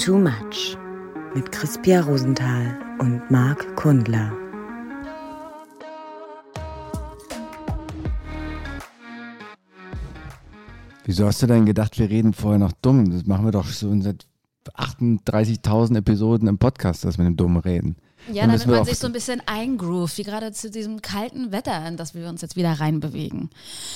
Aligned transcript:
Too 0.00 0.16
Much 0.16 0.78
mit 1.34 1.52
Crispia 1.52 2.00
Rosenthal 2.00 2.74
und 3.00 3.30
Marc 3.30 3.76
Kundler. 3.76 4.32
Wieso 11.04 11.26
hast 11.26 11.42
du 11.42 11.46
denn 11.48 11.66
gedacht, 11.66 11.98
wir 11.98 12.08
reden 12.08 12.32
vorher 12.32 12.58
noch 12.58 12.72
dumm? 12.80 13.10
Das 13.10 13.26
machen 13.26 13.44
wir 13.44 13.52
doch 13.52 13.66
schon 13.66 14.00
seit 14.00 14.26
38.000 14.74 15.98
Episoden 15.98 16.48
im 16.48 16.56
Podcast, 16.56 17.04
dass 17.04 17.18
wir 17.18 17.26
dem 17.26 17.36
Dumm 17.36 17.58
reden. 17.58 17.96
Ja, 18.32 18.46
damit 18.46 18.66
man 18.66 18.84
sich 18.84 18.98
so 18.98 19.06
ein 19.06 19.12
bisschen 19.12 19.42
eingroovt, 19.46 20.18
wie 20.18 20.22
gerade 20.22 20.52
zu 20.52 20.70
diesem 20.70 21.02
kalten 21.02 21.52
Wetter, 21.52 21.86
in 21.86 21.96
das 21.96 22.14
wir 22.14 22.28
uns 22.28 22.42
jetzt 22.42 22.56
wieder 22.56 22.72
reinbewegen. 22.72 23.50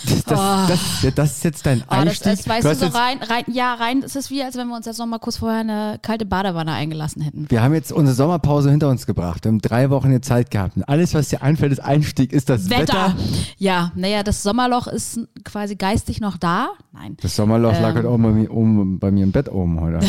Das, 0.04 0.24
das, 0.24 0.38
oh. 0.38 0.68
das, 0.68 1.14
das 1.14 1.32
ist 1.32 1.44
jetzt 1.44 1.66
dein 1.66 1.88
Einstieg. 1.88 2.32
Oh, 2.32 2.36
das, 2.36 2.48
weißt 2.48 2.82
du, 2.82 2.86
so 2.86 2.86
rein, 2.86 3.18
rein, 3.22 3.44
ja, 3.48 3.74
rein, 3.74 4.02
es 4.02 4.16
ist 4.16 4.30
wie, 4.30 4.42
als 4.42 4.56
wenn 4.56 4.68
wir 4.68 4.76
uns 4.76 4.86
jetzt 4.86 4.98
noch 4.98 5.06
mal 5.06 5.18
kurz 5.18 5.38
vorher 5.38 5.60
eine 5.60 5.98
kalte 6.02 6.24
Badewanne 6.24 6.72
eingelassen 6.72 7.22
hätten. 7.22 7.46
Wir 7.48 7.62
haben 7.62 7.74
jetzt 7.74 7.92
unsere 7.92 8.16
Sommerpause 8.16 8.70
hinter 8.70 8.88
uns 8.88 9.06
gebracht. 9.06 9.44
Wir 9.44 9.50
haben 9.50 9.60
drei 9.60 9.90
Wochen 9.90 10.10
jetzt 10.10 10.26
Zeit 10.26 10.50
gehabt. 10.50 10.76
Und 10.76 10.84
alles, 10.84 11.14
was 11.14 11.28
dir 11.28 11.42
einfällt, 11.42 11.72
ist 11.72 11.80
Einstieg, 11.80 12.32
ist 12.32 12.48
das 12.48 12.70
Wetter. 12.70 12.80
Wetter. 12.80 13.16
Ja, 13.58 13.92
naja, 13.94 14.22
das 14.22 14.42
Sommerloch 14.42 14.86
ist 14.86 15.20
quasi 15.44 15.76
geistig 15.76 16.20
noch 16.20 16.36
da. 16.36 16.68
Nein. 16.92 17.16
Das 17.20 17.36
Sommerloch 17.36 17.74
ähm. 17.74 17.82
lag 17.82 17.94
halt 17.94 18.06
auch 18.06 18.18
bei 18.18 18.30
mir, 18.30 18.50
oben, 18.50 18.98
bei 18.98 19.10
mir 19.10 19.24
im 19.24 19.32
Bett 19.32 19.50
oben 19.50 19.80
heute. 19.80 19.98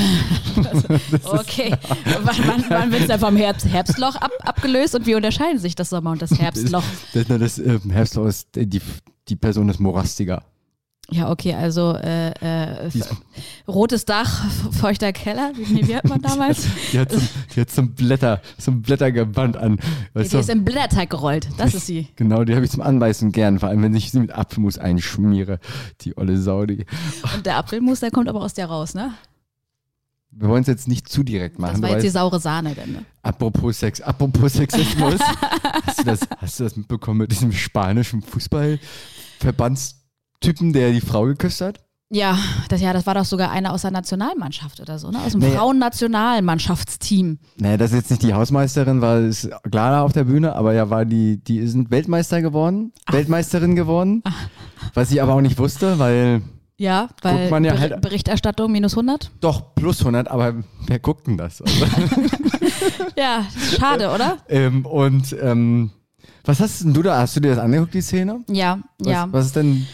okay. 1.26 1.76
wann, 2.24 2.36
wann, 2.46 2.66
wann 2.70 2.92
wird 2.92 3.02
es 3.02 3.08
dann 3.08 3.20
vom 3.20 3.36
Herbst, 3.36 3.68
Herbstloch 3.68 4.05
ab, 4.14 4.32
abgelöst 4.44 4.94
und 4.94 5.08
wie 5.08 5.16
unterscheiden 5.16 5.58
sich 5.58 5.74
das 5.74 5.90
Sommer- 5.90 6.12
und 6.12 6.22
das 6.22 6.32
Herbstloch? 6.40 6.84
das, 7.14 7.26
das, 7.26 7.40
das 7.40 7.58
äh, 7.58 7.80
Herbstloch 7.90 8.28
ist, 8.28 8.50
die, 8.56 8.82
die 9.28 9.36
Person 9.36 9.70
ist 9.70 9.80
morastiger. 9.80 10.44
Ja, 11.12 11.30
okay, 11.30 11.54
also 11.54 11.94
äh, 11.94 12.32
äh, 12.32 12.90
rotes 13.68 14.06
Dach, 14.06 14.44
feuchter 14.72 15.14
Keller, 15.14 15.52
wie, 15.56 15.88
wie 15.88 15.96
hat 15.96 16.06
man 16.06 16.20
damals? 16.20 16.66
die, 16.92 17.00
hat 17.00 17.12
so, 17.12 17.22
die 17.56 17.62
hat 17.62 17.70
so 17.70 17.84
ein 17.84 17.94
Blätter, 17.94 18.42
so 18.58 18.72
ein 18.72 18.82
Blättergewand 18.82 19.56
an. 19.56 19.78
Weißt 20.14 20.32
die, 20.32 20.38
die 20.38 20.42
ist 20.42 20.50
im 20.50 20.66
Blätterteig 20.66 21.12
gerollt, 21.12 21.48
das 21.58 21.76
ist 21.76 21.86
sie. 21.86 22.08
Genau, 22.16 22.44
die 22.44 22.56
habe 22.56 22.66
ich 22.66 22.72
zum 22.72 22.82
Anbeißen 22.82 23.32
gern, 23.32 23.60
vor 23.60 23.70
allem 23.70 23.84
wenn 23.84 23.96
ich 23.96 24.10
sie 24.12 24.20
mit 24.20 24.32
Apfelmus 24.32 24.80
einschmiere, 24.80 25.60
die 26.02 26.18
olle 26.18 26.38
Saudi. 26.38 26.88
Und 27.36 27.46
der 27.46 27.58
Apfelmus, 27.58 28.00
der 28.00 28.10
kommt 28.10 28.28
aber 28.28 28.42
aus 28.42 28.56
der 28.56 28.66
raus, 28.66 28.96
ne? 28.96 29.14
Wir 30.38 30.50
wollen 30.50 30.62
es 30.62 30.68
jetzt 30.68 30.90
nicht 30.90 31.10
zu 31.10 31.24
direkt 31.24 31.58
machen. 31.60 31.82
Das 31.82 31.82
war 31.82 31.90
jetzt 31.92 32.04
die 32.04 32.10
saure 32.10 32.40
Sahne 32.40 32.76
denn, 32.76 32.92
ne? 32.92 33.06
Apropos 33.24 33.80
Sex, 33.80 34.02
apropos 34.02 34.54
Sexismus. 34.54 35.20
hast, 35.86 36.00
du 36.00 36.04
das, 36.04 36.20
hast 36.38 36.60
du 36.60 36.66
das 36.66 36.76
mitbekommen 36.76 37.20
mit 37.20 37.32
diesem 37.32 37.54
spanischen 37.54 38.22
Fußballverbandstypen, 38.22 40.74
der 40.74 40.92
die 40.92 41.00
Frau 41.00 41.24
geküsst 41.24 41.62
hat? 41.62 41.80
Ja, 42.10 42.38
das, 42.70 42.82
ja, 42.82 42.94
das 42.94 43.08
war 43.08 43.16
doch 43.16 43.26
sogar 43.26 43.50
einer 43.50 43.74
aus 43.74 43.82
der 43.82 43.90
Nationalmannschaft 43.92 44.80
oder 44.80 45.00
so, 45.00 45.10
ne? 45.10 45.20
Aus 45.26 45.32
dem 45.32 45.40
naja. 45.40 45.58
Frauennationalmannschaftsteam. 45.58 47.40
Naja, 47.58 47.78
das 47.78 47.92
ist 47.92 47.98
jetzt 47.98 48.12
nicht 48.12 48.24
die 48.24 48.34
Hausmeisterin, 48.34 49.02
war 49.02 49.20
es 49.20 49.50
Clara 49.72 50.02
auf 50.02 50.14
der 50.14 50.26
Bühne, 50.26 50.56
aber 50.56 50.74
ja, 50.74 50.90
war 50.90 51.06
die, 51.06 51.42
die 51.44 51.66
sind 51.66 51.92
Weltmeister 51.92 52.42
geworden, 52.42 52.92
Ach. 53.06 53.14
Weltmeisterin 53.14 53.76
geworden. 53.76 54.22
Ach. 54.26 54.34
Was 54.94 55.12
ich 55.12 55.22
aber 55.22 55.34
auch 55.34 55.42
nicht 55.42 55.58
wusste, 55.58 55.98
weil 55.98 56.42
ja, 56.78 57.10
weil 57.22 57.50
man 57.50 57.64
ja 57.64 57.74
Ber 57.74 57.80
halt, 57.80 58.02
Berichterstattung 58.02 58.72
minus 58.72 58.94
100? 58.94 59.32
Doch, 59.40 59.76
plus 59.76 60.00
100, 60.00 60.28
aber 60.28 60.56
wer 60.88 61.00
guckt 61.00 61.28
denn 61.28 61.38
das? 61.38 61.62
Also 61.62 61.86
ja, 63.18 63.46
schade, 63.78 64.12
oder? 64.12 64.38
Ähm, 64.50 64.86
und 64.86 65.36
ähm, 65.42 65.92
was 66.44 66.60
hast 66.60 66.84
denn 66.84 66.94
du 66.94 67.02
da? 67.02 67.20
Hast 67.20 67.36
du 67.36 67.40
dir 67.40 67.56
das 67.56 67.60
angeguckt, 67.60 67.94
die 67.94 68.02
Szene? 68.02 68.44
Ja, 68.50 68.80
was, 69.00 69.08
ja. 69.08 69.28
Was 69.32 69.46
ist 69.48 69.56
denn? 69.56 69.88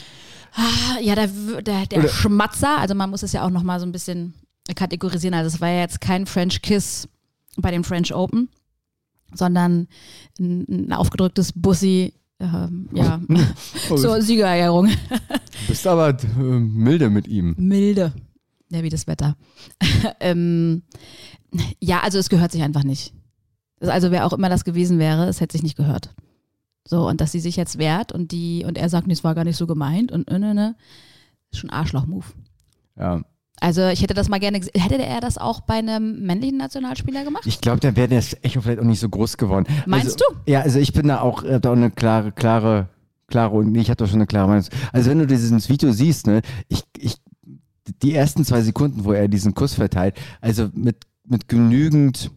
Ah, 0.53 0.99
ja, 1.01 1.15
der, 1.15 1.27
der, 1.61 1.85
der 1.85 2.07
Schmatzer, 2.09 2.79
also 2.79 2.95
man 2.95 3.09
muss 3.09 3.23
es 3.23 3.31
ja 3.31 3.45
auch 3.45 3.49
nochmal 3.49 3.79
so 3.79 3.85
ein 3.85 3.91
bisschen 3.91 4.33
kategorisieren. 4.75 5.33
Also 5.33 5.55
es 5.55 5.61
war 5.61 5.69
ja 5.69 5.81
jetzt 5.81 6.01
kein 6.01 6.25
French 6.25 6.61
Kiss 6.61 7.07
bei 7.57 7.71
dem 7.71 7.83
French 7.83 8.13
Open, 8.13 8.49
sondern 9.33 9.87
ein, 10.39 10.65
ein 10.67 10.93
aufgedrücktes 10.93 11.53
Bussi 11.55 12.13
ähm, 12.41 12.89
ja, 12.93 13.21
oh, 13.89 13.95
zur 13.95 14.21
Siegerehrung. 14.21 14.89
Du 15.71 15.75
bist 15.75 15.87
aber 15.87 16.09
äh, 16.09 16.43
milde 16.43 17.09
mit 17.09 17.29
ihm. 17.29 17.55
Milde. 17.57 18.11
Ja, 18.69 18.83
wie 18.83 18.89
das 18.89 19.07
Wetter. 19.07 19.37
ähm, 20.19 20.83
ja, 21.79 22.01
also 22.01 22.19
es 22.19 22.27
gehört 22.27 22.51
sich 22.51 22.61
einfach 22.61 22.83
nicht. 22.83 23.13
Also 23.79 24.11
wer 24.11 24.25
auch 24.25 24.33
immer 24.33 24.49
das 24.49 24.65
gewesen 24.65 24.99
wäre, 24.99 25.29
es 25.29 25.39
hätte 25.39 25.53
sich 25.53 25.63
nicht 25.63 25.77
gehört. 25.77 26.13
So, 26.85 27.07
und 27.07 27.21
dass 27.21 27.31
sie 27.31 27.39
sich 27.39 27.55
jetzt 27.55 27.77
wehrt 27.77 28.11
und 28.11 28.33
die, 28.33 28.65
und 28.67 28.77
er 28.77 28.89
sagt, 28.89 29.07
nee, 29.07 29.13
es 29.13 29.23
war 29.23 29.33
gar 29.33 29.45
nicht 29.45 29.55
so 29.55 29.65
gemeint 29.65 30.11
und 30.11 30.29
ne, 30.29 30.39
ne, 30.39 30.53
ne, 30.53 30.75
ist 31.51 31.59
schon 31.59 31.69
Arschloch-Move. 31.69 32.25
Ja, 32.99 33.21
also 33.61 33.87
ich 33.87 34.01
hätte 34.01 34.13
das 34.13 34.27
mal 34.27 34.39
gerne 34.39 34.59
gesehen. 34.59 34.81
Hätte 34.81 35.01
er 35.01 35.21
das 35.21 35.37
auch 35.37 35.61
bei 35.61 35.75
einem 35.75 36.25
männlichen 36.25 36.57
Nationalspieler 36.57 37.23
gemacht? 37.23 37.43
Ich 37.45 37.61
glaube, 37.61 37.79
dann 37.79 37.95
wäre 37.95 38.09
das 38.09 38.35
Echo 38.41 38.59
vielleicht 38.59 38.79
auch 38.79 38.83
nicht 38.83 38.99
so 38.99 39.07
groß 39.07 39.37
geworden. 39.37 39.67
Meinst 39.85 40.07
also, 40.07 40.17
du? 40.45 40.51
Ja, 40.51 40.61
also 40.61 40.79
ich 40.79 40.91
bin 40.91 41.07
da 41.07 41.21
auch, 41.21 41.43
da 41.43 41.69
auch 41.69 41.75
eine 41.75 41.91
klare, 41.91 42.33
klare, 42.33 42.89
klare 43.31 43.55
und 43.55 43.73
ich 43.75 43.89
hatte 43.89 44.07
schon 44.07 44.17
eine 44.17 44.27
klare 44.27 44.47
Meinung. 44.47 44.65
Also 44.93 45.09
wenn 45.09 45.19
du 45.19 45.25
dieses 45.25 45.69
Video 45.69 45.91
siehst, 45.91 46.27
ne, 46.27 46.41
ich, 46.67 46.83
ich, 46.97 47.17
die 48.03 48.13
ersten 48.13 48.45
zwei 48.45 48.61
Sekunden, 48.61 49.05
wo 49.05 49.13
er 49.13 49.27
diesen 49.27 49.55
Kuss 49.55 49.73
verteilt, 49.73 50.15
also 50.39 50.69
mit, 50.73 50.97
mit 51.25 51.47
genügend, 51.47 52.31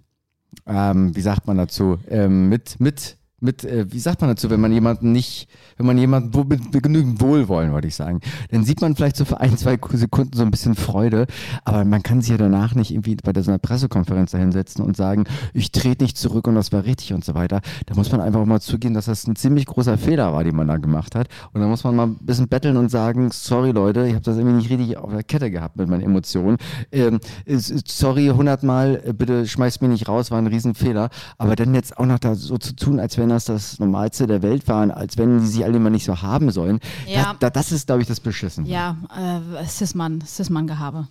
ähm, 0.66 1.14
wie 1.14 1.20
sagt 1.20 1.46
man 1.46 1.58
dazu, 1.58 1.98
ähm, 2.08 2.48
mit, 2.48 2.80
mit 2.80 3.18
mit, 3.44 3.64
äh, 3.64 3.86
wie 3.90 3.98
sagt 3.98 4.22
man 4.22 4.30
dazu, 4.30 4.50
wenn 4.50 4.60
man 4.60 4.72
jemanden 4.72 5.12
nicht, 5.12 5.48
wenn 5.76 5.86
man 5.86 5.98
jemanden 5.98 6.34
wo, 6.34 6.44
mit, 6.44 6.72
mit 6.72 6.82
genügend 6.82 7.20
Wohlwollen, 7.20 7.72
wollte 7.72 7.88
ich 7.88 7.94
sagen, 7.94 8.20
dann 8.50 8.64
sieht 8.64 8.80
man 8.80 8.96
vielleicht 8.96 9.16
so 9.16 9.24
für 9.24 9.40
ein, 9.40 9.56
zwei 9.58 9.78
Sekunden 9.92 10.36
so 10.36 10.42
ein 10.42 10.50
bisschen 10.50 10.74
Freude, 10.74 11.26
aber 11.64 11.84
man 11.84 12.02
kann 12.02 12.22
sich 12.22 12.30
ja 12.30 12.38
danach 12.38 12.74
nicht 12.74 12.90
irgendwie 12.90 13.16
bei 13.16 13.40
so 13.40 13.50
einer 13.50 13.58
Pressekonferenz 13.58 14.30
da 14.30 14.38
hinsetzen 14.38 14.84
und 14.84 14.96
sagen, 14.96 15.24
ich 15.52 15.70
trete 15.70 16.02
nicht 16.02 16.16
zurück 16.16 16.46
und 16.48 16.54
das 16.54 16.72
war 16.72 16.84
richtig 16.84 17.12
und 17.12 17.24
so 17.24 17.34
weiter. 17.34 17.60
Da 17.86 17.94
muss 17.94 18.10
man 18.10 18.20
einfach 18.20 18.44
mal 18.46 18.60
zugeben, 18.60 18.94
dass 18.94 19.06
das 19.06 19.26
ein 19.26 19.36
ziemlich 19.36 19.66
großer 19.66 19.98
Fehler 19.98 20.32
war, 20.32 20.42
den 20.42 20.56
man 20.56 20.66
da 20.66 20.78
gemacht 20.78 21.14
hat. 21.14 21.28
Und 21.52 21.60
da 21.60 21.66
muss 21.66 21.84
man 21.84 21.94
mal 21.94 22.06
ein 22.06 22.16
bisschen 22.20 22.48
betteln 22.48 22.76
und 22.76 22.90
sagen, 22.90 23.30
sorry 23.30 23.72
Leute, 23.72 24.06
ich 24.06 24.14
habe 24.14 24.24
das 24.24 24.36
irgendwie 24.36 24.56
nicht 24.56 24.70
richtig 24.70 24.96
auf 24.96 25.10
der 25.10 25.22
Kette 25.22 25.50
gehabt 25.50 25.76
mit 25.76 25.88
meinen 25.88 26.02
Emotionen. 26.02 26.56
Ähm, 26.90 27.20
sorry 27.46 28.28
hundertmal, 28.28 29.12
bitte 29.16 29.46
schmeißt 29.46 29.82
mich 29.82 29.90
nicht 29.90 30.08
raus, 30.08 30.30
war 30.30 30.38
ein 30.38 30.46
Riesenfehler. 30.46 31.10
Aber 31.36 31.56
dann 31.56 31.74
jetzt 31.74 31.98
auch 31.98 32.06
noch 32.06 32.18
da 32.18 32.34
so 32.34 32.56
zu 32.56 32.74
tun, 32.74 33.00
als 33.00 33.18
wenn 33.18 33.33
das 33.34 33.44
das 33.44 33.78
Normalste 33.78 34.26
der 34.26 34.42
Welt 34.42 34.66
waren, 34.68 34.90
als 34.90 35.18
wenn 35.18 35.40
die 35.40 35.46
sich 35.46 35.64
alle 35.64 35.76
immer 35.76 35.90
nicht 35.90 36.04
so 36.04 36.22
haben 36.22 36.50
sollen. 36.50 36.80
Ja. 37.06 37.34
Das, 37.38 37.52
das 37.52 37.72
ist, 37.72 37.86
glaube 37.86 38.02
ich, 38.02 38.08
das 38.08 38.20
Beschissen. 38.20 38.66
Ja, 38.66 38.96
äh, 39.16 39.64
Sisman, 39.66 40.20
Sisman-Gehabe. 40.20 41.08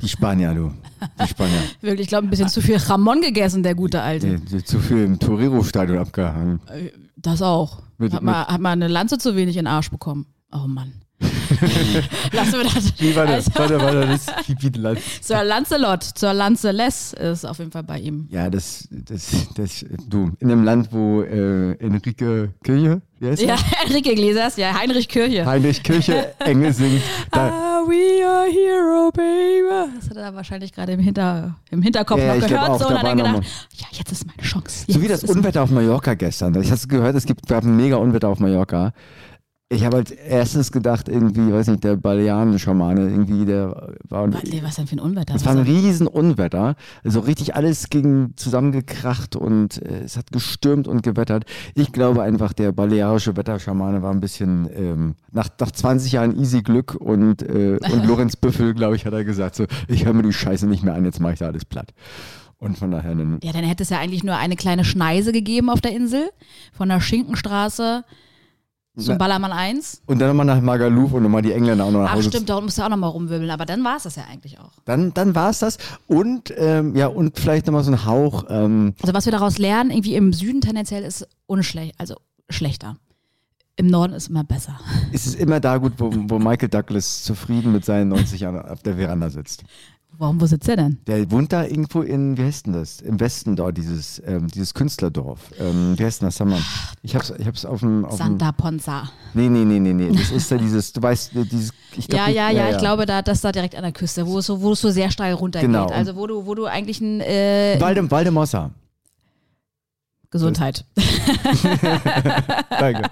Die 0.00 0.08
Spanier, 0.08 0.54
du. 0.54 0.72
Die 1.20 1.28
Spanier. 1.28 1.60
Wirklich, 1.80 2.04
ich 2.04 2.08
glaube, 2.08 2.26
ein 2.26 2.30
bisschen 2.30 2.48
zu 2.48 2.62
viel 2.62 2.76
Ramon 2.76 3.20
gegessen, 3.20 3.62
der 3.62 3.74
gute 3.74 4.00
Alte. 4.00 4.38
Die, 4.40 4.64
zu 4.64 4.80
viel 4.80 5.04
im 5.04 5.18
Torero-Stadion 5.18 5.98
abgehangen. 5.98 6.60
Äh, 6.68 6.90
das 7.16 7.42
auch. 7.42 7.82
Mit, 7.98 8.14
hat, 8.14 8.22
man, 8.22 8.46
hat 8.46 8.60
man 8.60 8.82
eine 8.82 8.88
Lanze 8.88 9.18
zu 9.18 9.36
wenig 9.36 9.56
in 9.56 9.64
den 9.64 9.72
Arsch 9.72 9.90
bekommen. 9.90 10.26
Oh 10.52 10.66
Mann. 10.66 11.01
Lassen 12.32 12.52
wir 12.52 12.64
das. 12.64 12.92
Nee, 13.00 13.14
warte, 13.14 13.34
also, 13.34 13.50
warte, 13.54 13.80
warte, 13.80 14.06
das 14.06 14.76
Lanz. 14.76 15.00
Sir 15.20 15.44
Lancelot, 15.44 16.18
Sir 16.18 16.32
Lanceles 16.32 17.12
ist 17.12 17.44
auf 17.44 17.58
jeden 17.58 17.70
Fall 17.70 17.84
bei 17.84 17.98
ihm. 17.98 18.26
Ja, 18.30 18.50
das, 18.50 18.88
das, 18.90 19.30
das, 19.54 19.84
du, 20.08 20.32
in 20.40 20.50
einem 20.50 20.64
Land, 20.64 20.88
wo 20.92 21.22
äh, 21.22 21.72
Enrique 21.78 22.50
Kirche, 22.62 23.02
wie 23.18 23.28
heißt 23.28 23.42
Ja, 23.42 23.56
Enrique 23.86 24.12
Iglesias, 24.12 24.56
ja, 24.56 24.74
Heinrich 24.78 25.08
Kirche. 25.08 25.46
Heinrich 25.46 25.82
Kirche 25.82 26.34
Engel 26.40 26.72
singt. 26.72 27.02
Da. 27.30 27.48
Ah, 27.48 27.82
we 27.86 28.26
are 28.26 28.46
hero, 28.46 29.10
baby. 29.12 29.92
Das 29.98 30.10
hat 30.10 30.16
er 30.16 30.34
wahrscheinlich 30.34 30.72
gerade 30.72 30.92
im, 30.92 31.00
Hinter, 31.00 31.56
im 31.70 31.82
Hinterkopf 31.82 32.20
ja, 32.20 32.34
noch 32.34 32.46
gehört. 32.46 32.68
Auch, 32.68 32.80
so, 32.80 32.88
und 32.88 32.98
hat 32.98 33.04
er 33.04 33.16
gedacht, 33.16 33.44
ja, 33.74 33.86
jetzt 33.92 34.12
ist 34.12 34.26
meine 34.26 34.42
Chance. 34.42 34.84
Jetzt 34.86 34.94
so 34.94 35.02
wie 35.02 35.08
das 35.08 35.24
Unwetter 35.24 35.62
auf 35.62 35.70
Mallorca 35.70 36.14
gestern. 36.14 36.60
Ich 36.60 36.70
habe 36.70 36.86
gehört, 36.88 37.16
es 37.16 37.26
gibt, 37.26 37.46
gab 37.46 37.64
ein 37.64 37.76
mega 37.76 37.96
Unwetter 37.96 38.28
auf 38.28 38.40
Mallorca. 38.40 38.92
Ich 39.72 39.86
habe 39.86 39.96
als 39.96 40.10
erstes 40.10 40.70
gedacht, 40.70 41.08
irgendwie, 41.08 41.50
weiß 41.50 41.68
nicht, 41.68 41.82
der 41.82 41.96
Balearen-Schamane, 41.96 43.08
irgendwie, 43.08 43.46
der 43.46 43.94
war. 44.06 44.30
Was 44.30 44.76
denn 44.76 44.86
für 44.86 44.96
ein 44.96 45.00
Unwetter? 45.00 45.34
Es 45.34 45.46
war 45.46 45.52
ein 45.52 45.62
riesen 45.62 46.06
Unwetter. 46.06 46.76
Also 47.02 47.20
richtig 47.20 47.56
alles 47.56 47.88
ging 47.88 48.34
zusammengekracht 48.36 49.34
und 49.34 49.80
äh, 49.80 50.02
es 50.04 50.18
hat 50.18 50.30
gestürmt 50.30 50.88
und 50.88 51.02
gewettert. 51.02 51.44
Ich 51.74 51.90
glaube 51.92 52.22
einfach, 52.22 52.52
der 52.52 52.72
balearische 52.72 53.34
Wetterschamane 53.34 54.02
war 54.02 54.10
ein 54.10 54.20
bisschen, 54.20 54.68
ähm, 54.74 55.14
nach, 55.30 55.48
nach 55.58 55.70
20 55.70 56.12
Jahren 56.12 56.38
easy 56.38 56.60
Glück 56.60 56.94
und, 56.94 57.40
äh, 57.40 57.78
und 57.80 58.04
Lorenz 58.06 58.36
Büffel, 58.36 58.74
glaube 58.74 58.96
ich, 58.96 59.06
hat 59.06 59.14
er 59.14 59.24
gesagt, 59.24 59.56
so, 59.56 59.64
ich 59.88 60.04
höre 60.04 60.12
mir 60.12 60.22
die 60.22 60.34
Scheiße 60.34 60.66
nicht 60.66 60.82
mehr 60.82 60.94
an, 60.94 61.06
jetzt 61.06 61.18
mache 61.18 61.32
ich 61.32 61.38
da 61.38 61.46
alles 61.46 61.64
platt. 61.64 61.94
Und 62.58 62.76
von 62.76 62.90
daher. 62.90 63.16
Ja, 63.42 63.52
dann 63.52 63.64
hätte 63.64 63.82
es 63.82 63.88
ja 63.88 63.98
eigentlich 63.98 64.22
nur 64.22 64.36
eine 64.36 64.54
kleine 64.54 64.84
Schneise 64.84 65.32
gegeben 65.32 65.70
auf 65.70 65.80
der 65.80 65.96
Insel. 65.96 66.28
Von 66.72 66.90
der 66.90 67.00
Schinkenstraße 67.00 68.04
so 68.94 69.16
Ballermann 69.16 69.52
1. 69.52 70.02
Und 70.06 70.18
dann 70.18 70.28
nochmal 70.28 70.46
nach 70.46 70.60
Magaluf 70.60 71.12
und 71.12 71.22
nochmal 71.22 71.42
die 71.42 71.52
Engländer 71.52 71.84
auch 71.84 71.90
noch 71.90 72.02
nach 72.02 72.10
Ach 72.10 72.14
Hause. 72.16 72.28
stimmt, 72.28 72.48
da 72.50 72.60
musst 72.60 72.76
du 72.76 72.82
auch 72.82 72.90
nochmal 72.90 73.10
rumwirbeln. 73.10 73.50
Aber 73.50 73.64
dann 73.64 73.82
war 73.84 73.96
es 73.96 74.02
das 74.02 74.16
ja 74.16 74.24
eigentlich 74.30 74.58
auch. 74.58 74.72
Dann, 74.84 75.14
dann 75.14 75.34
war 75.34 75.50
es 75.50 75.60
das. 75.60 75.78
Und, 76.06 76.52
ähm, 76.56 76.94
ja, 76.94 77.06
und 77.06 77.38
vielleicht 77.38 77.66
nochmal 77.66 77.84
so 77.84 77.92
ein 77.92 78.04
Hauch. 78.04 78.44
Ähm 78.50 78.94
also 79.00 79.14
was 79.14 79.24
wir 79.24 79.32
daraus 79.32 79.58
lernen, 79.58 79.90
irgendwie 79.90 80.14
im 80.14 80.32
Süden 80.32 80.60
tendenziell 80.60 81.04
ist 81.04 81.26
unschlecht, 81.46 81.94
also 81.98 82.16
schlechter. 82.50 82.96
Im 83.76 83.86
Norden 83.86 84.12
ist 84.12 84.28
immer 84.28 84.44
besser. 84.44 84.78
Es 85.12 85.26
ist 85.26 85.36
immer 85.36 85.58
da 85.58 85.78
gut, 85.78 85.94
wo, 85.96 86.10
wo 86.12 86.38
Michael 86.38 86.68
Douglas 86.68 87.22
zufrieden 87.22 87.72
mit 87.72 87.86
seinen 87.86 88.08
90 88.10 88.40
Jahren 88.40 88.60
auf 88.60 88.82
der 88.82 88.96
Veranda 88.96 89.30
sitzt. 89.30 89.64
Warum, 90.22 90.40
wo 90.40 90.46
sitzt 90.46 90.68
der 90.68 90.76
denn? 90.76 90.98
Der 91.08 91.28
wohnt 91.32 91.52
da 91.52 91.64
irgendwo 91.64 92.00
in, 92.02 92.38
wie 92.38 92.44
heißt 92.44 92.66
denn 92.66 92.74
das? 92.74 93.00
Im 93.00 93.18
Westen 93.18 93.56
dort, 93.56 93.76
dieses, 93.76 94.22
ähm, 94.24 94.46
dieses 94.46 94.72
Künstlerdorf. 94.72 95.40
Ähm, 95.58 95.94
wie 95.98 96.04
heißt 96.04 96.20
denn 96.20 96.28
das? 96.28 96.36
Sag 96.36 96.46
mal. 96.46 96.60
Ich 97.02 97.16
hab's, 97.16 97.32
ich 97.36 97.44
hab's 97.44 97.64
auf 97.64 97.80
dem. 97.80 98.04
Auf 98.04 98.18
Santa 98.18 98.52
Ponza. 98.52 99.10
nee, 99.34 99.48
nee, 99.48 99.64
nee, 99.64 99.80
nee, 99.80 99.92
nee. 99.92 100.12
Das 100.16 100.30
ist 100.30 100.48
da 100.52 100.58
dieses, 100.58 100.92
du 100.92 101.02
weißt, 101.02 101.32
dieses. 101.50 101.72
Ich 101.96 102.06
glaub, 102.06 102.20
Ja, 102.20 102.26
nicht- 102.28 102.36
ja, 102.36 102.50
ja, 102.52 102.70
ich 102.70 102.78
glaube, 102.78 103.04
da, 103.04 103.20
das 103.20 103.40
da 103.40 103.50
direkt 103.50 103.74
an 103.74 103.82
der 103.82 103.90
Küste, 103.90 104.24
wo 104.24 104.38
es 104.38 104.46
so, 104.46 104.60
wo 104.60 104.74
es 104.74 104.80
so 104.80 104.90
sehr 104.90 105.10
steil 105.10 105.34
runtergeht. 105.34 105.68
Genau. 105.68 105.86
Also 105.88 106.14
wo 106.14 106.28
du, 106.28 106.46
wo 106.46 106.54
du 106.54 106.66
eigentlich 106.66 107.00
ein 107.00 107.20
äh, 107.20 107.74
Walde, 107.80 108.08
Waldemossa. 108.08 108.70
Gesundheit. 110.30 110.84
Danke. 112.70 113.10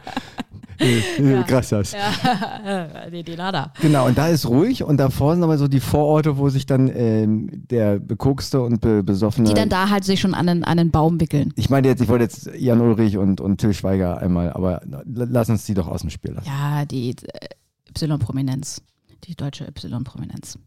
Ja. 1.19 1.43
Gracias. 1.43 1.93
Ja, 1.93 3.11
die 3.11 3.37
nada. 3.37 3.73
Genau, 3.81 4.07
und 4.07 4.17
da 4.19 4.29
ist 4.29 4.49
ruhig 4.49 4.83
und 4.83 4.97
davor 4.97 5.35
sind 5.35 5.45
aber 5.45 5.59
so 5.59 5.69
die 5.69 5.81
Vororte, 5.81 6.39
wo 6.39 6.49
sich 6.49 6.67
dann 6.67 6.91
ähm, 6.95 7.51
der 7.53 7.99
bekokste 7.99 8.61
und 8.63 8.81
be 8.81 9.03
besoffene. 9.03 9.49
Die 9.49 9.55
dann 9.55 9.69
da 9.69 9.91
halt 9.91 10.05
sich 10.05 10.21
schon 10.21 10.35
an 10.35 10.47
den, 10.47 10.65
an 10.65 10.77
den 10.77 10.91
Baum 10.91 11.21
wickeln. 11.21 11.53
ich 11.57 11.71
meine 11.71 11.89
jetzt, 11.89 12.01
ich 12.01 12.09
wollte 12.09 12.25
jetzt 12.25 12.51
Jan 12.57 12.81
Ulrich 12.81 13.17
und, 13.17 13.41
und 13.41 13.59
Till 13.59 13.75
Schweiger 13.75 14.19
einmal, 14.19 14.53
aber 14.53 14.83
lass 15.05 15.49
uns 15.51 15.65
die 15.65 15.75
doch 15.75 15.89
aus 15.89 16.01
dem 16.01 16.11
Spiel 16.11 16.33
lassen. 16.33 16.47
Ja, 16.49 16.85
die 16.85 17.11
äh, 17.11 18.05
Y-Prominenz. 18.05 18.83
Die 19.25 19.35
deutsche 19.35 19.67
Y-Prominenz. 19.67 20.59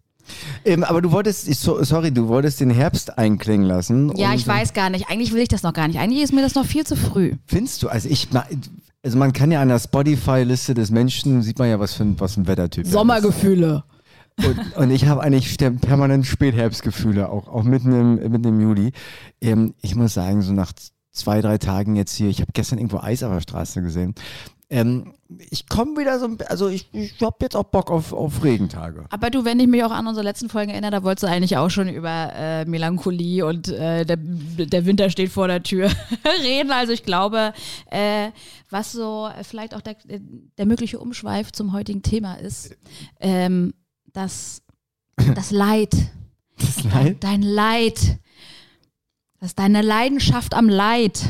Ähm, 0.65 0.83
aber 0.83 1.01
du 1.01 1.11
wolltest, 1.11 1.53
so, 1.55 1.83
sorry, 1.83 2.11
du 2.11 2.27
wolltest 2.27 2.59
den 2.59 2.69
Herbst 2.69 3.17
einklingen 3.17 3.67
lassen. 3.67 4.15
Ja, 4.15 4.33
ich 4.33 4.47
weiß 4.47 4.73
gar 4.73 4.89
nicht. 4.89 5.09
Eigentlich 5.09 5.33
will 5.33 5.41
ich 5.41 5.49
das 5.49 5.63
noch 5.63 5.73
gar 5.73 5.87
nicht. 5.87 5.99
Eigentlich 5.99 6.23
ist 6.23 6.33
mir 6.33 6.41
das 6.41 6.55
noch 6.55 6.65
viel 6.65 6.85
zu 6.85 6.95
früh. 6.95 7.35
Findest 7.45 7.83
du, 7.83 7.89
also 7.89 8.07
ich, 8.07 8.29
also 9.03 9.17
man 9.17 9.33
kann 9.33 9.51
ja 9.51 9.61
an 9.61 9.67
der 9.67 9.79
Spotify-Liste 9.79 10.73
des 10.73 10.89
Menschen, 10.89 11.41
sieht 11.41 11.59
man 11.59 11.69
ja, 11.69 11.79
was 11.79 11.93
für 11.93 12.03
ein, 12.03 12.19
was 12.19 12.37
ein 12.37 12.47
Wettertyp 12.47 12.85
er 12.85 12.87
ist. 12.87 12.93
Sommergefühle. 12.93 13.83
Und, 14.37 14.77
und 14.77 14.91
ich 14.91 15.05
habe 15.05 15.21
eigentlich 15.21 15.57
permanent 15.57 16.25
Spätherbstgefühle, 16.25 17.29
auch, 17.29 17.47
auch 17.47 17.63
mitten 17.63 17.91
im, 17.91 18.31
mitten 18.31 18.47
im 18.47 18.61
Juli. 18.61 18.91
Ähm, 19.41 19.75
ich 19.81 19.95
muss 19.95 20.13
sagen, 20.13 20.41
so 20.41 20.53
nach 20.53 20.73
zwei, 21.11 21.41
drei 21.41 21.57
Tagen 21.57 21.95
jetzt 21.95 22.15
hier, 22.15 22.29
ich 22.29 22.41
habe 22.41 22.51
gestern 22.53 22.79
irgendwo 22.79 22.97
Eis 22.97 23.21
auf 23.23 23.31
der 23.31 23.41
Straße 23.41 23.81
gesehen. 23.81 24.15
Ähm, 24.73 25.13
ich 25.51 25.67
komme 25.69 25.99
wieder 25.99 26.19
so, 26.19 26.35
also 26.47 26.67
ich, 26.67 26.91
ich 26.93 27.21
habe 27.21 27.37
jetzt 27.41 27.55
auch 27.55 27.65
Bock 27.65 27.91
auf, 27.91 28.11
auf 28.11 28.43
Regentage. 28.43 29.05
Aber 29.11 29.29
du, 29.29 29.45
wenn 29.45 29.59
ich 29.59 29.67
mich 29.67 29.83
auch 29.83 29.91
an 29.91 30.07
unsere 30.07 30.23
letzten 30.23 30.49
Folgen 30.49 30.71
erinnere, 30.71 30.89
da 30.89 31.03
wolltest 31.03 31.21
du 31.23 31.27
eigentlich 31.27 31.57
auch 31.57 31.69
schon 31.69 31.89
über 31.89 32.31
äh, 32.33 32.65
Melancholie 32.65 33.45
und 33.45 33.67
äh, 33.67 34.03
der, 34.03 34.17
der 34.17 34.85
Winter 34.87 35.11
steht 35.11 35.31
vor 35.31 35.47
der 35.47 35.61
Tür 35.61 35.91
reden. 36.43 36.71
Also 36.71 36.91
ich 36.91 37.03
glaube, 37.03 37.53
äh, 37.91 38.31
was 38.71 38.91
so 38.91 39.29
vielleicht 39.43 39.75
auch 39.75 39.81
der, 39.81 39.95
der 40.57 40.65
mögliche 40.65 40.97
Umschweif 40.97 41.51
zum 41.51 41.71
heutigen 41.71 42.01
Thema 42.01 42.33
ist, 42.39 42.75
ähm, 43.19 43.75
das, 44.11 44.63
das 45.35 45.51
Leid, 45.51 45.93
Das 46.57 46.83
Leid? 46.83 47.23
dein 47.23 47.43
Leid, 47.43 48.17
dass 49.39 49.53
deine 49.53 49.83
Leidenschaft 49.83 50.55
am 50.55 50.67
Leid 50.67 51.21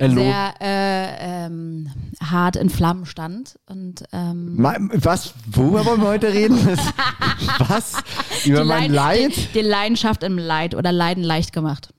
Hallo. 0.00 0.20
sehr 0.20 0.54
äh, 0.60 1.46
ähm, 1.46 1.88
hart 2.22 2.56
in 2.56 2.68
Flammen 2.70 3.06
stand. 3.06 3.58
Und 3.68 4.04
ähm, 4.12 4.56
Was? 4.58 5.34
Worüber 5.50 5.84
wollen 5.86 6.00
wir 6.02 6.08
heute 6.08 6.32
reden? 6.32 6.58
Was? 7.68 7.94
Über 8.44 8.62
die 8.62 8.68
mein 8.68 8.92
Leid-? 8.92 9.36
Die, 9.36 9.60
die 9.60 9.60
Leidenschaft 9.66 10.22
im 10.22 10.38
Leid 10.38 10.74
oder 10.74 10.92
Leiden 10.92 11.24
leicht 11.24 11.52
gemacht. 11.52 11.90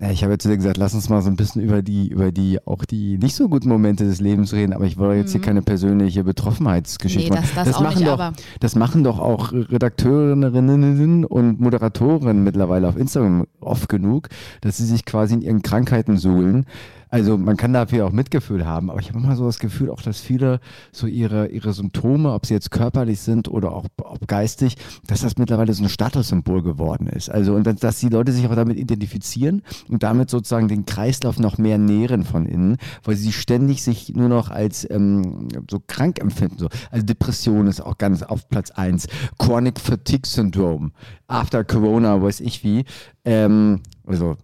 Ja, 0.00 0.12
ich 0.12 0.22
habe 0.22 0.34
jetzt 0.34 0.44
zu 0.44 0.48
dir 0.48 0.56
gesagt, 0.56 0.76
lass 0.76 0.94
uns 0.94 1.08
mal 1.08 1.20
so 1.22 1.28
ein 1.28 1.34
bisschen 1.34 1.60
über 1.60 1.82
die, 1.82 2.06
über 2.06 2.30
die, 2.30 2.64
auch 2.64 2.84
die 2.84 3.18
nicht 3.18 3.34
so 3.34 3.48
guten 3.48 3.68
Momente 3.68 4.04
des 4.04 4.20
Lebens 4.20 4.52
reden, 4.52 4.72
aber 4.72 4.84
ich 4.84 4.96
wollte 4.96 5.18
jetzt 5.18 5.32
hier 5.32 5.40
keine 5.40 5.60
persönliche 5.60 6.22
Betroffenheitsgeschichte 6.22 7.32
Mhm. 7.32 7.40
Nee, 7.40 7.40
das- 7.40 7.54
machen. 7.56 7.66
das 7.66 7.74
auch 7.74 7.80
machen 7.82 7.98
nicht, 7.98 8.08
doch, 8.08 8.32
das 8.60 8.74
machen 8.76 9.02
doch 9.02 9.18
auch 9.18 9.50
Redakteurinnen 9.52 11.24
und 11.24 11.58
Moderatoren 11.60 12.44
mittlerweile 12.44 12.86
auf 12.88 12.96
Instagram 12.96 13.48
oft 13.58 13.88
genug, 13.88 14.28
dass 14.60 14.76
sie 14.76 14.86
sich 14.86 15.04
quasi 15.04 15.34
in 15.34 15.42
ihren 15.42 15.62
Krankheiten 15.62 16.16
suhlen. 16.16 16.66
Also 17.10 17.38
man 17.38 17.56
kann 17.56 17.72
dafür 17.72 18.06
auch 18.06 18.12
Mitgefühl 18.12 18.66
haben, 18.66 18.90
aber 18.90 19.00
ich 19.00 19.08
habe 19.08 19.18
immer 19.18 19.36
so 19.36 19.46
das 19.46 19.58
Gefühl, 19.58 19.90
auch 19.90 20.02
dass 20.02 20.20
viele 20.20 20.60
so 20.92 21.06
ihre, 21.06 21.48
ihre 21.48 21.72
Symptome, 21.72 22.32
ob 22.32 22.46
sie 22.46 22.54
jetzt 22.54 22.70
körperlich 22.70 23.20
sind 23.20 23.48
oder 23.48 23.72
auch 23.72 23.86
ob 24.02 24.26
geistig, 24.28 24.76
dass 25.06 25.22
das 25.22 25.38
mittlerweile 25.38 25.72
so 25.72 25.82
ein 25.82 25.88
Statussymbol 25.88 26.62
geworden 26.62 27.06
ist. 27.06 27.30
Also 27.30 27.54
und 27.54 27.66
dass, 27.66 27.76
dass 27.76 28.00
die 28.00 28.08
Leute 28.08 28.32
sich 28.32 28.46
auch 28.46 28.54
damit 28.54 28.78
identifizieren 28.78 29.62
und 29.88 30.02
damit 30.02 30.30
sozusagen 30.30 30.68
den 30.68 30.86
Kreislauf 30.86 31.38
noch 31.38 31.58
mehr 31.58 31.78
nähren 31.78 32.24
von 32.24 32.46
innen, 32.46 32.76
weil 33.04 33.16
sie 33.16 33.32
ständig 33.32 33.82
sich 33.82 34.14
nur 34.14 34.28
noch 34.28 34.50
als 34.50 34.88
ähm, 34.90 35.48
so 35.70 35.80
krank 35.86 36.20
empfinden. 36.20 36.58
So. 36.58 36.68
Also 36.90 37.06
Depression 37.06 37.66
ist 37.66 37.80
auch 37.80 37.98
ganz 37.98 38.22
auf 38.22 38.48
Platz 38.48 38.70
eins. 38.70 39.06
Chronic 39.38 39.80
Fatigue 39.80 40.26
Syndrome, 40.26 40.90
After 41.26 41.64
Corona, 41.64 42.20
weiß 42.22 42.40
ich 42.40 42.64
wie. 42.64 42.84
Ähm, 43.24 43.80
also 44.06 44.36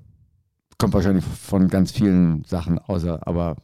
kommt 0.78 0.94
wahrscheinlich 0.94 1.24
von 1.24 1.68
ganz 1.68 1.92
vielen 1.92 2.44
Sachen 2.44 2.78
außer, 2.78 3.26
aber 3.26 3.56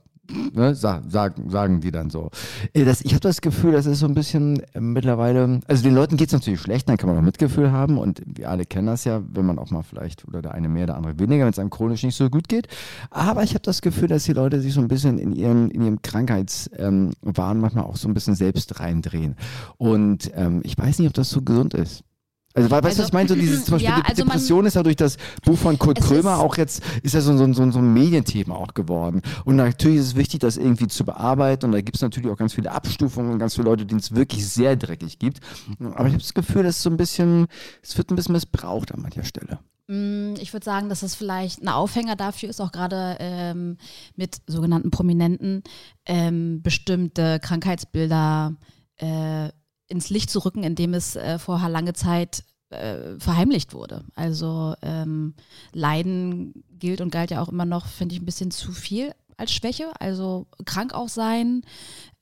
ne, 0.52 0.74
sa 0.74 1.02
sagen, 1.08 1.50
sagen 1.50 1.80
die 1.80 1.90
dann 1.90 2.10
so. 2.10 2.30
Äh, 2.72 2.84
Das, 2.84 3.02
ich 3.02 3.12
habe 3.12 3.20
das 3.20 3.40
Gefühl, 3.40 3.72
das 3.72 3.86
ist 3.86 4.00
so 4.00 4.06
ein 4.06 4.14
bisschen 4.14 4.60
äh, 4.74 4.80
mittlerweile, 4.80 5.60
also 5.66 5.82
den 5.82 5.94
Leuten 5.94 6.16
geht 6.16 6.28
es 6.28 6.32
natürlich 6.32 6.60
schlecht, 6.60 6.88
dann 6.88 6.96
kann 6.96 7.08
man 7.08 7.18
auch 7.18 7.22
Mitgefühl 7.22 7.72
haben 7.72 7.98
und 7.98 8.22
wir 8.26 8.50
alle 8.50 8.64
kennen 8.64 8.86
das 8.86 9.04
ja, 9.04 9.22
wenn 9.32 9.46
man 9.46 9.58
auch 9.58 9.70
mal 9.70 9.82
vielleicht, 9.82 10.26
oder 10.26 10.42
der 10.42 10.54
eine 10.54 10.68
mehr, 10.68 10.86
der 10.86 10.96
andere 10.96 11.18
weniger, 11.18 11.44
wenn 11.44 11.52
es 11.52 11.58
einem 11.58 11.70
chronisch 11.70 12.02
nicht 12.02 12.16
so 12.16 12.30
gut 12.30 12.48
geht. 12.48 12.68
Aber 13.10 13.42
ich 13.42 13.50
habe 13.50 13.62
das 13.62 13.82
Gefühl, 13.82 14.08
dass 14.08 14.24
die 14.24 14.32
Leute 14.32 14.60
sich 14.60 14.74
so 14.74 14.80
ein 14.80 14.88
bisschen 14.88 15.18
in 15.18 15.32
ihrem, 15.32 15.70
in 15.70 15.82
ihrem 15.82 16.02
Krankheitswahn 16.02 17.12
ähm, 17.18 17.60
manchmal 17.60 17.84
auch 17.84 17.96
so 17.96 18.08
ein 18.08 18.14
bisschen 18.14 18.34
selbst 18.34 18.80
reindrehen. 18.80 19.36
Und 19.76 20.30
ähm, 20.34 20.60
ich 20.64 20.76
weiß 20.76 20.98
nicht, 20.98 21.08
ob 21.08 21.14
das 21.14 21.30
so 21.30 21.42
gesund 21.42 21.74
ist. 21.74 22.04
Also, 22.52 22.68
weißt 22.68 22.82
du, 22.82 22.88
Also, 22.88 22.98
was 23.00 23.06
ich 23.08 23.12
meine? 23.12 23.28
So 23.28 23.34
dieses, 23.36 23.64
zum 23.64 23.72
Beispiel 23.74 23.90
ja, 23.90 24.02
also 24.04 24.24
Depression 24.24 24.66
ist 24.66 24.74
ja 24.74 24.82
durch 24.82 24.96
das 24.96 25.16
Buch 25.44 25.56
von 25.56 25.78
Kurt 25.78 26.00
Krömer 26.00 26.38
auch 26.38 26.56
jetzt, 26.56 26.82
ist 27.02 27.14
ja 27.14 27.20
so, 27.20 27.36
so, 27.36 27.52
so, 27.52 27.70
so 27.70 27.78
ein 27.78 27.92
Medienthema 27.92 28.54
auch 28.56 28.74
geworden. 28.74 29.22
Und 29.44 29.56
natürlich 29.56 29.98
ist 29.98 30.06
es 30.06 30.16
wichtig, 30.16 30.40
das 30.40 30.56
irgendwie 30.56 30.88
zu 30.88 31.04
bearbeiten. 31.04 31.66
Und 31.66 31.72
da 31.72 31.80
gibt 31.80 31.96
es 31.96 32.02
natürlich 32.02 32.30
auch 32.30 32.36
ganz 32.36 32.54
viele 32.54 32.72
Abstufungen 32.72 33.32
und 33.32 33.38
ganz 33.38 33.54
viele 33.54 33.66
Leute, 33.66 33.86
denen 33.86 34.00
es 34.00 34.14
wirklich 34.14 34.46
sehr 34.48 34.76
dreckig 34.76 35.18
gibt. 35.18 35.40
Aber 35.78 36.06
ich 36.06 36.12
habe 36.14 36.18
das 36.22 36.34
Gefühl, 36.34 36.64
dass 36.64 36.76
es 36.78 36.82
so 36.82 36.90
ein 36.90 36.96
bisschen, 36.96 37.46
es 37.82 37.96
wird 37.96 38.10
ein 38.10 38.16
bisschen 38.16 38.32
missbraucht 38.32 38.92
an 38.92 39.02
mancher 39.02 39.24
Stelle. 39.24 39.60
Mm, 39.86 40.34
Ich 40.40 40.52
würde 40.52 40.64
sagen, 40.64 40.88
dass 40.88 41.00
das 41.00 41.14
vielleicht 41.14 41.62
ein 41.62 41.68
Aufhänger 41.68 42.16
dafür 42.16 42.48
ist, 42.48 42.60
auch 42.60 42.72
gerade 42.72 43.16
ähm, 43.20 43.76
mit 44.16 44.38
sogenannten 44.48 44.90
Prominenten 44.90 45.62
ähm, 46.04 46.62
bestimmte 46.62 47.38
Krankheitsbilder 47.40 48.54
äh, 48.96 49.50
ins 49.90 50.08
Licht 50.08 50.30
zu 50.30 50.38
rücken, 50.38 50.62
indem 50.62 50.94
es 50.94 51.16
äh, 51.16 51.38
vorher 51.38 51.68
lange 51.68 51.92
Zeit 51.92 52.44
äh, 52.70 53.18
verheimlicht 53.18 53.74
wurde. 53.74 54.04
Also 54.14 54.74
ähm, 54.82 55.34
Leiden 55.72 56.64
gilt 56.78 57.00
und 57.00 57.10
galt 57.10 57.30
ja 57.30 57.42
auch 57.42 57.48
immer 57.48 57.66
noch, 57.66 57.86
finde 57.86 58.14
ich, 58.14 58.22
ein 58.22 58.26
bisschen 58.26 58.50
zu 58.50 58.72
viel 58.72 59.12
als 59.36 59.52
Schwäche. 59.52 59.90
Also 59.98 60.46
krank 60.64 60.94
auch 60.94 61.08
sein. 61.08 61.62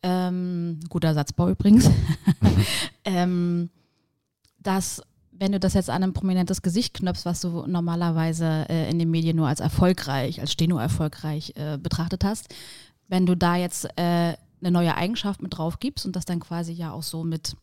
Ähm, 0.03 0.81
guter 0.89 1.15
Satzbau 1.15 1.51
übrigens. 1.51 1.91
ähm, 3.05 3.71
dass 4.59 5.03
wenn 5.31 5.53
du 5.53 5.61
das 5.61 5.75
jetzt 5.75 5.91
an 5.91 6.03
ein 6.03 6.13
prominentes 6.13 6.63
Gesicht 6.63 6.95
knöpfst, 6.95 7.25
was 7.25 7.41
du 7.41 7.65
normalerweise 7.67 8.67
äh, 8.69 8.91
in 8.91 8.99
den 8.99 9.11
Medien 9.11 9.37
nur 9.37 9.47
als 9.47 9.61
erfolgreich, 9.61 10.41
als 10.41 10.53
Steno 10.53 10.79
erfolgreich 10.79 11.53
äh, 11.57 11.79
betrachtet 11.79 12.25
hast, 12.25 12.53
wenn 13.07 13.25
du 13.25 13.37
da 13.37 13.57
jetzt 13.57 13.87
äh, 13.97 14.35
eine 14.61 14.71
neue 14.71 14.95
Eigenschaft 14.97 15.43
mit 15.43 15.57
drauf 15.57 15.79
gibst 15.81 16.05
und 16.07 16.17
das 16.17 16.25
dann 16.25 16.41
quasi 16.41 16.73
ja 16.73 16.93
auch 16.93 17.03
so 17.03 17.25
mit 17.25 17.57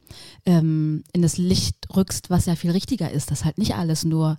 ähm, 0.46 1.04
in 1.14 1.22
das 1.22 1.38
Licht 1.38 1.76
rückst, 1.96 2.30
was 2.30 2.46
ja 2.46 2.56
viel 2.56 2.72
richtiger 2.72 3.12
ist, 3.12 3.32
dass 3.32 3.46
halt 3.46 3.58
nicht 3.58 3.76
alles 3.76 4.04
nur 4.06 4.38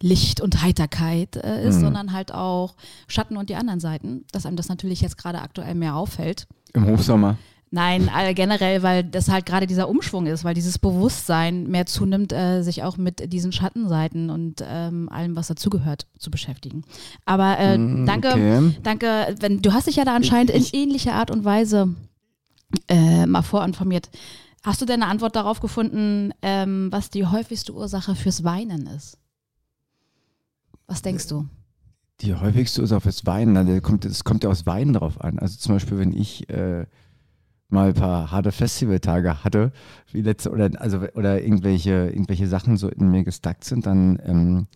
Licht 0.00 0.40
und 0.40 0.62
Heiterkeit 0.62 1.36
äh, 1.36 1.66
ist, 1.68 1.76
Mhm. 1.76 1.80
sondern 1.80 2.12
halt 2.12 2.32
auch 2.32 2.74
Schatten 3.08 3.36
und 3.36 3.50
die 3.50 3.56
anderen 3.56 3.80
Seiten, 3.80 4.24
dass 4.32 4.46
einem 4.46 4.56
das 4.56 4.68
natürlich 4.68 5.00
jetzt 5.00 5.18
gerade 5.18 5.40
aktuell 5.40 5.74
mehr 5.74 5.96
auffällt. 5.96 6.46
Im 6.74 6.86
Hochsommer. 6.86 7.36
Nein, 7.70 8.08
all- 8.08 8.32
generell, 8.34 8.82
weil 8.82 9.04
das 9.04 9.28
halt 9.28 9.44
gerade 9.44 9.66
dieser 9.66 9.88
Umschwung 9.90 10.26
ist, 10.26 10.42
weil 10.42 10.54
dieses 10.54 10.78
Bewusstsein 10.78 11.66
mehr 11.66 11.84
zunimmt, 11.84 12.32
äh, 12.32 12.62
sich 12.62 12.82
auch 12.82 12.96
mit 12.96 13.30
diesen 13.32 13.52
Schattenseiten 13.52 14.30
und 14.30 14.64
ähm, 14.66 15.08
allem, 15.10 15.36
was 15.36 15.48
dazugehört, 15.48 16.06
zu 16.18 16.30
beschäftigen. 16.30 16.84
Aber 17.26 17.58
äh, 17.58 17.76
Mm, 17.76 18.06
danke, 18.06 18.28
okay. 18.30 18.74
danke, 18.82 19.34
wenn 19.40 19.60
du 19.60 19.72
hast 19.74 19.86
dich 19.86 19.96
ja 19.96 20.04
da 20.06 20.16
anscheinend 20.16 20.50
in 20.50 20.62
Ich- 20.62 20.72
ähnlicher 20.72 21.12
Art 21.14 21.30
und 21.30 21.44
Weise 21.44 21.94
äh, 22.88 23.26
mal 23.26 23.42
vorinformiert. 23.42 24.08
Hast 24.64 24.80
du 24.80 24.86
denn 24.86 25.02
eine 25.02 25.10
Antwort 25.10 25.36
darauf 25.36 25.60
gefunden, 25.60 26.32
ähm, 26.42 26.88
was 26.90 27.10
die 27.10 27.26
häufigste 27.26 27.72
Ursache 27.74 28.14
fürs 28.14 28.44
Weinen 28.44 28.86
ist? 28.86 29.18
Was 30.86 31.02
denkst 31.02 31.28
du? 31.28 31.46
Die 32.22 32.34
häufigste 32.34 32.82
auf 32.96 33.04
das 33.04 33.26
Weinen. 33.26 33.52
na, 33.52 33.62
der 33.62 33.80
kommt, 33.80 34.04
es 34.04 34.24
kommt 34.24 34.42
ja 34.42 34.50
aus 34.50 34.66
Weinen 34.66 34.94
drauf 34.94 35.20
an. 35.20 35.38
Also 35.38 35.58
zum 35.58 35.74
Beispiel, 35.74 35.98
wenn 35.98 36.12
ich 36.12 36.48
äh, 36.50 36.86
mal 37.68 37.88
ein 37.88 37.94
paar 37.94 38.30
harte 38.30 38.52
Festivaltage 38.52 39.44
hatte, 39.44 39.72
wie 40.10 40.22
letzte, 40.22 40.50
oder, 40.50 40.70
also, 40.76 41.00
oder 41.14 41.42
irgendwelche, 41.42 42.10
irgendwelche 42.10 42.46
Sachen 42.46 42.76
so 42.76 42.88
in 42.88 43.10
mir 43.10 43.24
gestackt 43.24 43.64
sind, 43.64 43.86
dann 43.86 44.18
ähm, 44.24 44.66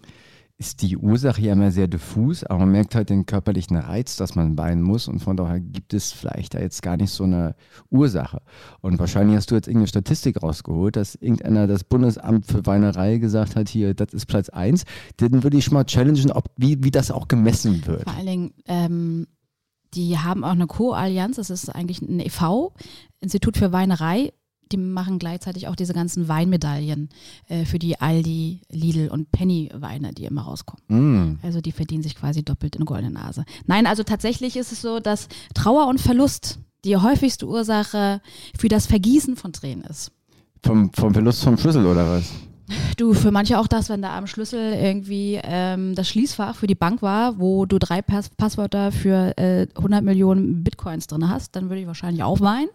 ist 0.62 0.82
die 0.82 0.96
Ursache 0.96 1.42
ja 1.42 1.54
immer 1.54 1.72
sehr 1.72 1.88
diffus, 1.88 2.44
aber 2.44 2.60
man 2.60 2.70
merkt 2.70 2.94
halt 2.94 3.10
den 3.10 3.26
körperlichen 3.26 3.76
Reiz, 3.76 4.16
dass 4.16 4.36
man 4.36 4.56
weinen 4.56 4.82
muss 4.82 5.08
und 5.08 5.18
von 5.18 5.36
daher 5.36 5.58
gibt 5.58 5.92
es 5.92 6.12
vielleicht 6.12 6.54
da 6.54 6.60
jetzt 6.60 6.82
gar 6.82 6.96
nicht 6.96 7.10
so 7.10 7.24
eine 7.24 7.56
Ursache. 7.90 8.40
Und 8.80 9.00
wahrscheinlich 9.00 9.36
hast 9.36 9.50
du 9.50 9.56
jetzt 9.56 9.66
irgendeine 9.66 9.88
Statistik 9.88 10.40
rausgeholt, 10.40 10.94
dass 10.94 11.16
irgendeiner 11.16 11.66
das 11.66 11.82
Bundesamt 11.82 12.46
für 12.46 12.64
Weinerei 12.64 13.18
gesagt 13.18 13.56
hat, 13.56 13.68
hier, 13.68 13.94
das 13.94 14.12
ist 14.12 14.26
Platz 14.26 14.50
1. 14.50 14.84
Dann 15.16 15.42
würde 15.42 15.56
ich 15.56 15.72
mal 15.72 15.84
challengen, 15.84 16.30
ob, 16.30 16.44
wie, 16.56 16.84
wie 16.84 16.92
das 16.92 17.10
auch 17.10 17.26
gemessen 17.26 17.84
wird. 17.86 18.04
Vor 18.04 18.14
allen 18.14 18.26
Dingen, 18.26 18.54
ähm, 18.66 19.26
die 19.94 20.18
haben 20.18 20.44
auch 20.44 20.50
eine 20.52 20.66
Co-Allianz, 20.66 21.36
das 21.36 21.50
ist 21.50 21.68
eigentlich 21.68 22.00
ein 22.02 22.20
e.V., 22.20 22.72
Institut 23.20 23.56
für 23.56 23.72
Weinerei, 23.72 24.32
die 24.72 24.76
machen 24.78 25.18
gleichzeitig 25.18 25.68
auch 25.68 25.76
diese 25.76 25.92
ganzen 25.92 26.28
Weinmedaillen 26.28 27.10
äh, 27.48 27.64
für 27.64 27.78
die 27.78 28.00
Aldi, 28.00 28.62
Lidl 28.70 29.08
und 29.08 29.30
Penny-Weine, 29.30 30.12
die 30.12 30.24
immer 30.24 30.42
rauskommen. 30.42 30.82
Mm. 30.88 31.38
Also 31.42 31.60
die 31.60 31.72
verdienen 31.72 32.02
sich 32.02 32.16
quasi 32.16 32.42
doppelt 32.42 32.76
in 32.76 32.84
goldene 32.84 33.10
Nase. 33.10 33.44
Nein, 33.66 33.86
also 33.86 34.02
tatsächlich 34.02 34.56
ist 34.56 34.72
es 34.72 34.80
so, 34.80 34.98
dass 34.98 35.28
Trauer 35.54 35.86
und 35.88 36.00
Verlust 36.00 36.58
die 36.84 36.96
häufigste 36.96 37.46
Ursache 37.46 38.20
für 38.58 38.68
das 38.68 38.86
Vergießen 38.86 39.36
von 39.36 39.52
Tränen 39.52 39.84
ist. 39.84 40.10
Vom, 40.64 40.92
vom 40.92 41.12
Verlust 41.12 41.44
vom 41.44 41.58
Schlüssel 41.58 41.86
oder 41.86 42.08
was? 42.08 42.32
Du, 42.96 43.14
für 43.14 43.30
manche 43.30 43.58
auch 43.58 43.66
das, 43.66 43.88
wenn 43.88 44.02
da 44.02 44.16
am 44.16 44.26
Schlüssel 44.26 44.74
irgendwie 44.74 45.40
ähm, 45.42 45.94
das 45.94 46.08
Schließfach 46.08 46.56
für 46.56 46.66
die 46.66 46.74
Bank 46.74 47.02
war, 47.02 47.38
wo 47.38 47.66
du 47.66 47.78
drei 47.78 48.02
Pass 48.02 48.30
Passwörter 48.30 48.92
für 48.92 49.36
äh, 49.38 49.66
100 49.76 50.02
Millionen 50.02 50.62
Bitcoins 50.62 51.06
drin 51.06 51.28
hast, 51.28 51.56
dann 51.56 51.68
würde 51.68 51.80
ich 51.80 51.86
wahrscheinlich 51.86 52.22
auch 52.22 52.40
weinen. 52.40 52.68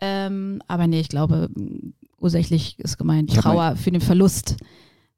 Ähm, 0.00 0.62
aber 0.66 0.86
nee, 0.86 1.00
ich 1.00 1.08
glaube, 1.08 1.48
ursächlich 2.18 2.78
ist 2.78 2.98
gemeint 2.98 3.34
Trauer 3.34 3.76
für 3.76 3.90
den 3.90 4.00
Verlust 4.00 4.56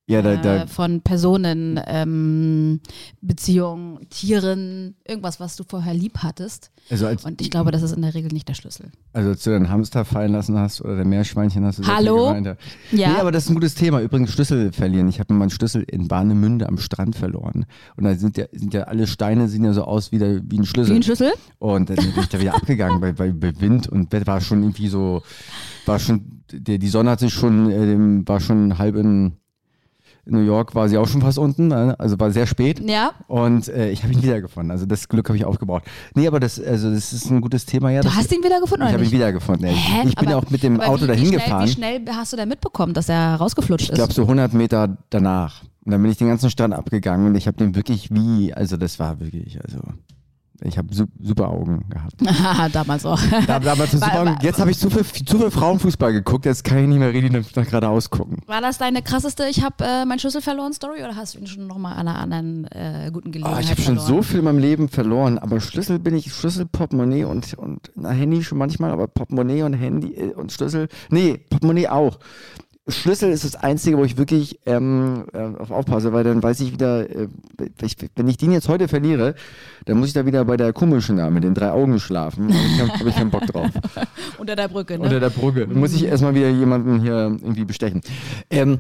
Ja, 0.09 0.23
da, 0.23 0.35
äh, 0.35 0.41
da, 0.41 0.67
von 0.69 1.01
Personen, 1.01 1.81
ähm, 1.85 2.81
Beziehungen, 3.21 4.09
Tieren, 4.09 4.95
irgendwas, 5.05 5.41
was 5.41 5.57
du 5.57 5.65
vorher 5.65 5.95
lieb 5.95 6.19
hattest. 6.19 6.71
also, 6.91 7.07
als, 7.09 7.25
Und 7.25 7.41
ich 7.41 7.51
glaube, 7.51 7.73
das 7.73 7.83
ist 7.83 7.91
in 7.93 8.03
der 8.03 8.15
Regel 8.15 8.31
nicht 8.33 8.49
der 8.49 8.55
Schlüssel. 8.55 8.93
also 9.13 9.31
als 9.31 9.43
du 9.43 9.51
deinen 9.51 9.69
Hamster 9.69 10.05
fallen 10.05 10.31
lassen 10.31 10.57
hast 10.57 10.81
oder 10.81 10.95
der 10.95 11.05
Meerschweinchen 11.05 11.65
hast 11.65 11.81
du 11.81 11.87
Hallo? 11.89 12.29
geweint, 12.29 12.47
ja. 12.47 12.57
Ja, 12.93 13.13
Nee, 13.15 13.21
aber 13.21 13.33
das 13.33 13.45
ist 13.45 13.51
ein 13.51 13.55
gutes 13.55 13.75
Thema. 13.75 14.01
Übrigens 14.01 14.31
Schlüssel 14.31 14.73
verlieren. 14.73 15.09
Ich 15.09 15.19
habe 15.19 15.35
meinen 15.35 15.51
Schlüssel 15.51 15.83
in 15.83 16.09
Warnemünde 16.09 16.69
am 16.69 16.79
Strand 16.79 17.17
verloren. 17.17 17.67
Und 17.97 18.05
da 18.05 18.15
sind 18.15 18.37
ja, 18.37 18.45
sind 18.53 18.75
ja 18.75 18.85
alle 18.85 19.09
Steine 19.09 19.49
sehen 19.49 19.65
ja 19.65 19.73
so 19.73 19.83
aus 19.83 20.13
wie, 20.13 20.19
der, 20.19 20.41
wie 20.49 20.61
ein 20.61 20.67
Schlüssel. 20.67 20.93
wie 20.93 21.01
ein 21.01 21.03
Schlüssel? 21.03 21.33
Und 21.59 21.91
dann 21.91 21.97
bin 21.97 22.13
ich 22.21 22.29
da 22.29 22.41
wieder 22.41 22.55
abgegangen 22.55 23.01
bei, 23.01 23.11
bei, 23.11 23.33
bei 23.33 23.61
Wind 23.61 23.89
und 23.89 24.13
war 24.25 24.41
schon 24.41 24.63
irgendwie 24.63 24.87
so, 24.87 25.23
war 25.85 25.99
schon, 25.99 26.43
der, 26.53 26.79
die 26.79 26.89
Sonne 26.89 27.11
hat 27.11 27.19
sich 27.19 27.35
schon, 27.35 27.71
äh, 27.71 28.29
war 28.29 28.39
schon 28.39 28.79
halb 28.79 28.95
in, 28.95 29.33
in 30.27 30.33
New 30.35 30.41
York, 30.45 30.75
war 30.75 30.89
sie 30.89 30.99
auch 30.99 31.07
schon 31.09 31.21
fast 31.23 31.39
unten, 31.39 31.71
äh, 31.71 31.95
also 31.99 32.19
war 32.19 32.31
sehr 32.33 32.47
spät. 32.47 32.81
Ja. 32.81 33.13
Und 33.29 33.69
äh, 33.69 33.91
ich 33.91 34.03
habe 34.03 34.13
ihn 34.13 34.23
wiedergefunden. 34.23 34.71
Also 34.73 34.85
das 34.85 35.09
Glück 35.09 35.29
habe 35.29 35.37
ich 35.37 35.45
aufgebaut. 35.45 35.83
Nee, 36.15 36.27
aber 36.27 36.41
das, 36.41 36.61
also 36.61 36.91
das 36.91 37.13
ist 37.13 37.31
ein 37.31 37.41
gutes 37.41 37.65
Thema. 37.65 37.91
Ja, 37.91 38.01
Du 38.03 38.15
hast 38.15 38.33
ihn 38.33 38.43
wiedergefunden 38.43 38.87
ich 38.89 38.95
oder 38.95 38.99
habe 39.01 39.05
ihn 39.05 39.13
wiedergefunden. 39.13 39.67
Hä? 39.69 40.09
Ich 40.09 40.17
bin 40.17 40.29
Aber- 40.29 40.39
auch 40.39 40.51
mit 40.51 40.63
dem 40.63 40.81
Auto 40.81 41.05
wie, 41.05 41.07
dahin 41.07 41.23
wie 41.23 41.29
schnell, 41.29 41.41
gefahren. 41.41 41.65
Wie 41.69 41.73
schnell 41.73 42.01
hast 42.13 42.33
du 42.33 42.37
da 42.37 42.45
mitbekommen, 42.47 42.93
dass 42.93 43.09
er 43.09 43.37
rausgeflutscht 43.37 43.89
Ich 43.91 43.95
glaube 43.95 44.11
ist? 44.11 44.17
so 44.17 44.23
100 44.23 44.53
Meter 44.53 44.97
danach. 45.11 45.63
Und 45.85 45.93
dann 45.93 46.03
bin 46.03 46.11
ich 46.11 46.19
den 46.19 46.27
ganzen 46.29 46.51
Strand 46.51 46.75
abgegangen 46.75 47.29
und 47.29 47.35
ich 47.37 47.47
habe 47.47 47.57
den 47.59 47.77
wirklich 47.77 48.11
wie, 48.13 48.53
also 48.53 48.77
das 48.77 48.99
war 48.99 49.21
wirklich, 49.21 49.61
also 49.65 49.79
ich 50.63 50.79
habe 50.79 50.95
su 50.95 51.05
super 51.21 51.49
Augen 51.51 51.85
gehabt. 51.89 52.15
Damals 52.75 53.05
auch. 53.07 53.21
Da, 53.47 53.59
damals 53.61 53.93
super 53.93 54.07
War- 54.07 54.21
Augen. 54.21 54.31
war- 54.31 54.43
Jetzt 54.43 54.59
habe 54.61 54.71
ich 54.71 54.79
zu 54.79 54.91
viel, 54.91 55.05
zu 55.05 55.39
viel 55.39 55.51
Frauenfußball 55.51 56.13
geguckt, 56.13 56.45
jetzt 56.47 56.65
kann 56.65 56.79
ich 56.79 56.87
nicht 56.89 56.99
mehr 56.99 57.13
richtig 57.13 57.33
nach, 57.57 57.67
geradeaus 57.67 58.11
gucken. 58.11 58.39
War 58.47 58.61
das 58.61 58.79
deine 58.79 59.03
krasseste, 59.03 59.45
ich 59.51 59.63
habe 59.63 59.85
äh, 59.85 60.05
meinen 60.05 60.19
Schlüssel 60.19 60.41
verloren 60.41 60.73
Story 60.73 61.03
oder 61.05 61.15
hast 61.17 61.35
du 61.35 61.39
ihn 61.41 61.47
schon 61.47 61.67
nochmal 61.67 61.93
an 61.95 62.09
einer 62.09 62.19
anderen 62.19 62.65
äh, 62.71 63.11
guten 63.13 63.29
Oh, 63.29 63.33
Gelegenheit 63.33 63.65
ich 63.65 63.71
habe 63.71 63.83
schon 63.83 63.99
so 63.99 64.23
viel 64.23 64.39
in 64.39 64.45
meinem 64.45 64.59
Leben 64.59 64.89
verloren, 64.89 65.39
aber 65.39 65.61
Schlüssel 65.61 65.99
bin 65.99 66.15
ich, 66.17 66.33
Schlüssel, 66.33 66.67
Portemonnaie 66.67 67.25
und, 67.25 67.55
und 67.55 67.91
na, 67.95 68.11
Handy 68.11 68.43
schon 68.43 68.59
manchmal, 68.59 68.91
aber 68.91 69.07
Portemonnaie 69.09 69.63
und 69.63 69.75
Handy 69.75 70.15
äh, 70.15 70.33
und 70.35 70.53
Schlüssel, 70.53 70.89
nee, 71.11 71.39
Portemonnaie 71.51 71.89
auch. 71.89 72.19
Schlüssel 72.89 73.31
ist 73.31 73.45
das 73.45 73.57
Einzige, 73.57 73.99
wo 73.99 74.05
ich 74.05 74.17
wirklich 74.17 74.61
ähm, 74.65 75.25
äh, 75.33 75.39
auf 75.39 75.71
aufpasse, 75.73 76.13
weil 76.13 76.23
dann 76.23 76.43
weiß 76.43 76.61
ich 76.61 76.73
wieder, 76.73 77.09
äh, 77.11 77.29
ich, 77.83 77.97
wenn 78.15 78.29
ich 78.29 78.37
den 78.37 78.53
jetzt 78.53 78.69
heute 78.69 78.87
verliere, 78.87 79.35
dann 79.87 79.99
muss 79.99 80.09
ich 80.09 80.15
da 80.15 80.25
wieder 80.25 80.45
bei 80.45 80.57
der 80.57 80.73
komischen 80.73 81.17
da 81.17 81.29
mit 81.31 81.43
den 81.43 81.55
drei 81.55 81.71
Augen 81.71 81.99
schlafen. 81.99 82.49
Da 82.79 82.89
habe 82.99 83.09
ich 83.09 83.17
keinen 83.17 83.31
Bock 83.31 83.47
drauf. 83.47 83.71
Unter 84.39 84.55
der 84.55 84.69
Brücke, 84.69 84.99
ne? 84.99 85.05
Unter 85.05 85.19
der 85.19 85.31
Brücke. 85.31 85.67
Dann 85.67 85.79
muss 85.79 85.95
ich 85.95 86.05
erstmal 86.05 86.35
wieder 86.35 86.49
jemanden 86.49 87.01
hier 87.01 87.37
irgendwie 87.41 87.65
bestechen. 87.65 88.03
Ähm, 88.51 88.79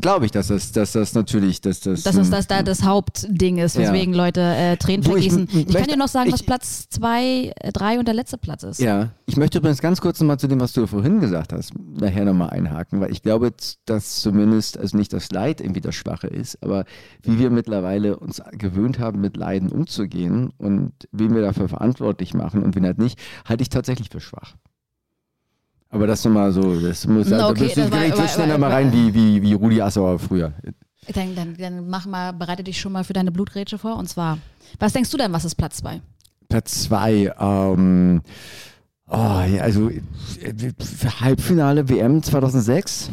Glaube 0.00 0.24
ich, 0.26 0.30
dass 0.32 0.48
das, 0.48 0.72
dass 0.72 0.92
das 0.92 1.14
natürlich, 1.14 1.60
dass 1.60 1.80
das. 1.80 2.02
dass 2.02 2.16
das, 2.16 2.30
das 2.30 2.46
da 2.46 2.62
das 2.62 2.82
Hauptding 2.84 3.58
ist, 3.58 3.76
Ja. 3.76 3.82
weswegen 3.82 4.14
Leute 4.14 4.40
äh, 4.40 4.76
Tränen 4.76 5.02
Du, 5.02 5.16
ich 5.16 5.28
vergießen. 5.30 5.42
m- 5.42 5.48
Ich, 5.48 5.64
kann 5.66 5.72
möchte- 5.74 5.90
dir 5.90 5.96
noch 5.96 6.08
sagen, 6.08 6.32
was 6.32 6.40
ich- 6.40 6.46
Platz 6.46 6.88
zwei, 6.88 7.52
äh, 7.60 7.72
drei 7.72 7.98
und 7.98 8.06
der 8.08 8.14
letzte 8.14 8.38
Platz 8.38 8.62
ist. 8.62 8.80
Ja, 8.80 9.10
ich 9.26 9.36
möchte 9.36 9.58
übrigens 9.58 9.80
ganz 9.80 10.00
kurz 10.00 10.20
nochmal 10.20 10.38
zu 10.38 10.48
dem, 10.48 10.60
was 10.60 10.72
du 10.72 10.86
vorhin 10.86 11.20
gesagt 11.20 11.52
hast, 11.52 11.72
nachher 11.78 12.24
nochmal 12.24 12.50
einhaken, 12.50 13.00
weil 13.00 13.12
ich 13.12 13.22
glaube, 13.22 13.52
dass 13.84 14.20
zumindest, 14.20 14.78
also 14.78 14.96
nicht 14.96 15.12
das 15.12 15.30
Leid 15.30 15.60
irgendwie 15.60 15.80
das 15.80 15.94
Schwache 15.94 16.26
ist, 16.28 16.62
aber 16.62 16.84
wie 17.22 17.38
wir 17.38 17.50
mittlerweile 17.50 18.16
uns 18.18 18.42
gewöhnt 18.52 18.98
haben, 18.98 19.20
mit 19.20 19.36
Leiden 19.36 19.70
umzugehen 19.70 20.50
und 20.58 20.92
wen 21.12 21.34
wir 21.34 21.42
dafür 21.42 21.68
verantwortlich 21.68 22.34
machen 22.34 22.62
und 22.62 22.74
wen 22.76 22.84
halt 22.84 22.98
nicht, 22.98 23.18
halte 23.44 23.62
ich 23.62 23.68
tatsächlich 23.68 24.08
für 24.10 24.20
schwach. 24.20 24.54
Aber 25.90 26.06
das 26.06 26.24
nochmal 26.24 26.52
so, 26.52 26.80
das 26.80 27.06
muss, 27.06 27.28
da 27.28 27.48
okay, 27.48 27.68
du 27.74 27.80
das 27.82 27.90
war- 27.90 28.00
war- 28.10 28.16
so 28.16 28.26
schnell 28.34 28.48
nochmal 28.48 28.72
rein 28.72 28.92
wie, 28.92 29.14
wie, 29.14 29.42
wie 29.42 29.52
Rudi 29.52 29.80
Assauer 29.80 30.18
früher. 30.18 30.52
Dann, 31.14 31.36
dann, 31.36 31.56
dann 31.56 31.88
mach 31.88 32.06
mal, 32.06 32.32
bereite 32.32 32.64
dich 32.64 32.80
schon 32.80 32.92
mal 32.92 33.04
für 33.04 33.12
deine 33.12 33.30
Blutgrätsche 33.30 33.78
vor. 33.78 33.96
Und 33.96 34.08
zwar, 34.08 34.38
was 34.80 34.92
denkst 34.92 35.10
du 35.10 35.16
denn, 35.16 35.32
was 35.32 35.44
ist 35.44 35.54
Platz 35.54 35.76
zwei? 35.76 36.00
Platz 36.48 36.82
zwei, 36.84 37.32
ähm, 37.38 38.22
oh, 39.08 39.14
ja, 39.14 39.60
also 39.62 39.90
Halbfinale 41.20 41.88
WM 41.88 42.22
2006? 42.22 43.10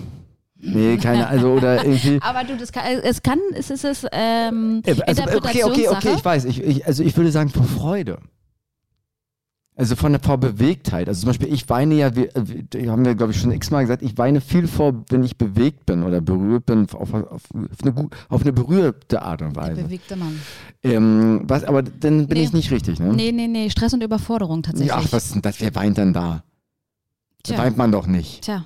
Nee, 0.65 0.97
keine, 0.97 1.27
also 1.27 1.51
oder 1.53 1.83
irgendwie. 1.85 2.19
Aber 2.21 2.43
du, 2.43 2.55
das 2.57 2.71
kann, 2.71 2.83
es 3.03 3.21
kann, 3.21 3.39
es 3.53 3.69
ist 3.69 3.83
es 3.83 4.05
ähm, 4.11 4.81
Äh, 4.85 4.95
Also, 5.05 5.23
okay, 5.23 5.63
okay, 5.63 5.87
okay, 5.89 6.13
ich 6.15 6.25
weiß. 6.25 6.45
Ich, 6.45 6.63
ich, 6.63 6.87
also 6.87 7.03
ich 7.03 7.15
würde 7.17 7.31
sagen 7.31 7.49
vor 7.49 7.65
Freude. 7.65 8.17
Also 9.75 9.95
von 9.95 10.11
der 10.11 10.21
vor 10.21 10.37
Bewegtheit. 10.37 11.07
Also 11.07 11.21
zum 11.21 11.29
Beispiel, 11.29 11.51
ich 11.51 11.67
weine 11.67 11.95
ja, 11.95 12.15
wir, 12.15 12.29
haben 12.91 13.05
wir, 13.05 13.15
glaube 13.15 13.31
ich, 13.31 13.39
schon 13.41 13.51
x-mal 13.51 13.81
gesagt, 13.81 14.03
ich 14.03 14.15
weine 14.19 14.39
viel 14.39 14.67
vor, 14.67 15.03
wenn 15.09 15.23
ich 15.23 15.35
bewegt 15.37 15.87
bin 15.87 16.03
oder 16.03 16.21
berührt 16.21 16.67
bin, 16.67 16.83
auf, 16.93 17.11
auf, 17.13 17.13
auf, 17.31 17.41
eine, 17.81 18.09
auf 18.29 18.41
eine 18.43 18.53
berührte 18.53 19.21
Art 19.23 19.41
und 19.41 19.55
Der 19.55 19.63
Weise. 19.63 19.83
bewegte 19.83 20.15
Mann. 20.15 20.39
Ähm, 20.83 21.41
was, 21.45 21.63
aber 21.63 21.81
dann 21.81 22.27
bin 22.27 22.37
Nee. 22.37 22.43
ich 22.43 22.53
nicht 22.53 22.69
richtig, 22.69 22.99
ne? 22.99 23.13
Nee, 23.13 23.31
nee, 23.31 23.47
nee, 23.47 23.69
Stress 23.71 23.93
und 23.95 24.03
Überforderung 24.03 24.61
tatsächlich. 24.61 24.89
Ja, 24.89 25.01
ach, 25.03 25.11
was 25.11 25.25
ist 25.25 25.33
denn 25.35 25.41
das? 25.41 25.59
Wer 25.59 25.73
weint 25.73 25.97
denn 25.97 26.13
da? 26.13 26.43
Da 27.45 27.53
Tja. 27.55 27.57
weint 27.57 27.75
man 27.77 27.91
doch 27.91 28.05
nicht. 28.05 28.43
Tja. 28.43 28.65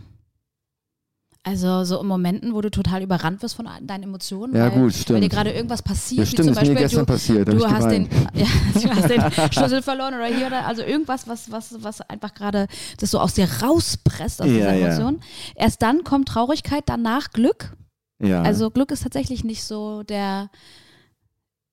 Also 1.47 1.83
so 1.85 2.01
in 2.01 2.07
Momenten, 2.07 2.53
wo 2.53 2.61
du 2.61 2.69
total 2.69 3.01
überrannt 3.01 3.41
wirst 3.41 3.55
von 3.55 3.67
deinen 3.81 4.03
Emotionen, 4.03 4.53
Ja, 4.55 4.63
weil, 4.63 4.71
gut, 4.71 4.79
weil 4.81 4.89
dir 4.89 4.93
stimmt. 4.93 5.29
gerade 5.29 5.51
irgendwas 5.51 5.81
passiert, 5.81 6.19
Ja, 6.19 6.23
wie 6.25 6.29
stimmt, 6.31 6.45
zum 6.45 6.53
ist 6.53 6.55
mir 6.61 6.75
Beispiel 6.75 6.83
gestern 6.83 7.05
du, 7.05 7.13
passiert. 7.13 7.47
du 7.53 7.69
hast, 7.71 7.89
den, 7.89 8.09
ja, 8.33 8.45
du 8.73 8.89
hast 8.89 9.09
den 9.09 9.51
Schlüssel 9.53 9.81
verloren 9.81 10.13
oder 10.15 10.25
hier 10.25 10.47
oder 10.47 10.65
also 10.67 10.81
irgendwas, 10.83 11.27
was, 11.27 11.51
was, 11.51 11.75
was 11.81 12.01
einfach 12.01 12.33
gerade 12.33 12.67
das 12.99 13.11
so 13.11 13.19
aus 13.19 13.33
dir 13.33 13.47
rauspresst, 13.63 14.41
aus 14.41 14.47
Ja, 14.47 14.53
dieser. 14.53 14.73
Emotion. 14.73 15.19
Erst 15.55 15.81
dann 15.81 16.03
kommt 16.03 16.27
Traurigkeit, 16.27 16.83
danach 16.87 17.31
Glück. 17.31 17.75
Ja. 18.21 18.41
Also 18.41 18.69
Glück 18.71 18.91
ist 18.91 19.03
tatsächlich 19.03 19.43
nicht 19.43 19.63
so 19.63 20.03
der 20.03 20.49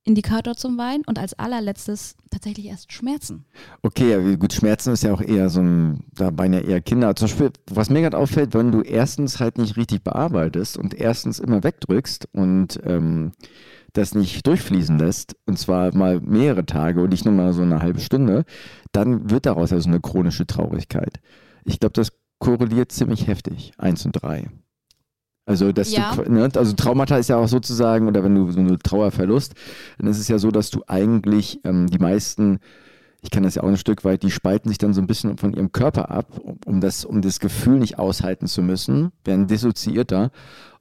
Indikator 0.05 0.55
zum 0.55 0.77
Weinen 0.77 1.03
und 1.07 1.19
als 1.19 1.39
allerletztes 1.39 2.17
tatsächlich 2.31 2.67
erst 2.67 2.93
Schmerzen. 2.93 3.47
Okay, 3.83 4.37
gut, 4.37 4.53
Schmerzen 4.53 4.93
ist 4.93 5.03
ja 5.03 5.13
auch 5.13 5.23
eher 5.23 5.49
so 5.49 5.61
ein, 5.61 6.05
da 6.13 6.31
weinen 6.37 6.55
ja 6.55 6.61
eher 6.61 6.81
Kinder. 6.83 7.17
Zum 7.17 7.27
Beispiel, 7.29 7.51
was 7.71 7.89
mir 7.89 8.03
gerade 8.03 8.19
auffällt, 8.19 8.55
wenn 8.55 8.71
du 8.71 8.83
erstens 8.83 9.41
halt 9.41 9.57
nicht 9.59 9.77
richtig 9.77 10.05
bearbeitest 10.05 10.77
und 10.77 10.95
erstens 10.95 11.39
immer 11.39 11.65
wegdrückst 11.65 12.29
und 12.33 12.79
ähm, 12.85 13.33
das 13.95 14.15
nicht 14.15 14.47
durchfließen 14.47 14.99
lässt, 14.99 15.37
und 15.47 15.59
zwar 15.59 15.95
mal 15.97 16.21
mehrere 16.21 16.67
Tage 16.67 17.01
und 17.01 17.11
nicht 17.11 17.25
nur 17.25 17.35
mal 17.35 17.53
so 17.53 17.63
eine 17.63 17.81
halbe 17.81 18.01
Stunde, 18.01 18.45
dann 18.93 19.31
wird 19.31 19.47
daraus 19.47 19.71
ja 19.71 19.81
so 19.81 19.89
eine 19.89 20.01
chronische 20.01 20.47
Traurigkeit. 20.47 21.21
Ich 21.65 21.81
glaube, 21.81 21.95
das 21.95 22.13
korreliert 22.39 22.93
ziemlich 22.93 23.27
heftig, 23.27 23.73
eins 23.79 24.05
und 24.05 24.13
drei. 24.13 24.51
Also, 25.47 25.73
dass 25.73 25.93
Ja. 25.93 26.15
du, 26.15 26.31
ne, 26.31 26.49
also 26.55 26.73
Traumata 26.75 27.19
ist 27.19 27.29
ja 27.29 27.37
auch 27.37 27.49
sozusagen, 27.49 28.09
oder 28.09 28.25
wenn 28.25 28.35
du 28.35 28.51
so 28.51 28.61
eine 28.61 28.79
Trauerverlust, 28.79 29.55
dann 29.99 30.07
ist 30.09 30.19
es 30.19 30.29
ja 30.29 30.39
so, 30.39 30.51
dass 30.51 30.71
du 30.71 30.83
eigentlich 30.87 31.61
ähm, 31.65 31.87
die 31.89 31.99
meisten, 31.99 32.61
ich 33.21 33.31
kann 33.31 33.43
das 33.43 33.57
ja 33.57 33.63
auch 33.63 33.69
ein 33.69 33.77
Stück 33.77 34.05
weit, 34.05 34.23
die 34.23 34.31
spalten 34.31 34.69
sich 34.71 34.79
dann 34.79 34.95
so 34.95 35.01
ein 35.03 35.07
bisschen 35.07 35.37
von 35.37 35.53
ihrem 35.53 35.71
Körper 35.73 36.11
ab, 36.11 36.27
um, 36.43 36.59
um 36.65 36.81
das, 36.81 37.05
um 37.05 37.21
das 37.21 37.41
Gefühl 37.41 37.79
nicht 37.79 37.99
aushalten 37.99 38.47
zu 38.47 38.63
müssen, 38.63 39.13
werden 39.25 39.47
dissoziierter 39.47 40.31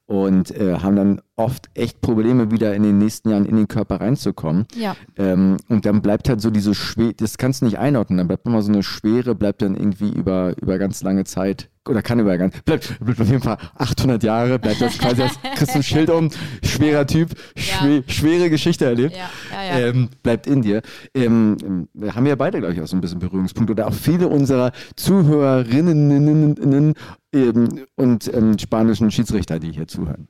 und 0.05 0.51
äh, 0.51 0.77
haben 0.79 0.95
dann 0.95 1.21
oft 1.35 1.69
echt 1.73 2.01
Probleme, 2.01 2.51
wieder 2.51 2.75
in 2.75 2.83
den 2.83 2.99
nächsten 2.99 3.29
Jahren 3.29 3.45
in 3.45 3.55
den 3.55 3.67
Körper 3.67 4.01
reinzukommen. 4.01 4.65
Ja. 4.75 4.95
Ähm, 5.17 5.57
und 5.67 5.85
dann 5.85 6.01
bleibt 6.01 6.29
halt 6.29 6.41
so 6.41 6.51
diese 6.51 6.75
Schwere, 6.75 7.13
das 7.15 7.37
kannst 7.37 7.61
du 7.61 7.65
nicht 7.65 7.79
einordnen, 7.79 8.17
dann 8.17 8.27
bleibt 8.27 8.45
immer 8.45 8.61
so 8.61 8.71
eine 8.71 8.83
Schwere, 8.83 9.33
bleibt 9.33 9.61
dann 9.61 9.75
irgendwie 9.75 10.09
über, 10.09 10.55
über 10.61 10.77
ganz 10.77 11.01
lange 11.01 11.23
Zeit, 11.23 11.69
oder 11.89 12.01
kann 12.01 12.19
über 12.19 12.37
ganz, 12.37 12.61
bleibt, 12.61 12.99
bleibt 12.99 13.19
auf 13.19 13.27
jeden 13.27 13.41
Fall 13.41 13.57
800 13.75 14.23
Jahre, 14.23 14.59
bleibt 14.59 14.79
das 14.79 14.97
quasi 14.97 15.23
als 15.23 15.33
kriegst 15.55 15.75
ein 15.75 15.83
Schild 15.83 16.09
um, 16.09 16.29
schwerer 16.63 17.07
Typ, 17.07 17.31
schwe, 17.55 18.03
schwere 18.07 18.49
Geschichte 18.49 18.85
erlebt, 18.85 19.15
Ja, 19.15 19.29
ja, 19.51 19.79
ja. 19.79 19.87
Ähm, 19.87 20.09
bleibt 20.21 20.45
in 20.45 20.61
dir. 20.61 20.81
Ähm, 21.15 21.87
wir 21.93 22.15
haben 22.15 22.27
ja 22.27 22.35
beide, 22.35 22.59
glaube 22.59 22.75
ich, 22.75 22.81
auch 22.81 22.87
so 22.87 22.95
ein 22.95 23.01
bisschen 23.01 23.19
Berührungspunkte 23.19 23.73
oder 23.73 23.87
auch 23.87 23.93
viele 23.93 24.27
unserer 24.27 24.71
Zuhörerinnen 24.95 26.95
ähm, 27.33 27.85
und 27.95 28.33
ähm, 28.33 28.57
spanischen 28.59 29.11
Schiedsrichter, 29.11 29.59
die 29.59 29.71
hier 29.71 29.87
zuhören. 29.87 30.27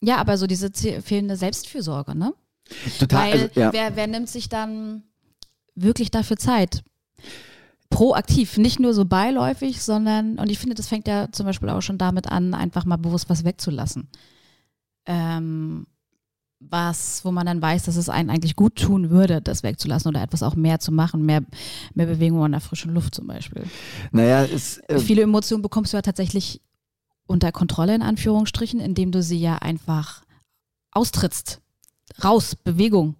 Ja, 0.00 0.16
aber 0.16 0.36
so 0.38 0.46
diese 0.46 0.70
fehlende 0.72 1.36
Selbstfürsorge, 1.36 2.16
ne? 2.16 2.34
Total, 2.98 3.32
Weil 3.32 3.42
also, 3.42 3.60
ja. 3.60 3.72
wer, 3.72 3.96
wer 3.96 4.06
nimmt 4.06 4.28
sich 4.28 4.48
dann 4.48 5.04
wirklich 5.74 6.10
dafür 6.10 6.36
Zeit? 6.36 6.82
Proaktiv, 7.90 8.58
nicht 8.58 8.80
nur 8.80 8.94
so 8.94 9.04
beiläufig, 9.04 9.80
sondern, 9.80 10.38
und 10.38 10.50
ich 10.50 10.58
finde, 10.58 10.74
das 10.74 10.88
fängt 10.88 11.06
ja 11.06 11.30
zum 11.30 11.46
Beispiel 11.46 11.68
auch 11.68 11.82
schon 11.82 11.98
damit 11.98 12.28
an, 12.28 12.52
einfach 12.52 12.84
mal 12.84 12.96
bewusst 12.96 13.30
was 13.30 13.44
wegzulassen. 13.44 14.08
Ähm, 15.06 15.86
was, 16.58 17.24
wo 17.24 17.30
man 17.30 17.46
dann 17.46 17.60
weiß, 17.60 17.84
dass 17.84 17.96
es 17.96 18.08
einen 18.08 18.30
eigentlich 18.30 18.56
gut 18.56 18.76
tun 18.76 19.10
würde, 19.10 19.40
das 19.42 19.62
wegzulassen 19.62 20.08
oder 20.08 20.22
etwas 20.22 20.42
auch 20.42 20.56
mehr 20.56 20.80
zu 20.80 20.90
machen, 20.90 21.24
mehr, 21.24 21.42
mehr 21.94 22.06
Bewegung 22.06 22.42
an 22.42 22.52
der 22.52 22.60
frischen 22.60 22.94
Luft 22.94 23.14
zum 23.14 23.26
Beispiel. 23.26 23.64
Naja, 24.10 24.44
es, 24.44 24.78
äh, 24.88 24.98
Viele 24.98 25.22
Emotionen 25.22 25.62
bekommst 25.62 25.92
du 25.92 25.98
ja 25.98 26.02
tatsächlich 26.02 26.60
unter 27.26 27.52
Kontrolle 27.52 27.94
in 27.94 28.02
Anführungsstrichen, 28.02 28.80
indem 28.80 29.12
du 29.12 29.22
sie 29.22 29.38
ja 29.38 29.56
einfach 29.56 30.22
austrittst. 30.92 31.60
Raus, 32.22 32.54
Bewegung. 32.56 33.16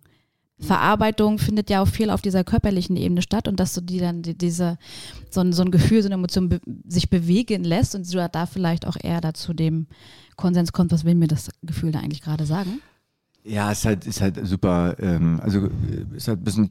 Verarbeitung 0.58 1.38
findet 1.38 1.68
ja 1.68 1.82
auch 1.82 1.88
viel 1.88 2.08
auf 2.08 2.22
dieser 2.22 2.42
körperlichen 2.42 2.96
Ebene 2.96 3.20
statt 3.20 3.46
und 3.46 3.60
dass 3.60 3.74
du 3.74 3.82
die 3.82 3.98
dann 3.98 4.22
die, 4.22 4.38
diese 4.38 4.78
so 5.28 5.40
ein, 5.40 5.52
so 5.52 5.62
ein 5.62 5.70
Gefühl, 5.70 6.00
so 6.00 6.08
eine 6.08 6.14
Emotion 6.14 6.48
be 6.48 6.60
sich 6.86 7.10
bewegen 7.10 7.62
lässt 7.62 7.94
und 7.94 8.10
du 8.10 8.28
da 8.32 8.46
vielleicht 8.46 8.86
auch 8.86 8.96
eher 8.98 9.20
dazu 9.20 9.52
dem 9.52 9.86
Konsens 10.36 10.72
kommt, 10.72 10.92
was 10.92 11.04
will 11.04 11.14
mir 11.14 11.28
das 11.28 11.50
Gefühl 11.62 11.92
da 11.92 11.98
eigentlich 11.98 12.22
gerade 12.22 12.46
sagen? 12.46 12.80
ja, 13.46 13.70
ist 13.70 13.84
halt, 13.84 14.06
ist 14.06 14.20
halt 14.20 14.44
super, 14.46 14.96
ähm, 14.98 15.40
also 15.42 15.66
äh, 15.66 16.16
ist 16.16 16.28
halt 16.28 16.40
ein 16.40 16.44
bisschen 16.44 16.70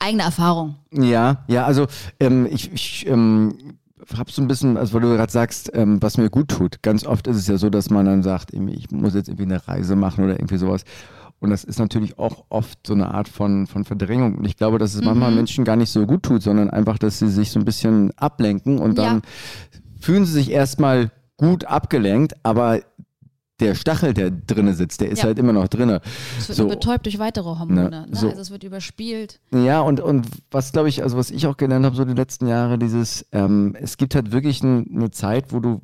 Eigene 0.00 0.24
Erfahrung. 0.24 0.74
Ja, 0.90 1.44
ja, 1.46 1.64
also 1.64 1.86
ähm, 2.18 2.48
ich, 2.50 2.72
ich 2.72 3.06
ähm, 3.06 3.78
habe 4.16 4.30
so 4.30 4.42
ein 4.42 4.48
bisschen, 4.48 4.76
also 4.76 4.94
weil 4.94 5.00
du 5.02 5.08
gerade 5.16 5.32
sagst, 5.32 5.70
ähm, 5.74 6.02
was 6.02 6.18
mir 6.18 6.28
gut 6.30 6.48
tut. 6.48 6.82
Ganz 6.82 7.06
oft 7.06 7.26
ist 7.26 7.36
es 7.36 7.46
ja 7.46 7.56
so, 7.56 7.70
dass 7.70 7.90
man 7.90 8.06
dann 8.06 8.22
sagt, 8.22 8.52
ich 8.52 8.90
muss 8.90 9.14
jetzt 9.14 9.28
irgendwie 9.28 9.44
eine 9.44 9.66
Reise 9.66 9.96
machen 9.96 10.24
oder 10.24 10.34
irgendwie 10.34 10.58
sowas. 10.58 10.84
Und 11.38 11.50
das 11.50 11.64
ist 11.64 11.78
natürlich 11.78 12.18
auch 12.18 12.44
oft 12.48 12.78
so 12.86 12.94
eine 12.94 13.12
Art 13.12 13.28
von, 13.28 13.66
von 13.66 13.84
Verdrängung. 13.84 14.36
Und 14.36 14.46
ich 14.46 14.56
glaube, 14.56 14.78
dass 14.78 14.94
es 14.94 15.02
manchmal 15.02 15.32
Menschen 15.32 15.64
gar 15.64 15.76
nicht 15.76 15.90
so 15.90 16.06
gut 16.06 16.22
tut, 16.22 16.42
sondern 16.42 16.70
einfach, 16.70 16.98
dass 16.98 17.18
sie 17.18 17.28
sich 17.28 17.50
so 17.50 17.58
ein 17.58 17.64
bisschen 17.66 18.10
ablenken 18.16 18.78
und 18.78 18.96
dann 18.96 19.16
Ja. 19.16 19.22
fühlen 20.00 20.24
sie 20.24 20.32
sich 20.32 20.50
erstmal 20.50 21.10
gut 21.36 21.66
abgelenkt, 21.66 22.34
aber 22.42 22.80
der 23.60 23.74
Stachel, 23.74 24.12
der 24.12 24.30
drinne 24.30 24.74
sitzt, 24.74 25.00
der 25.00 25.10
ist 25.10 25.20
Ja. 25.20 25.24
halt 25.26 25.38
immer 25.38 25.52
noch 25.52 25.68
drinne. 25.68 26.00
Es 26.38 26.48
wird 26.48 26.56
So. 26.58 26.68
betäubt 26.68 27.06
durch 27.06 27.18
weitere 27.18 27.44
Hormone. 27.58 27.88
Ne, 27.90 28.06
so. 28.12 28.28
Also 28.28 28.40
es 28.40 28.50
wird 28.50 28.64
überspielt. 28.64 29.40
Ja, 29.50 29.80
und, 29.80 30.00
und 30.00 30.26
was 30.50 30.72
glaube 30.72 30.88
ich, 30.90 31.02
also 31.02 31.16
was 31.16 31.30
ich 31.30 31.46
auch 31.46 31.56
gelernt 31.56 31.86
habe, 31.86 31.96
so 31.96 32.04
die 32.04 32.12
letzten 32.14 32.46
Jahre, 32.48 32.78
dieses, 32.78 33.24
ähm, 33.32 33.74
es 33.80 33.96
gibt 33.96 34.14
halt 34.14 34.30
wirklich 34.32 34.62
ein, 34.62 34.86
eine 34.94 35.10
Zeit, 35.10 35.52
wo 35.52 35.60
du 35.60 35.80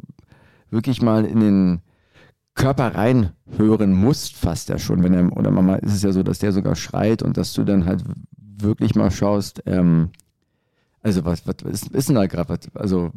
wirklich 0.70 1.00
mal 1.00 1.24
in 1.24 1.40
den 1.40 1.80
Körper 2.54 2.94
reinhören 2.94 3.92
musst, 3.94 4.36
fast 4.36 4.68
ja 4.68 4.78
schon, 4.78 5.02
wenn 5.02 5.14
er, 5.14 5.34
oder 5.36 5.50
manchmal 5.50 5.78
ist 5.78 5.94
es 5.94 6.02
ja 6.02 6.12
so, 6.12 6.22
dass 6.22 6.38
der 6.40 6.52
sogar 6.52 6.76
schreit 6.76 7.22
und 7.22 7.38
dass 7.38 7.54
du 7.54 7.64
dann 7.64 7.86
halt 7.86 8.04
wirklich 8.36 8.94
mal 8.94 9.10
schaust, 9.10 9.62
ähm, 9.64 10.10
also 11.02 11.24
was, 11.24 11.46
was 11.46 11.56
ist, 11.64 11.88
ist 11.88 12.08
denn 12.10 12.16
da 12.16 12.26
gerade, 12.26 12.50
was- 12.50 12.76
also 12.76 13.10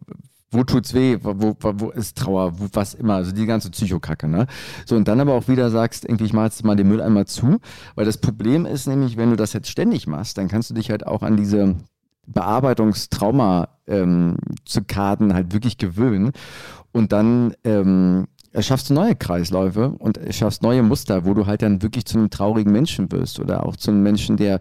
wo 0.51 0.63
tut's 0.63 0.93
weh, 0.93 1.17
wo, 1.21 1.33
wo, 1.37 1.55
wo 1.61 1.89
ist 1.89 2.17
Trauer, 2.17 2.59
wo, 2.59 2.67
was 2.73 2.93
immer, 2.93 3.15
also 3.15 3.31
die 3.31 3.45
ganze 3.45 3.69
Psychokacke, 3.69 4.27
ne? 4.27 4.47
So, 4.85 4.95
und 4.95 5.07
dann 5.07 5.19
aber 5.19 5.33
auch 5.33 5.47
wieder 5.47 5.69
sagst, 5.69 6.05
irgendwie, 6.05 6.25
ich 6.25 6.33
mach 6.33 6.45
jetzt 6.45 6.63
mal 6.63 6.75
den 6.75 6.87
Mülleimer 6.87 7.25
zu, 7.25 7.59
weil 7.95 8.05
das 8.05 8.17
Problem 8.17 8.65
ist 8.65 8.87
nämlich, 8.87 9.17
wenn 9.17 9.31
du 9.31 9.35
das 9.35 9.53
jetzt 9.53 9.69
ständig 9.69 10.07
machst, 10.07 10.37
dann 10.37 10.47
kannst 10.47 10.69
du 10.69 10.73
dich 10.73 10.89
halt 10.89 11.05
auch 11.05 11.23
an 11.23 11.37
diese 11.37 11.75
Bearbeitungstrauma 12.27 13.69
ähm, 13.87 14.37
zu 14.65 14.83
Karten 14.83 15.33
halt 15.33 15.53
wirklich 15.53 15.77
gewöhnen 15.77 16.31
und 16.91 17.11
dann 17.11 17.53
ähm, 17.63 18.27
erschaffst 18.51 18.89
du 18.89 18.93
neue 18.93 19.15
Kreisläufe 19.15 19.89
und 19.89 20.17
erschaffst 20.17 20.63
neue 20.63 20.81
Muster, 20.81 21.25
wo 21.25 21.33
du 21.33 21.45
halt 21.45 21.61
dann 21.61 21.81
wirklich 21.81 22.05
zu 22.05 22.17
einem 22.17 22.29
traurigen 22.29 22.71
Menschen 22.71 23.11
wirst 23.11 23.39
oder 23.39 23.65
auch 23.65 23.75
zu 23.75 23.91
einem 23.91 24.01
Menschen, 24.01 24.37
der 24.37 24.59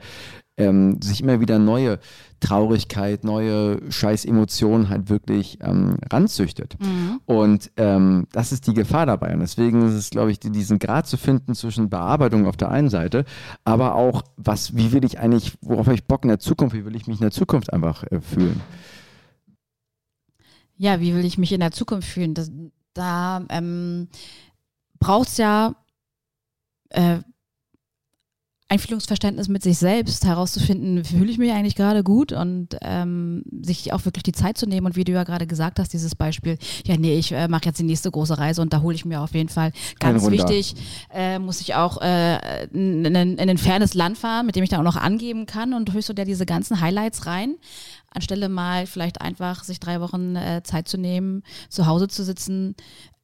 ähm, 0.57 1.01
sich 1.03 1.21
immer 1.21 1.41
wieder 1.41 1.59
neue 1.59 1.99
Traurigkeit, 2.41 3.25
neue 3.25 3.81
scheiß 3.91 4.25
Emotionen 4.25 4.89
halt 4.89 5.09
wirklich 5.09 5.59
ähm, 5.63 5.97
ranzüchtet. 6.13 6.77
Und 7.25 7.73
ähm, 7.77 8.27
das 8.33 8.53
ist 8.53 8.67
die 8.67 8.75
Gefahr 8.75 9.07
dabei. 9.07 9.33
Und 9.33 9.41
deswegen 9.41 9.87
ist 9.89 9.95
es, 9.95 10.11
glaube 10.11 10.31
ich, 10.31 10.39
die, 10.39 10.51
diesen 10.51 10.79
Grad 10.79 11.07
zu 11.07 11.17
finden 11.17 11.55
zwischen 11.55 11.91
Bearbeitung 11.91 12.47
auf 12.47 12.57
der 12.57 12.71
einen 12.71 12.91
Seite, 12.91 13.25
aber 13.65 13.95
auch, 13.95 14.23
was, 14.37 14.77
wie 14.77 14.93
will 14.93 15.05
ich 15.05 15.19
eigentlich, 15.19 15.55
worauf 15.63 15.87
habe 15.87 15.97
ich 15.97 16.05
Bock 16.05 16.25
in 16.25 16.29
der 16.29 16.39
Zukunft, 16.39 16.77
wie 16.77 16.85
will 16.85 16.97
ich 16.97 17.07
mich 17.07 17.19
in 17.19 17.25
der 17.25 17.31
Zukunft 17.31 17.73
einfach 17.73 18.05
äh, 18.05 18.21
fühlen? 18.21 18.61
Ja, 20.77 21.01
wie 21.01 21.15
will 21.15 21.25
ich 21.25 21.39
mich 21.39 21.53
in 21.53 21.61
der 21.61 21.71
Zukunft 21.71 22.09
fühlen? 22.09 22.35
Das, 22.35 22.51
da 22.95 23.45
ähm, 23.49 24.09
braucht 24.99 25.29
es 25.29 25.37
ja 25.37 25.75
äh, 26.91 27.19
Einfühlungsverständnis 28.69 29.49
mit 29.49 29.63
sich 29.63 29.77
selbst, 29.77 30.25
herauszufinden, 30.25 31.05
fühle 31.05 31.31
ich 31.31 31.37
mich 31.37 31.53
eigentlich 31.53 31.77
gerade 31.77 32.03
gut 32.03 32.33
und 32.33 32.77
ähm, 32.81 33.45
sich 33.63 33.93
auch 33.93 34.05
wirklich 34.07 34.23
die 34.23 34.33
Zeit 34.33 34.57
zu 34.57 34.67
nehmen. 34.67 34.87
Und 34.87 34.97
wie 34.97 35.05
du 35.05 35.13
ja 35.13 35.25
gerade 35.25 35.47
gesagt 35.47 35.79
hast, 35.79 35.93
dieses 35.93 36.15
Beispiel, 36.15 36.57
ja, 36.85 36.97
nee, 36.97 37.19
ich 37.19 37.33
äh, 37.33 37.47
mache 37.47 37.67
jetzt 37.67 37.79
die 37.79 37.85
nächste 37.85 38.11
große 38.11 38.39
Reise 38.39 38.63
und 38.63 38.73
da 38.73 38.81
hole 38.81 38.95
ich 38.95 39.05
mir 39.05 39.21
auf 39.21 39.35
jeden 39.35 39.51
Fall 39.51 39.73
ganz 40.01 40.29
wichtig, 40.31 40.75
äh, 41.13 41.39
muss 41.39 41.61
ich 41.61 41.75
auch 41.75 42.01
äh, 42.01 42.65
in, 42.73 43.05
in, 43.05 43.15
in 43.15 43.51
ein 43.51 43.59
fernes 43.59 43.93
Land 43.93 44.17
fahren, 44.17 44.47
mit 44.47 44.57
dem 44.57 44.65
ich 44.65 44.71
dann 44.71 44.81
auch 44.81 44.95
noch 44.95 45.01
angeben 45.01 45.45
kann 45.45 45.75
und 45.75 45.93
hörst 45.93 46.09
du 46.09 46.15
dir 46.15 46.25
diese 46.25 46.47
ganzen 46.47 46.81
Highlights 46.81 47.27
rein, 47.27 47.57
anstelle 48.15 48.49
mal 48.49 48.87
vielleicht 48.87 49.21
einfach 49.21 49.65
sich 49.65 49.81
drei 49.81 50.01
Wochen 50.01 50.37
äh, 50.37 50.63
Zeit 50.65 50.89
zu 50.89 50.97
nehmen, 50.99 51.43
zu 51.69 51.87
Hause 51.87 52.09
zu 52.09 52.25
sitzen 52.25 52.75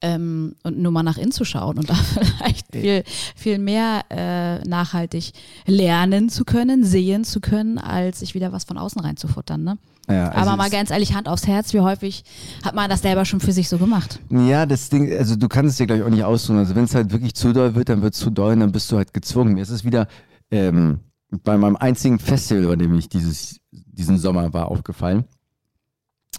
ähm, 0.02 0.54
und 0.62 0.78
nur 0.78 0.92
mal 0.92 1.02
nach 1.02 1.18
innen 1.18 1.32
zu 1.32 1.44
schauen 1.44 1.78
und 1.78 1.88
da 1.90 1.94
vielleicht 1.94 2.66
viel, 2.72 3.04
viel 3.36 3.58
mehr 3.58 4.02
äh, 4.10 4.58
nachhaltig 4.68 5.32
lernen 5.66 6.28
zu 6.28 6.44
können, 6.44 6.84
sehen 6.84 7.24
zu 7.24 7.40
können, 7.40 7.78
als 7.78 8.20
sich 8.20 8.34
wieder 8.34 8.52
was 8.52 8.64
von 8.64 8.78
außen 8.78 9.00
reinzufuttern. 9.00 9.62
Ne? 9.62 9.78
Ja, 10.08 10.28
also 10.30 10.48
Aber 10.50 10.56
mal 10.56 10.66
es- 10.66 10.72
ganz 10.72 10.90
ehrlich, 10.90 11.14
Hand 11.14 11.28
aufs 11.28 11.46
Herz, 11.46 11.72
wie 11.72 11.80
häufig 11.80 12.24
hat 12.64 12.74
man 12.74 12.90
das 12.90 13.02
selber 13.02 13.24
schon 13.24 13.40
für 13.40 13.52
sich 13.52 13.68
so 13.68 13.78
gemacht? 13.78 14.18
Ja, 14.30 14.66
das 14.66 14.88
Ding, 14.88 15.12
also 15.16 15.36
du 15.36 15.48
kannst 15.48 15.72
es 15.72 15.76
dir 15.76 15.86
gleich 15.86 16.02
auch 16.02 16.08
nicht 16.10 16.24
aussuchen. 16.24 16.58
Also 16.58 16.74
wenn 16.74 16.84
es 16.84 16.94
halt 16.94 17.12
wirklich 17.12 17.34
zu 17.34 17.52
doll 17.52 17.74
wird, 17.74 17.88
dann 17.90 18.02
wird 18.02 18.14
es 18.14 18.20
zu 18.20 18.30
doll 18.30 18.54
und 18.54 18.60
dann 18.60 18.72
bist 18.72 18.90
du 18.90 18.96
halt 18.96 19.14
gezwungen. 19.14 19.54
Mir 19.54 19.62
ist 19.62 19.70
es 19.70 19.84
wieder 19.84 20.08
ähm, 20.50 21.00
bei 21.44 21.56
meinem 21.56 21.76
einzigen 21.76 22.18
Festival, 22.18 22.66
bei 22.66 22.76
dem 22.76 22.94
ich 22.98 23.08
dieses, 23.08 23.59
diesen 23.92 24.18
Sommer 24.18 24.52
war, 24.52 24.68
aufgefallen. 24.68 25.24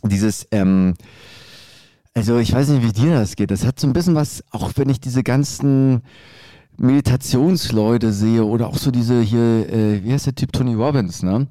Dieses, 0.03 0.47
ähm, 0.51 0.95
also 2.13 2.37
ich 2.39 2.53
weiß 2.53 2.69
nicht, 2.69 2.83
wie 2.83 2.91
dir 2.91 3.13
das 3.13 3.35
geht. 3.35 3.51
Das 3.51 3.65
hat 3.65 3.79
so 3.79 3.87
ein 3.87 3.93
bisschen 3.93 4.15
was, 4.15 4.43
auch 4.51 4.71
wenn 4.75 4.89
ich 4.89 4.99
diese 4.99 5.23
ganzen 5.23 6.01
Meditationsleute 6.77 8.11
sehe 8.11 8.43
oder 8.43 8.67
auch 8.67 8.77
so 8.77 8.91
diese 8.91 9.21
hier, 9.21 9.69
äh, 9.71 10.03
wie 10.03 10.11
heißt 10.11 10.25
der 10.25 10.35
Typ, 10.35 10.51
Tony 10.51 10.73
Robbins, 10.73 11.23
ne? 11.23 11.47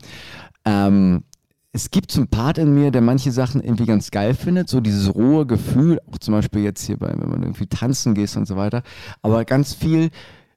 Ähm, 0.64 1.24
es 1.72 1.90
gibt 1.90 2.10
so 2.10 2.20
einen 2.20 2.28
Part 2.28 2.58
in 2.58 2.74
mir, 2.74 2.90
der 2.90 3.00
manche 3.00 3.30
Sachen 3.30 3.62
irgendwie 3.62 3.86
ganz 3.86 4.10
geil 4.10 4.34
findet, 4.34 4.68
so 4.68 4.80
dieses 4.80 5.14
rohe 5.14 5.46
Gefühl, 5.46 6.00
auch 6.10 6.18
zum 6.18 6.34
Beispiel 6.34 6.62
jetzt 6.62 6.84
hier 6.84 6.96
bei, 6.96 7.08
wenn 7.16 7.30
man 7.30 7.42
irgendwie 7.42 7.66
tanzen 7.66 8.14
gehst 8.14 8.36
und 8.36 8.46
so 8.46 8.56
weiter. 8.56 8.82
Aber 9.22 9.44
ganz 9.44 9.74
viel 9.74 10.10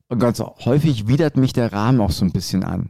und 0.07 0.19
ganz 0.19 0.39
häufig 0.39 1.07
widert 1.07 1.37
mich 1.37 1.53
der 1.53 1.71
Rahmen 1.71 2.01
auch 2.01 2.11
so 2.11 2.25
ein 2.25 2.31
bisschen 2.31 2.63
an. 2.63 2.89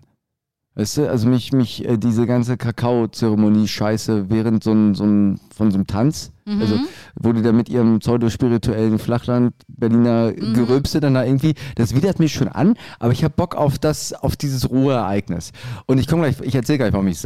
Weißt 0.76 0.98
du, 0.98 1.10
also 1.10 1.28
mich, 1.28 1.54
mich, 1.54 1.86
äh, 1.86 1.98
diese 1.98 2.26
ganze 2.26 2.58
Kakao-Zeremonie-Scheiße 2.58 4.30
während 4.30 4.64
so 4.64 4.72
ein, 4.72 4.96
so 4.96 5.04
ein, 5.04 5.40
von 5.56 5.70
so 5.70 5.78
einem 5.78 5.86
Tanz, 5.88 6.32
also 6.46 6.78
wo 7.16 7.32
die 7.32 7.42
da 7.42 7.54
mit 7.54 7.70
ihrem 7.70 8.00
pseudospirituellen 8.00 9.00
Flachland 9.00 9.54
Berliner 9.68 10.34
Gerülpse 10.34 11.00
dann 11.00 11.14
da 11.14 11.24
irgendwie, 11.24 11.54
das 11.76 11.96
widert 11.96 12.20
mich 12.20 12.34
schon 12.34 12.50
an, 12.50 12.76
aber 13.00 13.14
ich 13.14 13.24
habe 13.24 13.34
Bock 13.34 13.56
auf 13.56 13.80
das, 13.80 14.12
auf 14.12 14.36
dieses 14.36 14.70
rohe 14.70 14.94
Ereignis. 14.94 15.52
Und 15.86 16.00
ich 16.00 16.08
komme 16.08 16.24
gleich, 16.24 16.46
ich 16.46 16.56
erzähle 16.56 16.80
gleich, 16.80 16.94
warum 16.94 17.08
ich 17.08 17.20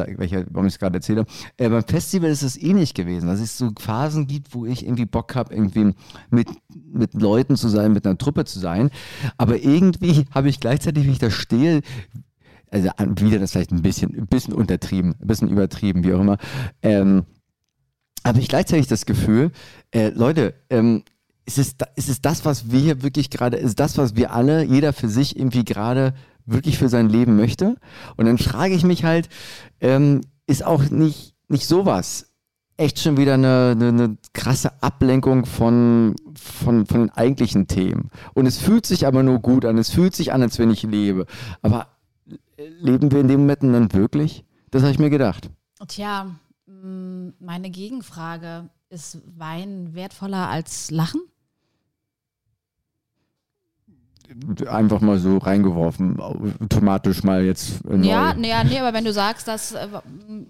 es 0.74 0.80
gerade 0.80 0.98
erzähle. 0.98 1.26
Äh, 1.58 1.70
beim 1.70 1.84
Festival 1.84 2.30
ist 2.30 2.44
es 2.44 2.62
ähnlich 2.62 2.94
gewesen, 2.94 3.28
dass 3.28 3.40
es 3.40 3.58
so 3.58 3.72
Phasen 3.80 4.28
gibt, 4.28 4.54
wo 4.54 4.66
ich 4.66 4.86
irgendwie 4.86 5.06
Bock 5.06 5.34
habe, 5.34 5.54
irgendwie 5.56 5.96
mit, 6.30 6.50
mit 6.94 7.14
Leuten 7.16 7.56
zu 7.56 7.70
sein, 7.70 7.94
mit 7.94 8.06
einer 8.06 8.18
Truppe 8.18 8.46
zu 8.46 8.60
sein. 8.60 8.92
Aber 9.38 9.58
irgendwie 9.58 10.26
habe 10.32 10.50
ich 10.50 10.60
gleichzeitig, 10.60 11.06
wie 11.06 11.12
ich 11.12 11.20
da 11.20 11.32
stehe, 11.32 11.82
also 12.72 12.90
wieder 13.20 13.40
das 13.40 13.52
vielleicht 13.52 13.72
ein 13.72 13.82
bisschen, 13.82 14.16
ein 14.16 14.28
bisschen 14.28 14.54
untertrieben, 14.54 15.16
ein 15.22 15.28
bisschen 15.28 15.50
übertrieben, 15.50 16.04
wie 16.04 16.14
auch 16.14 16.22
immer, 16.22 16.38
ähm, 16.82 17.26
habe 18.26 18.40
ich 18.40 18.50
gleichzeitig 18.50 18.88
das 18.88 19.06
Gefühl, 19.06 19.52
äh, 19.92 20.10
Leute, 20.10 20.54
ähm, 20.70 21.04
ist 21.46 21.58
es, 21.58 21.76
ist 21.96 22.10
es 22.10 22.22
das, 22.22 22.44
was 22.44 22.72
wir 22.72 22.80
hier 22.80 23.04
wirklich 23.04 23.30
gerade, 23.30 23.58
ist 23.58 23.80
das, 23.80 23.98
was 23.98 24.16
wir 24.16 24.34
alle, 24.34 24.64
jeder 24.64 24.92
für 24.92 25.08
sich 25.08 25.38
irgendwie 25.38 25.64
gerade 25.64 26.14
wirklich 26.46 26.78
für 26.78 26.90
sein 26.90 27.10
Leben 27.10 27.38
möchte? 27.38 27.78
Und 28.18 28.26
dann 28.26 28.38
frage 28.38 28.74
ich 28.74 28.84
mich 28.84 29.06
halt, 29.06 29.30
ähm, 29.80 30.22
ist 30.46 30.66
auch 30.66 30.90
nicht, 30.90 31.36
nicht 31.48 31.66
sowas 31.66 32.28
echt 32.78 33.00
schon 33.00 33.18
wieder 33.18 33.34
eine, 33.34 33.76
eine, 33.76 33.88
eine 33.88 34.18
krasse 34.34 34.84
Ablenkung 34.84 35.46
von, 35.46 36.16
von, 36.36 36.86
von 36.86 37.00
den 37.00 37.10
eigentlichen 37.10 37.68
Themen. 37.68 38.12
Und 38.34 38.46
es 38.46 38.58
fühlt 38.58 38.86
sich 38.86 39.08
aber 39.08 39.24
nur 39.24 39.40
gut 39.40 39.66
an, 39.66 39.78
es 39.78 39.90
fühlt 39.90 40.16
sich 40.16 40.32
an, 40.32 40.44
als 40.44 40.60
wenn 40.60 40.70
ich 40.70 40.84
lebe. 40.84 41.26
Aber 41.62 41.88
leben 42.58 43.12
wir 43.12 43.20
in 43.20 43.28
dem 43.28 43.42
Moment 43.42 43.64
dann 43.64 43.94
wirklich? 43.94 44.46
Das 44.72 44.82
habe 44.82 44.92
ich 44.92 45.00
mir 45.00 45.10
gedacht. 45.10 45.50
Tja, 45.88 46.36
meine 46.66 47.70
Gegenfrage, 47.70 48.70
ist 48.90 49.22
Wein 49.38 49.94
wertvoller 49.94 50.50
als 50.50 50.92
Lachen? 50.92 51.22
Einfach 54.68 55.02
mal 55.02 55.20
so 55.20 55.38
reingeworfen, 55.38 56.20
automatisch 56.20 57.24
mal 57.24 57.44
jetzt. 57.44 57.84
Neu. 57.86 58.06
Ja, 58.06 58.34
nee, 58.34 58.52
nee, 58.66 58.80
aber 58.80 58.94
wenn 58.94 59.06
du 59.06 59.14
sagst, 59.14 59.48
dass, 59.48 59.74
äh, 59.74 59.88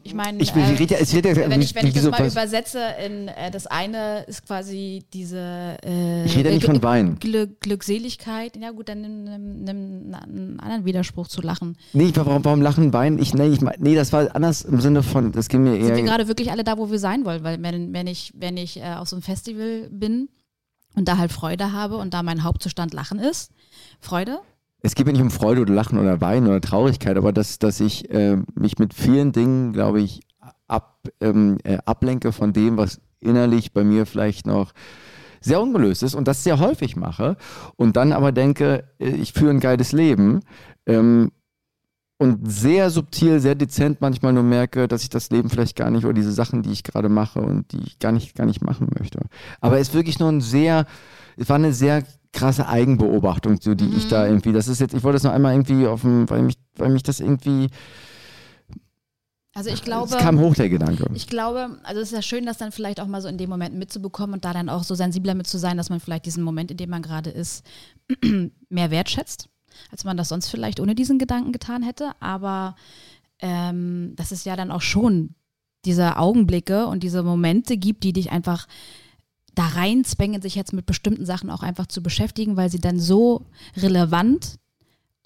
ich 0.04 0.13
meine, 0.13 0.40
ich, 0.40 0.56
äh, 0.56 0.60
ja, 0.86 0.98
es 1.00 1.13
wird 1.13 1.26
ja, 1.26 1.36
wenn 1.36 1.62
ich, 1.62 1.76
wenn 1.76 1.88
ich 1.88 1.94
das 1.94 2.10
mal 2.10 2.28
übersetze, 2.28 2.80
in, 3.06 3.28
äh, 3.28 3.52
das 3.52 3.68
eine 3.68 4.24
ist 4.24 4.46
quasi 4.46 5.06
diese 5.13 5.78
äh, 5.86 6.26
Ich 6.26 6.36
rede 6.36 6.50
ja 6.50 6.56
nicht 6.56 6.66
von 6.66 6.82
Wein. 6.82 7.18
Glück, 7.20 7.62
Glückseligkeit, 7.62 8.58
ja 8.58 8.72
gut, 8.72 8.90
dann 8.90 9.02
nimm, 9.02 9.24
nimm, 9.24 9.63
nimm, 9.63 10.16
einen 10.16 10.60
anderen 10.60 10.86
Widerspruch 10.86 11.28
zu 11.28 11.42
lachen. 11.42 11.78
Nee, 11.94 12.12
warum, 12.16 12.44
warum 12.44 12.62
lachen 12.62 12.94
Wein? 12.94 13.20
Ich, 13.20 13.34
nee, 13.34 13.48
ich, 13.48 13.62
nee, 13.62 13.96
das 13.96 14.12
war 14.12 14.36
anders 14.36 14.63
im 14.63 14.82
Sinne 14.82 15.04
von, 15.04 15.32
das 15.32 15.50
ging 15.50 15.63
mir 15.63 15.78
eher... 15.78 15.88
Sind 15.88 15.98
wir 15.98 16.04
gerade 16.04 16.28
wirklich 16.28 16.52
alle 16.52 16.63
da, 16.63 16.78
wo 16.78 16.90
wir 16.90 17.00
sein 17.00 17.26
wollen? 17.26 17.44
Weil 17.44 17.62
wenn, 17.62 17.94
wenn 17.94 18.08
ich, 18.08 18.34
wenn 18.36 18.58
ich 18.58 18.78
äh, 18.80 18.96
auf 18.96 19.08
so 19.08 19.16
einem 19.16 19.24
Festival 19.24 19.88
bin 19.92 20.30
und 20.96 21.08
da 21.08 21.18
halt 21.18 21.32
Freude 21.32 21.72
habe 21.72 21.98
und 21.98 22.13
da 22.13 22.24
mein 22.24 22.44
Hauptzustand 22.44 22.94
Lachen 22.94 23.20
ist, 23.20 23.52
Freude? 24.00 24.40
Es 24.82 24.96
geht 24.96 25.06
mir 25.06 25.14
nicht 25.14 25.22
um 25.22 25.32
Freude 25.32 25.62
oder 25.62 25.74
Lachen 25.74 25.98
oder 25.98 26.22
Weinen 26.22 26.48
oder 26.48 26.62
Traurigkeit, 26.62 27.18
aber 27.18 27.34
dass, 27.34 27.60
dass 27.60 27.80
ich 27.80 28.10
äh, 28.12 28.38
mich 28.56 28.78
mit 28.78 28.94
vielen 28.94 29.32
Dingen, 29.32 29.74
glaube 29.74 30.02
ich, 30.02 30.22
ab, 30.68 31.00
ähm, 31.20 31.58
äh, 31.64 31.78
ablenke 31.86 32.32
von 32.32 32.54
dem, 32.54 32.78
was 32.78 33.02
innerlich 33.20 33.74
bei 33.74 33.84
mir 33.84 34.06
vielleicht 34.06 34.46
noch 34.46 34.74
sehr 35.42 35.62
ungelöst 35.62 36.04
ist 36.04 36.16
und 36.16 36.28
das 36.28 36.44
sehr 36.44 36.60
häufig 36.60 36.96
mache 36.96 37.38
und 37.76 37.96
dann 37.96 38.12
aber 38.12 38.32
denke, 38.32 38.84
äh, 39.00 39.10
ich 39.10 39.34
führe 39.34 39.52
ein 39.52 39.60
geiles 39.60 39.92
Leben 39.92 40.42
ähm, 40.86 41.32
und 42.18 42.52
sehr 42.52 42.90
subtil, 42.90 43.40
sehr 43.40 43.56
dezent 43.56 44.02
manchmal 44.02 44.34
nur 44.34 44.44
merke, 44.44 44.88
dass 44.88 45.04
ich 45.04 45.10
das 45.10 45.30
Leben 45.30 45.50
vielleicht 45.50 45.76
gar 45.76 45.92
nicht 45.92 46.06
oder 46.06 46.14
diese 46.14 46.32
Sachen, 46.32 46.64
die 46.64 46.72
ich 46.72 46.84
gerade 46.84 47.10
mache 47.10 47.40
und 47.40 47.72
die 47.72 47.82
ich 47.86 48.00
gar 48.00 48.12
nicht, 48.12 48.36
gar 48.36 48.46
nicht 48.46 48.64
machen 48.64 48.90
möchte. 48.98 49.20
Aber 49.62 49.80
es 49.80 49.90
ist 49.90 49.94
wirklich 49.94 50.20
nur 50.20 50.30
ein 50.30 50.42
sehr, 50.42 50.86
es 51.38 51.50
war 51.50 51.58
eine 51.58 51.74
sehr 51.74 52.04
krasse 52.34 52.68
Eigenbeobachtung, 52.68 53.60
so 53.62 53.76
die 53.76 53.86
mhm. 53.86 53.98
ich 53.98 54.08
da 54.08 54.24
mhm. 54.24 54.32
irgendwie, 54.32 54.54
das 54.54 54.68
ist 54.68 54.80
jetzt, 54.80 54.94
ich 54.94 55.04
wollte 55.04 55.16
das 55.16 55.24
noch 55.24 55.32
einmal 55.32 55.54
irgendwie 55.54 55.88
auf 55.88 56.02
dem, 56.02 56.30
weil 56.30 56.42
mich, 56.42 56.58
weil 56.76 56.90
mich 56.90 57.04
das 57.04 57.20
irgendwie 57.20 57.70
also 59.58 59.72
ich 59.72 59.82
glaube. 59.82 60.13
Es 60.13 60.22
kam 60.22 60.40
hoch 60.40 60.54
der 60.54 60.70
Gedanke. 60.70 61.10
Ich 61.16 61.26
glaube, 61.26 61.80
also 61.82 62.00
es 62.00 62.10
ist 62.10 62.16
ja 62.16 62.22
schön, 62.22 62.46
das 62.46 62.60
dann 62.60 62.72
vielleicht 62.72 63.00
auch 63.00 63.08
mal 63.08 63.24
so 63.24 63.28
in 63.28 63.40
dem 63.40 63.50
Moment 63.50 63.74
mitzubekommen 63.74 64.36
und 64.36 64.46
da 64.46 64.54
dann 64.54 64.70
auch 64.70 64.84
so 64.84 64.94
sensibler 64.94 65.34
mit 65.34 65.48
zu 65.48 65.58
sein, 65.58 65.78
dass 65.78 65.90
man 65.90 66.00
vielleicht 66.00 66.28
diesen 66.28 66.44
Moment, 66.44 66.70
in 66.70 66.78
dem 66.78 66.92
man 66.92 67.02
gerade 67.02 67.32
ist, 67.32 67.66
mehr 68.70 68.92
wertschätzt, 68.92 69.50
als 69.90 70.04
man 70.04 70.16
das 70.16 70.30
sonst 70.30 70.50
vielleicht 70.50 70.80
ohne 70.80 70.94
diesen 70.94 71.18
Gedanken 71.18 71.54
getan 71.54 71.82
hätte. 71.82 72.12
Aber 72.20 72.76
ähm, 73.40 74.13
dass 74.16 74.32
es 74.32 74.46
ja 74.46 74.56
dann 74.56 74.70
auch 74.70 74.82
schon 74.82 75.34
diese 75.86 76.18
Augenblicke 76.18 76.86
und 76.86 77.02
diese 77.02 77.24
Momente 77.24 77.78
gibt, 77.78 78.04
die 78.04 78.13
dich 78.13 78.32
einfach 78.32 78.68
da 79.58 79.67
reinzwängen, 79.67 80.41
sich 80.41 80.56
jetzt 80.56 80.74
mit 80.74 80.86
bestimmten 80.86 81.26
Sachen 81.26 81.50
auch 81.50 81.63
einfach 81.63 81.88
zu 81.88 82.04
beschäftigen, 82.04 82.58
weil 82.58 82.70
sie 82.70 82.80
dann 82.80 83.00
so 83.00 83.46
relevant 83.76 84.60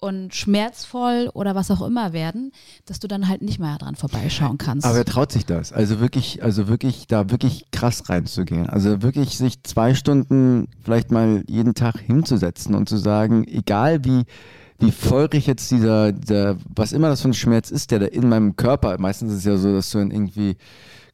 und 0.02 0.34
schmerzvoll 0.34 1.30
oder 1.32 1.54
was 1.54 1.70
auch 1.70 1.80
immer 1.80 2.12
werden, 2.12 2.50
dass 2.86 2.98
du 2.98 3.06
dann 3.06 3.28
halt 3.28 3.40
nicht 3.40 3.60
mehr 3.60 3.78
dran 3.78 3.94
vorbeischauen 3.94 4.58
kannst. 4.58 4.84
Aber 4.84 4.96
wer 4.96 5.04
traut 5.04 5.30
sich 5.30 5.46
das? 5.46 5.72
Also 5.72 6.00
wirklich, 6.00 6.42
also 6.42 6.66
wirklich 6.66 7.06
da 7.06 7.30
wirklich 7.30 7.66
krass 7.70 8.08
reinzugehen. 8.08 8.68
Also 8.68 9.02
wirklich 9.02 9.38
sich 9.38 9.62
zwei 9.62 9.94
Stunden 9.94 10.66
vielleicht 10.82 11.12
mal 11.12 11.44
jeden 11.46 11.74
Tag 11.74 12.00
hinzusetzen 12.00 12.74
und 12.74 12.88
zu 12.88 12.96
sagen, 12.96 13.46
egal 13.46 14.04
wie, 14.04 14.24
wie 14.80 14.90
feurig 14.90 15.46
jetzt 15.46 15.70
dieser, 15.70 16.10
dieser, 16.10 16.56
was 16.74 16.90
immer 16.92 17.08
das 17.08 17.20
für 17.20 17.28
ein 17.28 17.34
Schmerz 17.34 17.70
ist, 17.70 17.92
der 17.92 18.00
da 18.00 18.06
in 18.06 18.28
meinem 18.28 18.56
Körper, 18.56 18.98
meistens 18.98 19.30
ist 19.30 19.38
es 19.38 19.44
ja 19.44 19.56
so, 19.56 19.72
dass 19.72 19.90
du 19.90 19.98
dann 19.98 20.10
irgendwie 20.10 20.56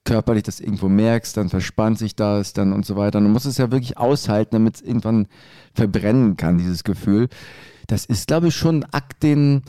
körperlich 0.09 0.43
das 0.43 0.59
irgendwo 0.59 0.89
merkst, 0.89 1.37
dann 1.37 1.51
verspannt 1.51 1.99
sich 1.99 2.17
das 2.17 2.55
dann 2.55 2.73
und 2.73 2.87
so 2.87 2.97
weiter. 2.97 3.19
Und 3.19 3.25
du 3.25 3.31
musst 3.31 3.45
es 3.45 3.59
ja 3.59 3.71
wirklich 3.71 3.99
aushalten, 3.99 4.53
damit 4.53 4.77
es 4.77 4.81
irgendwann 4.81 5.29
verbrennen 5.75 6.39
kann, 6.39 6.57
dieses 6.57 6.83
Gefühl. 6.83 7.29
Das 7.89 8.07
ist, 8.07 8.27
glaube 8.27 8.49
ich, 8.49 8.57
schon 8.57 8.77
ein 8.77 8.85
Akt, 8.91 9.23
den, 9.23 9.63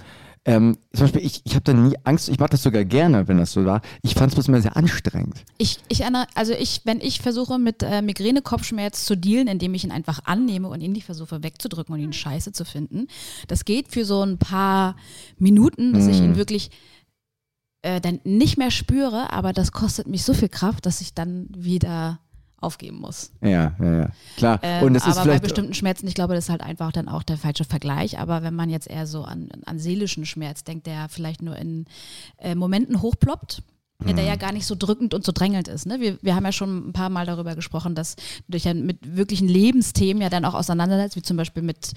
ähm, 0.45 0.77
zum 0.93 1.03
Beispiel, 1.03 1.25
ich, 1.25 1.41
ich 1.43 1.55
habe 1.55 1.63
da 1.65 1.73
nie 1.73 1.93
Angst, 2.05 2.29
ich 2.29 2.39
mache 2.39 2.51
das 2.51 2.63
sogar 2.63 2.85
gerne, 2.85 3.27
wenn 3.27 3.37
das 3.37 3.51
so 3.51 3.65
war. 3.65 3.81
Ich 4.01 4.13
fand 4.13 4.31
es 4.31 4.35
bloß 4.35 4.47
immer 4.47 4.61
sehr 4.61 4.77
anstrengend. 4.77 5.43
Ich, 5.57 5.79
ich 5.89 6.03
also 6.05 6.53
ich, 6.53 6.81
wenn 6.85 7.01
ich 7.01 7.19
versuche 7.19 7.59
mit 7.59 7.83
äh, 7.83 8.01
Migräne-Kopfschmerz 8.01 9.03
zu 9.03 9.17
dealen, 9.17 9.49
indem 9.49 9.73
ich 9.73 9.83
ihn 9.83 9.91
einfach 9.91 10.21
annehme 10.23 10.69
und 10.69 10.79
ihn 10.79 10.93
nicht 10.93 11.05
versuche 11.05 11.43
wegzudrücken 11.43 11.93
und 11.93 11.99
ihn 11.99 12.13
scheiße 12.13 12.53
zu 12.53 12.63
finden, 12.63 13.07
das 13.49 13.65
geht 13.65 13.89
für 13.89 14.05
so 14.05 14.23
ein 14.23 14.37
paar 14.37 14.95
Minuten, 15.37 15.91
dass 15.91 16.05
hm. 16.05 16.11
ich 16.11 16.21
ihn 16.21 16.35
wirklich 16.37 16.71
äh, 17.81 18.01
dann 18.01 18.19
nicht 18.23 18.57
mehr 18.57 18.71
spüre, 18.71 19.31
aber 19.31 19.53
das 19.53 19.71
kostet 19.71 20.07
mich 20.07 20.23
so 20.23 20.33
viel 20.33 20.49
Kraft, 20.49 20.85
dass 20.85 21.01
ich 21.01 21.13
dann 21.13 21.47
wieder 21.49 22.19
aufgeben 22.61 22.99
muss. 22.99 23.31
Ja, 23.41 23.73
ja, 23.79 23.97
ja. 23.99 24.09
Klar. 24.35 24.59
Ähm, 24.63 24.83
und 24.83 24.95
es 24.95 25.03
aber 25.03 25.21
ist 25.21 25.27
bei 25.27 25.39
bestimmten 25.39 25.73
Schmerzen, 25.73 26.07
ich 26.07 26.13
glaube, 26.13 26.35
das 26.35 26.45
ist 26.45 26.49
halt 26.49 26.61
einfach 26.61 26.91
dann 26.91 27.07
auch 27.07 27.23
der 27.23 27.37
falsche 27.37 27.63
Vergleich. 27.63 28.19
Aber 28.19 28.43
wenn 28.43 28.53
man 28.53 28.69
jetzt 28.69 28.89
eher 28.89 29.07
so 29.07 29.23
an, 29.23 29.49
an 29.65 29.79
seelischen 29.79 30.25
Schmerz 30.25 30.63
denkt, 30.63 30.87
der 30.87 31.07
vielleicht 31.09 31.41
nur 31.41 31.55
in 31.55 31.85
äh, 32.37 32.55
Momenten 32.55 33.01
hochploppt, 33.01 33.63
ja, 34.05 34.13
der 34.13 34.23
ja 34.23 34.35
mhm. 34.35 34.39
gar 34.39 34.51
nicht 34.53 34.65
so 34.65 34.75
drückend 34.75 35.13
und 35.13 35.25
so 35.25 35.33
drängelnd 35.33 35.67
ist. 35.67 35.85
Ne? 35.85 35.99
Wir, 35.99 36.17
wir 36.21 36.35
haben 36.35 36.45
ja 36.45 36.53
schon 36.53 36.89
ein 36.89 36.93
paar 36.93 37.09
Mal 37.09 37.25
darüber 37.25 37.55
gesprochen, 37.55 37.95
dass 37.95 38.15
du 38.15 38.53
dich 38.53 38.63
ja 38.63 38.73
mit 38.73 39.15
wirklichen 39.17 39.47
Lebensthemen 39.49 40.21
ja 40.21 40.29
dann 40.29 40.45
auch 40.45 40.53
auseinandersetzt, 40.53 41.17
wie 41.17 41.21
zum 41.21 41.35
Beispiel 41.35 41.63
mit, 41.63 41.91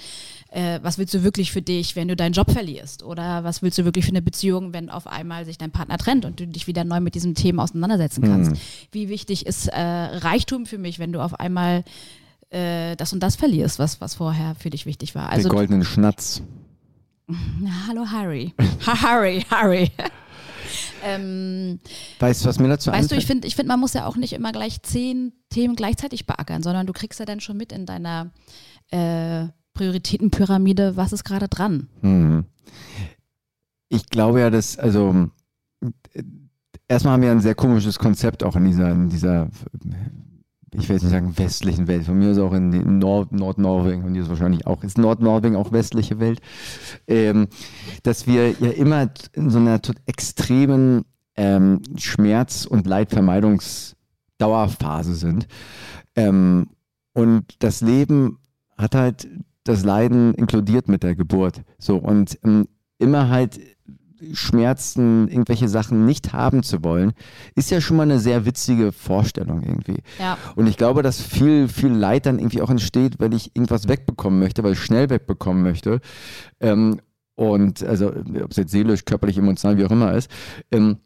äh, 0.50 0.80
was 0.82 0.98
willst 0.98 1.14
du 1.14 1.22
wirklich 1.22 1.52
für 1.52 1.62
dich, 1.62 1.94
wenn 1.94 2.08
du 2.08 2.16
deinen 2.16 2.32
Job 2.32 2.50
verlierst? 2.50 3.04
Oder 3.04 3.44
was 3.44 3.62
willst 3.62 3.78
du 3.78 3.84
wirklich 3.84 4.04
für 4.04 4.10
eine 4.10 4.22
Beziehung, 4.22 4.72
wenn 4.72 4.90
auf 4.90 5.06
einmal 5.06 5.44
sich 5.44 5.58
dein 5.58 5.70
Partner 5.70 5.96
trennt 5.96 6.24
und 6.24 6.40
du 6.40 6.46
dich 6.46 6.66
wieder 6.66 6.82
neu 6.82 6.98
mit 6.98 7.14
diesen 7.14 7.36
Themen 7.36 7.60
auseinandersetzen 7.60 8.22
kannst? 8.22 8.50
Mhm. 8.50 8.56
Wie 8.90 9.08
wichtig 9.08 9.46
ist 9.46 9.68
äh, 9.68 9.80
Reichtum 9.80 10.66
für 10.66 10.78
mich, 10.78 10.98
wenn 10.98 11.12
du 11.12 11.20
auf 11.20 11.38
einmal 11.38 11.84
äh, 12.50 12.96
das 12.96 13.12
und 13.12 13.22
das 13.22 13.36
verlierst, 13.36 13.78
was, 13.78 14.00
was 14.00 14.16
vorher 14.16 14.56
für 14.56 14.70
dich 14.70 14.86
wichtig 14.86 15.14
war? 15.14 15.30
Also, 15.30 15.48
Den 15.48 15.54
goldenen 15.54 15.84
Schnatz. 15.84 16.42
Hallo 17.86 18.06
Harry. 18.10 18.54
Harry, 18.84 19.46
Harry. 19.48 19.92
Ähm, 21.04 21.80
weißt 22.18 22.44
du, 22.44 22.48
was 22.48 22.58
mir 22.58 22.68
dazu 22.68 22.90
Weißt 22.90 23.02
einfällt? 23.02 23.12
du, 23.12 23.16
ich 23.16 23.26
finde, 23.26 23.48
ich 23.48 23.56
find, 23.56 23.68
man 23.68 23.80
muss 23.80 23.94
ja 23.94 24.06
auch 24.06 24.16
nicht 24.16 24.32
immer 24.32 24.52
gleich 24.52 24.82
zehn 24.82 25.32
Themen 25.50 25.76
gleichzeitig 25.76 26.26
beackern, 26.26 26.62
sondern 26.62 26.86
du 26.86 26.92
kriegst 26.92 27.20
ja 27.20 27.26
dann 27.26 27.40
schon 27.40 27.56
mit 27.56 27.72
in 27.72 27.86
deiner 27.86 28.30
äh, 28.90 29.46
Prioritätenpyramide, 29.74 30.96
was 30.96 31.12
ist 31.12 31.24
gerade 31.24 31.48
dran. 31.48 31.88
Mhm. 32.02 32.44
Ich 33.88 34.06
glaube 34.08 34.40
ja, 34.40 34.50
dass, 34.50 34.78
also 34.78 35.28
erstmal 36.88 37.14
haben 37.14 37.22
wir 37.22 37.30
ein 37.30 37.40
sehr 37.40 37.54
komisches 37.54 37.98
Konzept 37.98 38.42
auch 38.42 38.56
in 38.56 38.64
dieser, 38.64 38.90
in 38.90 39.08
dieser 39.08 39.48
ich 40.74 40.88
will 40.88 40.96
jetzt 40.96 41.02
nicht 41.02 41.12
sagen 41.12 41.36
westlichen 41.36 41.86
Welt, 41.86 42.04
von 42.04 42.18
mir 42.18 42.30
ist 42.30 42.38
auch 42.38 42.54
in 42.54 42.98
Nord 42.98 43.32
Nordnorwegen, 43.32 44.00
von 44.02 44.14
dir 44.14 44.22
ist 44.22 44.30
wahrscheinlich 44.30 44.66
auch, 44.66 44.82
ist 44.82 44.96
Nordnorwegen 44.98 45.56
auch 45.56 45.72
westliche 45.72 46.18
Welt, 46.18 46.40
ähm, 47.06 47.48
dass 48.02 48.26
wir 48.26 48.52
ja 48.52 48.70
immer 48.70 49.10
in 49.34 49.50
so 49.50 49.58
einer 49.58 49.78
extremen 50.06 51.04
ähm, 51.36 51.82
Schmerz- 51.96 52.64
und 52.64 52.86
Leidvermeidungsdauerphase 52.86 55.14
sind. 55.14 55.46
Ähm, 56.16 56.68
und 57.12 57.62
das 57.62 57.82
Leben 57.82 58.38
hat 58.76 58.94
halt 58.94 59.28
das 59.64 59.84
Leiden 59.84 60.32
inkludiert 60.34 60.88
mit 60.88 61.02
der 61.02 61.14
Geburt. 61.14 61.62
So, 61.78 61.96
und 61.96 62.38
ähm, 62.44 62.68
immer 62.98 63.28
halt 63.28 63.60
Schmerzen, 64.32 65.28
irgendwelche 65.28 65.68
Sachen 65.68 66.06
nicht 66.06 66.32
haben 66.32 66.62
zu 66.62 66.82
wollen, 66.84 67.12
ist 67.54 67.70
ja 67.70 67.80
schon 67.80 67.96
mal 67.96 68.04
eine 68.04 68.18
sehr 68.18 68.44
witzige 68.46 68.92
Vorstellung 68.92 69.62
irgendwie. 69.62 69.98
Ja. 70.18 70.38
Und 70.56 70.66
ich 70.66 70.76
glaube, 70.76 71.02
dass 71.02 71.20
viel, 71.20 71.68
viel 71.68 71.92
Leid 71.92 72.26
dann 72.26 72.38
irgendwie 72.38 72.62
auch 72.62 72.70
entsteht, 72.70 73.20
weil 73.20 73.34
ich 73.34 73.54
irgendwas 73.54 73.88
wegbekommen 73.88 74.38
möchte, 74.38 74.62
weil 74.62 74.72
ich 74.72 74.80
schnell 74.80 75.10
wegbekommen 75.10 75.62
möchte. 75.62 76.00
Ähm, 76.60 77.00
und 77.34 77.82
also, 77.82 78.08
ob 78.08 78.50
es 78.50 78.56
jetzt 78.56 78.72
seelisch, 78.72 79.04
körperlich, 79.04 79.38
emotional, 79.38 79.78
wie 79.78 79.84
auch 79.84 79.90
immer 79.90 80.14
ist. 80.14 80.30
Ähm, 80.70 80.98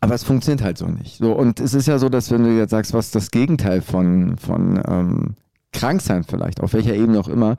aber 0.00 0.14
es 0.14 0.24
funktioniert 0.24 0.62
halt 0.62 0.78
so 0.78 0.86
nicht. 0.86 1.18
So, 1.18 1.32
und 1.32 1.60
es 1.60 1.74
ist 1.74 1.86
ja 1.86 1.98
so, 1.98 2.08
dass 2.08 2.30
wenn 2.30 2.44
du 2.44 2.56
jetzt 2.56 2.70
sagst, 2.70 2.94
was 2.94 3.10
das 3.10 3.30
Gegenteil 3.30 3.82
von, 3.82 4.36
von 4.38 4.80
ähm, 4.86 5.34
Kranksein 5.72 6.24
vielleicht, 6.24 6.60
auf 6.60 6.72
welcher 6.72 6.94
Ebene 6.94 7.20
auch 7.20 7.28
immer, 7.28 7.56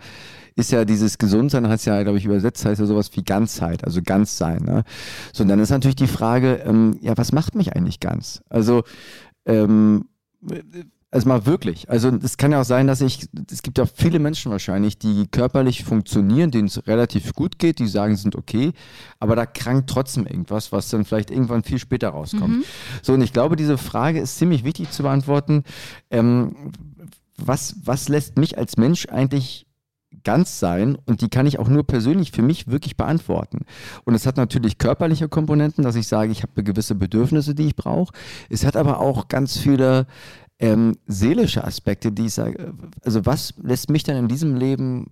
ist 0.56 0.72
ja 0.72 0.86
dieses 0.86 1.18
Gesundsein, 1.18 1.68
heißt 1.68 1.86
ja, 1.86 2.02
glaube 2.04 2.18
ich, 2.18 2.26
übersetzt, 2.26 2.66
heißt 2.66 2.80
ja 2.82 2.86
sowas 2.86 3.10
wie 3.14 3.24
Ganzheit, 3.24 3.84
also 3.84 4.02
ganz 4.04 4.38
sein. 4.38 4.64
Ne? 4.64 4.84
So, 5.34 5.44
und 5.44 5.50
dann 5.50 5.60
ist 5.60 5.70
natürlich 5.70 5.96
die 5.96 6.08
Frage, 6.08 6.62
ähm, 6.66 6.98
ja, 7.02 7.18
was 7.18 7.32
macht 7.32 7.56
mich 7.56 7.76
eigentlich 7.76 8.00
ganz? 8.00 8.42
Also, 8.50 8.84
ähm, 9.46 10.06
Also 11.14 11.28
mal 11.28 11.46
wirklich. 11.46 11.90
Also 11.90 12.10
es 12.24 12.38
kann 12.38 12.54
ja 12.54 12.62
auch 12.62 12.66
sein, 12.66 12.88
dass 12.88 13.02
ich, 13.02 13.28
es 13.52 13.64
gibt 13.64 13.78
ja 13.78 13.86
viele 13.86 14.18
Menschen 14.18 14.50
wahrscheinlich, 14.50 14.98
die 14.98 15.28
körperlich 15.28 15.84
funktionieren, 15.84 16.52
denen 16.52 16.70
es 16.70 16.88
relativ 16.88 17.34
gut 17.34 17.60
geht, 17.60 17.80
die 17.80 17.88
sagen, 17.88 18.16
sind 18.16 18.38
okay, 18.38 18.72
aber 19.20 19.36
da 19.36 19.46
krankt 19.46 19.90
trotzdem 19.90 20.26
irgendwas, 20.26 20.72
was 20.72 20.90
dann 20.90 21.04
vielleicht 21.04 21.30
irgendwann 21.30 21.64
viel 21.64 21.80
später 21.80 22.10
rauskommt. 22.12 22.60
Mhm. 22.60 22.64
So, 23.02 23.14
und 23.14 23.22
ich 23.22 23.34
glaube, 23.34 23.58
diese 23.58 23.78
Frage 23.78 24.22
ist 24.22 24.38
ziemlich 24.38 24.64
wichtig 24.64 24.92
zu 24.92 25.04
beantworten. 25.04 25.66
Ähm, 26.12 26.72
was, 27.36 27.76
was 27.84 28.08
lässt 28.08 28.38
mich 28.38 28.58
als 28.58 28.78
Mensch 28.78 29.08
eigentlich 29.10 29.66
ganz 30.24 30.60
sein 30.60 30.98
und 31.06 31.22
die 31.22 31.30
kann 31.30 31.46
ich 31.46 31.60
auch 31.60 31.68
nur 31.68 31.86
persönlich 31.86 32.32
für 32.32 32.42
mich 32.42 32.68
wirklich 32.68 32.98
beantworten. 32.98 33.66
Und 34.04 34.14
es 34.14 34.26
hat 34.26 34.38
natürlich 34.38 34.78
körperliche 34.78 35.30
Komponenten, 35.30 35.84
dass 35.84 35.96
ich 35.96 36.08
sage, 36.08 36.32
ich 36.32 36.44
habe 36.44 36.64
gewisse 36.64 36.96
Bedürfnisse, 36.96 37.56
die 37.56 37.68
ich 37.68 37.76
brauche. 37.76 38.14
Es 38.50 38.66
hat 38.66 38.76
aber 38.76 39.00
auch 39.00 39.28
ganz 39.28 39.58
viele 39.58 40.08
ähm, 40.60 40.98
seelische 41.08 41.64
Aspekte, 41.64 42.12
die 42.12 42.28
ich 42.28 42.34
sage, 42.34 42.74
also 43.04 43.26
was 43.26 43.54
lässt 43.62 43.90
mich 43.90 44.04
denn 44.04 44.18
in 44.18 44.28
diesem 44.28 44.56
Leben 44.56 45.08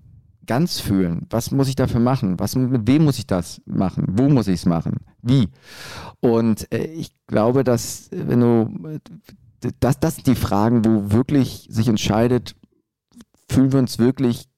ganz 0.46 0.80
fühlen? 0.80 1.28
Was 1.30 1.52
muss 1.52 1.70
ich 1.70 1.76
dafür 1.76 2.00
machen? 2.00 2.40
Was, 2.40 2.56
mit 2.56 2.88
wem 2.88 3.04
muss 3.06 3.20
ich 3.20 3.28
das 3.28 3.62
machen? 3.66 4.06
Wo 4.10 4.30
muss 4.30 4.48
ich 4.48 4.56
es 4.56 4.66
machen? 4.66 4.98
Wie? 5.22 5.50
Und 6.22 6.72
äh, 6.74 6.86
ich 6.86 7.12
glaube, 7.28 7.64
dass 7.64 8.10
wenn 8.12 8.40
du, 8.40 9.00
das, 9.80 10.00
das 10.00 10.16
sind 10.16 10.28
die 10.28 10.36
Fragen, 10.36 10.86
wo 10.86 11.12
wirklich 11.12 11.68
sich 11.70 11.88
entscheidet, 11.88 12.56
fühlen 13.48 13.72
wir 13.72 13.80
uns 13.80 14.00
wirklich 14.00 14.50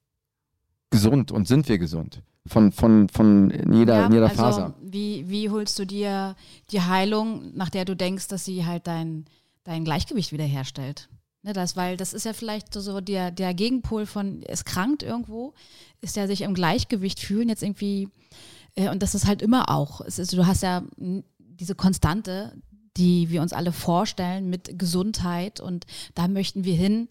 gesund 0.92 1.32
und 1.32 1.48
sind 1.48 1.68
wir 1.68 1.78
gesund? 1.78 2.22
Von, 2.46 2.70
von, 2.70 3.08
von 3.08 3.50
jeder, 3.72 4.02
ja, 4.02 4.10
jeder 4.10 4.28
also 4.28 4.36
Faser. 4.36 4.74
Wie, 4.80 5.28
wie 5.28 5.50
holst 5.50 5.78
du 5.78 5.84
dir 5.84 6.36
die 6.70 6.80
Heilung, 6.80 7.56
nach 7.56 7.70
der 7.70 7.84
du 7.84 7.96
denkst, 7.96 8.28
dass 8.28 8.44
sie 8.44 8.64
halt 8.64 8.86
dein 8.86 9.26
dein 9.64 9.84
Gleichgewicht 9.84 10.32
wiederherstellt. 10.32 11.08
Ne, 11.42 11.52
das, 11.52 11.76
weil 11.76 11.96
das 11.96 12.12
ist 12.12 12.24
ja 12.24 12.32
vielleicht 12.32 12.72
so 12.72 13.00
der, 13.00 13.30
der 13.30 13.52
Gegenpol 13.52 14.06
von, 14.06 14.42
es 14.44 14.64
krankt 14.64 15.02
irgendwo, 15.02 15.54
ist 16.00 16.16
ja 16.16 16.26
sich 16.26 16.42
im 16.42 16.54
Gleichgewicht 16.54 17.18
fühlen, 17.18 17.48
jetzt 17.48 17.64
irgendwie, 17.64 18.08
äh, 18.76 18.88
und 18.90 19.02
das 19.02 19.14
ist 19.14 19.26
halt 19.26 19.42
immer 19.42 19.68
auch. 19.68 20.00
Es 20.02 20.18
ist, 20.18 20.32
du 20.32 20.46
hast 20.46 20.62
ja 20.62 20.84
diese 21.38 21.74
Konstante, 21.74 22.52
die 22.96 23.30
wir 23.30 23.42
uns 23.42 23.52
alle 23.52 23.72
vorstellen 23.72 24.50
mit 24.50 24.78
Gesundheit 24.78 25.60
und 25.60 25.86
da 26.14 26.28
möchten 26.28 26.64
wir 26.64 26.76
hin 26.76 27.08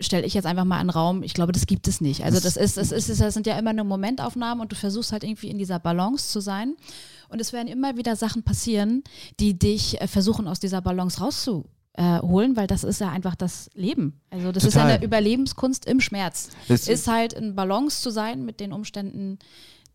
stelle 0.00 0.24
ich 0.26 0.34
jetzt 0.34 0.46
einfach 0.46 0.64
mal 0.64 0.78
einen 0.78 0.90
Raum, 0.90 1.22
ich 1.22 1.34
glaube, 1.34 1.52
das 1.52 1.66
gibt 1.66 1.88
es 1.88 2.00
nicht. 2.00 2.24
Also 2.24 2.40
das 2.40 2.56
ist, 2.56 2.76
das 2.76 2.92
ist, 2.92 3.20
das 3.20 3.34
sind 3.34 3.46
ja 3.46 3.58
immer 3.58 3.72
nur 3.72 3.84
Momentaufnahmen 3.84 4.60
und 4.62 4.72
du 4.72 4.76
versuchst 4.76 5.12
halt 5.12 5.24
irgendwie 5.24 5.48
in 5.48 5.58
dieser 5.58 5.78
Balance 5.78 6.28
zu 6.28 6.40
sein. 6.40 6.76
Und 7.28 7.40
es 7.40 7.52
werden 7.52 7.68
immer 7.68 7.96
wieder 7.96 8.16
Sachen 8.16 8.42
passieren, 8.42 9.02
die 9.40 9.58
dich 9.58 10.00
äh, 10.00 10.06
versuchen, 10.06 10.48
aus 10.48 10.60
dieser 10.60 10.80
Balance 10.80 11.20
rauszuholen, 11.20 12.56
weil 12.56 12.66
das 12.66 12.84
ist 12.84 13.00
ja 13.00 13.10
einfach 13.10 13.34
das 13.34 13.70
Leben. 13.74 14.20
Also 14.30 14.52
das 14.52 14.62
Total. 14.62 14.68
ist 14.68 14.88
ja 14.88 14.94
eine 14.94 15.04
Überlebenskunst 15.04 15.84
im 15.86 16.00
Schmerz. 16.00 16.50
Es 16.68 16.88
ist 16.88 17.08
halt 17.08 17.32
in 17.32 17.54
Balance 17.54 18.00
zu 18.00 18.10
sein 18.10 18.44
mit 18.44 18.60
den 18.60 18.72
Umständen, 18.72 19.38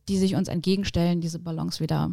die 0.09 0.17
sich 0.17 0.35
uns 0.35 0.47
entgegenstellen, 0.47 1.21
diese 1.21 1.39
Balance 1.39 1.79
wieder 1.79 2.11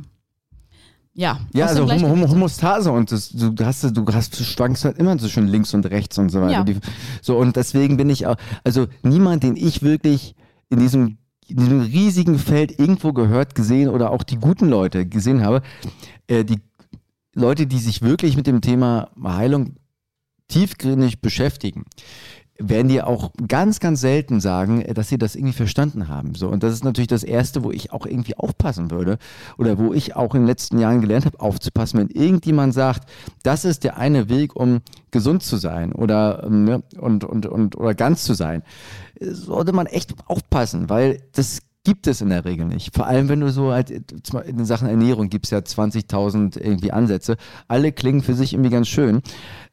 ja, 1.12 1.40
ja 1.52 1.66
also 1.66 1.90
Hom 1.90 2.02
Hom 2.02 2.30
Homostase 2.30 2.90
und 2.92 3.10
das, 3.10 3.30
du 3.30 3.52
hast 3.64 3.84
du 3.84 4.06
hast 4.12 4.38
du 4.38 4.44
schwankst 4.44 4.84
halt 4.84 4.98
immer 4.98 5.18
so 5.18 5.28
schön 5.28 5.48
links 5.48 5.74
und 5.74 5.86
rechts 5.86 6.18
und 6.18 6.30
so 6.30 6.40
weiter. 6.40 6.64
Ja. 6.68 6.76
so 7.20 7.36
und 7.36 7.56
deswegen 7.56 7.96
bin 7.96 8.10
ich 8.10 8.26
auch 8.26 8.36
also 8.64 8.86
niemand, 9.02 9.42
den 9.42 9.56
ich 9.56 9.82
wirklich 9.82 10.34
in 10.68 10.78
diesem 10.78 11.18
in 11.48 11.56
diesem 11.56 11.80
riesigen 11.80 12.38
Feld 12.38 12.78
irgendwo 12.78 13.12
gehört, 13.12 13.56
gesehen 13.56 13.88
oder 13.88 14.12
auch 14.12 14.22
die 14.22 14.36
guten 14.36 14.68
Leute 14.68 15.04
gesehen 15.04 15.42
habe, 15.44 15.62
äh, 16.28 16.44
die 16.44 16.60
Leute, 17.34 17.66
die 17.66 17.78
sich 17.78 18.02
wirklich 18.02 18.36
mit 18.36 18.46
dem 18.46 18.60
Thema 18.60 19.10
Heilung 19.22 19.76
tiefgründig 20.46 21.20
beschäftigen, 21.20 21.84
werden 22.60 22.88
die 22.88 23.02
auch 23.02 23.32
ganz, 23.48 23.80
ganz 23.80 24.00
selten 24.00 24.40
sagen, 24.40 24.82
äh, 24.82 24.94
dass 24.94 25.08
sie 25.08 25.18
das 25.18 25.34
irgendwie 25.34 25.54
verstanden 25.54 26.08
haben. 26.08 26.34
So, 26.34 26.48
und 26.48 26.62
das 26.62 26.72
ist 26.72 26.84
natürlich 26.84 27.08
das 27.08 27.24
Erste, 27.24 27.64
wo 27.64 27.70
ich 27.70 27.92
auch 27.92 28.06
irgendwie 28.06 28.36
aufpassen 28.36 28.90
würde 28.90 29.18
oder 29.58 29.78
wo 29.78 29.92
ich 29.92 30.14
auch 30.14 30.34
in 30.34 30.42
den 30.42 30.46
letzten 30.46 30.78
Jahren 30.78 31.00
gelernt 31.00 31.26
habe, 31.26 31.40
aufzupassen, 31.40 31.98
wenn 31.98 32.08
irgendjemand 32.08 32.74
sagt, 32.74 33.08
das 33.42 33.64
ist 33.64 33.84
der 33.84 33.96
eine 33.96 34.28
Weg, 34.28 34.54
um 34.54 34.80
gesund 35.10 35.42
zu 35.42 35.56
sein 35.56 35.92
oder, 35.92 36.44
ähm, 36.44 36.64
ne, 36.64 36.82
und, 36.98 37.24
und, 37.24 37.46
und, 37.46 37.76
oder 37.76 37.94
ganz 37.94 38.24
zu 38.24 38.34
sein, 38.34 38.62
sollte 39.20 39.72
man 39.72 39.86
echt 39.86 40.14
aufpassen, 40.26 40.88
weil 40.88 41.22
das 41.32 41.60
gibt 41.84 42.06
es 42.06 42.20
in 42.20 42.28
der 42.28 42.44
Regel 42.44 42.66
nicht. 42.66 42.94
Vor 42.94 43.06
allem, 43.06 43.28
wenn 43.28 43.40
du 43.40 43.50
so 43.50 43.72
halt, 43.72 43.90
in 43.90 44.56
den 44.56 44.66
Sachen 44.66 44.88
Ernährung 44.88 45.30
gibt 45.30 45.46
es 45.46 45.50
ja 45.50 45.58
20.000 45.58 46.60
irgendwie 46.60 46.92
Ansätze. 46.92 47.36
Alle 47.68 47.92
klingen 47.92 48.22
für 48.22 48.34
sich 48.34 48.52
irgendwie 48.52 48.70
ganz 48.70 48.88
schön. 48.88 49.22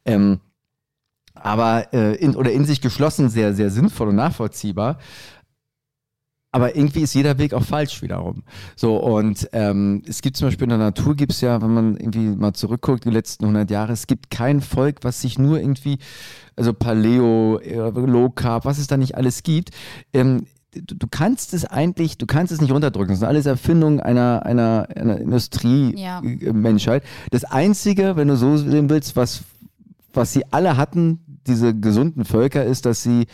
Ähm, 0.06 0.40
aber 1.44 1.92
äh, 1.92 2.14
in, 2.16 2.34
oder 2.36 2.52
in 2.52 2.64
sich 2.64 2.80
geschlossen 2.80 3.28
sehr, 3.28 3.54
sehr 3.54 3.70
sinnvoll 3.70 4.08
und 4.08 4.16
nachvollziehbar. 4.16 4.98
Aber 6.50 6.74
irgendwie 6.76 7.00
ist 7.00 7.14
jeder 7.14 7.36
Weg 7.38 7.52
auch 7.52 7.62
falsch 7.62 8.00
wiederum. 8.00 8.42
So, 8.74 8.96
und 8.96 9.48
ähm, 9.52 10.02
es 10.06 10.22
gibt 10.22 10.38
zum 10.38 10.48
Beispiel 10.48 10.64
in 10.64 10.70
der 10.70 10.78
Natur, 10.78 11.14
gibt 11.14 11.32
es 11.32 11.42
ja, 11.42 11.60
wenn 11.60 11.74
man 11.74 11.96
irgendwie 11.96 12.30
mal 12.30 12.54
zurückguckt, 12.54 13.04
die 13.04 13.10
letzten 13.10 13.44
100 13.44 13.70
Jahre, 13.70 13.92
es 13.92 14.06
gibt 14.06 14.30
kein 14.30 14.62
Volk, 14.62 15.00
was 15.02 15.20
sich 15.20 15.38
nur 15.38 15.60
irgendwie, 15.60 15.98
also 16.56 16.72
Paleo, 16.72 17.58
äh, 17.58 17.76
Low 17.76 18.30
Carb, 18.30 18.64
was 18.64 18.78
es 18.78 18.86
da 18.86 18.96
nicht 18.96 19.14
alles 19.14 19.42
gibt, 19.42 19.72
ähm, 20.14 20.46
du, 20.72 20.94
du, 20.94 21.06
kannst 21.10 21.52
es 21.52 21.66
eigentlich, 21.66 22.16
du 22.16 22.24
kannst 22.24 22.50
es 22.50 22.62
nicht 22.62 22.72
runterdrücken. 22.72 23.10
Das 23.10 23.18
sind 23.20 23.28
alles 23.28 23.44
Erfindungen 23.44 24.00
einer, 24.00 24.44
einer, 24.46 24.88
einer 24.94 25.18
Industrie-Menschheit. 25.18 27.04
Ja. 27.04 27.10
Das 27.30 27.44
Einzige, 27.44 28.16
wenn 28.16 28.28
du 28.28 28.36
so 28.36 28.56
sehen 28.56 28.88
willst, 28.88 29.16
was, 29.16 29.42
was 30.14 30.32
sie 30.32 30.44
alle 30.50 30.76
hatten, 30.78 31.20
diese 31.48 31.74
gesunden 31.74 32.24
Völker 32.24 32.64
ist, 32.64 32.86
dass 32.86 33.02
sie 33.02 33.26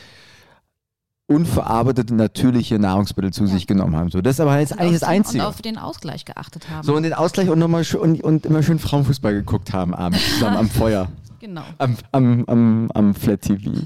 unverarbeitete 1.26 2.14
natürliche 2.14 2.78
Nahrungsmittel 2.78 3.32
zu 3.32 3.44
ja. 3.44 3.50
sich 3.50 3.66
genommen 3.66 3.96
haben. 3.96 4.10
So, 4.10 4.20
das 4.20 4.36
ist 4.36 4.40
aber 4.40 4.58
jetzt 4.58 4.72
und 4.72 4.80
eigentlich 4.80 5.00
das 5.00 5.08
Einzige. 5.08 5.42
Und 5.42 5.48
auf 5.48 5.62
den 5.62 5.78
Ausgleich 5.78 6.24
geachtet 6.24 6.68
haben. 6.70 6.84
So, 6.86 6.94
und 6.94 7.02
den 7.02 7.14
Ausgleich 7.14 7.48
und 7.48 7.58
nochmal 7.58 7.84
und, 7.98 8.22
und 8.22 8.46
immer 8.46 8.62
schön 8.62 8.78
Frauenfußball 8.78 9.32
geguckt 9.32 9.72
haben 9.72 9.94
abends 9.94 10.22
zusammen 10.34 10.56
am 10.56 10.68
Feuer. 10.70 11.08
Genau. 11.40 11.62
Am, 11.78 11.96
am, 12.12 12.44
am, 12.46 12.90
am 12.92 13.14
Flat 13.14 13.42
TV. 13.42 13.70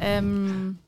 ähm, 0.00 0.78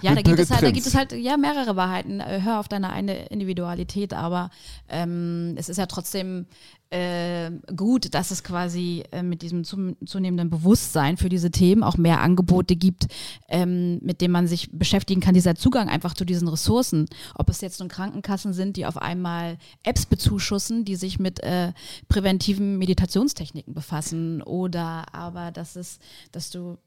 ja, 0.00 0.14
da 0.14 0.22
gibt, 0.22 0.38
es 0.38 0.50
halt, 0.50 0.62
da 0.62 0.70
gibt 0.70 0.86
es 0.86 0.94
halt 0.94 1.12
ja 1.12 1.36
mehrere 1.36 1.76
Wahrheiten. 1.76 2.20
Äh, 2.20 2.40
hör 2.42 2.60
auf 2.60 2.68
deine 2.68 2.90
eine 2.90 3.26
Individualität, 3.26 4.12
aber 4.12 4.50
ähm, 4.88 5.54
es 5.56 5.68
ist 5.68 5.78
ja 5.78 5.86
trotzdem 5.86 6.46
äh, 6.94 7.50
gut, 7.74 8.14
dass 8.14 8.30
es 8.30 8.44
quasi 8.44 9.02
äh, 9.10 9.24
mit 9.24 9.42
diesem 9.42 9.64
zunehmenden 9.64 10.48
Bewusstsein 10.48 11.16
für 11.16 11.28
diese 11.28 11.50
Themen 11.50 11.82
auch 11.82 11.96
mehr 11.96 12.20
Angebote 12.20 12.76
gibt, 12.76 13.08
ähm, 13.48 13.98
mit 14.00 14.20
denen 14.20 14.30
man 14.30 14.46
sich 14.46 14.70
beschäftigen 14.70 15.20
kann. 15.20 15.34
Dieser 15.34 15.56
Zugang 15.56 15.88
einfach 15.88 16.14
zu 16.14 16.24
diesen 16.24 16.46
Ressourcen, 16.46 17.06
ob 17.34 17.48
es 17.48 17.60
jetzt 17.62 17.80
nun 17.80 17.88
Krankenkassen 17.88 18.52
sind, 18.52 18.76
die 18.76 18.86
auf 18.86 18.96
einmal 18.96 19.58
Apps 19.82 20.06
bezuschussen, 20.06 20.84
die 20.84 20.94
sich 20.94 21.18
mit 21.18 21.40
äh, 21.40 21.72
präventiven 22.08 22.78
Meditationstechniken 22.78 23.74
befassen, 23.74 24.40
oder 24.42 25.12
aber 25.12 25.50
dass 25.50 25.74
es, 25.74 25.98
dass 26.30 26.50
du 26.50 26.78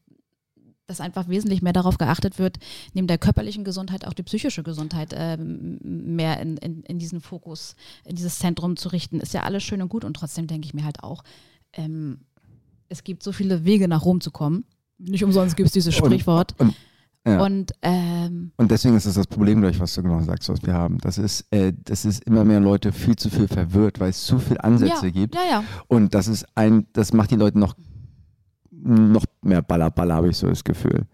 dass 0.88 1.02
einfach 1.02 1.28
wesentlich 1.28 1.62
mehr 1.62 1.74
darauf 1.74 1.98
geachtet 1.98 2.40
wird, 2.40 2.58
neben 2.94 3.08
der 3.08 3.18
körperlichen 3.18 3.66
Gesundheit 3.66 4.08
auch 4.08 4.14
die 4.14 4.24
psychische 4.24 4.64
Gesundheit 4.64 5.14
ähm, 5.14 5.80
mehr 5.84 6.40
in, 6.40 6.58
in, 6.58 6.82
in, 6.84 6.98
diesen 6.98 7.20
Fokus, 7.20 7.76
in 8.06 8.16
dieses 8.16 8.40
Zentrum 8.40 8.78
zu 8.78 8.90
richten. 8.90 9.20
Ist 9.20 9.34
ja 9.34 9.44
alles 9.44 9.64
schön 9.64 9.82
und 9.82 9.90
gut 9.90 10.06
und 10.06 10.16
trotzdem 10.16 10.48
denke 10.48 10.66
ich 10.66 10.74
mir 10.74 10.86
halt 10.86 11.04
auch, 11.04 11.24
ähm, 11.74 12.22
es 12.88 13.04
gibt 13.04 13.22
so 13.22 13.34
viele 13.34 13.66
Wege 13.66 13.90
nach 13.90 14.06
Rom 14.06 14.22
zu 14.22 14.32
kommen. 14.32 14.64
Nicht 14.98 15.26
umsonst 15.26 15.58
gibt 15.58 15.68
es 15.68 15.74
dieses 15.74 15.94
Sprichwort. 15.94 16.56
Und, 16.58 16.70
und, 17.26 17.32
ja. 17.34 17.44
und, 17.44 17.72
ähm, 17.82 18.52
und, 18.56 18.72
deswegen 18.72 18.96
ist 18.96 19.06
das 19.06 19.16
das 19.16 19.28
Problem, 19.28 19.60
gleich, 19.60 19.78
was 19.82 19.94
du 19.94 20.02
genau 20.02 20.22
sagst, 20.22 20.48
was 20.48 20.64
wir 20.64 20.74
haben. 20.74 21.00
Das 21.00 21.18
ist, 21.18 21.46
äh, 21.52 21.74
das 21.84 22.06
ist 22.06 22.24
immer 22.24 22.46
mehr 22.46 22.62
Leute 22.62 22.94
viel 22.94 23.18
zu 23.18 23.30
viel 23.30 23.50
verwirrt, 23.50 24.00
weil 24.00 24.12
es 24.12 24.24
zu 24.24 24.40
viele 24.40 24.64
Ansätze 24.64 25.08
ja, 25.08 25.12
gibt. 25.12 25.36
Ja. 25.36 25.66
Und 25.88 26.14
das 26.14 26.30
ist 26.30 26.46
ein, 26.56 26.88
das 26.94 27.12
macht 27.12 27.32
die 27.32 27.36
Leute 27.36 27.60
noch 27.60 27.76
noch 28.84 29.26
mehr 29.42 29.62
Ballerballer, 29.62 30.16
habe 30.16 30.30
ich 30.30 30.38
so 30.38 30.48
das 30.48 30.64
Gefühl. 30.64 31.06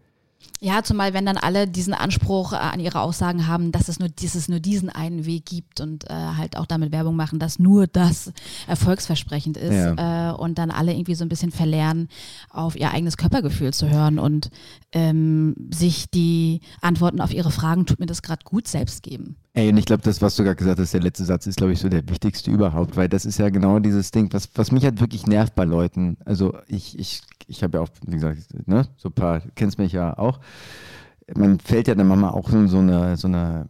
Ja, 0.63 0.81
zumal 0.81 1.13
wenn 1.13 1.25
dann 1.25 1.35
alle 1.35 1.67
diesen 1.67 1.93
Anspruch 1.93 2.53
äh, 2.53 2.55
an 2.55 2.79
ihre 2.79 3.01
Aussagen 3.01 3.47
haben, 3.47 3.73
dass 3.73 3.89
es 3.89 3.99
nur, 3.99 4.07
dass 4.07 4.33
es 4.33 4.47
nur 4.47 4.61
diesen 4.61 4.89
einen 4.89 5.25
Weg 5.25 5.45
gibt 5.45 5.81
und 5.81 6.09
äh, 6.09 6.13
halt 6.13 6.57
auch 6.57 6.65
damit 6.65 6.93
Werbung 6.93 7.17
machen, 7.17 7.37
dass 7.37 7.59
nur 7.59 7.85
das 7.85 8.31
erfolgsversprechend 8.67 9.57
ist 9.57 9.73
ja. 9.73 10.31
äh, 10.31 10.33
und 10.33 10.57
dann 10.57 10.71
alle 10.71 10.93
irgendwie 10.93 11.15
so 11.15 11.25
ein 11.25 11.29
bisschen 11.29 11.51
verlernen, 11.51 12.07
auf 12.49 12.77
ihr 12.77 12.91
eigenes 12.91 13.17
Körpergefühl 13.17 13.73
zu 13.73 13.89
hören 13.89 14.19
und 14.19 14.51
ähm, 14.93 15.53
sich 15.73 16.09
die 16.09 16.61
Antworten 16.79 17.19
auf 17.19 17.33
ihre 17.33 17.51
Fragen, 17.51 17.85
tut 17.85 17.99
mir 17.99 18.05
das 18.05 18.21
gerade 18.21 18.45
gut, 18.45 18.67
selbst 18.67 19.03
geben. 19.03 19.35
Ey, 19.55 19.69
und 19.69 19.77
ich 19.77 19.85
glaube, 19.85 20.01
das, 20.01 20.19
was 20.21 20.35
du 20.35 20.43
gerade 20.43 20.55
gesagt 20.55 20.79
hast, 20.79 20.93
der 20.95 21.01
letzte 21.01 21.25
Satz 21.25 21.45
ist, 21.45 21.57
glaube 21.57 21.73
ich, 21.73 21.79
so 21.79 21.87
der 21.87 22.09
wichtigste 22.09 22.49
überhaupt, 22.49 22.97
weil 22.97 23.07
das 23.07 23.23
ist 23.23 23.37
ja 23.37 23.49
genau 23.49 23.77
dieses 23.77 24.09
Ding, 24.09 24.33
was, 24.33 24.49
was 24.55 24.71
mich 24.71 24.83
halt 24.83 24.99
wirklich 24.99 25.27
nervt 25.27 25.53
bei 25.53 25.63
Leuten. 25.63 26.17
Also 26.25 26.57
ich, 26.67 26.97
ich, 26.97 27.21
ich 27.47 27.63
habe 27.63 27.77
ja 27.77 27.83
auch, 27.83 27.89
wie 28.05 28.15
gesagt, 28.15 28.39
ne, 28.67 28.87
so 28.97 29.09
ein 29.09 29.13
paar, 29.13 29.41
kennst 29.55 29.77
mich 29.77 29.91
ja 29.91 30.17
auch. 30.17 30.39
Man 31.35 31.59
fällt 31.59 31.87
ja 31.87 31.95
dann 31.95 32.07
manchmal 32.07 32.31
auch 32.31 32.51
in 32.51 32.67
so 32.67 32.79
eine, 32.79 33.15
so 33.17 33.27
eine 33.27 33.69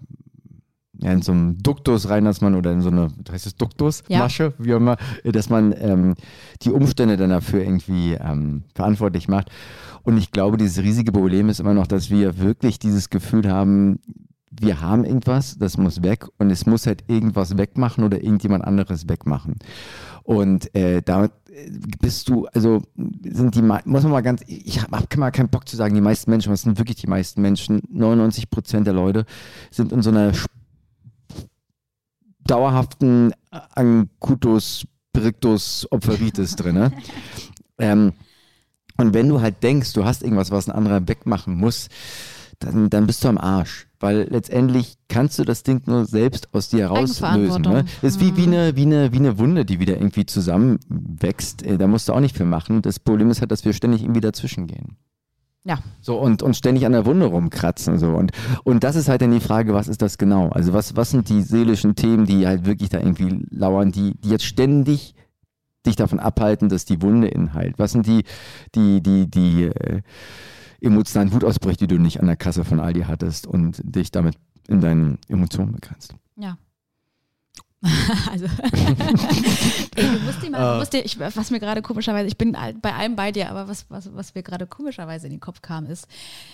ja, 1.03 1.11
in 1.11 1.21
so 1.21 1.31
einem 1.31 1.57
Duktus 1.57 2.09
rein, 2.09 2.25
dass 2.25 2.41
man, 2.41 2.55
oder 2.55 2.71
in 2.71 2.81
so 2.81 2.89
eine, 2.89 3.09
heißt 3.29 3.45
es 3.45 3.55
Duktus, 3.55 4.03
Ja. 4.07 4.19
Masche, 4.19 4.53
wie 4.57 4.73
auch 4.73 4.77
immer, 4.77 4.97
dass 5.23 5.49
man 5.49 5.73
ähm, 5.77 6.15
die 6.61 6.71
Umstände 6.71 7.17
dann 7.17 7.29
dafür 7.29 7.61
irgendwie 7.61 8.13
ähm, 8.13 8.63
verantwortlich 8.73 9.27
macht. 9.27 9.49
Und 10.03 10.17
ich 10.17 10.31
glaube, 10.31 10.57
dieses 10.57 10.83
riesige 10.83 11.11
Problem 11.11 11.49
ist 11.49 11.59
immer 11.59 11.73
noch, 11.73 11.87
dass 11.87 12.09
wir 12.09 12.37
wirklich 12.37 12.79
dieses 12.79 13.09
Gefühl 13.09 13.49
haben, 13.49 13.99
wir 14.49 14.81
haben 14.81 15.03
irgendwas, 15.03 15.57
das 15.57 15.77
muss 15.77 16.03
weg 16.03 16.27
und 16.37 16.51
es 16.51 16.65
muss 16.65 16.85
halt 16.85 17.03
irgendwas 17.07 17.57
wegmachen 17.57 18.03
oder 18.03 18.21
irgendjemand 18.23 18.63
anderes 18.63 19.09
wegmachen. 19.09 19.55
Und 20.23 20.73
äh, 20.75 21.01
damit 21.01 21.31
bist 22.01 22.29
du, 22.29 22.47
also 22.47 22.81
sind 22.95 23.55
die, 23.55 23.61
muss 23.61 24.03
man 24.03 24.11
mal 24.11 24.21
ganz, 24.21 24.41
ich 24.47 24.81
habe 24.81 24.97
hab 24.97 25.17
mal 25.17 25.31
keinen 25.31 25.49
Bock 25.49 25.67
zu 25.67 25.75
sagen, 25.75 25.93
die 25.93 26.01
meisten 26.01 26.31
Menschen, 26.31 26.51
was 26.51 26.61
sind 26.61 26.77
wirklich 26.77 26.97
die 26.97 27.07
meisten 27.07 27.41
Menschen? 27.41 27.81
99 27.89 28.49
Prozent 28.49 28.87
der 28.87 28.93
Leute 28.93 29.25
sind 29.69 29.91
in 29.91 30.01
so 30.01 30.09
einer 30.09 30.33
dauerhaften 32.45 33.33
Ancutus 33.51 34.85
Brictus 35.13 35.87
Opferitis 35.91 36.55
drin. 36.55 36.75
Ne? 36.75 36.91
ähm, 37.77 38.13
und 38.97 39.13
wenn 39.13 39.29
du 39.29 39.41
halt 39.41 39.61
denkst, 39.63 39.93
du 39.93 40.05
hast 40.05 40.23
irgendwas, 40.23 40.51
was 40.51 40.67
ein 40.67 40.75
anderer 40.75 41.07
wegmachen 41.07 41.55
muss, 41.55 41.87
dann, 42.59 42.89
dann 42.89 43.07
bist 43.07 43.23
du 43.23 43.27
am 43.27 43.37
Arsch. 43.37 43.87
Weil 44.03 44.27
letztendlich 44.29 44.97
kannst 45.07 45.39
du 45.39 45.45
das 45.45 45.63
Ding 45.63 45.81
nur 45.85 46.03
selbst 46.03 46.53
aus 46.53 46.67
dir 46.67 46.87
rauslösen. 46.87 47.23
Eigenverantwortung. 47.23 47.73
Ne? 47.73 47.85
Das 48.01 48.15
ist 48.15 48.19
wie, 48.19 48.35
wie, 48.35 48.47
eine, 48.47 48.75
wie, 48.75 48.81
eine, 48.81 49.13
wie 49.13 49.17
eine 49.17 49.39
Wunde, 49.39 49.63
die 49.63 49.79
wieder 49.79 49.95
irgendwie 49.95 50.25
zusammenwächst. 50.25 51.63
Äh, 51.65 51.77
Da 51.77 51.87
musst 51.87 52.09
du 52.09 52.13
auch 52.13 52.19
nicht 52.19 52.35
viel 52.35 52.45
machen. 52.45 52.81
Das 52.81 52.99
Problem 52.99 53.29
ist 53.29 53.39
halt, 53.39 53.51
dass 53.51 53.63
wir 53.63 53.71
ständig 53.71 54.03
irgendwie 54.03 54.19
dazwischen 54.19 54.67
gehen. 54.67 54.97
Ja. 55.63 55.79
So 56.01 56.19
und, 56.19 56.43
und 56.43 56.57
ständig 56.57 56.85
an 56.85 56.91
der 56.91 57.05
Wunde 57.05 57.27
rumkratzen. 57.27 57.97
So. 57.97 58.09
Und, 58.09 58.33
und 58.65 58.83
das 58.83 58.97
ist 58.97 59.07
halt 59.07 59.21
dann 59.21 59.31
die 59.31 59.39
Frage, 59.39 59.73
was 59.73 59.87
ist 59.87 60.01
das 60.01 60.17
genau? 60.17 60.49
Also 60.49 60.73
was, 60.73 60.97
was 60.97 61.11
sind 61.11 61.29
die 61.29 61.41
seelischen 61.41 61.95
Themen, 61.95 62.25
die 62.25 62.45
halt 62.45 62.65
wirklich 62.65 62.89
da 62.89 62.99
irgendwie 62.99 63.45
lauern, 63.51 63.93
die, 63.93 64.15
die 64.19 64.31
jetzt 64.31 64.43
ständig 64.43 65.15
dich 65.85 65.95
davon 65.95 66.19
abhalten, 66.19 66.67
dass 66.67 66.83
die 66.83 67.01
Wunde 67.01 67.29
inhalt? 67.29 67.75
Was 67.79 67.93
sind 67.93 68.05
die, 68.05 68.23
die, 68.75 69.01
die, 69.01 69.31
die 69.31 69.63
äh, 69.63 70.01
emotionalen 70.83 71.31
Wutausbrüche, 71.33 71.77
die 71.77 71.87
du 71.87 71.97
nicht 71.97 72.19
an 72.19 72.27
der 72.27 72.35
Kasse 72.35 72.63
von 72.65 72.79
Aldi 72.79 73.01
hattest 73.07 73.47
und 73.47 73.81
dich 73.83 74.11
damit 74.11 74.35
in 74.67 74.81
deinen 74.81 75.17
Emotionen 75.27 75.71
begrenzt? 75.73 76.15
Ja. 76.37 76.57
also, 78.31 78.45
Ey, 79.95 80.05
du 80.07 80.19
musst 80.25 80.41
dir 80.41 80.49
mal, 80.51 80.73
du 80.73 80.79
musst 80.79 80.93
dir, 80.93 81.03
ich, 81.03 81.19
was 81.19 81.51
mir 81.51 81.59
gerade 81.59 81.81
komischerweise, 81.81 82.27
ich 82.27 82.37
bin 82.37 82.55
bei 82.81 82.93
allem 82.93 83.17
bei 83.17 83.33
dir, 83.33 83.49
aber 83.49 83.67
was, 83.67 83.85
was, 83.89 84.09
was 84.15 84.33
mir 84.33 84.41
gerade 84.41 84.65
komischerweise 84.67 85.27
in 85.27 85.33
den 85.33 85.41
Kopf 85.41 85.61
kam, 85.61 85.85
ist, 85.87 86.07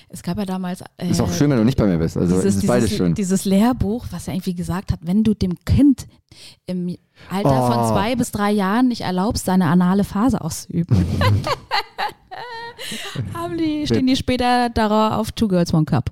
es 0.09 0.23
gab 0.23 0.39
ja 0.39 0.45
damals. 0.45 0.81
Äh, 0.97 1.11
Ist 1.11 1.21
auch 1.21 1.31
schön, 1.31 1.51
wenn 1.51 1.57
du 1.59 1.65
nicht 1.65 1.77
bei 1.77 1.85
mir 1.85 1.99
bist. 1.99 2.17
Also 2.17 2.33
dieses, 2.35 2.55
es 2.55 2.63
ist 2.63 2.67
beides 2.67 2.85
dieses, 2.89 2.97
schön. 2.97 3.13
dieses 3.13 3.45
Lehrbuch, 3.45 4.07
was 4.09 4.27
er 4.27 4.33
irgendwie 4.33 4.55
gesagt 4.55 4.91
hat, 4.91 5.01
wenn 5.03 5.23
du 5.23 5.35
dem 5.35 5.53
Kind 5.65 6.07
im 6.65 6.95
Alter 7.29 7.63
Oh. 7.63 7.71
von 7.73 7.87
zwei 7.93 8.15
bis 8.15 8.31
drei 8.31 8.49
Jahren 8.49 8.87
nicht 8.87 9.01
erlaubst, 9.01 9.45
seine 9.45 9.67
anale 9.67 10.05
Phase 10.05 10.41
auszuüben. 10.41 10.97
Haben 13.33 13.57
die, 13.57 13.85
stehen 13.85 14.07
die 14.07 14.15
später 14.15 14.69
darauf 14.69 15.19
auf 15.19 15.31
Two 15.31 15.47
Girls 15.47 15.73
One 15.73 15.85
Cup. 15.85 16.11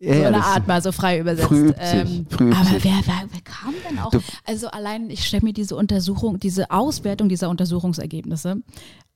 Ja, 0.00 0.14
so 0.14 0.20
ja, 0.20 0.28
eine 0.28 0.44
Art 0.44 0.68
mal 0.68 0.80
so 0.80 0.92
frei 0.92 1.18
übersetzt. 1.18 1.48
Früh 1.48 1.68
übt 1.70 1.80
aber 1.80 2.70
wer, 2.70 2.92
wer, 3.04 3.22
wer 3.32 3.40
kam 3.42 3.74
denn 3.88 3.98
auch? 3.98 4.10
Du- 4.10 4.20
also 4.44 4.68
allein, 4.68 5.10
ich 5.10 5.26
stelle 5.26 5.42
mir 5.42 5.52
diese 5.52 5.74
Untersuchung, 5.74 6.38
diese 6.38 6.70
Auswertung 6.70 7.28
dieser 7.28 7.48
Untersuchungsergebnisse 7.50 8.62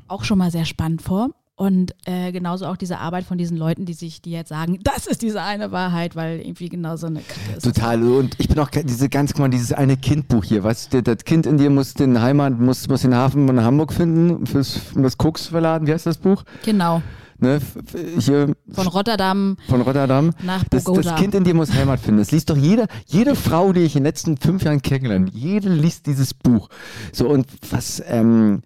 auch 0.08 0.24
schon 0.24 0.38
mal 0.38 0.50
sehr 0.50 0.64
spannend 0.64 1.00
vor. 1.02 1.30
Und 1.54 1.94
äh, 2.06 2.32
genauso 2.32 2.66
auch 2.66 2.76
diese 2.78 2.98
Arbeit 2.98 3.24
von 3.24 3.36
diesen 3.36 3.56
Leuten, 3.58 3.84
die 3.84 3.92
sich, 3.92 4.22
die 4.22 4.30
jetzt 4.30 4.48
sagen, 4.48 4.78
das 4.82 5.06
ist 5.06 5.20
diese 5.22 5.42
eine 5.42 5.70
Wahrheit, 5.70 6.16
weil 6.16 6.40
irgendwie 6.40 6.70
genau 6.70 6.96
so 6.96 7.06
eine 7.06 7.20
Kacke 7.20 7.56
ist. 7.56 7.62
Total. 7.64 8.02
Und 8.02 8.34
ich 8.38 8.48
bin 8.48 8.58
auch 8.58 8.70
diese 8.70 9.08
ganz, 9.10 9.32
guck 9.32 9.40
mal, 9.40 9.48
dieses 9.50 9.72
eine 9.72 9.96
Kindbuch 9.98 10.44
hier, 10.44 10.64
was 10.64 10.88
der, 10.88 11.02
das 11.02 11.24
Kind 11.24 11.44
in 11.44 11.58
dir 11.58 11.68
muss 11.68 11.92
den 11.94 12.20
Heimat, 12.20 12.58
muss, 12.58 12.88
muss 12.88 13.02
den 13.02 13.14
Hafen 13.14 13.46
von 13.46 13.62
Hamburg 13.62 13.92
finden, 13.92 14.46
fürs, 14.46 14.80
um 14.94 15.02
das 15.02 15.18
Koks 15.18 15.48
verladen. 15.48 15.86
Wie 15.86 15.92
heißt 15.92 16.06
das 16.06 16.16
Buch? 16.18 16.42
Genau. 16.64 17.02
Ne, 17.38 17.60
hier 18.20 18.54
Von 18.70 18.86
Rotterdam 18.86 19.56
von 19.68 19.80
Rotterdam. 19.80 20.30
nach 20.44 20.62
Das, 20.70 20.84
Bogota. 20.84 21.10
das 21.10 21.20
Kind 21.20 21.34
in 21.34 21.42
dir 21.42 21.54
muss 21.54 21.72
Heimat 21.72 21.98
finden. 21.98 22.20
Das 22.20 22.30
liest 22.30 22.48
doch 22.50 22.56
jede, 22.56 22.86
jede 23.06 23.34
Frau, 23.34 23.72
die 23.72 23.80
ich 23.80 23.96
in 23.96 24.02
den 24.02 24.06
letzten 24.06 24.36
fünf 24.36 24.62
Jahren 24.62 24.80
kennengelernt 24.80 25.30
habe, 25.30 25.38
jede 25.38 25.68
liest 25.68 26.06
dieses 26.06 26.34
Buch. 26.34 26.68
So, 27.12 27.28
und 27.28 27.46
was, 27.68 28.00
ähm, 28.06 28.62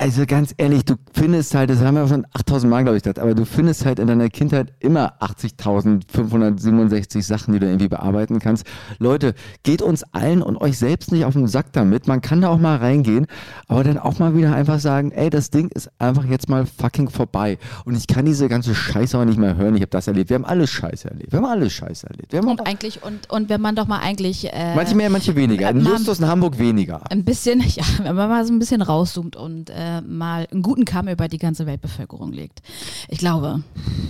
also 0.00 0.24
ganz 0.24 0.54
ehrlich, 0.56 0.86
du 0.86 0.94
findest 1.12 1.54
halt, 1.54 1.68
das 1.68 1.80
haben 1.80 1.94
wir 1.94 2.08
schon 2.08 2.26
8000 2.32 2.70
Mal, 2.70 2.84
glaube 2.84 2.96
ich, 2.96 3.02
gesagt, 3.02 3.18
aber 3.18 3.34
du 3.34 3.44
findest 3.44 3.84
halt 3.84 3.98
in 3.98 4.06
deiner 4.06 4.30
Kindheit 4.30 4.72
immer 4.80 5.20
80.567 5.20 7.22
Sachen, 7.22 7.52
die 7.52 7.60
du 7.60 7.66
irgendwie 7.66 7.88
bearbeiten 7.88 8.38
kannst. 8.38 8.66
Leute, 8.98 9.34
geht 9.62 9.82
uns 9.82 10.02
allen 10.14 10.40
und 10.40 10.56
euch 10.56 10.78
selbst 10.78 11.12
nicht 11.12 11.26
auf 11.26 11.34
den 11.34 11.48
Sack 11.48 11.74
damit. 11.74 12.08
Man 12.08 12.22
kann 12.22 12.40
da 12.40 12.48
auch 12.48 12.58
mal 12.58 12.78
reingehen, 12.78 13.26
aber 13.68 13.84
dann 13.84 13.98
auch 13.98 14.18
mal 14.18 14.34
wieder 14.34 14.54
einfach 14.54 14.80
sagen, 14.80 15.12
ey, 15.12 15.28
das 15.28 15.50
Ding 15.50 15.68
ist 15.68 15.90
einfach 15.98 16.24
jetzt 16.24 16.48
mal 16.48 16.64
fucking 16.64 17.10
vorbei. 17.10 17.58
Und 17.84 17.94
ich 17.94 18.06
kann 18.06 18.24
diese 18.24 18.48
ganze 18.48 18.74
Scheiße 18.74 19.18
auch 19.18 19.26
nicht 19.26 19.38
mehr 19.38 19.56
hören. 19.56 19.76
Ich 19.76 19.82
habe 19.82 19.90
das 19.90 20.06
erlebt. 20.06 20.30
Wir 20.30 20.36
haben 20.36 20.46
alles 20.46 20.70
Scheiße 20.70 21.10
erlebt. 21.10 21.30
Wir 21.30 21.40
haben 21.40 21.46
alles 21.46 21.74
Scheiße 21.74 22.06
erlebt. 22.06 22.32
Und 22.32 22.66
eigentlich, 22.66 23.02
und, 23.02 23.28
und 23.28 23.50
wenn 23.50 23.60
man 23.60 23.76
doch 23.76 23.86
mal 23.86 23.98
eigentlich 23.98 24.50
äh, 24.50 24.74
manche 24.74 24.94
mehr, 24.94 25.10
manche 25.10 25.36
weniger. 25.36 25.68
In 25.68 25.82
Mann. 25.82 25.92
Justus 25.92 26.20
in 26.20 26.26
Hamburg 26.26 26.58
weniger. 26.58 27.02
ein 27.10 27.22
bisschen, 27.22 27.60
ja, 27.66 27.84
wenn 28.02 28.16
man 28.16 28.30
mal 28.30 28.46
so 28.46 28.52
ein 28.54 28.58
bisschen 28.58 28.80
rauszoomt 28.80 29.36
und 29.36 29.68
äh, 29.68 29.89
mal 30.06 30.46
einen 30.50 30.62
guten 30.62 30.84
Kamm 30.84 31.08
über 31.08 31.28
die 31.28 31.38
ganze 31.38 31.66
Weltbevölkerung 31.66 32.32
legt. 32.32 32.62
Ich 33.08 33.18
glaube, 33.18 33.62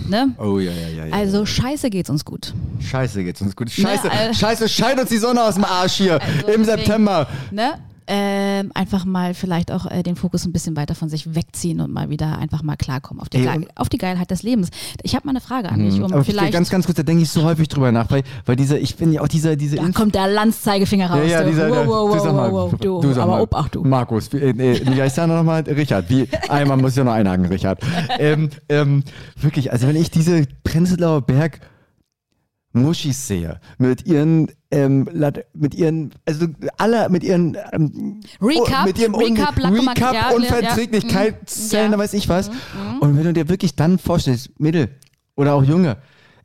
ne? 0.07 0.35
Oh 0.37 0.59
ja, 0.59 0.71
ja, 0.71 0.87
ja. 0.87 1.05
ja. 1.05 1.13
Also 1.13 1.45
scheiße 1.45 1.89
geht's 1.89 2.09
uns 2.09 2.25
gut. 2.25 2.53
Scheiße 2.79 3.23
geht's 3.23 3.41
uns 3.41 3.55
gut. 3.55 3.71
Scheiße, 3.71 4.09
äh, 4.09 4.33
Scheiße, 4.33 4.69
scheint 4.69 4.99
uns 4.99 5.09
die 5.09 5.17
Sonne 5.17 5.43
aus 5.43 5.55
dem 5.55 5.65
Arsch 5.65 5.93
hier 5.93 6.19
Also 6.21 6.47
im 6.47 6.63
September. 6.63 7.27
Ne? 7.51 7.79
Ähm, 8.13 8.71
einfach 8.73 9.05
mal 9.05 9.33
vielleicht 9.33 9.71
auch 9.71 9.89
äh, 9.89 10.03
den 10.03 10.17
Fokus 10.17 10.45
ein 10.45 10.51
bisschen 10.51 10.75
weiter 10.75 10.95
von 10.95 11.07
sich 11.07 11.33
wegziehen 11.33 11.79
und 11.79 11.93
mal 11.93 12.09
wieder 12.09 12.37
einfach 12.37 12.61
mal 12.61 12.75
klarkommen 12.75 13.21
auf 13.21 13.29
die, 13.29 13.37
Ey, 13.37 13.45
Geil 13.45 13.67
auf 13.75 13.87
die 13.87 13.97
Geilheit 13.97 14.31
des 14.31 14.43
Lebens. 14.43 14.69
Ich 15.01 15.15
habe 15.15 15.25
mal 15.25 15.31
eine 15.31 15.39
Frage 15.39 15.69
an 15.69 15.79
dich, 15.79 15.95
um 15.95 16.07
Mhm. 16.07 16.13
Aber 16.13 16.23
vielleicht. 16.25 16.51
ganz, 16.51 16.69
ganz 16.69 16.85
kurz, 16.85 16.97
da 16.97 17.03
denke 17.03 17.23
ich 17.23 17.29
so 17.29 17.43
häufig 17.43 17.69
drüber 17.69 17.91
nach, 17.93 18.11
weil, 18.11 18.23
weil 18.45 18.57
dieser, 18.57 18.77
ich 18.79 18.97
bin 18.97 19.13
ja 19.13 19.21
auch 19.21 19.29
dieser, 19.29 19.55
diese 19.55 19.77
da 19.77 19.89
kommt 19.91 20.13
der 20.15 20.27
Landzeigefinger 20.27 21.09
raus. 21.09 21.21
Ja, 21.23 21.39
ja, 21.39 21.43
du. 21.43 21.49
dieser, 21.51 21.69
wow, 21.69 21.87
wow, 21.87 21.87
wow, 21.87 22.33
mal, 22.33 22.51
wow, 22.51 22.71
wow, 22.73 22.79
du. 22.79 23.01
du 23.01 23.13
sag 23.13 23.23
aber 23.23 23.31
mal, 23.31 23.41
Obacht, 23.41 23.75
du. 23.75 23.83
Markus, 23.85 24.33
wie, 24.33 24.39
äh, 24.39 24.53
nee, 24.53 24.81
wie 24.83 25.01
heißt 25.01 25.17
der 25.17 25.27
nochmal? 25.27 25.61
Richard, 25.61 26.09
wie, 26.09 26.27
einmal 26.49 26.75
muss 26.75 26.91
ich 26.91 26.97
ja 26.97 27.05
noch 27.05 27.13
einhaken, 27.13 27.45
Richard. 27.45 27.79
ähm, 28.19 28.49
ähm, 28.67 29.03
wirklich, 29.39 29.71
also 29.71 29.87
wenn 29.87 29.95
ich 29.95 30.11
diese 30.11 30.43
Prenzlauer 30.65 31.21
Berg 31.21 31.61
Muschis 32.73 33.27
sehe, 33.27 33.59
mit 33.77 34.05
ihren, 34.05 34.49
ähm, 34.71 35.07
mit 35.53 35.75
ihren, 35.75 36.11
also 36.25 36.47
alle 36.77 37.09
mit 37.09 37.23
ihren, 37.23 37.57
ähm, 37.73 38.21
Recap, 38.41 38.83
oh, 38.83 38.87
mit 38.87 38.97
ihrem 38.99 39.15
Recap, 39.15 39.57
Un 39.57 39.63
Lackomat- 39.63 39.97
Recap 39.97 40.13
ja, 40.13 40.29
ja, 40.29 40.35
Unverträglichkeitszellen, 40.35 41.83
ja. 41.83 41.87
Mhm. 41.87 41.91
da 41.91 41.97
weiß 41.97 42.13
ich 42.13 42.29
was. 42.29 42.49
Und 42.99 43.17
wenn 43.17 43.23
du 43.23 43.33
dir 43.33 43.49
wirklich 43.49 43.75
dann 43.75 43.97
vorstellst, 43.99 44.59
Mädel 44.59 44.89
oder 45.35 45.53
auch 45.53 45.63
Junge, 45.63 45.97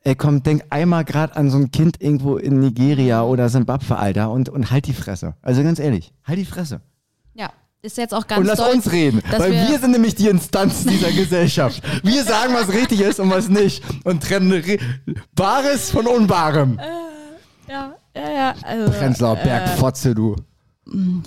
ey 0.03 0.15
komm, 0.15 0.43
denk 0.43 0.65
einmal 0.71 1.05
gerade 1.05 1.37
an 1.37 1.51
so 1.51 1.59
ein 1.59 1.71
Kind 1.71 2.01
irgendwo 2.01 2.37
in 2.37 2.61
Nigeria 2.61 3.23
oder 3.23 3.49
Simbabwe, 3.49 3.97
Alter, 3.97 4.31
und, 4.31 4.49
und 4.49 4.71
halt 4.71 4.87
die 4.87 4.95
Fresse. 4.95 5.35
Also 5.43 5.63
ganz 5.63 5.79
ehrlich, 5.79 6.13
halt 6.25 6.39
die 6.39 6.45
Fresse. 6.45 6.81
Ist 7.87 7.99
jetzt 7.99 8.13
auch 8.13 8.27
ganz 8.27 8.41
und 8.41 8.47
lass 8.47 8.59
doll, 8.59 8.75
uns 8.75 8.91
reden, 8.91 9.23
weil 9.31 9.53
wir, 9.53 9.79
sind 9.79 9.93
nämlich 9.93 10.17
die 10.17 10.27
Instanz 10.27 10.85
dieser 10.85 11.13
Gesellschaft. 11.13 11.81
Wir 12.03 12.25
sagen, 12.25 12.53
was 12.53 12.69
richtig 12.73 13.01
ist 13.01 13.21
und 13.21 13.31
was 13.31 13.49
nicht 13.49 13.81
und 14.03 14.25
trennen 14.25 14.51
Re 14.51 14.79
Bares 15.37 15.93
von 15.93 16.09
Unbarem. 16.09 16.81
Ja, 17.69 17.95
ja, 18.13 18.31
ja. 18.33 18.55
Also, 18.63 18.91
Prenzlauer 18.91 19.37
Berg, 19.37 19.69
Fotze, 19.79 20.17
du. 20.17 20.35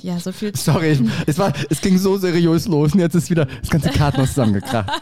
ja, 0.01 0.19
so 0.19 0.33
viel. 0.33 0.53
Sorry, 0.53 0.91
ich, 0.91 1.01
es, 1.27 1.37
war, 1.37 1.53
es 1.69 1.79
ging 1.79 1.97
so 1.97 2.17
seriös 2.17 2.67
los 2.67 2.93
und 2.93 2.99
jetzt 2.99 3.15
ist 3.15 3.29
wieder 3.29 3.45
das 3.45 3.69
ganze 3.69 3.89
Kartenhaus 3.91 4.31
zusammengekracht. 4.31 4.91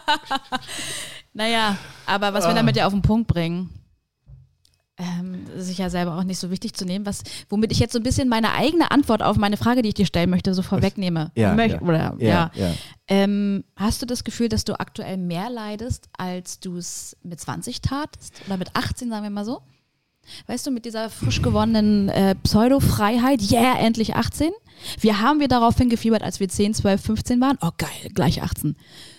Naja, 1.34 1.76
aber 2.06 2.34
was 2.34 2.46
wir 2.46 2.54
damit 2.54 2.74
ja 2.74 2.86
auf 2.86 2.92
den 2.92 3.02
Punkt 3.02 3.28
bringen, 3.28 3.70
ähm, 4.98 5.46
sich 5.56 5.78
ja 5.78 5.90
selber 5.90 6.16
auch 6.16 6.24
nicht 6.24 6.38
so 6.38 6.50
wichtig 6.50 6.74
zu 6.74 6.84
nehmen, 6.84 7.06
was, 7.06 7.22
womit 7.48 7.70
ich 7.70 7.78
jetzt 7.78 7.92
so 7.92 8.00
ein 8.00 8.02
bisschen 8.02 8.28
meine 8.28 8.52
eigene 8.52 8.90
Antwort 8.90 9.22
auf 9.22 9.36
meine 9.36 9.56
Frage, 9.56 9.82
die 9.82 9.90
ich 9.90 9.94
dir 9.94 10.06
stellen 10.06 10.30
möchte, 10.30 10.52
so 10.54 10.62
vorwegnehme. 10.62 11.30
Ja, 11.36 11.54
ja. 11.54 11.80
Oder, 11.80 12.16
ja. 12.18 12.50
Ja. 12.54 12.74
Ähm, 13.06 13.64
hast 13.76 14.02
du 14.02 14.06
das 14.06 14.24
Gefühl, 14.24 14.48
dass 14.48 14.64
du 14.64 14.78
aktuell 14.78 15.16
mehr 15.16 15.50
leidest, 15.50 16.08
als 16.16 16.58
du 16.58 16.76
es 16.76 17.16
mit 17.22 17.40
20 17.40 17.80
tatst? 17.80 18.34
Oder 18.46 18.56
mit 18.56 18.74
18, 18.74 19.08
sagen 19.08 19.22
wir 19.22 19.30
mal 19.30 19.44
so? 19.44 19.62
Weißt 20.46 20.66
du, 20.66 20.70
mit 20.70 20.84
dieser 20.84 21.08
frisch 21.08 21.40
gewonnenen 21.40 22.08
äh, 22.08 22.34
Pseudo-Freiheit, 22.34 23.40
yeah, 23.50 23.78
endlich 23.78 24.14
18. 24.14 24.50
Wir 25.00 25.20
haben 25.20 25.40
wir 25.40 25.48
darauf 25.48 25.76
hingefiebert, 25.76 26.22
als 26.22 26.40
wir 26.40 26.48
10, 26.48 26.74
12, 26.74 27.00
15 27.02 27.40
waren. 27.40 27.56
Oh 27.62 27.70
geil, 27.78 28.10
gleich 28.14 28.42
18. 28.42 28.76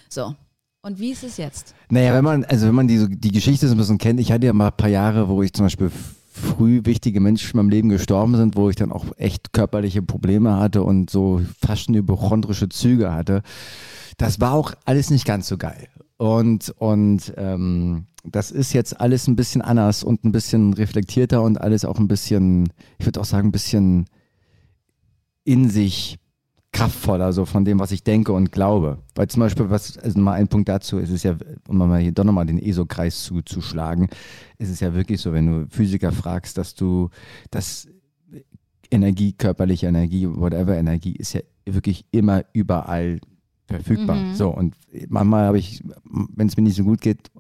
So. 0.09 0.35
Und 0.81 0.99
wie 0.99 1.11
ist 1.11 1.23
es 1.23 1.37
jetzt? 1.37 1.75
Naja, 1.89 2.13
wenn 2.13 2.23
man, 2.23 2.45
also 2.45 2.67
wenn 2.67 2.75
man 2.75 2.87
die, 2.87 3.09
die 3.09 3.31
Geschichte 3.31 3.67
so 3.67 3.75
ein 3.75 3.77
bisschen 3.77 3.97
kennt, 3.97 4.19
ich 4.19 4.31
hatte 4.31 4.45
ja 4.45 4.53
mal 4.53 4.67
ein 4.67 4.77
paar 4.77 4.89
Jahre, 4.89 5.27
wo 5.27 5.43
ich 5.43 5.51
zum 5.51 5.65
Beispiel 5.65 5.91
früh 6.31 6.81
wichtige 6.85 7.19
Menschen 7.19 7.51
in 7.51 7.57
meinem 7.57 7.69
Leben 7.69 7.89
gestorben 7.89 8.35
sind, 8.37 8.55
wo 8.55 8.69
ich 8.69 8.77
dann 8.77 8.93
auch 8.93 9.05
echt 9.17 9.51
körperliche 9.51 10.01
Probleme 10.01 10.55
hatte 10.57 10.83
und 10.83 11.09
so 11.09 11.41
fast 11.59 11.89
hypochondrische 11.89 12.69
Züge 12.69 13.13
hatte. 13.13 13.41
Das 14.17 14.39
war 14.39 14.53
auch 14.53 14.73
alles 14.85 15.09
nicht 15.09 15.25
ganz 15.25 15.47
so 15.47 15.57
geil. 15.57 15.89
Und, 16.17 16.73
und 16.77 17.33
ähm, 17.35 18.05
das 18.23 18.51
ist 18.51 18.73
jetzt 18.73 18.99
alles 19.01 19.27
ein 19.27 19.35
bisschen 19.35 19.61
anders 19.61 20.03
und 20.03 20.23
ein 20.23 20.31
bisschen 20.31 20.73
reflektierter 20.73 21.41
und 21.41 21.59
alles 21.59 21.83
auch 21.83 21.99
ein 21.99 22.07
bisschen, 22.07 22.69
ich 22.99 23.05
würde 23.05 23.19
auch 23.19 23.25
sagen, 23.25 23.49
ein 23.49 23.53
bisschen 23.53 24.05
in 25.43 25.69
sich 25.69 26.19
kraftvoller, 26.71 27.33
so 27.33 27.45
von 27.45 27.65
dem, 27.65 27.79
was 27.79 27.91
ich 27.91 28.03
denke 28.03 28.31
und 28.31 28.51
glaube. 28.51 28.99
Weil 29.15 29.27
zum 29.27 29.41
Beispiel, 29.41 29.69
was, 29.69 29.97
also 29.97 30.19
mal 30.19 30.33
ein 30.33 30.47
Punkt 30.47 30.69
dazu, 30.69 30.97
ist 30.97 31.09
es 31.09 31.23
ja, 31.23 31.35
um 31.67 31.77
mal 31.77 31.99
hier 31.99 32.11
doch 32.11 32.23
nochmal 32.23 32.45
den 32.45 32.59
ESO-Kreis 32.59 33.23
zuzuschlagen, 33.23 34.07
ist 34.57 34.69
es 34.69 34.79
ja 34.79 34.93
wirklich 34.93 35.19
so, 35.21 35.33
wenn 35.33 35.47
du 35.47 35.67
Physiker 35.69 36.11
fragst, 36.11 36.57
dass 36.57 36.75
du, 36.75 37.09
dass 37.51 37.87
Energie, 38.91 39.33
körperliche 39.33 39.87
Energie, 39.87 40.27
whatever 40.27 40.77
Energie, 40.77 41.15
ist 41.15 41.33
ja 41.33 41.41
wirklich 41.65 42.05
immer 42.11 42.43
überall 42.53 43.19
verfügbar. 43.67 44.15
Mhm. 44.15 44.35
So, 44.35 44.49
und 44.49 44.75
manchmal 45.07 45.45
habe 45.45 45.59
ich, 45.59 45.83
wenn 46.03 46.47
es 46.47 46.57
mir 46.57 46.63
nicht 46.63 46.75
so 46.75 46.83
gut 46.83 47.01
geht, 47.01 47.31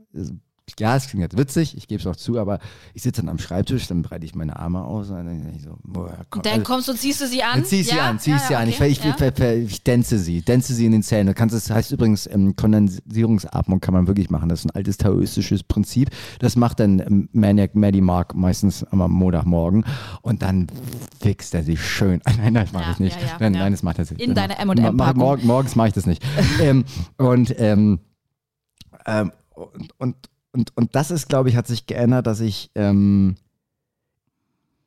ja, 0.79 0.95
es 0.95 1.07
klingt 1.07 1.21
jetzt 1.21 1.37
witzig, 1.37 1.75
ich 1.77 1.87
gebe 1.87 1.99
es 1.99 2.07
auch 2.07 2.15
zu, 2.15 2.39
aber 2.39 2.59
ich 2.93 3.03
sitze 3.03 3.21
dann 3.21 3.29
am 3.29 3.39
Schreibtisch, 3.39 3.87
dann 3.87 4.01
breite 4.01 4.25
ich 4.25 4.35
meine 4.35 4.57
Arme 4.57 4.83
aus 4.83 5.09
und 5.09 5.17
dann 5.17 5.27
denke 5.27 5.51
ich 5.55 5.63
so, 5.63 5.77
boah, 5.83 6.25
komm. 6.29 6.41
Dann 6.43 6.53
also, 6.53 6.63
kommst 6.63 6.87
du 6.87 6.91
und 6.93 6.97
ziehst 6.97 7.21
du 7.21 7.27
sie 7.27 7.43
an? 7.43 7.55
Dann 7.55 7.65
zieh 7.65 7.81
ich 7.81 7.87
ja? 7.87 7.93
sie 7.93 7.99
an, 8.01 8.19
zieh 8.19 8.31
ich 8.31 8.41
ja, 8.41 8.47
sie 8.47 8.53
ja, 8.53 8.59
an. 8.59 8.69
Okay. 8.69 8.87
Ich, 8.87 9.05
ich, 9.05 9.05
ich, 9.05 9.71
ich, 9.71 9.83
dänze 9.83 10.19
sie, 10.19 10.41
dänze 10.41 10.73
sie 10.73 10.85
in 10.85 10.91
den 10.91 11.03
Zähnen. 11.03 11.33
das 11.33 11.69
heißt 11.69 11.91
übrigens, 11.91 12.27
ähm, 12.27 12.55
Kondensierungsatmung 12.55 13.79
kann 13.79 13.93
man 13.93 14.07
wirklich 14.07 14.29
machen. 14.29 14.49
Das 14.49 14.59
ist 14.59 14.65
ein 14.65 14.75
altes 14.75 14.97
taoistisches 14.97 15.63
Prinzip. 15.63 16.09
Das 16.39 16.55
macht 16.55 16.79
dann 16.79 16.99
ähm, 16.99 17.29
Maniac 17.33 17.75
Maddie 17.75 18.01
Mark 18.01 18.35
meistens 18.35 18.83
am 18.85 18.99
Montagmorgen 19.11 19.85
und 20.21 20.41
dann 20.41 20.67
fixt 21.21 21.53
er 21.53 21.63
sich 21.63 21.81
schön. 21.81 22.21
Nein, 22.37 22.53
das 22.53 22.71
mache 22.71 22.91
ich 22.91 22.99
nicht. 22.99 23.17
nein, 23.39 23.53
nein, 23.53 23.71
das 23.71 23.83
macht 23.83 23.99
er 23.99 24.05
sich. 24.05 24.19
In 24.19 24.33
deiner 24.33 24.59
M&M-Packung. 24.59 25.19
Morg 25.19 25.43
morgens 25.43 25.75
mache 25.75 25.89
ich 25.89 25.93
das 25.93 26.05
nicht. 26.05 26.23
ähm, 26.61 26.85
und, 27.17 27.53
ähm, 27.59 27.99
ähm, 29.05 29.31
und, 29.53 29.93
und 29.97 30.15
und, 30.51 30.75
und 30.75 30.95
das 30.95 31.11
ist, 31.11 31.29
glaube 31.29 31.49
ich, 31.49 31.55
hat 31.55 31.67
sich 31.67 31.85
geändert, 31.85 32.27
dass 32.27 32.39
ich, 32.39 32.71
ähm, 32.75 33.35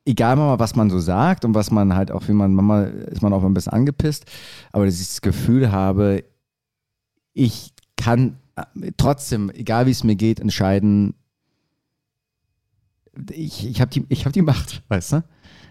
egal 0.05 0.35
mal, 0.35 0.59
was 0.59 0.75
man 0.75 0.89
so 0.89 0.99
sagt 0.99 1.45
und 1.45 1.55
was 1.55 1.71
man 1.71 1.95
halt 1.95 2.11
auch, 2.11 2.27
wie 2.27 2.33
man, 2.33 2.53
manchmal 2.53 2.91
ist 3.11 3.21
man 3.21 3.33
auch 3.33 3.43
ein 3.43 3.53
bisschen 3.53 3.73
angepisst, 3.73 4.25
aber 4.71 4.85
dass 4.85 4.99
ich 4.99 5.07
das 5.07 5.21
Gefühl 5.21 5.71
habe, 5.71 6.23
ich 7.33 7.73
kann 7.95 8.37
äh, 8.55 8.91
trotzdem, 8.97 9.49
egal 9.51 9.85
wie 9.85 9.91
es 9.91 10.03
mir 10.03 10.15
geht, 10.15 10.39
entscheiden, 10.39 11.15
ich, 13.31 13.67
ich 13.67 13.79
habe 13.79 13.91
die, 13.91 14.15
hab 14.15 14.33
die 14.33 14.41
Macht, 14.41 14.83
weißt 14.89 15.13
du? 15.13 15.23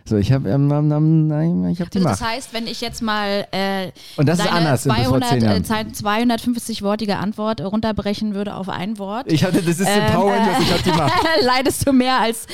So, 0.04 0.16
ich 0.16 0.32
habe 0.32 0.48
ähm, 0.50 0.70
ähm, 0.70 1.66
ich 1.66 1.80
hab 1.80 1.90
die 1.90 1.98
also 1.98 2.08
Macht. 2.08 2.20
Das 2.20 2.28
heißt, 2.28 2.54
wenn 2.54 2.66
ich 2.66 2.80
jetzt 2.80 3.02
mal 3.02 3.46
äh, 3.52 3.90
Und 4.16 4.28
das 4.28 4.40
ist 4.40 4.52
anders 4.52 4.82
200, 4.82 5.32
äh, 5.32 5.60
250-wortige 5.62 7.16
Antwort 7.16 7.60
runterbrechen 7.60 8.34
würde 8.34 8.54
auf 8.54 8.68
ein 8.68 8.98
Wort. 8.98 9.30
Ich 9.30 9.44
hatte, 9.44 9.62
das 9.62 9.78
ist 9.78 9.88
ähm, 9.88 10.02
empowering, 10.02 10.42
äh, 10.42 10.62
ich 10.62 10.72
habe 10.72 10.82
die 10.82 10.90
Macht. 10.90 11.12
leidest 11.42 11.86
du 11.86 11.92
mehr 11.92 12.20
als, 12.20 12.46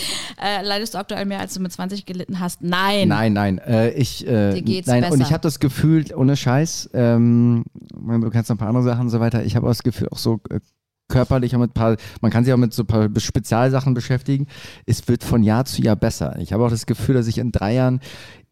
äh, 0.43 0.63
leidest 0.63 0.95
du 0.95 0.99
aktuell 0.99 1.25
mehr, 1.25 1.41
als 1.41 1.55
du 1.55 1.61
mit 1.61 1.73
20 1.73 2.05
gelitten 2.05 2.39
hast? 2.39 2.63
Nein. 2.63 3.09
Nein, 3.09 3.33
nein. 3.33 3.59
Äh, 3.59 3.91
ich, 3.91 4.27
äh, 4.27 4.55
Dir 4.55 4.63
geht's 4.63 4.89
nein, 4.89 5.01
besser. 5.01 5.15
und 5.15 5.21
ich 5.23 5.33
habe 5.33 5.41
das 5.41 5.59
Gefühl, 5.59 6.05
ohne 6.15 6.37
Scheiß, 6.37 6.91
ähm, 6.93 7.65
du 7.75 8.31
kennst 8.31 8.51
noch 8.51 8.57
ein 8.57 8.59
paar 8.59 8.69
andere 8.69 8.85
Sachen 8.85 9.03
und 9.03 9.11
so 9.11 9.21
weiter, 9.21 9.45
ich 9.45 9.57
habe 9.57 9.67
auch 9.67 9.71
das 9.71 9.83
Gefühl, 9.83 10.09
auch 10.11 10.19
so 10.19 10.41
äh, 10.51 10.61
körperlich 11.09 11.55
und 11.55 11.61
mit 11.61 11.71
ein 11.71 11.75
paar, 11.75 11.97
man 12.21 12.31
kann 12.31 12.45
sich 12.45 12.53
auch 12.53 12.59
mit 12.59 12.73
so 12.73 12.83
ein 12.83 12.87
paar 12.87 13.09
Spezialsachen 13.19 13.95
beschäftigen. 13.95 14.47
Es 14.87 15.09
wird 15.09 15.25
von 15.25 15.43
Jahr 15.43 15.65
zu 15.65 15.83
Jahr 15.83 15.97
besser. 15.97 16.39
Ich 16.39 16.53
habe 16.53 16.65
auch 16.65 16.71
das 16.71 16.87
Gefühl, 16.87 17.15
dass 17.15 17.27
ich 17.27 17.39
in 17.39 17.51
drei 17.51 17.75
Jahren 17.75 18.01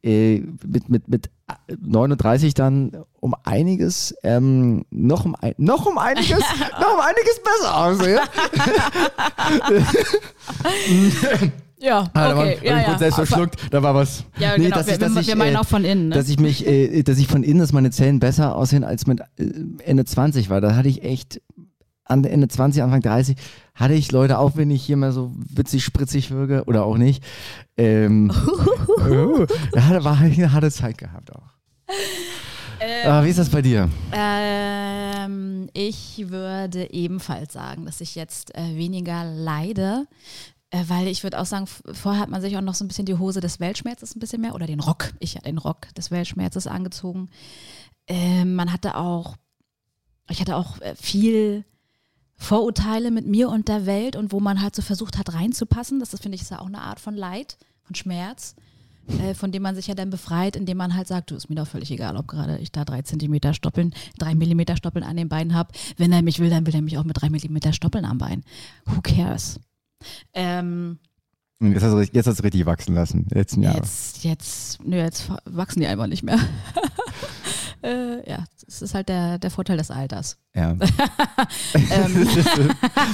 äh, 0.02 0.40
mit, 0.64 0.88
mit, 0.88 1.08
mit 1.08 1.30
39 1.80 2.54
dann 2.54 2.92
um 3.20 3.34
einiges, 3.44 4.14
ähm, 4.22 4.84
noch, 4.90 5.24
um 5.24 5.34
ein, 5.34 5.54
noch 5.58 5.86
um 5.86 5.98
einiges, 5.98 6.38
noch 6.80 6.94
um 6.94 7.00
einiges 7.00 7.40
besser 7.42 7.76
aussehe. 7.76 8.20
Ja, 11.78 12.08
ah, 12.14 12.32
okay. 12.32 12.32
Da 12.32 12.36
war, 12.36 12.46
ja, 12.46 12.92
ja. 12.92 12.98
selbst 12.98 13.16
verschluckt, 13.16 13.56
da 13.70 13.82
war 13.82 13.94
was. 13.94 14.24
Ja, 14.38 14.56
nee, 14.56 14.64
genau. 14.64 14.76
Dass 14.76 14.86
wir, 14.86 14.94
ich, 14.94 14.98
dass 14.98 15.14
wir, 15.14 15.20
ich, 15.22 15.34
meinen 15.34 15.56
äh, 15.56 15.58
auch 15.58 15.66
von 15.66 15.84
innen. 15.84 16.08
Ne? 16.08 16.14
Dass 16.14 16.28
ich 16.28 16.38
mich, 16.38 16.66
äh, 16.66 17.02
dass 17.02 17.18
ich 17.18 17.26
von 17.26 17.42
innen, 17.42 17.58
dass 17.58 17.72
meine 17.72 17.90
Zellen 17.90 18.18
besser 18.18 18.54
aussehen 18.56 18.84
als 18.84 19.06
mit 19.06 19.20
äh, 19.20 19.24
Ende 19.84 20.04
20 20.04 20.50
war. 20.50 20.60
Da 20.60 20.74
hatte 20.74 20.88
ich 20.88 21.02
echt 21.02 21.40
an 22.06 22.24
Ende 22.24 22.48
20, 22.48 22.82
Anfang 22.82 23.02
30 23.02 23.36
hatte 23.74 23.94
ich 23.94 24.12
Leute, 24.12 24.38
auch 24.38 24.56
wenn 24.56 24.70
ich 24.70 24.84
hier 24.84 24.96
mal 24.96 25.12
so 25.12 25.32
witzig, 25.34 25.84
spritzig 25.84 26.30
wirke 26.30 26.64
oder 26.64 26.84
auch 26.84 26.96
nicht, 26.96 27.22
ähm, 27.76 28.28
da 29.72 30.04
war 30.04 30.18
halt 30.18 30.34
eine 30.34 30.52
harte 30.52 30.70
Zeit 30.70 30.98
gehabt 30.98 31.34
auch. 31.34 31.56
Ähm, 32.80 33.10
Aber 33.10 33.24
wie 33.24 33.30
ist 33.30 33.38
das 33.38 33.50
bei 33.50 33.62
dir? 33.62 33.88
Ähm, 34.12 35.68
ich 35.72 36.28
würde 36.28 36.92
ebenfalls 36.92 37.52
sagen, 37.52 37.86
dass 37.86 38.00
ich 38.00 38.14
jetzt 38.14 38.54
äh, 38.54 38.76
weniger 38.76 39.24
leide, 39.24 40.06
äh, 40.70 40.84
weil 40.86 41.08
ich 41.08 41.22
würde 41.22 41.40
auch 41.40 41.46
sagen, 41.46 41.66
vorher 41.66 42.20
hat 42.20 42.30
man 42.30 42.40
sich 42.42 42.56
auch 42.56 42.62
noch 42.62 42.74
so 42.74 42.84
ein 42.84 42.88
bisschen 42.88 43.06
die 43.06 43.18
Hose 43.18 43.40
des 43.40 43.60
Weltschmerzes 43.60 44.14
ein 44.14 44.20
bisschen 44.20 44.42
mehr 44.42 44.54
oder 44.54 44.66
den 44.66 44.80
Rock, 44.80 45.12
ich 45.20 45.36
hatte 45.36 45.46
den 45.46 45.58
Rock 45.58 45.94
des 45.94 46.10
Weltschmerzes 46.10 46.66
angezogen. 46.66 47.30
Ähm, 48.08 48.54
man 48.54 48.72
hatte 48.72 48.96
auch, 48.96 49.36
ich 50.30 50.40
hatte 50.40 50.56
auch 50.56 50.80
äh, 50.80 50.94
viel 50.96 51.64
Vorurteile 52.36 53.10
mit 53.10 53.26
mir 53.26 53.48
und 53.48 53.68
der 53.68 53.86
Welt 53.86 54.16
und 54.16 54.32
wo 54.32 54.40
man 54.40 54.60
halt 54.60 54.76
so 54.76 54.82
versucht 54.82 55.18
hat 55.18 55.32
reinzupassen. 55.32 56.00
Das, 56.00 56.10
das 56.10 56.20
finde 56.20 56.36
ich 56.36 56.42
ist 56.42 56.50
ja 56.50 56.60
auch 56.60 56.66
eine 56.66 56.82
Art 56.82 57.00
von 57.00 57.14
Leid, 57.14 57.56
von 57.82 57.94
Schmerz, 57.94 58.54
äh, 59.20 59.34
von 59.34 59.52
dem 59.52 59.62
man 59.62 59.74
sich 59.74 59.86
ja 59.86 59.94
dann 59.94 60.10
befreit, 60.10 60.56
indem 60.56 60.76
man 60.76 60.94
halt 60.94 61.08
sagt, 61.08 61.30
du 61.30 61.34
ist 61.34 61.48
mir 61.48 61.56
doch 61.56 61.66
völlig 61.66 61.90
egal, 61.90 62.16
ob 62.16 62.28
gerade 62.28 62.58
ich 62.58 62.72
da 62.72 62.84
drei 62.84 63.02
Zentimeter 63.02 63.54
Stoppeln, 63.54 63.94
drei 64.18 64.34
Millimeter 64.34 64.76
Stoppeln 64.76 65.04
an 65.04 65.16
den 65.16 65.28
Beinen 65.28 65.54
habe. 65.54 65.72
Wenn 65.96 66.12
er 66.12 66.22
mich 66.22 66.38
will, 66.38 66.50
dann 66.50 66.66
will 66.66 66.74
er 66.74 66.82
mich 66.82 66.98
auch 66.98 67.04
mit 67.04 67.20
drei 67.20 67.30
Millimeter 67.30 67.72
Stoppeln 67.72 68.04
am 68.04 68.18
Bein. 68.18 68.44
Who 68.84 69.00
cares? 69.02 69.58
Ähm, 70.34 70.98
Jetzt 71.58 71.82
hast, 71.82 71.92
du, 71.92 72.00
jetzt 72.00 72.26
hast 72.26 72.38
du 72.38 72.42
richtig 72.42 72.66
wachsen 72.66 72.94
lassen, 72.94 73.26
letzten 73.30 73.62
Jahre. 73.62 73.78
Jetzt, 73.78 74.24
jetzt, 74.24 74.84
nö, 74.84 74.96
jetzt 74.96 75.30
wachsen 75.46 75.80
die 75.80 75.86
einfach 75.86 76.06
nicht 76.06 76.22
mehr. 76.22 76.38
äh, 77.86 78.28
ja, 78.28 78.44
das 78.66 78.82
ist 78.82 78.94
halt 78.94 79.08
der, 79.08 79.38
der 79.38 79.50
Vorteil 79.50 79.76
des 79.76 79.90
Alters. 79.90 80.38
Ja. 80.56 80.70
ähm. 81.74 82.26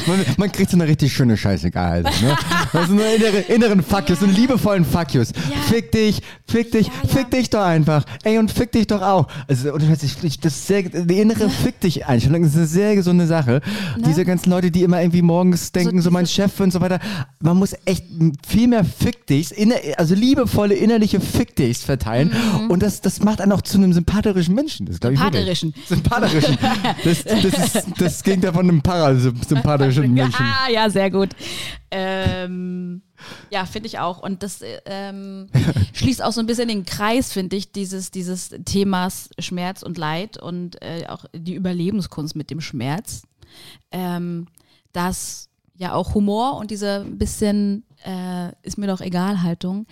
man, 0.07 0.25
man, 0.37 0.53
kriegt 0.53 0.71
so 0.71 0.77
eine 0.77 0.87
richtig 0.87 1.13
schöne 1.13 1.37
Scheiße 1.37 1.71
gehalten. 1.71 2.11
Ne? 2.23 2.37
Also 2.73 2.95
nur 2.95 3.05
innere, 3.05 3.39
inneren 3.39 3.83
Fuckyus, 3.83 4.21
ja. 4.21 4.21
so 4.21 4.25
einen 4.27 4.35
liebevollen 4.35 4.85
Fuckyus. 4.85 5.33
Ja. 5.51 5.57
Fick 5.69 5.93
dich, 5.93 6.23
fick 6.47 6.71
dich, 6.73 6.87
ja, 6.87 6.93
fick 7.09 7.31
dich 7.31 7.51
doch 7.51 7.65
einfach. 7.65 8.05
Ey, 8.23 8.39
und 8.39 8.51
fick 8.51 8.73
dich 8.73 8.87
doch 8.87 9.03
auch. 9.03 9.27
Also, 9.47 9.75
und 9.75 9.83
das 9.91 10.03
ist 10.03 10.67
sehr, 10.67 10.83
die 10.85 11.21
innere 11.21 11.51
Fick 11.51 11.81
dich 11.81 12.07
Einstellung 12.07 12.45
ist 12.45 12.57
eine 12.57 12.67
sehr 12.67 12.95
gesunde 12.95 13.27
Sache. 13.27 13.61
Ne? 13.97 14.05
Diese 14.07 14.25
ganzen 14.25 14.51
Leute, 14.51 14.71
die 14.71 14.83
immer 14.85 15.03
irgendwie 15.03 15.21
morgens 15.21 15.73
denken, 15.73 15.99
so, 15.99 16.05
so 16.05 16.11
mein 16.11 16.27
Chef 16.27 16.59
und 16.61 16.73
so 16.73 16.81
weiter. 16.81 16.99
Man 17.41 17.59
muss 17.59 17.75
echt 17.85 18.07
viel 18.47 18.69
mehr 18.69 18.85
Fick 18.85 19.27
dich, 19.27 19.55
also 19.99 20.15
liebevolle 20.15 20.75
innerliche 20.75 21.21
Fick 21.21 21.57
dichs 21.57 21.85
verteilen. 21.85 22.33
Mhm. 22.33 22.71
Und 22.71 22.83
das, 22.83 23.03
das 23.03 23.23
macht 23.23 23.43
einen 23.43 23.53
auch 23.53 23.63
zu 23.63 23.77
einem 23.77 23.93
sympathischen 23.93 24.55
Menschen. 24.63 24.87
Das 24.87 24.97
Sympathischen. 24.97 25.75
Sympathischen. 25.87 26.59
Das, 27.05 27.25
das 27.25 27.45
ist 27.45 27.87
das 27.99 28.23
Gegenteil 28.23 28.53
von 28.53 28.69
einem 28.69 28.83
parasympathischen 28.83 30.13
Menschen. 30.15 30.45
Ah, 30.45 30.71
ja, 30.71 30.89
sehr 30.89 31.11
gut. 31.11 31.31
Ähm, 31.91 33.03
ja, 33.51 33.67
finde 33.67 33.89
ich 33.89 33.99
auch. 33.99 34.19
Und 34.19 34.43
das 34.43 34.61
ähm, 34.87 35.49
schließt 35.93 36.23
auch 36.23 36.33
so 36.33 36.41
ein 36.41 36.47
bisschen 36.47 36.69
den 36.69 36.85
Kreis, 36.85 37.33
finde 37.33 37.57
ich, 37.57 37.73
dieses, 37.73 38.11
dieses 38.11 38.51
Themas 38.65 39.31
Schmerz 39.39 39.83
und 39.83 39.99
Leid 39.99 40.39
und 40.39 40.81
äh, 40.83 41.07
auch 41.09 41.25
die 41.35 41.55
Überlebenskunst 41.55 42.37
mit 42.37 42.51
dem 42.51 42.61
Schmerz. 42.61 43.23
Ähm, 43.91 44.47
dass 44.93 45.49
ja 45.77 45.95
auch 45.95 46.15
Humor 46.15 46.57
und 46.59 46.71
diese 46.71 47.05
bisschen 47.05 47.85
äh, 48.05 48.53
ist 48.63 48.79
mir 48.79 48.87
doch 48.87 49.01
egal 49.01 49.43
Haltung 49.43 49.87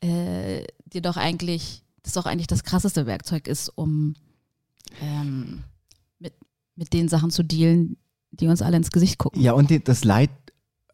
äh, 0.00 0.64
dir 0.86 1.02
doch 1.02 1.16
eigentlich, 1.16 1.82
das 2.02 2.14
doch 2.14 2.26
eigentlich 2.26 2.46
das 2.46 2.64
krasseste 2.64 3.06
Werkzeug 3.06 3.46
ist, 3.46 3.68
um 3.68 4.14
ähm, 5.00 5.64
mit 6.80 6.94
den 6.94 7.08
Sachen 7.08 7.30
zu 7.30 7.42
dealen, 7.42 7.98
die 8.30 8.46
uns 8.46 8.62
alle 8.62 8.78
ins 8.78 8.90
Gesicht 8.90 9.18
gucken. 9.18 9.40
Ja, 9.40 9.52
und 9.52 9.70
das 9.86 10.02
Leid 10.02 10.30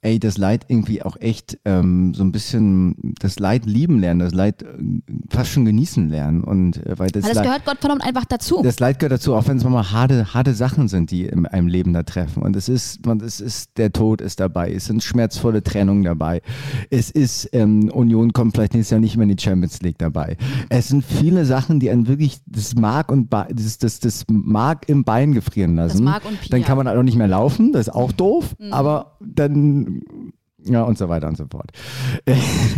ey, 0.03 0.19
das 0.19 0.39
Leid 0.39 0.67
irgendwie 0.69 1.03
auch 1.03 1.17
echt 1.21 1.59
ähm, 1.65 2.15
so 2.15 2.23
ein 2.23 2.33
bisschen 2.33 3.15
das 3.21 3.39
Leid 3.39 3.67
lieben 3.67 3.99
lernen, 4.01 4.21
das 4.21 4.35
Leid 4.35 4.63
äh, 4.63 4.67
fast 5.29 5.51
schon 5.51 5.65
genießen 5.65 6.09
lernen. 6.09 6.45
Und, 6.45 6.85
äh, 6.87 6.99
weil 6.99 7.11
das, 7.11 7.25
weil 7.25 7.35
das 7.35 7.43
gehört 7.43 7.65
Gott 7.65 7.79
verdammt 7.81 8.03
einfach 8.03 8.25
dazu. 8.25 8.61
Das 8.63 8.81
Leid 8.81 8.99
gehört 8.99 9.13
dazu, 9.13 9.35
auch 9.35 9.47
wenn 9.49 9.57
es 9.57 9.65
mal 9.65 9.91
harte, 9.91 10.33
harte 10.35 10.55
Sachen 10.55 10.89
sind, 10.89 11.11
die 11.11 11.27
in 11.27 11.47
einem 11.47 11.69
Leben 11.69 11.93
da 11.93 12.03
treffen. 12.03 12.43
Und 12.43 12.57
es 12.57 12.69
ist, 12.69 13.05
man, 13.07 13.21
es 13.21 13.41
ist, 13.41 13.79
der 13.79 13.93
Tod 13.93 14.21
ist 14.21 14.41
dabei, 14.41 14.73
es 14.73 14.87
sind 14.87 15.03
schmerzvolle 15.03 15.63
Trennungen 15.63 16.05
dabei. 16.05 16.43
Es 16.91 17.11
ist, 17.11 17.49
ähm, 17.53 17.91
Union 17.91 18.33
kommt 18.33 18.55
vielleicht 18.55 18.75
nächstes 18.75 18.91
Jahr 18.91 19.01
nicht 19.01 19.17
mehr 19.17 19.29
in 19.29 19.37
die 19.37 19.43
Champions 19.43 19.83
League 19.83 19.99
dabei. 19.99 20.37
Es 20.69 20.89
sind 20.89 21.05
viele 21.05 21.45
Sachen, 21.45 21.81
die 21.81 21.91
einen 21.91 22.07
wirklich 22.07 22.39
das 22.47 22.75
Mark 22.75 23.11
und 23.11 23.31
ba 23.31 23.49
das, 23.51 23.79
das, 23.79 24.01
das 24.01 24.25
Mark 24.31 24.89
im 24.89 25.05
Bein 25.05 25.33
gefrieren 25.33 25.77
lassen. 25.77 25.99
Das 25.99 26.01
Mark 26.05 26.25
und 26.25 26.41
Pia. 26.41 26.51
Dann 26.51 26.65
kann 26.65 26.77
man 26.77 26.89
halt 26.89 26.99
auch 26.99 27.03
nicht 27.03 27.17
mehr 27.17 27.29
laufen, 27.29 27.73
das 27.73 27.89
ist 27.89 27.95
auch 27.95 28.13
doof, 28.13 28.55
mhm. 28.59 28.73
aber 28.73 29.17
dann 29.21 29.86
Ja, 30.69 30.83
und 30.83 30.99
so 30.99 31.09
weiter 31.09 31.29
und 31.29 31.37
so 31.37 31.45
fort. 31.47 31.71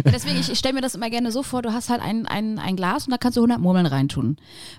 Deswegen, 0.05 0.39
ich, 0.39 0.51
ich 0.51 0.59
stelle 0.59 0.75
mir 0.75 0.81
das 0.81 0.95
immer 0.95 1.11
gerne 1.11 1.33
so 1.33 1.43
vor, 1.43 1.63
du 1.63 1.73
hast 1.73 1.89
halt 1.89 2.03
ein, 2.03 2.27
ein, 2.27 2.59
ein 2.59 2.77
Glas 2.77 3.07
und 3.07 3.13
da 3.13 3.19
kannst 3.19 3.37
du 3.37 3.41
100 3.41 3.61
Murmeln 3.61 3.87
reintun. 3.87 4.37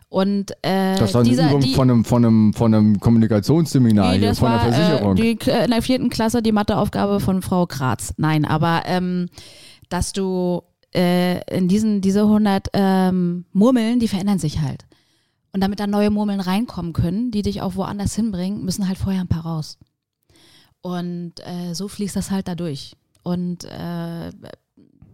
Und 0.10 0.52
äh, 0.62 0.96
Das 0.98 1.14
war 1.14 1.22
eine 1.22 1.30
dieser, 1.30 1.50
Übung 1.50 1.62
die, 1.62 1.74
von 1.74 1.90
einem, 1.90 2.06
von 2.06 2.26
einem, 2.26 2.54
von 2.54 2.74
einem 2.74 3.00
Kommunikationsseminar 3.00 4.12
Nee, 4.12 4.20
hier, 4.20 4.36
von 4.36 4.52
der 4.52 4.60
war, 4.60 4.72
Versicherung. 4.72 5.18
Äh, 5.18 5.36
die, 5.36 5.50
in 5.50 5.72
der 5.72 5.82
vierten 5.82 6.10
Klasse 6.10 6.42
die 6.42 6.52
Matheaufgabe 6.52 7.20
von 7.20 7.42
Frau 7.42 7.66
Graz. 7.66 8.14
Nein, 8.18 8.46
aber 8.46 8.84
ähm, 8.86 9.30
dass 9.90 10.14
du 10.14 10.64
äh, 10.94 11.40
in 11.56 11.68
diesen 11.68 12.02
diese 12.02 12.22
100 12.22 12.68
ähm, 12.74 13.46
Murmeln, 13.54 14.00
die 14.00 14.08
verändern 14.08 14.40
sich 14.40 14.62
halt. 14.62 14.86
Und 15.52 15.62
damit 15.62 15.80
da 15.80 15.88
neue 15.88 16.12
Murmeln 16.12 16.42
reinkommen 16.42 16.94
können, 16.94 17.32
die 17.32 17.42
dich 17.42 17.62
auch 17.62 17.76
woanders 17.76 18.14
hinbringen, 18.16 18.64
müssen 18.66 18.88
halt 18.88 19.00
vorher 19.00 19.22
ein 19.22 19.28
paar 19.28 19.46
raus. 19.46 19.80
Und 20.82 21.34
äh, 21.46 21.74
so 21.74 21.88
fließt 21.88 22.16
das 22.16 22.32
halt 22.32 22.48
da 22.48 22.56
durch. 22.56 22.96
Und 23.24 23.66
äh, 23.66 24.32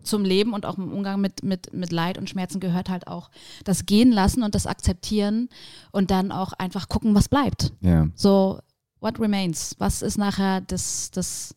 zum 0.03 0.24
Leben 0.24 0.53
und 0.53 0.66
auch 0.66 0.78
im 0.78 0.91
Umgang 0.91 1.20
mit, 1.20 1.43
mit, 1.43 1.74
mit 1.74 1.91
Leid 1.91 2.18
und 2.18 2.30
Schmerzen 2.30 2.59
gehört 2.59 2.89
halt 2.89 3.07
auch 3.07 3.32
das 3.63 3.86
Gehen 3.86 4.11
lassen 4.11 4.43
und 4.43 4.55
das 4.55 4.68
Akzeptieren 4.68 5.49
und 5.91 6.11
dann 6.11 6.32
auch 6.32 6.53
einfach 6.53 6.88
gucken, 6.88 7.16
was 7.16 7.28
bleibt. 7.28 7.74
ja. 7.82 8.07
So, 8.16 8.59
what 8.99 9.20
remains? 9.20 9.76
Was 9.80 10.01
ist 10.01 10.18
nachher 10.18 10.61
das, 10.61 11.11
das 11.11 11.55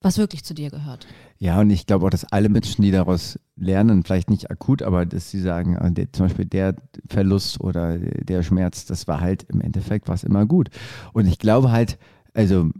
was 0.00 0.18
wirklich 0.18 0.44
zu 0.44 0.54
dir 0.54 0.70
gehört? 0.70 1.06
Ja, 1.38 1.60
und 1.60 1.70
ich 1.70 1.86
glaube 1.86 2.06
auch, 2.06 2.10
dass 2.10 2.24
alle 2.24 2.48
Menschen, 2.48 2.82
die 2.82 2.90
daraus 2.90 3.38
lernen, 3.56 4.04
vielleicht 4.04 4.30
nicht 4.30 4.50
akut, 4.50 4.82
aber 4.82 5.06
dass 5.06 5.30
sie 5.30 5.40
sagen, 5.40 5.76
der, 5.94 6.12
zum 6.12 6.26
Beispiel 6.26 6.44
der 6.44 6.76
Verlust 7.08 7.60
oder 7.60 7.98
der 7.98 8.42
Schmerz, 8.42 8.86
das 8.86 9.08
war 9.08 9.20
halt 9.20 9.44
im 9.44 9.60
Endeffekt 9.60 10.08
was 10.08 10.24
immer 10.24 10.46
gut. 10.46 10.68
Und 11.12 11.26
ich 11.26 11.38
glaube 11.38 11.72
halt, 11.72 11.98
also 12.32 12.70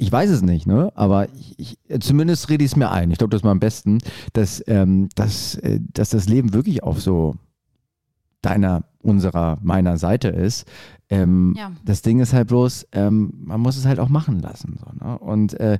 ich 0.00 0.10
weiß 0.10 0.30
es 0.30 0.40
nicht, 0.40 0.66
ne? 0.66 0.90
aber 0.94 1.28
ich, 1.34 1.78
ich, 1.86 2.00
zumindest 2.00 2.48
rede 2.48 2.64
ich 2.64 2.70
es 2.72 2.76
mir 2.76 2.90
ein. 2.90 3.10
Ich 3.10 3.18
glaube, 3.18 3.30
das 3.30 3.40
ist 3.40 3.44
mal 3.44 3.50
am 3.50 3.60
besten, 3.60 3.98
dass, 4.32 4.64
ähm, 4.66 5.10
dass, 5.14 5.56
äh, 5.56 5.78
dass 5.92 6.08
das 6.08 6.26
Leben 6.26 6.54
wirklich 6.54 6.82
auf 6.82 7.02
so 7.02 7.34
deiner, 8.40 8.84
unserer, 9.02 9.58
meiner 9.60 9.98
Seite 9.98 10.28
ist. 10.28 10.66
Ähm, 11.10 11.54
Ja. 11.54 11.72
Das 11.84 12.00
Ding 12.00 12.20
ist 12.20 12.32
halt 12.32 12.48
bloß, 12.48 12.86
ähm, 12.92 13.34
man 13.36 13.60
muss 13.60 13.76
es 13.76 13.84
halt 13.84 14.00
auch 14.00 14.08
machen 14.08 14.40
lassen. 14.40 14.78
So, 14.82 15.06
ne? 15.06 15.18
Und 15.18 15.52
äh, 15.60 15.78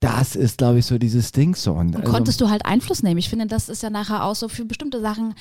das 0.00 0.34
ist, 0.34 0.58
glaube 0.58 0.80
ich, 0.80 0.86
so 0.86 0.98
dieses 0.98 1.30
Ding 1.30 1.54
so. 1.54 1.74
Und, 1.74 1.94
Und 1.94 2.00
also, 2.00 2.12
konntest 2.12 2.40
du 2.40 2.50
halt 2.50 2.66
Einfluss 2.66 3.04
nehmen? 3.04 3.18
Ich 3.18 3.28
finde, 3.28 3.46
das 3.46 3.68
ist 3.68 3.84
ja 3.84 3.90
nachher 3.90 4.24
auch 4.24 4.34
so, 4.34 4.48
für 4.48 4.64
bestimmte 4.64 5.00
Sachen 5.00 5.34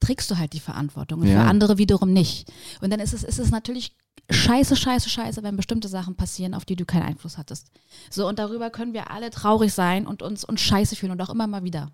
trägst 0.00 0.30
du 0.30 0.38
halt 0.38 0.52
die 0.52 0.60
Verantwortung 0.60 1.20
und 1.20 1.28
Ja. 1.28 1.42
für 1.42 1.48
andere 1.48 1.78
wiederum 1.78 2.12
nicht. 2.12 2.50
Und 2.80 2.90
dann 2.90 3.00
ist 3.00 3.12
es, 3.12 3.22
ist 3.22 3.38
es 3.38 3.50
natürlich 3.50 3.94
scheiße, 4.30 4.76
scheiße, 4.76 5.08
scheiße, 5.08 5.42
wenn 5.42 5.56
bestimmte 5.56 5.88
Sachen 5.88 6.14
passieren, 6.16 6.54
auf 6.54 6.64
die 6.64 6.76
du 6.76 6.84
keinen 6.84 7.02
Einfluss 7.02 7.36
hattest. 7.38 7.70
So, 8.10 8.28
und 8.28 8.38
darüber 8.38 8.70
können 8.70 8.92
wir 8.94 9.10
alle 9.10 9.30
traurig 9.30 9.72
sein 9.72 10.06
und 10.06 10.22
uns, 10.22 10.44
uns 10.44 10.60
scheiße 10.60 10.96
fühlen 10.96 11.12
und 11.12 11.20
auch 11.22 11.30
immer 11.30 11.46
mal 11.46 11.64
wieder. 11.64 11.90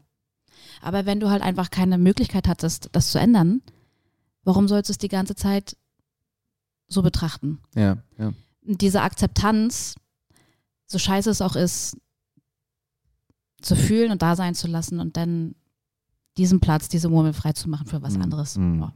Aber 0.82 1.06
wenn 1.06 1.20
du 1.20 1.30
halt 1.30 1.42
einfach 1.42 1.70
keine 1.70 1.98
Möglichkeit 1.98 2.48
hattest, 2.48 2.88
das 2.92 3.10
zu 3.10 3.18
ändern, 3.18 3.62
warum 4.44 4.68
sollst 4.68 4.88
du 4.88 4.92
es 4.92 4.98
die 4.98 5.08
ganze 5.08 5.34
Zeit 5.34 5.76
so 6.88 7.02
betrachten? 7.02 7.60
ja, 7.74 7.98
ja. 8.18 8.32
Und 8.66 8.80
diese 8.80 9.02
Akzeptanz, 9.02 9.94
so 10.86 10.98
scheiße 10.98 11.30
es 11.30 11.40
auch 11.40 11.54
ist, 11.56 11.96
zu 13.62 13.76
fühlen 13.76 14.10
und 14.12 14.22
da 14.22 14.34
sein 14.36 14.54
zu 14.54 14.66
lassen 14.66 14.98
und 15.00 15.16
dann 15.16 15.54
diesen 16.38 16.60
Platz, 16.60 16.88
diese 16.88 17.08
Murmel 17.08 17.32
frei 17.32 17.52
zu 17.52 17.68
machen 17.68 17.86
für 17.86 18.02
was 18.02 18.16
Mm, 18.16 18.22
anderes. 18.22 18.56
Ja. 18.56 18.92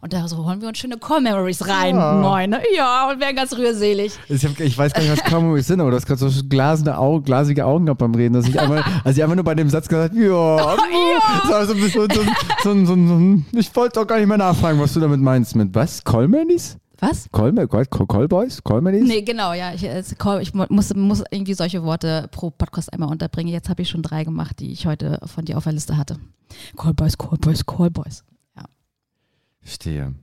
Und 0.00 0.12
da 0.14 0.26
so 0.28 0.46
holen 0.46 0.62
wir 0.62 0.68
uns 0.68 0.78
schöne 0.78 0.96
Core-Memories 0.96 1.68
rein. 1.68 1.96
Ja. 1.96 2.14
Moin, 2.14 2.48
ne? 2.48 2.62
Ja, 2.74 3.10
und 3.10 3.20
werden 3.20 3.36
ganz 3.36 3.54
rührselig. 3.54 4.14
Ich, 4.30 4.44
hab, 4.44 4.58
ich 4.58 4.78
weiß 4.78 4.94
gar 4.94 5.02
nicht, 5.02 5.12
was 5.12 5.22
Kamus 5.24 5.66
sind, 5.66 5.78
aber 5.80 5.90
du 5.90 5.96
hast 5.96 6.06
gerade 6.06 6.26
so 6.26 6.42
glasende 6.48 6.96
Augen, 6.96 7.22
glasige 7.22 7.66
Augen 7.66 7.84
gehabt 7.84 7.98
beim 8.00 8.14
Reden, 8.14 8.32
dass 8.32 8.48
ich 8.48 8.58
einfach, 8.58 8.86
also 9.04 9.18
ich 9.18 9.22
einfach 9.22 9.34
nur 9.36 9.44
bei 9.44 9.54
dem 9.54 9.68
Satz 9.68 9.86
gesagt, 9.86 10.14
ja, 10.18 10.56
Das 10.56 11.50
war 11.50 11.66
so, 11.66 11.74
ein 11.74 11.80
bisschen 11.80 12.08
so, 12.10 12.22
so, 12.62 12.84
so, 12.84 12.86
so, 12.86 12.94
so, 13.08 13.58
ich 13.58 13.76
wollte 13.76 14.00
doch 14.00 14.06
gar 14.06 14.18
nicht 14.18 14.28
mehr 14.28 14.38
nachfragen, 14.38 14.80
was 14.80 14.94
du 14.94 15.00
damit 15.00 15.20
meinst. 15.20 15.54
Mit 15.54 15.74
was? 15.74 16.02
Colmanis? 16.02 16.78
Was? 17.00 17.28
Colma, 17.32 17.66
Col, 17.66 17.86
Col, 17.86 18.06
Callboys? 18.06 18.62
Colmanis? 18.62 19.02
Nee, 19.06 19.22
genau, 19.22 19.52
ja. 19.52 19.72
Ich, 19.74 19.82
Call- 20.18 20.40
ich 20.42 20.54
mu- 20.54 20.66
muss, 20.68 20.94
muss 20.94 21.22
irgendwie 21.30 21.54
solche 21.54 21.82
Worte 21.82 22.28
pro 22.30 22.50
Podcast 22.50 22.92
einmal 22.92 23.08
unterbringen. 23.10 23.52
Jetzt 23.52 23.68
habe 23.68 23.82
ich 23.82 23.88
schon 23.88 24.02
drei 24.02 24.24
gemacht, 24.24 24.60
die 24.60 24.70
ich 24.72 24.86
heute 24.86 25.18
von 25.26 25.44
dir 25.44 25.56
auf 25.58 25.64
der 25.64 25.72
Liste 25.72 25.96
hatte. 25.96 26.18
Callboys, 26.76 27.18
Callboys, 27.18 27.66
Callboys. 27.66 28.24
Verstehe. 29.60 30.14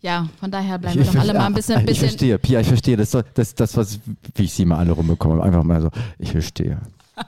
Ja, 0.00 0.28
von 0.40 0.50
daher 0.50 0.78
bleiben 0.78 0.98
wir 0.98 1.04
doch 1.04 1.16
alle 1.16 1.34
mal 1.34 1.46
ein 1.46 1.54
bisschen, 1.54 1.80
ich 1.80 1.86
bisschen 1.86 2.08
verstehe, 2.08 2.38
Pia, 2.38 2.60
ich 2.60 2.68
verstehe. 2.68 2.96
Das 2.96 3.12
ist 3.14 3.24
das, 3.34 3.54
das, 3.54 3.76
was, 3.76 4.00
wie 4.34 4.44
ich 4.44 4.52
sie 4.54 4.64
mal 4.64 4.78
alle 4.78 4.92
rumbekomme. 4.92 5.42
Einfach 5.42 5.64
mal 5.64 5.82
so, 5.82 5.90
ich 6.18 6.30
verstehe. 6.32 6.80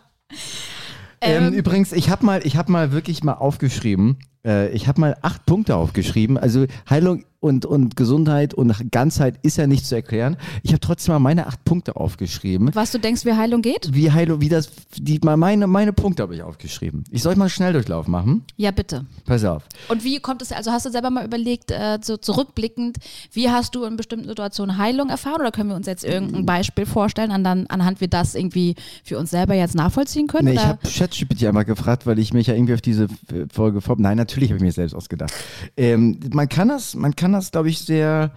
Ähm, 1.21 1.49
Ähm, 1.49 1.53
übrigens, 1.53 1.91
ich 1.93 2.11
habe 2.11 2.25
mal, 2.25 2.47
ich 2.47 2.57
habe 2.57 2.71
mal 2.71 2.93
wirklich 2.93 3.25
mal 3.25 3.33
aufgeschrieben. 3.33 4.19
Äh, 4.45 4.71
ich 4.71 4.89
habe 4.89 5.01
mal 5.01 5.17
acht 5.23 5.47
Punkte 5.47 5.77
aufgeschrieben. 5.77 6.39
Also 6.39 6.67
Heilung 6.89 7.25
und, 7.41 7.65
und 7.67 7.97
Gesundheit 7.97 8.53
und 8.53 8.91
Ganzheit 8.91 9.39
ist 9.43 9.59
ja 9.59 9.67
nicht 9.67 9.87
zu 9.87 9.95
erklären. 9.95 10.37
Ich 10.63 10.73
habe 10.73 10.81
trotzdem 10.81 11.15
mal 11.15 11.21
meine 11.21 11.47
acht 11.47 11.65
Punkte 11.65 11.97
aufgeschrieben. 11.97 12.71
was 12.75 12.91
du 12.91 12.99
denkst, 12.99 13.25
wie 13.25 13.33
Heilung 13.33 13.63
geht? 13.63 13.91
Wie 13.93 14.11
Heilung, 14.11 14.41
wie 14.41 14.49
das, 14.49 14.71
die, 14.97 15.21
mal 15.23 15.37
meine, 15.37 15.67
meine 15.69 15.93
Punkte 15.93 16.25
habe 16.25 16.35
ich 16.35 16.43
aufgeschrieben. 16.43 17.05
Ich 17.11 17.23
soll 17.23 17.37
mal 17.37 17.45
einen 17.45 17.51
Schnelldurchlauf 17.51 18.09
machen. 18.09 18.45
Ja, 18.57 18.73
bitte. 18.73 19.07
Pass 19.25 19.45
auf. 19.45 19.63
Und 19.89 20.03
wie 20.03 20.19
kommt 20.19 20.43
es, 20.43 20.51
also 20.51 20.73
hast 20.73 20.87
du 20.87 20.91
selber 20.91 21.11
mal 21.11 21.25
überlegt, 21.25 21.71
äh, 21.71 21.99
so 22.03 22.17
zurückblickend, 22.17 22.99
wie 23.33 23.51
hast 23.51 23.75
du 23.77 23.85
in 23.85 23.97
bestimmten 23.97 24.27
Situationen 24.27 24.77
Heilung 24.77 25.09
erfahren 25.09 25.41
oder 25.41 25.53
können 25.53 25.69
wir 25.69 25.77
uns 25.77 25.87
jetzt 25.87 26.05
irgendein 26.05 26.45
Beispiel 26.45 26.87
vorstellen, 26.87 27.31
an 27.31 27.45
dann, 27.45 27.67
anhand 27.69 28.01
wir 28.01 28.09
das 28.09 28.35
irgendwie 28.35 28.75
für 29.05 29.17
uns 29.17 29.31
selber 29.31 29.55
jetzt 29.55 29.77
nachvollziehen 29.77 30.27
können? 30.27 30.47
Nee, 30.47 30.55
ich 30.55 30.65
habe 30.65 30.79
ChatGPT 30.89 31.45
einmal 31.45 31.65
gefragt, 31.65 32.05
weil 32.05 32.19
ich 32.19 32.33
mich 32.33 32.49
ja 32.49 32.55
irgendwie 32.55 32.75
auf 32.75 32.81
diese 32.81 33.07
Folge 33.53 33.81
vor. 33.81 33.95
Nein, 33.99 34.17
natürlich 34.29 34.51
habe 34.51 34.59
ich 34.59 34.63
mir 34.63 34.73
selbst 34.73 34.95
ausgedacht. 34.95 35.33
Ähm, 35.77 36.21
man 36.33 36.49
kann 36.49 36.69
das, 36.69 36.95
man 36.95 37.17
kann 37.17 37.33
das, 37.33 37.51
glaube 37.51 37.69
ich, 37.69 37.81
sehr. 37.81 38.33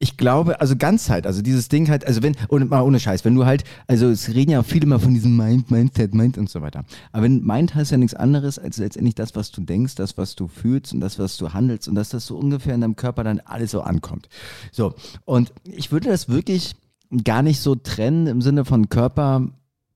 Ich 0.00 0.16
glaube, 0.18 0.60
also 0.60 0.76
Ganzheit, 0.76 1.26
also 1.26 1.40
dieses 1.40 1.68
Ding 1.68 1.88
halt, 1.88 2.06
also 2.06 2.22
wenn, 2.22 2.36
und 2.48 2.68
mal 2.68 2.82
ohne 2.82 3.00
Scheiß, 3.00 3.24
wenn 3.24 3.36
du 3.36 3.46
halt, 3.46 3.64
also 3.86 4.10
es 4.10 4.28
reden 4.28 4.50
ja 4.50 4.62
viele 4.62 4.84
immer 4.84 4.98
von 4.98 5.14
diesem 5.14 5.34
Mind, 5.36 5.70
Mindset, 5.70 6.14
Mind 6.14 6.36
und 6.36 6.50
so 6.50 6.60
weiter. 6.60 6.84
Aber 7.12 7.22
wenn 7.22 7.42
Mind 7.42 7.74
heißt 7.74 7.92
ja 7.92 7.96
nichts 7.96 8.12
anderes 8.12 8.58
als 8.58 8.76
letztendlich 8.76 9.14
das, 9.14 9.34
was 9.34 9.50
du 9.52 9.62
denkst, 9.62 9.94
das, 9.94 10.18
was 10.18 10.34
du 10.34 10.48
fühlst 10.48 10.92
und 10.92 11.00
das, 11.00 11.18
was 11.18 11.38
du 11.38 11.54
handelst 11.54 11.88
und 11.88 11.94
dass 11.94 12.10
das 12.10 12.26
so 12.26 12.36
ungefähr 12.36 12.74
in 12.74 12.82
deinem 12.82 12.96
Körper 12.96 13.24
dann 13.24 13.38
alles 13.38 13.70
so 13.70 13.80
ankommt. 13.80 14.28
So, 14.72 14.94
und 15.24 15.52
ich 15.64 15.90
würde 15.92 16.10
das 16.10 16.28
wirklich 16.28 16.74
gar 17.22 17.42
nicht 17.42 17.60
so 17.60 17.74
trennen 17.76 18.26
im 18.26 18.42
Sinne 18.42 18.64
von 18.64 18.88
Körper, 18.90 19.48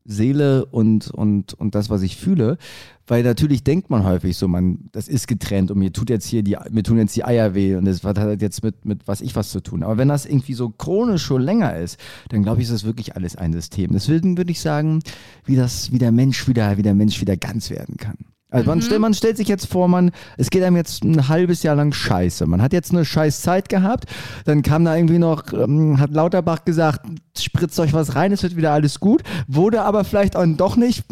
Seele 0.09 0.65
und, 0.67 1.11
und, 1.11 1.55
und 1.55 1.75
das, 1.75 1.91
was 1.91 2.03
ich 2.03 2.17
fühle. 2.17 2.57
Weil 3.07 3.23
natürlich 3.23 3.63
denkt 3.63 3.91
man 3.91 4.05
häufig 4.05 4.37
so, 4.37 4.49
man, 4.49 4.89
das 4.93 5.07
ist 5.09 5.29
getrennt 5.29 5.71
und 5.71 5.79
mir 5.79 5.93
tut 5.93 6.11
jetzt 6.11 6.27
hier 6.27 6.43
die, 6.43 6.57
mir 6.71 6.83
tun 6.83 6.99
jetzt 6.99 7.15
die 7.15 7.25
Eier 7.25 7.55
weh 7.55 7.77
und 7.77 7.85
das 7.85 8.03
hat 8.03 8.19
halt 8.19 8.43
jetzt 8.43 8.63
mit, 8.63 8.85
mit 8.85 9.07
was 9.07 9.21
ich 9.21 9.37
was 9.37 9.51
zu 9.51 9.61
tun. 9.61 9.83
Aber 9.83 9.97
wenn 9.99 10.09
das 10.09 10.27
irgendwie 10.27 10.55
so 10.55 10.71
chronisch 10.71 11.23
schon 11.23 11.43
länger 11.43 11.77
ist, 11.77 11.99
dann 12.31 12.43
glaube 12.43 12.61
ich, 12.61 12.65
ist 12.65 12.73
das 12.73 12.85
wirklich 12.85 13.17
alles 13.17 13.37
ein 13.37 13.53
System. 13.53 13.93
Deswegen 13.93 14.37
würde 14.37 14.51
ich 14.51 14.61
sagen, 14.61 15.01
wie 15.45 15.57
das, 15.57 15.93
wie 15.93 15.99
der 15.99 16.13
Mensch 16.13 16.49
wieder, 16.49 16.77
wie 16.77 16.83
der 16.83 16.95
Mensch 16.95 17.21
wieder 17.21 17.37
ganz 17.37 17.71
werden 17.71 17.97
kann. 17.97 18.17
Also 18.51 18.67
man, 18.71 18.81
stellt, 18.81 19.01
man 19.01 19.13
stellt 19.13 19.37
sich 19.37 19.49
jetzt 19.49 19.67
vor, 19.67 19.89
man, 19.89 20.11
es 20.39 20.49
geht 20.49 20.63
einem 20.63 20.77
jetzt 20.77 21.05
ein 21.05 21.29
halbes 21.29 21.63
Jahr 21.63 21.77
lang 21.77 21.93
scheiße. 21.93 22.47
Man 22.47 22.63
hat 22.63 22.73
jetzt 22.73 22.93
eine 22.93 23.05
scheiß 23.05 23.43
Zeit 23.43 23.69
gehabt, 23.69 24.07
dann 24.47 24.63
kam 24.63 24.87
da 24.87 24.97
irgendwie 24.97 25.19
noch, 25.19 25.53
ähm, 25.53 26.01
hat 26.01 26.13
Lauterbach 26.13 26.65
gesagt, 26.65 27.07
spritzt 27.39 27.79
euch 27.79 27.93
was 27.93 28.15
rein, 28.15 28.33
es 28.33 28.43
wird 28.43 28.57
wieder 28.57 28.73
alles 28.73 29.01
gut. 29.01 29.23
Wurde 29.49 29.83
aber 29.83 30.05
vielleicht 30.05 30.35
auch 30.35 30.47
doch 30.47 30.77
nicht, 30.77 31.05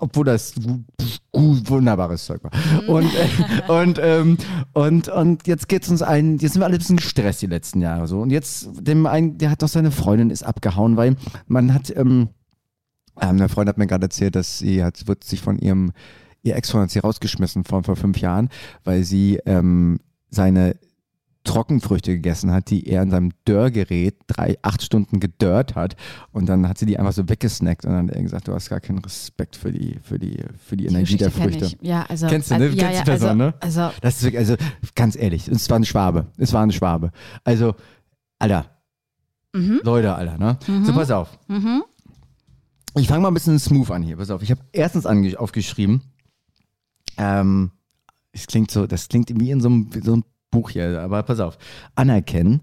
obwohl 0.00 0.26
das 0.26 0.52
gut, 1.32 1.70
wunderbares 1.70 2.26
Zeug 2.26 2.44
war. 2.44 2.50
Und, 2.86 3.10
äh, 3.14 3.72
und, 3.72 3.98
ähm, 4.02 4.36
und, 4.74 5.08
und 5.08 5.46
jetzt 5.46 5.68
geht's 5.68 5.88
uns 5.88 6.02
ein, 6.02 6.38
jetzt 6.38 6.52
sind 6.52 6.60
wir 6.60 6.66
alle 6.66 6.76
ein 6.76 6.78
bisschen 6.78 6.96
gestresst 6.96 7.40
die 7.40 7.46
letzten 7.46 7.80
Jahre 7.80 8.06
so. 8.06 8.20
Und 8.20 8.30
jetzt, 8.30 8.68
dem 8.78 9.06
einen, 9.06 9.38
der 9.38 9.50
hat 9.50 9.62
doch 9.62 9.68
seine 9.68 9.92
Freundin 9.92 10.28
ist 10.28 10.42
abgehauen, 10.42 10.98
weil 10.98 11.16
man 11.46 11.72
hat, 11.72 11.88
ähm, 11.96 12.28
ähm, 13.20 13.28
eine 13.30 13.48
Freundin 13.48 13.70
hat 13.70 13.78
mir 13.78 13.86
gerade 13.86 14.04
erzählt, 14.04 14.36
dass 14.36 14.58
sie 14.58 14.84
hat, 14.84 15.06
wird 15.08 15.24
sich 15.24 15.40
von 15.40 15.58
ihrem, 15.58 15.92
ihr 16.42 16.56
Ex-Freund 16.56 16.84
hat 16.84 16.90
sie 16.90 16.98
rausgeschmissen 16.98 17.64
vor, 17.64 17.82
vor 17.82 17.96
fünf 17.96 18.18
Jahren, 18.18 18.48
weil 18.84 19.04
sie 19.04 19.38
ähm, 19.46 20.00
seine 20.30 20.76
Trockenfrüchte 21.44 22.12
gegessen 22.12 22.52
hat, 22.52 22.70
die 22.70 22.86
er 22.86 23.02
in 23.02 23.10
seinem 23.10 23.32
Dörrgerät 23.44 24.14
drei, 24.28 24.58
acht 24.62 24.80
Stunden 24.80 25.18
gedörrt 25.18 25.74
hat 25.74 25.96
und 26.30 26.46
dann 26.46 26.68
hat 26.68 26.78
sie 26.78 26.86
die 26.86 26.98
einfach 26.98 27.12
so 27.12 27.28
weggesnackt 27.28 27.84
und 27.84 27.92
dann 27.92 28.08
hat 28.08 28.14
er 28.14 28.22
gesagt, 28.22 28.46
du 28.46 28.54
hast 28.54 28.70
gar 28.70 28.78
keinen 28.78 28.98
Respekt 29.00 29.56
für 29.56 29.72
die, 29.72 29.98
für 30.04 30.20
die, 30.20 30.38
für 30.64 30.76
die, 30.76 30.86
Die 30.86 30.94
Energie 30.94 31.16
der 31.16 31.30
Geschichte 31.30 31.50
kenn 31.50 31.60
Früchte. 31.60 31.76
Ja, 31.84 32.06
also, 32.08 32.28
Kennst 32.28 32.50
du, 32.50 32.58
ne? 32.58 32.64
also, 32.66 32.76
ja, 32.76 32.82
Kennst 32.84 32.98
ja, 32.98 33.04
die 33.04 33.10
Person, 33.10 33.28
also, 33.28 33.44
ne? 33.44 33.54
Also, 33.58 33.90
Das 34.00 34.16
ist 34.16 34.22
wirklich, 34.22 34.38
also 34.38 34.54
ganz 34.94 35.16
ehrlich, 35.16 35.48
es 35.48 35.68
war 35.68 35.78
ein 35.80 35.84
Schwabe. 35.84 36.26
Es 36.36 36.52
war 36.52 36.62
ein 36.62 36.70
Schwabe. 36.70 37.10
Also, 37.42 37.74
Alter, 38.38 38.66
mhm, 39.52 39.80
Leute, 39.82 40.14
Alter, 40.14 40.38
ne? 40.38 40.58
Mhm. 40.68 40.84
So, 40.84 40.92
pass 40.92 41.10
auf. 41.10 41.38
mhm. 41.48 41.82
Ich 42.94 43.08
fange 43.08 43.22
mal 43.22 43.28
ein 43.28 43.34
bisschen 43.34 43.58
smooth 43.58 43.90
an 43.90 44.02
hier. 44.02 44.18
Pass 44.18 44.30
auf. 44.30 44.42
Ich 44.42 44.50
habe 44.50 44.60
erstens 44.70 45.06
aufgeschrieben, 45.06 46.02
ähm, 47.16 47.70
es 48.32 48.46
klingt 48.46 48.70
so, 48.70 48.86
das 48.86 49.08
klingt 49.08 49.30
wie 49.38 49.50
in 49.50 49.60
so 49.60 49.68
einem, 49.68 49.90
so 50.02 50.12
einem 50.14 50.24
Buch 50.50 50.70
hier, 50.70 51.00
aber 51.00 51.22
pass 51.22 51.40
auf. 51.40 51.58
Anerkennen, 51.94 52.62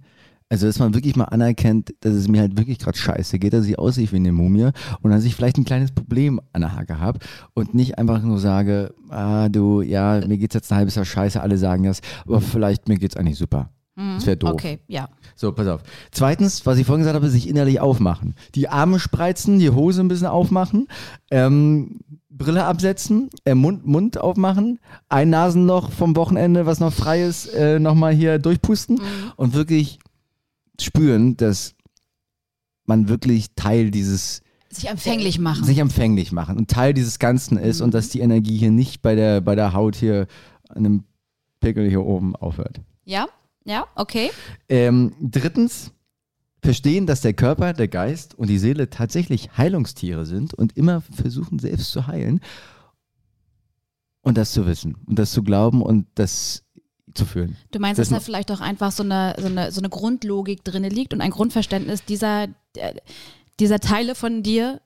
Also, 0.52 0.66
dass 0.66 0.80
man 0.80 0.96
wirklich 0.96 1.16
mal 1.16 1.26
anerkennt, 1.26 1.94
dass 2.00 2.14
es 2.14 2.28
mir 2.28 2.42
halt 2.42 2.58
wirklich 2.58 2.80
gerade 2.80 2.98
scheiße 2.98 3.38
geht, 3.38 3.54
dass 3.54 3.68
ich 3.68 3.78
aussehe 3.78 4.12
wie 4.12 4.16
eine 4.16 4.32
Mumie 4.32 4.72
und 5.02 5.12
dass 5.12 5.24
ich 5.24 5.36
vielleicht 5.36 5.58
ein 5.58 5.66
kleines 5.66 5.92
Problem 5.92 6.42
an 6.54 6.62
der 6.62 6.76
Hacke 6.76 7.00
habe 7.00 7.20
und 7.54 7.76
nicht 7.76 8.00
einfach 8.00 8.22
nur 8.24 8.40
sage, 8.40 8.94
ah, 9.10 9.48
du, 9.50 9.82
ja, 9.82 10.20
mir 10.26 10.40
geht's 10.40 10.56
jetzt 10.56 10.72
ein 10.72 10.78
halbes 10.78 10.96
Jahr 10.96 11.06
scheiße, 11.06 11.40
alle 11.40 11.58
sagen 11.60 11.84
das, 11.84 12.02
aber 12.26 12.42
vielleicht 12.42 12.88
mir 12.90 12.98
geht's 12.98 13.16
eigentlich 13.16 13.38
super. 13.38 13.70
Das 14.16 14.26
wäre 14.26 14.38
doof. 14.38 14.52
Okay, 14.54 14.80
ja. 14.88 15.10
So, 15.36 15.52
pass 15.52 15.68
auf. 15.68 15.84
Zweitens, 16.12 16.66
was 16.66 16.78
ich 16.78 16.86
vorhin 16.86 17.02
gesagt 17.02 17.16
habe, 17.18 17.30
sich 17.30 17.50
innerlich 17.50 17.82
aufmachen. 17.82 18.34
Die 18.56 18.70
Arme 18.70 18.98
spreizen, 18.98 19.60
die 19.60 19.72
Hose 19.72 20.00
ein 20.02 20.08
bisschen 20.08 20.28
aufmachen, 20.28 20.88
ähm, 21.32 22.00
Brille 22.40 22.64
absetzen, 22.66 23.30
äh, 23.46 23.54
Mund, 23.54 23.86
Mund 23.86 24.18
aufmachen, 24.18 24.80
ein 25.10 25.30
Nasenloch 25.30 25.92
vom 25.92 26.16
Wochenende, 26.16 26.66
was 26.66 26.80
noch 26.80 26.94
frei 26.94 27.24
ist, 27.24 27.48
äh, 27.48 27.80
nochmal 27.80 28.14
hier 28.14 28.40
durchpusten 28.40 29.00
und 29.36 29.54
wirklich 29.54 30.00
spüren, 30.82 31.38
dass 31.38 31.76
man 32.86 33.10
wirklich 33.10 33.54
Teil 33.56 33.92
dieses 33.92 34.42
Sich 34.70 34.90
empfänglich 34.90 35.38
machen. 35.38 35.66
sich 35.66 35.78
empfänglich 35.78 36.32
machen 36.32 36.58
und 36.58 36.72
Teil 36.72 36.94
dieses 36.94 37.20
Ganzen 37.20 37.58
ist 37.58 37.82
und 37.82 37.94
dass 37.94 38.10
die 38.10 38.22
Energie 38.22 38.58
hier 38.58 38.72
nicht 38.72 39.02
bei 39.02 39.16
der, 39.16 39.42
bei 39.42 39.56
der 39.56 39.74
Haut 39.74 39.96
hier 39.96 40.26
an 40.70 40.78
einem 40.78 41.04
Pickel 41.60 41.90
hier 41.90 42.06
oben 42.06 42.36
aufhört. 42.36 42.80
ja, 43.04 43.28
ja, 43.66 43.86
okay. 43.96 44.32
Ähm, 44.70 45.14
drittens, 45.22 45.92
verstehen, 46.62 47.07
dass 47.07 47.22
der 47.22 47.34
Körper, 47.34 47.74
der 47.74 47.88
Geist 47.88 48.36
und 48.36 48.47
die 48.47 48.60
Seele 48.60 48.89
tatsächlich 48.89 49.57
Heilungstiere 49.57 50.26
sind 50.26 50.53
und 50.53 50.76
immer 50.78 51.01
versuchen, 51.01 51.60
selbst 51.60 51.91
zu 51.91 52.07
heilen. 52.07 52.41
Und 54.22 54.38
das 54.38 54.51
zu 54.51 54.66
wissen 54.66 54.97
und 55.05 55.18
das 55.18 55.32
zu 55.32 55.43
glauben 55.43 55.82
und 55.82 56.05
das 56.16 56.66
zu 57.14 57.26
fühlen. 57.26 57.55
Du 57.72 57.80
meinst, 57.80 57.99
Das 57.99 58.10
dass 58.10 58.20
da 58.20 58.24
vielleicht 58.24 58.51
auch 58.51 58.62
einfach 58.62 58.91
so 58.91 59.03
eine, 59.03 59.36
so 59.39 59.47
eine, 59.47 59.72
so 59.72 59.82
eine 59.82 59.89
Grundlogik 59.89 60.64
drin 60.64 60.84
liegt 60.84 61.14
und 61.14 61.22
ein 61.22 61.32
Grundverständnis 61.32 62.03
dieser, 62.05 62.47
äh, 62.76 62.95
dieser 63.60 63.80
Teile 63.80 64.16
von 64.16 64.43
dir, 64.43 64.82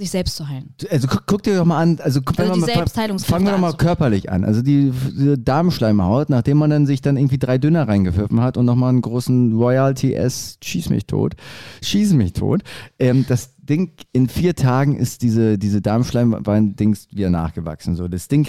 sich 0.00 0.10
selbst 0.10 0.34
zu 0.36 0.48
heilen. 0.48 0.74
Also 0.90 1.06
guck, 1.06 1.22
guck 1.26 1.42
dir 1.42 1.56
doch 1.56 1.64
mal 1.64 1.80
an, 1.80 1.98
also, 2.02 2.20
guck, 2.22 2.38
Also 2.40 2.54
die 2.54 2.60
mal- 2.60 3.18
fangen 3.18 3.44
wir 3.46 3.52
doch 3.52 3.58
mal 3.58 3.74
körperlich 3.74 4.30
an. 4.32 4.44
Also 4.44 4.62
die, 4.62 4.90
diese 5.10 5.38
Darmschleimhaut, 5.38 6.30
nachdem 6.30 6.58
man 6.58 6.70
dann 6.70 6.86
sich 6.86 7.02
dann 7.02 7.16
irgendwie 7.16 7.38
drei 7.38 7.58
Dünner 7.58 7.86
reingepfiffen 7.86 8.40
hat 8.40 8.56
und 8.56 8.64
nochmal 8.66 8.88
einen 8.90 9.02
großen 9.02 9.52
Royalty 9.52 10.14
S 10.14 10.58
schieß 10.64 10.90
mich 10.90 11.06
tot, 11.06 11.34
schieß 11.82 12.14
mich 12.14 12.32
tot, 12.32 12.62
ähm, 12.98 13.24
das 13.28 13.50
Ding 13.58 13.92
in 14.12 14.28
vier 14.28 14.56
Tagen 14.56 14.96
ist 14.96 15.22
diese, 15.22 15.56
diese 15.58 15.80
Darmschleimbein-Dings 15.80 17.08
wieder 17.12 17.30
nachgewachsen. 17.30 17.94
So, 17.94 18.08
das 18.08 18.26
Ding, 18.26 18.48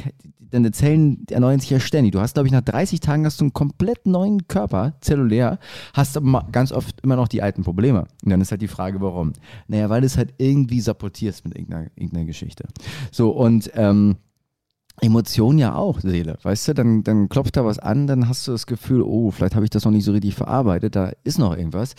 deine 0.52 0.72
Zellen 0.72 1.26
erneuern 1.30 1.60
sich 1.60 1.70
ja 1.70 1.80
ständig. 1.80 2.12
Du 2.14 2.20
hast, 2.20 2.34
glaube 2.34 2.48
ich, 2.48 2.54
nach 2.54 2.62
30 2.62 3.00
Tagen 3.00 3.26
hast 3.26 3.40
du 3.40 3.46
einen 3.46 3.54
komplett 3.54 4.06
neuen 4.06 4.48
Körper, 4.48 4.94
zellulär, 5.02 5.60
hast 5.94 6.18
aber 6.18 6.48
ganz 6.52 6.72
oft 6.72 7.02
immer 7.02 7.16
noch 7.16 7.28
die 7.28 7.42
alten 7.42 7.64
Probleme. 7.64 8.06
Und 8.24 8.30
dann 8.30 8.42
ist 8.42 8.52
halt 8.52 8.62
die 8.62 8.68
Frage, 8.68 9.02
warum? 9.02 9.34
Naja, 9.68 9.90
weil 9.90 10.02
du 10.02 10.08
es 10.08 10.18
halt 10.18 10.34
irgendwie 10.38 10.82
sabotierst 10.82 11.46
mit 11.46 11.56
irgendeiner, 11.56 11.88
irgendeiner 11.96 12.26
Geschichte. 12.26 12.66
So, 13.12 13.32
und 13.32 13.72
ähm, 13.76 14.18
Emotionen 15.00 15.58
ja 15.58 15.74
auch, 15.76 16.00
Seele, 16.02 16.38
weißt 16.44 16.68
du, 16.70 16.74
dann, 16.74 17.04
dann 17.04 17.28
klopft 17.30 17.58
da 17.58 17.66
was 17.66 17.80
an, 17.80 18.06
dann 18.08 18.28
hast 18.28 18.48
du 18.48 18.52
das 18.52 18.68
Gefühl, 18.68 19.02
oh, 19.02 19.32
vielleicht 19.32 19.56
habe 19.56 19.64
ich 19.66 19.72
das 19.72 19.86
noch 19.86 19.92
nicht 19.92 20.06
so 20.06 20.12
richtig 20.12 20.36
verarbeitet, 20.36 20.96
da 20.96 21.12
ist 21.24 21.40
noch 21.40 21.56
irgendwas. 21.58 21.96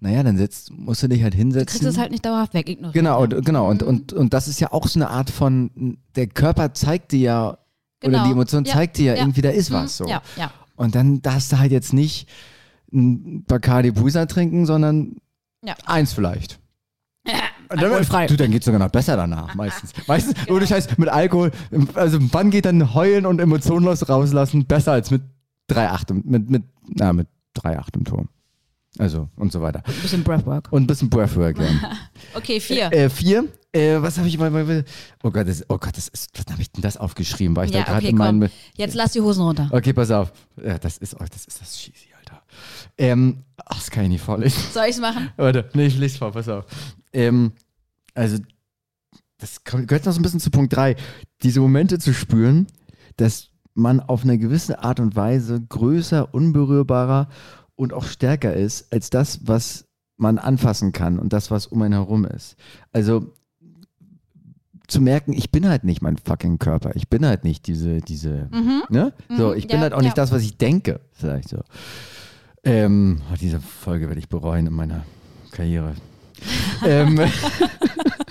Naja, 0.00 0.22
dann 0.24 0.36
setzt, 0.36 0.72
musst 0.72 1.02
du 1.02 1.08
dich 1.08 1.22
halt 1.22 1.34
Du 1.34 1.38
hinsetzen. 1.38 1.78
kriegst 1.78 1.84
es 1.94 1.98
halt 1.98 2.10
nicht 2.10 2.24
dauerhaft 2.24 2.54
weg, 2.54 2.68
ignorieren. 2.68 2.92
Genau, 2.92 3.26
genau. 3.42 3.70
Und, 3.70 3.84
und, 3.84 4.12
und 4.12 4.34
das 4.34 4.48
ist 4.48 4.58
ja 4.60 4.72
auch 4.72 4.88
so 4.88 4.98
eine 4.98 5.10
Art 5.10 5.30
von, 5.30 5.98
der 6.16 6.26
Körper 6.26 6.74
zeigt 6.74 7.12
dir 7.12 7.20
ja, 7.20 7.58
oder 8.02 8.10
Genau. 8.12 8.24
die 8.26 8.32
Emotion 8.32 8.64
Ja, 8.64 8.72
zeigt 8.74 8.98
dir 8.98 9.14
ja, 9.14 9.22
irgendwie, 9.22 9.42
da 9.42 9.50
ist 9.50 9.70
Mhm, 9.70 9.74
was 9.74 9.96
so. 9.96 10.06
Ja, 10.06 10.22
ja. 10.36 10.50
Und 10.76 10.94
dann 10.94 11.22
darfst 11.22 11.52
du 11.52 11.58
halt 11.58 11.72
jetzt 11.72 11.92
nicht 11.92 12.28
ein 12.92 13.44
Bacardi 13.44 13.90
Busa 13.90 14.26
trinken, 14.26 14.66
sondern 14.66 15.16
Ja. 15.64 15.74
eins 15.86 16.12
vielleicht. 16.12 16.58
Und 17.24 17.80
dann, 17.80 17.84
Alkoholfrei. 17.90 18.26
du, 18.26 18.36
dann 18.36 18.50
geht's 18.50 18.66
sogar 18.66 18.78
noch 18.80 18.90
besser 18.90 19.16
danach, 19.16 19.54
meistens. 19.54 19.92
Meistens, 20.06 20.34
ohne 20.50 20.66
Scheiß, 20.66 20.98
mit 20.98 21.08
Alkohol, 21.08 21.52
also 21.94 22.18
wann 22.32 22.50
geht 22.50 22.66
dann 22.66 22.92
heulen 22.92 23.24
und 23.24 23.40
emotionlos 23.40 24.08
rauslassen 24.10 24.66
besser 24.66 24.92
als 24.92 25.10
mit 25.10 25.22
3,8 25.70 26.10
im, 26.10 26.22
mit, 26.26 26.50
mit, 26.50 26.62
na, 26.88 27.12
mit 27.14 27.28
3,8 27.56 27.94
im 27.96 28.04
Turm. 28.04 28.28
Also, 28.98 29.28
und 29.36 29.52
so 29.52 29.62
weiter. 29.62 29.82
Ein 29.86 30.02
bisschen 30.02 30.22
Breathwork. 30.22 30.70
Und 30.70 30.82
ein 30.82 30.86
bisschen 30.86 31.08
Breathwork, 31.08 31.58
ja. 31.58 31.66
Okay, 32.34 32.60
vier. 32.60 32.92
Äh, 32.92 33.08
vier. 33.08 33.48
Äh, 33.72 34.02
was 34.02 34.18
habe 34.18 34.28
ich 34.28 34.36
mal, 34.36 34.50
mal 34.50 34.84
Oh 35.22 35.30
Gott, 35.30 35.48
das, 35.48 35.64
oh 35.70 35.78
Gott, 35.78 35.96
das 35.96 36.08
ist, 36.08 36.28
was 36.34 36.52
habe 36.52 36.60
ich 36.60 36.70
denn 36.72 36.82
das 36.82 36.98
aufgeschrieben? 36.98 37.56
War 37.56 37.64
ich 37.64 37.70
ja, 37.70 37.80
da 37.80 37.84
gerade 37.84 37.98
okay, 37.98 38.10
in 38.10 38.16
meinem. 38.16 38.50
Jetzt 38.76 38.94
lass 38.94 39.12
die 39.12 39.22
Hosen 39.22 39.44
runter. 39.44 39.68
Okay, 39.72 39.94
pass 39.94 40.10
auf. 40.10 40.30
Ja, 40.62 40.78
das 40.78 40.98
ist, 40.98 41.14
oh, 41.14 41.24
das 41.30 41.46
ist 41.46 41.60
das 41.60 41.74
cheesy, 41.74 42.08
Alter. 42.18 42.42
Ähm, 42.98 43.44
ach, 43.64 43.76
das 43.76 43.90
kann 43.90 44.04
ich 44.04 44.10
nicht 44.10 44.22
vorlesen. 44.22 44.60
Soll 44.72 44.86
ich's 44.88 45.00
machen? 45.00 45.30
Warte, 45.36 45.70
nee, 45.72 45.86
ich 45.86 45.96
lese 45.96 46.18
vor, 46.18 46.32
pass 46.32 46.48
auf. 46.48 46.66
Ähm, 47.14 47.52
also, 48.14 48.36
das 49.38 49.64
gehört 49.64 50.04
noch 50.04 50.12
so 50.12 50.20
ein 50.20 50.22
bisschen 50.22 50.40
zu 50.40 50.50
Punkt 50.50 50.76
3. 50.76 50.96
Diese 51.42 51.60
Momente 51.60 51.98
zu 51.98 52.12
spüren, 52.12 52.66
dass 53.16 53.48
man 53.74 54.00
auf 54.00 54.22
eine 54.22 54.36
gewisse 54.36 54.82
Art 54.84 55.00
und 55.00 55.16
Weise 55.16 55.62
größer, 55.66 56.34
unberührbarer 56.34 57.28
und 57.82 57.92
auch 57.92 58.04
stärker 58.04 58.54
ist 58.54 58.92
als 58.92 59.10
das, 59.10 59.40
was 59.46 59.86
man 60.16 60.38
anfassen 60.38 60.92
kann 60.92 61.18
und 61.18 61.32
das, 61.32 61.50
was 61.50 61.66
um 61.66 61.82
einen 61.82 61.94
herum 61.94 62.24
ist. 62.24 62.56
Also 62.92 63.34
zu 64.86 65.00
merken, 65.00 65.32
ich 65.32 65.50
bin 65.50 65.66
halt 65.68 65.84
nicht 65.84 66.02
mein 66.02 66.16
fucking 66.16 66.58
Körper. 66.58 66.92
Ich 66.94 67.08
bin 67.08 67.24
halt 67.26 67.44
nicht 67.44 67.66
diese, 67.66 68.00
diese, 68.00 68.48
Mhm. 68.52 68.82
ne? 68.90 69.12
So, 69.36 69.48
Mhm, 69.50 69.56
ich 69.56 69.66
bin 69.66 69.76
ja, 69.76 69.82
halt 69.82 69.94
auch 69.94 70.00
nicht 70.02 70.16
ja. 70.16 70.22
das, 70.22 70.30
was 70.32 70.42
ich 70.42 70.56
denke, 70.58 71.00
vielleicht 71.12 71.48
so. 71.48 71.58
Ähm, 72.62 73.20
oh, 73.32 73.36
diese 73.40 73.58
Folge 73.60 74.06
werde 74.08 74.20
ich 74.20 74.28
bereuen 74.28 74.66
in 74.66 74.72
meiner 74.74 75.04
Karriere. 75.50 75.94
ähm, 76.86 77.18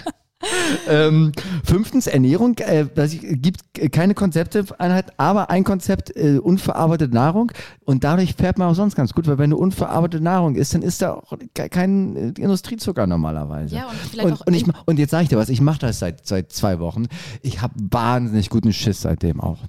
ähm, 0.87 1.31
fünftens, 1.63 2.07
Ernährung. 2.07 2.57
Äh, 2.59 2.87
gibt 3.35 3.61
keine 3.91 4.13
Konzepte-Einheit, 4.13 5.13
aber 5.17 5.49
ein 5.49 5.63
Konzept, 5.63 6.15
äh, 6.15 6.37
unverarbeitete 6.37 7.13
Nahrung. 7.13 7.51
Und 7.85 8.03
dadurch 8.03 8.35
fährt 8.35 8.57
man 8.57 8.69
auch 8.69 8.75
sonst 8.75 8.95
ganz 8.95 9.13
gut, 9.13 9.27
weil 9.27 9.37
wenn 9.37 9.49
du 9.49 9.57
unverarbeitete 9.57 10.23
Nahrung 10.23 10.55
isst, 10.55 10.73
dann 10.73 10.81
ist 10.81 11.01
da 11.01 11.13
auch 11.13 11.33
ke- 11.53 11.69
kein 11.69 12.15
äh, 12.15 12.41
Industriezucker 12.41 13.07
normalerweise. 13.07 13.75
Ja, 13.75 13.87
und 13.87 13.95
vielleicht 13.97 14.25
und, 14.27 14.33
auch 14.33 14.47
und, 14.47 14.53
ich, 14.53 14.65
und 14.85 14.99
jetzt 14.99 15.11
sage 15.11 15.23
ich 15.23 15.29
dir 15.29 15.37
was, 15.37 15.49
ich 15.49 15.61
mache 15.61 15.79
das 15.79 15.99
seit, 15.99 16.25
seit 16.27 16.51
zwei 16.51 16.79
Wochen. 16.79 17.07
Ich 17.41 17.61
habe 17.61 17.73
wahnsinnig 17.77 18.49
guten 18.49 18.73
Schiss 18.73 19.01
seitdem 19.01 19.39
auch. 19.39 19.59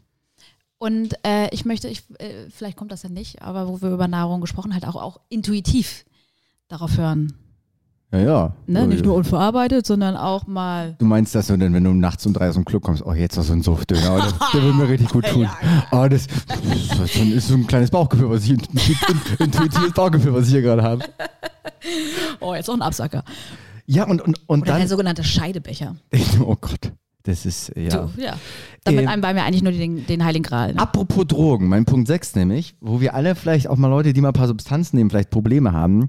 Und 0.79 1.15
äh, 1.25 1.49
ich 1.53 1.65
möchte, 1.65 1.87
ich, 1.87 2.03
äh, 2.19 2.51
vielleicht 2.51 2.77
kommt 2.77 2.91
das 2.91 3.05
ja 3.05 3.09
nicht, 3.09 3.41
aber 3.41 3.69
wo 3.69 3.81
wir 3.83 3.91
über 3.91 4.09
Nahrung 4.09 4.41
gesprochen 4.41 4.75
halt 4.75 4.85
auch, 4.85 4.97
auch 4.97 5.21
intuitiv 5.29 6.05
darauf 6.67 6.97
hören. 6.97 7.35
Ja, 8.13 8.19
ja. 8.19 8.53
Ne? 8.67 8.87
Nicht 8.87 9.05
nur 9.05 9.15
unverarbeitet, 9.15 9.87
sondern 9.87 10.17
auch 10.17 10.47
mal. 10.47 10.95
Du 10.99 11.07
meinst 11.07 11.35
das 11.35 11.47
so, 11.47 11.57
denn 11.57 11.73
wenn 11.73 11.85
du 11.85 11.93
nachts 11.95 12.27
um 12.27 12.35
drei 12.35 12.49
aus 12.51 12.57
dem 12.57 12.65
Club 12.67 12.83
kommst, 12.83 13.03
oh, 13.07 13.15
jetzt 13.15 13.37
noch 13.39 13.45
so 13.45 13.55
ein 13.55 13.63
Softdöner, 13.63 14.17
oh, 14.17 14.19
der, 14.21 14.33
der 14.53 14.63
will 14.63 14.75
mir 14.75 14.89
richtig 14.89 15.09
gut 15.09 15.27
tun. 15.31 15.49
Oh, 15.91 16.07
das, 16.09 16.27
das 16.27 17.17
ist 17.17 17.49
so 17.49 17.55
ein- 17.55 17.67
kleines 17.67 17.91
Bauchgefühl, 17.91 18.29
was 18.29 18.45
ich, 18.45 18.51
ein 18.53 18.59
intuitives 19.39 19.93
Bauchgefühl, 19.93 20.35
was 20.35 20.45
ich 20.47 20.51
hier 20.53 20.63
gerade 20.63 20.83
habe. 20.83 21.05
Oh, 22.41 22.55
jetzt 22.55 22.69
auch 22.71 22.75
ein 22.75 22.83
Absacker. 22.83 23.25
Ja, 23.87 24.05
und, 24.05 24.21
und, 24.21 24.41
und 24.47 24.63
Oder 24.63 24.73
der 24.73 24.79
dann, 24.81 24.89
sogenannte 24.89 25.25
Scheidebecher. 25.25 25.97
oh 26.41 26.57
Gott, 26.61 26.93
das 27.25 27.45
ist, 27.47 27.73
ja. 27.77 27.91
So, 27.91 28.11
ja. 28.17 28.35
Damit 28.85 29.03
Ähm, 29.03 29.09
einem 29.09 29.23
bei 29.23 29.35
mir 29.35 29.43
eigentlich 29.43 29.63
nur 29.63 29.73
den, 29.73 30.07
den 30.07 30.25
Heiligen 30.25 30.43
Gral. 30.45 30.75
Ne? 30.75 30.79
Apropos 30.81 31.27
Drogen, 31.27 31.69
mein 31.69 31.85
Punkt 31.85 32.07
6 32.09 32.37
nämlich, 32.37 32.75
wo 32.81 33.01
wir 33.01 33.15
alle 33.15 33.35
vielleicht 33.35 33.69
auch 33.69 33.77
mal 33.77 33.89
Leute, 33.89 34.13
die 34.13 34.21
mal 34.21 34.29
ein 34.29 34.35
paar 34.35 34.47
Substanzen 34.49 34.97
nehmen, 34.97 35.11
vielleicht 35.11 35.31
Probleme 35.31 35.73
haben, 35.73 36.07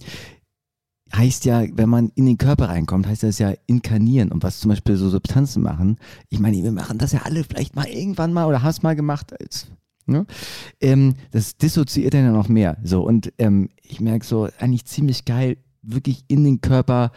heißt 1.16 1.46
ja, 1.46 1.64
wenn 1.74 1.90
man 1.90 2.12
in 2.16 2.26
den 2.26 2.38
Körper 2.38 2.70
reinkommt, 2.70 3.08
heißt 3.08 3.24
das 3.24 3.40
ja 3.40 3.54
inkarnieren 3.68 4.32
und 4.32 4.44
was 4.44 4.60
zum 4.60 4.70
Beispiel 4.70 4.96
so 4.96 5.10
Substanzen 5.10 5.62
machen. 5.62 5.98
Ich 6.30 6.40
meine, 6.40 6.64
wir 6.64 6.72
machen 6.72 6.98
das 6.98 7.12
ja 7.12 7.22
alle 7.24 7.44
vielleicht 7.44 7.76
mal 7.76 7.88
irgendwann 7.88 8.34
mal 8.34 8.46
oder 8.46 8.64
hast 8.64 8.84
mal 8.84 8.96
gemacht 8.96 9.40
als 9.40 9.68
Ne? 10.06 10.26
Ähm, 10.82 11.16
das 11.32 11.56
dissoziiert 11.58 12.14
dann 12.14 12.26
ja 12.26 12.32
noch 12.32 12.50
mehr. 12.50 12.78
So, 12.84 13.04
und 13.04 13.32
ähm, 13.38 13.70
ich 13.82 14.02
merke 14.02 14.26
so, 14.26 14.50
eigentlich 14.60 14.86
ziemlich 14.86 15.26
geil, 15.26 15.58
wirklich 15.82 16.26
in 16.28 16.44
den 16.44 16.62
Körper 16.62 17.12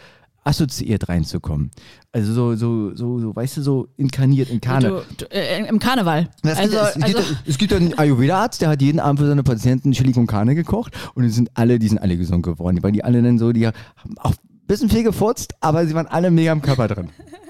assoziiert 0.46 1.08
reinzukommen. 1.08 1.70
Also 2.12 2.32
so, 2.32 2.54
so, 2.54 2.94
so, 2.94 3.18
so 3.18 3.34
weißt 3.36 3.56
du, 3.56 3.62
so 3.62 3.88
inkarniert, 3.96 4.48
inkarne. 4.48 4.88
Du, 4.88 5.02
du, 5.18 5.24
äh, 5.26 5.66
Im 5.68 5.78
Karneval. 5.78 6.28
Das 6.42 6.58
also, 6.58 6.76
es, 6.76 7.02
also, 7.02 7.18
gibt, 7.18 7.36
es 7.46 7.58
gibt 7.58 7.72
einen 7.72 7.98
Ayurveda-Arzt, 7.98 8.62
der 8.62 8.68
hat 8.70 8.80
jeden 8.80 9.00
Abend 9.00 9.20
für 9.20 9.26
seine 9.26 9.42
Patienten 9.42 9.92
Chili 9.92 10.12
con 10.12 10.26
Carne 10.26 10.54
gekocht 10.54 10.94
und 11.14 11.24
die 11.24 11.30
sind 11.30 11.50
alle, 11.54 11.78
die 11.78 11.88
sind 11.88 11.98
alle 11.98 12.16
gesund 12.16 12.44
geworden, 12.44 12.78
weil 12.82 12.92
die 12.92 13.02
alle 13.02 13.20
dann 13.22 13.38
so, 13.38 13.52
die 13.52 13.66
haben 13.66 13.74
auch 14.18 14.30
ein 14.30 14.66
bisschen 14.66 14.88
viel 14.88 15.02
gefurzt, 15.02 15.54
aber 15.60 15.84
sie 15.86 15.94
waren 15.94 16.06
alle 16.06 16.30
mega 16.30 16.52
im 16.52 16.62
Körper 16.62 16.86
drin. 16.88 17.08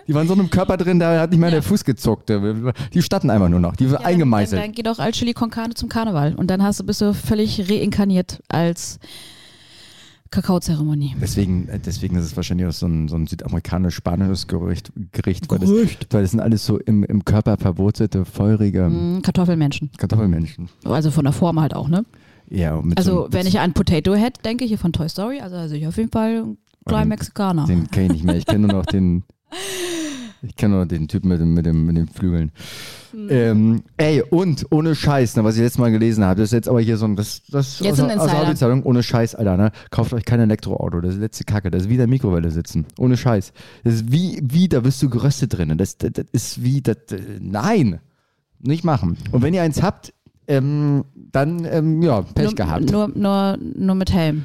Die 0.08 0.14
waren 0.14 0.28
so 0.28 0.34
im 0.34 0.50
Körper 0.50 0.76
drin, 0.76 0.98
da 1.00 1.20
hat 1.20 1.30
nicht 1.30 1.40
mehr 1.40 1.50
der 1.50 1.62
Fuß 1.62 1.84
gezuckt. 1.84 2.30
Die 2.94 3.02
standen 3.02 3.28
einfach 3.28 3.48
nur 3.48 3.58
noch, 3.58 3.74
die 3.74 3.86
ja, 3.86 3.98
eingemeißelt. 3.98 4.60
Dann, 4.60 4.68
dann 4.68 4.74
geh 4.74 4.82
doch 4.82 5.00
als 5.00 5.16
Chili 5.16 5.32
con 5.32 5.50
Carne 5.50 5.74
zum 5.74 5.88
Karneval. 5.88 6.34
Und 6.36 6.46
dann 6.46 6.62
hast 6.62 6.78
du, 6.78 6.84
bist 6.84 7.00
du 7.00 7.12
völlig 7.12 7.68
reinkarniert 7.68 8.40
als 8.48 9.00
Kakaozeremonie. 10.30 11.14
Deswegen, 11.20 11.68
äh, 11.68 11.78
deswegen 11.78 12.16
ist 12.16 12.24
es 12.24 12.36
wahrscheinlich 12.36 12.66
auch 12.66 12.72
so 12.72 12.86
ein, 12.86 13.08
so 13.08 13.16
ein 13.16 13.26
südamerikanisch-spanisches 13.26 14.46
Gericht, 14.46 14.92
Gericht 15.12 15.50
weil, 15.50 15.58
das, 15.58 15.70
weil 15.70 16.22
das 16.22 16.30
sind 16.30 16.40
alles 16.40 16.64
so 16.66 16.78
im, 16.78 17.04
im 17.04 17.24
Körper 17.24 17.56
verwurzelte, 17.56 18.24
feurige 18.24 18.88
Mm, 18.88 19.22
Kartoffelmenschen. 19.22 19.90
Kartoffelmenschen. 19.96 20.68
Also 20.84 21.10
von 21.10 21.24
der 21.24 21.32
Form 21.32 21.60
halt 21.60 21.74
auch, 21.74 21.88
ne? 21.88 22.04
Ja, 22.48 22.80
Also, 22.96 23.24
so, 23.24 23.28
wenn 23.32 23.46
ich 23.46 23.58
an 23.60 23.72
Potato 23.72 24.14
Head 24.14 24.44
denke, 24.44 24.64
hier 24.64 24.78
von 24.78 24.92
Toy 24.92 25.08
Story, 25.08 25.40
also, 25.40 25.56
also 25.56 25.74
ich 25.74 25.86
auf 25.86 25.96
jeden 25.96 26.10
Fall 26.12 26.44
ein 26.44 26.58
kleiner 26.84 27.06
Mexikaner. 27.06 27.66
Den 27.66 27.90
kenne 27.90 28.06
ich 28.06 28.12
nicht 28.12 28.24
mehr. 28.24 28.36
Ich 28.36 28.46
kenne 28.46 28.68
nur 28.68 28.76
noch 28.78 28.86
den. 28.86 29.24
Ich 30.42 30.56
kenne 30.56 30.76
nur 30.76 30.86
den 30.86 31.08
Typen 31.08 31.28
mit, 31.28 31.40
dem, 31.40 31.54
mit, 31.54 31.66
dem, 31.66 31.86
mit 31.86 31.96
den 31.96 32.08
Flügeln. 32.08 32.52
Hm. 33.12 33.28
Ähm, 33.30 33.82
ey, 33.96 34.22
und 34.22 34.66
ohne 34.70 34.94
Scheiß, 34.94 35.36
ne, 35.36 35.44
was 35.44 35.56
ich 35.56 35.62
letztes 35.62 35.78
Mal 35.78 35.90
gelesen 35.90 36.24
habe, 36.24 36.40
das 36.40 36.48
ist 36.48 36.52
jetzt 36.52 36.68
aber 36.68 36.80
hier 36.80 36.96
so 36.96 37.06
ein. 37.06 37.16
Das, 37.16 37.42
das 37.48 37.80
Jetzt 37.80 38.00
aus, 38.00 38.10
aus 38.10 38.30
der. 38.30 38.40
Audio-Zeitung, 38.40 38.82
ohne 38.82 39.02
Scheiß, 39.02 39.34
Alter, 39.34 39.56
ne? 39.56 39.72
Kauft 39.90 40.12
euch 40.12 40.24
kein 40.24 40.40
Elektroauto. 40.40 41.00
Das 41.00 41.10
ist 41.10 41.16
die 41.16 41.22
letzte 41.22 41.44
Kacke. 41.44 41.70
Das 41.70 41.82
ist 41.82 41.88
wie 41.88 41.96
der 41.96 42.06
Mikrowelle 42.06 42.50
sitzen. 42.50 42.86
Ohne 42.98 43.16
Scheiß. 43.16 43.52
Das 43.84 43.94
ist 43.94 44.12
wie, 44.12 44.40
wie 44.42 44.68
da 44.68 44.80
bist 44.80 45.02
du 45.02 45.08
geröstet 45.08 45.56
drin. 45.56 45.76
Das, 45.78 45.96
das, 45.98 46.12
das 46.12 46.26
ist 46.32 46.62
wie. 46.62 46.82
Das, 46.82 46.96
äh, 47.10 47.20
nein! 47.40 48.00
Nicht 48.58 48.84
machen. 48.84 49.18
Und 49.32 49.42
wenn 49.42 49.54
ihr 49.54 49.62
eins 49.62 49.82
habt, 49.82 50.12
ähm, 50.48 51.04
dann, 51.14 51.64
ähm, 51.64 52.02
ja, 52.02 52.22
Pech 52.22 52.46
nur, 52.46 52.54
gehabt. 52.54 52.90
Nur, 52.90 53.08
nur, 53.08 53.58
nur 53.58 53.94
mit 53.94 54.12
Helm. 54.12 54.44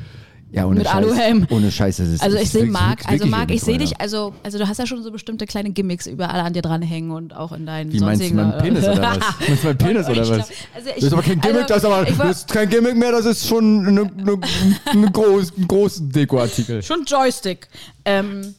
Ja, 0.54 0.66
ohne 0.66 0.80
mit 0.80 0.88
Scheiß. 0.88 0.95
Aluhelm. 0.95 1.47
Ohne 1.49 1.72
Scheiß. 1.72 1.97
Das 1.97 2.08
ist, 2.08 2.22
Also 2.22 2.38
ich 2.38 2.49
sehe 2.49 2.66
Marc, 2.66 3.08
also 3.08 3.26
Marc, 3.26 3.49
wie 3.49 3.54
ich 3.56 3.62
sehe 3.62 3.78
dich, 3.78 3.99
also, 4.02 4.34
also 4.43 4.58
du 4.58 4.68
hast 4.68 4.78
ja 4.80 4.86
schon 4.86 5.02
so 5.04 5.12
bestimmte 5.12 5.45
kleine 5.45 5.72
Gimmicks 5.72 6.08
überall 6.08 6.39
an 6.41 6.54
dir 6.54 6.62
dranhängen 6.62 7.12
und 7.12 7.36
auch 7.36 7.52
in 7.54 7.66
deinen 7.66 7.91
Wie 7.93 7.99
meinst 7.99 8.22
du 8.22 8.28
sonstigen- 8.28 8.36
meinen 8.36 8.62
Penis 8.62 8.84
oder 8.84 9.02
was? 9.02 9.18
Meinst 9.47 9.64
du 9.64 9.68
meinen 9.68 9.78
Penis 9.78 10.08
oder 10.10 10.20
was? 10.22 10.28
glaub- 10.28 10.39
also 10.76 10.89
ich- 10.89 10.95
das 10.95 11.04
ist 11.04 11.14
aber 11.14 11.22
kein 11.22 11.41
Gimmick, 11.41 11.62
also 11.62 11.68
das 11.74 11.78
ist 11.78 11.86
aber 11.86 12.06
das 12.28 12.38
ist 12.41 12.47
kein 12.54 12.70
Gimmick 12.70 12.95
mehr, 12.97 13.12
das 13.12 13.26
ist 13.26 13.47
schon 13.47 13.88
eine, 13.88 14.02
eine, 14.02 14.39
eine 14.86 15.12
groß, 15.12 15.54
ein 15.58 15.68
großen 15.68 16.10
Dekoartikel. 16.12 16.84
Schon 16.84 17.06
Joystick. 17.06 17.68
Ähm, 18.06 18.54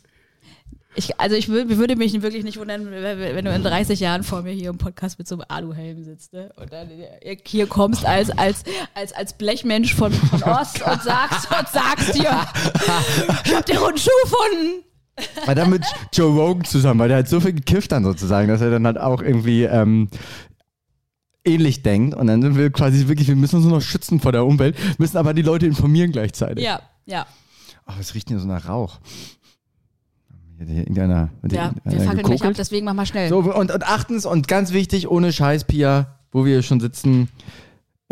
ich, 0.95 1.19
also 1.21 1.37
ich 1.37 1.47
wür- 1.49 1.77
würde 1.79 1.97
mich 1.97 2.21
wirklich 2.21 2.45
nicht 2.45 2.59
wundern, 2.59 2.91
wenn 2.91 3.45
du 3.45 3.55
in 3.55 3.63
30 3.63 3.99
Jahren 4.01 4.23
vor 4.23 4.43
mir 4.43 4.53
hier 4.53 4.71
im 4.71 4.79
Podcast 4.79 5.19
mit 5.19 5.27
so 5.27 5.37
einem 5.37 5.45
Aluhelm 5.49 6.05
sitzt 6.05 6.33
ne? 6.33 6.53
und 6.57 6.73
dann 6.73 6.89
hier 7.45 7.67
kommst 7.67 8.05
als, 8.05 8.31
als, 8.31 8.65
als, 8.95 9.13
als 9.13 9.33
Blechmensch 9.39 9.95
von, 9.95 10.13
von 10.13 10.43
Ost 10.43 10.83
und 10.83 11.03
sagst 11.03 11.49
und 11.51 11.69
sagst 11.69 12.15
dir, 12.15 12.47
ich 13.45 13.55
hab 13.55 13.65
den 13.67 13.77
runden 13.79 13.99
Schuh 13.99 14.11
gefunden. 14.25 14.85
War 15.47 15.55
dann 15.55 15.71
mit 15.71 15.85
Joe 16.13 16.31
Rogan 16.35 16.65
zusammen, 16.65 17.01
weil 17.01 17.09
der 17.09 17.19
hat 17.19 17.29
so 17.29 17.41
viel 17.41 17.53
gekifft 17.53 17.93
dann 17.93 18.05
sozusagen, 18.05 18.49
dass 18.49 18.61
er 18.61 18.71
dann 18.71 18.87
halt 18.87 18.99
auch 18.99 19.21
irgendwie 19.23 19.65
ähm, 19.65 20.09
ähnlich 21.45 21.83
denkt 21.83 22.15
und 22.15 22.27
dann 22.29 22.41
sind 22.43 22.57
wir 22.57 22.71
quasi 22.71 23.09
wirklich, 23.09 23.29
wir 23.29 23.37
müssen 23.37 23.57
uns 23.57 23.65
nur 23.67 23.79
noch 23.79 23.85
schützen 23.85 24.21
vor 24.21 24.33
der 24.33 24.45
Umwelt, 24.47 24.77
müssen 24.99 25.17
aber 25.17 25.35
die 25.35 25.43
Leute 25.43 25.67
informieren 25.67 26.13
gleichzeitig. 26.13 26.65
Ja, 26.65 26.81
ja. 27.05 27.27
Oh, 27.87 27.93
es 28.01 28.15
riecht 28.15 28.29
hier 28.29 28.39
so 28.39 28.47
nach 28.47 28.69
Rauch. 28.69 29.01
Irgendeiner, 30.69 31.31
Ja, 31.51 31.73
wir 31.85 32.01
fackeln 32.01 32.25
gleich 32.25 32.45
ab, 32.45 32.53
deswegen 32.57 32.85
mach 32.85 32.95
mal 32.95 33.07
schnell. 33.07 33.29
So, 33.29 33.39
und, 33.39 33.71
und 33.71 33.85
achtens 33.85 34.27
und 34.27 34.49
ganz 34.49 34.73
wichtig, 34.73 35.09
ohne 35.09 35.33
Scheiß, 35.33 35.65
Pia, 35.65 36.19
wo 36.33 36.45
wir 36.45 36.63
schon 36.63 36.81
sitzen, 36.81 37.29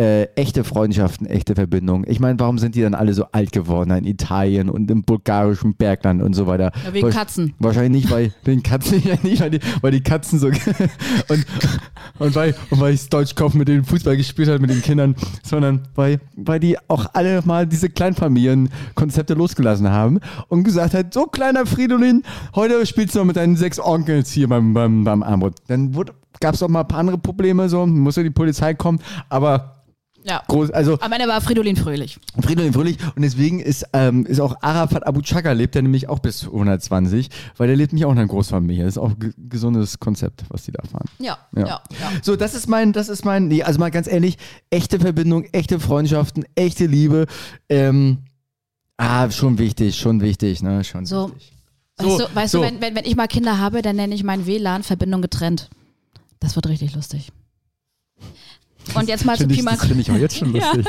äh, 0.01 0.25
echte 0.35 0.65
Freundschaften, 0.65 1.27
echte 1.27 1.55
Verbindungen. 1.55 2.07
Ich 2.09 2.21
meine, 2.21 2.41
warum 2.41 2.57
sind 2.57 2.75
die 2.75 2.81
dann 2.81 2.95
alle 2.95 3.13
so 3.13 3.27
alt 3.33 3.53
geworden 3.53 3.91
in 3.91 4.07
Italien 4.07 4.71
und 4.71 4.91
im 4.91 5.03
bulgarischen 5.03 5.75
Bergland 5.75 6.23
und 6.23 6.33
so 6.33 6.47
weiter? 6.47 6.73
Ja, 6.87 6.95
wegen 6.95 7.09
Wasch- 7.09 7.15
Katzen. 7.15 7.53
Wahrscheinlich 7.59 8.05
nicht, 8.05 8.11
weil 8.11 8.33
wegen 8.45 8.63
Katzen, 8.63 9.03
ja 9.05 9.17
nicht, 9.23 9.43
weil 9.43 9.51
die, 9.51 9.61
weil 9.83 9.93
die 9.93 10.03
Katzen 10.03 10.39
so 10.39 10.47
und, 11.29 11.47
und 12.19 12.35
weil 12.35 12.55
und 12.71 12.81
weil 12.81 12.95
ich 12.95 13.11
Deutschkopf 13.11 13.53
mit 13.53 13.69
denen 13.69 13.85
Fußball 13.85 14.17
gespielt 14.17 14.49
hat 14.49 14.63
mit 14.63 14.71
den 14.71 14.81
Kindern, 14.81 15.17
sondern 15.43 15.83
weil, 15.97 16.19
weil 16.35 16.61
die 16.61 16.79
auch 16.89 17.05
alle 17.13 17.43
mal 17.45 17.67
diese 17.67 17.91
Kleinfamilienkonzepte 17.91 19.35
losgelassen 19.35 19.91
haben 19.91 20.21
und 20.49 20.65
gesagt 20.65 20.95
hat, 20.95 21.13
so 21.13 21.27
kleiner 21.27 21.67
Fridolin, 21.67 22.23
heute 22.55 22.87
spielst 22.87 23.15
du 23.15 23.19
noch 23.19 23.27
mit 23.27 23.37
deinen 23.37 23.57
sechs 23.57 23.79
Onkels 23.79 24.31
hier 24.31 24.49
beim, 24.49 24.73
beim, 24.73 25.05
beim 25.05 25.23
Armut. 25.23 25.57
Dann 25.69 25.93
gab 26.41 26.55
es 26.55 26.63
auch 26.63 26.69
mal 26.69 26.81
ein 26.81 26.89
paar 26.89 27.01
andere 27.01 27.19
Probleme, 27.19 27.69
so 27.69 27.87
musste 27.87 28.23
die 28.23 28.31
Polizei 28.31 28.73
kommen, 28.73 28.99
aber 29.29 29.80
Ja. 30.23 30.43
groß, 30.49 30.71
also 30.71 30.99
Am 31.01 31.11
Ende 31.13 31.27
war 31.29 31.41
Fridolin 31.41 31.77
fröhlich. 31.77 32.19
Fridolin 32.43 32.73
Fröhlich 32.75 32.99
und 33.17 33.23
deswegen 33.23 33.59
ist, 33.61 33.87
ähm, 33.95 34.27
ist 34.27 34.39
auch 34.41 34.55
Arafat 34.61 35.07
Abu 35.07 35.23
Chaka 35.23 35.53
lebt 35.53 35.75
er 35.77 35.83
nämlich 35.83 36.09
auch 36.11 36.19
bis 36.19 36.45
120, 36.45 37.29
weil 37.57 37.69
der 37.69 37.77
lebt 37.77 37.93
nämlich 37.93 38.05
auch 38.05 38.13
in 38.13 38.19
einer 38.19 38.29
Großfamilie. 38.29 38.85
Das 38.85 38.95
ist 38.95 38.99
auch 38.99 39.11
ein 39.11 39.35
gesundes 39.49 39.99
Konzept, 39.99 40.45
was 40.51 40.65
die 40.65 40.73
da 40.73 40.83
fahren. 40.85 41.07
Ja, 41.19 41.39
Ja. 41.57 41.67
ja, 41.67 41.83
ja. 42.01 42.11
So, 42.23 42.37
das 42.37 42.55
ist 42.55 42.69
mein, 42.69 42.93
das 42.93 43.09
ist 43.09 43.25
mein, 43.25 43.49
nee, 43.49 43.63
also 43.63 43.79
mal 43.81 43.91
ganz 43.91 44.07
ehrlich, 44.07 44.37
echte 44.69 45.01
Verbindung, 45.01 45.45
echte 45.53 45.81
Freundschaften, 45.81 46.45
echte 46.55 46.85
Liebe, 46.87 47.25
ähm, 47.71 48.19
ah, 48.99 49.31
schon 49.31 49.57
wichtig, 49.59 49.97
schon 49.97 50.21
wichtig, 50.21 50.63
ne, 50.63 50.85
schon 50.85 51.07
So. 51.07 51.31
wichtig. 51.35 51.53
Weißt, 51.97 52.11
So, 52.11 52.19
du, 52.27 52.35
weißt 52.35 52.53
so. 52.53 52.59
du, 52.59 52.65
wenn, 52.67 52.81
wenn, 52.83 52.95
wenn 52.95 53.05
ich 53.05 53.17
mal 53.17 53.27
Kinder 53.27 53.59
habe, 53.59 53.81
dann 53.83 53.97
nenne 53.97 54.15
ich 54.15 54.23
mein 54.23 54.45
WLAN 54.47 54.83
Verbindung 54.83 55.23
getrennt. 55.23 55.71
Das 56.41 56.57
wird 56.57 56.67
richtig 56.69 56.95
lustig. 56.95 57.33
Und 58.95 59.09
jetzt 59.09 59.25
mal 59.25 59.37
zu 59.37 59.47
Pi 59.47 59.63
mal 59.63 59.73
das 59.77 59.87
finde 59.87 60.03
ich 60.03 60.11
auch 60.11 60.17
jetzt 60.17 60.37
schon 60.37 60.53
lustig. 60.53 60.87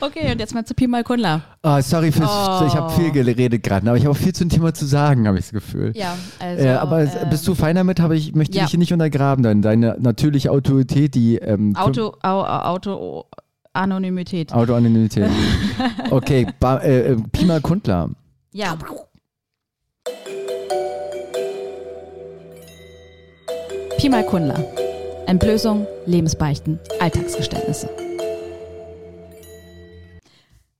Okay, 0.00 0.32
und 0.32 0.38
jetzt 0.38 0.54
mal 0.54 0.64
zu 0.64 0.74
Pi 0.74 0.86
mal 0.86 1.02
Kunla. 1.04 1.42
Ah, 1.62 1.80
sorry 1.82 2.12
fürs, 2.12 2.28
Oh. 2.30 2.66
ich 2.66 2.74
habe 2.74 2.90
viel 2.92 3.10
geredet 3.10 3.62
gerade, 3.62 3.88
aber 3.88 3.96
ich 3.96 4.04
habe 4.04 4.12
auch 4.12 4.20
viel 4.20 4.34
zum 4.34 4.48
Thema 4.48 4.74
zu 4.74 4.84
sagen, 4.86 5.26
habe 5.26 5.38
ich 5.38 5.44
das 5.44 5.52
Gefühl. 5.52 5.92
Ja, 5.94 6.16
also. 6.38 6.64
äh, 6.64 6.70
aber 6.72 7.02
ähm, 7.02 7.30
bist 7.30 7.46
du 7.48 7.54
fein 7.54 7.76
damit? 7.76 8.00
Habe 8.00 8.16
ich 8.16 8.34
möchte 8.34 8.56
ja. 8.56 8.64
dich 8.64 8.70
hier 8.70 8.78
nicht 8.78 8.92
untergraben, 8.92 9.42
deine, 9.42 9.60
deine 9.60 9.96
natürliche 10.00 10.50
Autorität, 10.50 11.14
die 11.14 11.36
ähm, 11.36 11.74
Auto, 11.76 12.14
Au, 12.22 12.42
Auto, 12.44 13.24
Anonymität. 13.72 14.52
Autoanonymität. 14.52 15.30
okay, 16.10 16.46
ba, 16.60 16.78
äh, 16.78 17.12
äh, 17.12 17.16
Pi 17.32 17.44
mal 17.44 17.60
Kundler. 17.60 18.10
Ja. 18.52 18.76
Pi 23.98 24.08
mal 24.08 24.24
Kunla. 24.26 24.58
Entblößung, 25.26 25.86
Lebensbeichten, 26.06 26.78
Alltagsgeständnisse. 27.00 27.88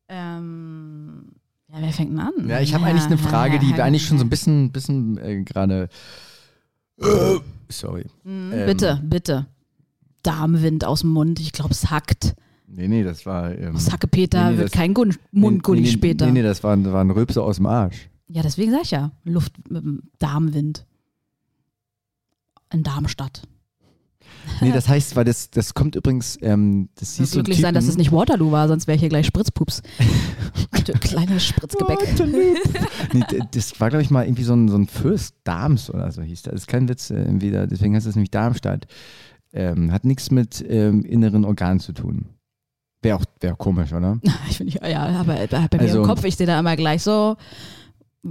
Ähm, 0.08 1.32
ja, 1.68 1.76
wer 1.80 1.92
fängt 1.92 2.10
denn 2.10 2.20
an? 2.20 2.32
Ja, 2.48 2.60
ich 2.60 2.74
habe 2.74 2.84
eigentlich 2.84 3.06
eine 3.06 3.18
Frage, 3.18 3.58
die 3.58 3.74
wir 3.74 3.84
eigentlich 3.84 4.06
schon 4.06 4.18
so 4.18 4.24
ein 4.24 4.30
bisschen, 4.30 4.72
bisschen 4.72 5.16
äh, 5.18 5.42
gerade. 5.42 5.88
Äh, 7.00 7.38
sorry. 7.68 8.06
Mhm, 8.24 8.52
ähm, 8.52 8.66
bitte, 8.66 9.00
bitte. 9.02 9.46
Darmwind 10.22 10.84
aus 10.84 11.00
dem 11.00 11.10
Mund, 11.10 11.40
ich 11.40 11.52
glaube, 11.52 11.72
es 11.72 11.90
hackt. 11.90 12.34
Nee, 12.66 12.88
nee, 12.88 13.02
das 13.04 13.26
war. 13.26 13.52
Ähm, 13.56 13.74
Aus 13.76 13.90
Hackepeter 13.90 14.44
nee, 14.46 14.50
nee, 14.52 14.56
wird 14.58 14.66
das- 14.66 14.72
kein 14.72 14.94
Gun 14.94 15.14
Mundgulli 15.30 15.80
nee, 15.80 15.86
nee, 15.88 15.92
später. 15.92 16.26
Nee, 16.26 16.32
nee, 16.32 16.42
das 16.42 16.62
waren, 16.62 16.90
waren 16.92 17.10
Rülpse 17.10 17.42
aus 17.42 17.56
dem 17.56 17.66
Arsch. 17.66 18.08
Ja, 18.28 18.42
deswegen 18.42 18.70
sag 18.72 18.82
ich 18.82 18.90
ja. 18.92 19.10
Luft 19.24 19.52
mit 19.70 19.82
dem 19.84 20.02
Darmwind. 20.18 20.86
In 22.72 22.82
Darmstadt. 22.82 23.42
Nee, 24.60 24.72
das 24.72 24.88
heißt, 24.88 25.16
weil 25.16 25.24
das, 25.24 25.50
das 25.50 25.74
kommt 25.74 25.96
übrigens, 25.96 26.38
ähm, 26.42 26.88
das 26.96 27.16
siehst 27.16 27.32
du. 27.32 27.38
glücklich 27.38 27.60
sein, 27.60 27.74
dass 27.74 27.86
es 27.88 27.96
nicht 27.96 28.12
Waterloo 28.12 28.50
war, 28.52 28.68
sonst 28.68 28.86
wäre 28.86 28.98
hier 28.98 29.08
gleich 29.08 29.26
Spritzpups. 29.26 29.82
Kleines 31.00 31.44
Spritzgebäck. 31.44 31.98
Nee, 33.12 33.24
das 33.52 33.80
war, 33.80 33.90
glaube 33.90 34.02
ich, 34.02 34.10
mal 34.10 34.24
irgendwie 34.24 34.42
so 34.44 34.54
ein, 34.54 34.68
so 34.68 34.76
ein 34.76 34.86
Fürst 34.86 35.34
Darms 35.44 35.90
oder 35.90 36.10
so 36.10 36.22
hieß 36.22 36.42
das. 36.42 36.52
Das 36.52 36.60
ist 36.62 36.66
kein 36.66 36.88
Witz, 36.88 37.10
äh, 37.10 37.24
deswegen 37.66 37.94
heißt 37.94 38.06
es 38.06 38.14
nämlich 38.16 38.30
Darmstadt. 38.30 38.86
Ähm, 39.52 39.92
hat 39.92 40.04
nichts 40.04 40.30
mit 40.30 40.64
ähm, 40.66 41.04
inneren 41.04 41.44
Organen 41.44 41.78
zu 41.80 41.92
tun. 41.92 42.26
Wäre 43.02 43.16
auch 43.18 43.24
wär 43.40 43.54
komisch, 43.54 43.92
oder? 43.92 44.18
Ich 44.48 44.56
finde, 44.58 44.78
ja, 44.88 45.02
aber 45.06 45.34
bei 45.34 45.68
mir 45.72 45.80
Also- 45.80 46.00
im 46.02 46.06
Kopf, 46.06 46.24
ich 46.24 46.36
sehe 46.36 46.46
da 46.46 46.58
immer 46.58 46.76
gleich 46.76 47.02
so, 47.02 47.36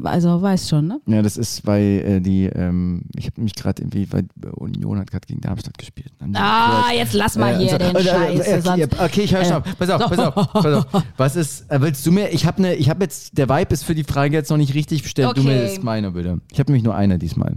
also 0.03 0.41
weißt 0.41 0.69
schon, 0.69 0.87
ne? 0.87 1.01
Ja, 1.05 1.21
das 1.21 1.35
ist, 1.37 1.65
weil 1.67 1.83
äh, 2.05 2.21
die, 2.21 2.45
ähm, 2.45 3.03
ich 3.15 3.25
habe 3.27 3.41
mich 3.41 3.55
gerade 3.55 3.81
irgendwie, 3.81 4.11
weil 4.11 4.25
Union 4.55 4.97
hat 4.99 5.11
gerade 5.11 5.27
gegen 5.27 5.41
Darmstadt 5.41 5.77
gespielt. 5.77 6.11
Die 6.21 6.35
Ah, 6.35 6.81
gehört, 6.83 6.95
jetzt 6.95 7.13
lass 7.13 7.35
mal 7.37 7.53
äh, 7.55 7.57
hier 7.57 7.69
so- 7.71 7.77
den 7.77 7.95
äh, 7.95 7.99
äh, 7.99 8.03
Scheiß. 8.03 8.47
äh, 8.47 8.69
okay, 8.69 8.87
okay, 9.03 9.21
ich 9.21 9.33
höre 9.35 9.43
schon. 9.45 9.57
Äh, 9.63 9.75
Pass 9.77 9.89
auf, 9.89 10.09
pass 10.09 10.19
auf, 10.19 10.53
pass 10.53 10.65
auf. 10.93 11.03
Was 11.17 11.35
ist, 11.35 11.69
äh, 11.69 11.81
willst 11.81 12.05
du 12.05 12.11
mir, 12.11 12.29
ich 12.29 12.45
habe 12.45 12.61
ne, 12.61 12.75
ich 12.75 12.89
habe 12.89 13.03
jetzt, 13.03 13.37
der 13.37 13.49
Vibe 13.49 13.73
ist 13.73 13.83
für 13.83 13.95
die 13.95 14.03
Frage 14.05 14.33
jetzt 14.35 14.49
noch 14.49 14.57
nicht 14.57 14.73
richtig 14.73 15.03
bestellt. 15.03 15.35
Du 15.35 15.43
mir 15.43 15.51
Okay. 15.55 15.63
jetzt 15.65 15.83
meine 15.83 16.11
bitte. 16.11 16.39
Ich 16.51 16.59
habe 16.59 16.71
nämlich 16.71 16.83
nur 16.83 16.95
eine 16.95 17.19
diesmal. 17.19 17.55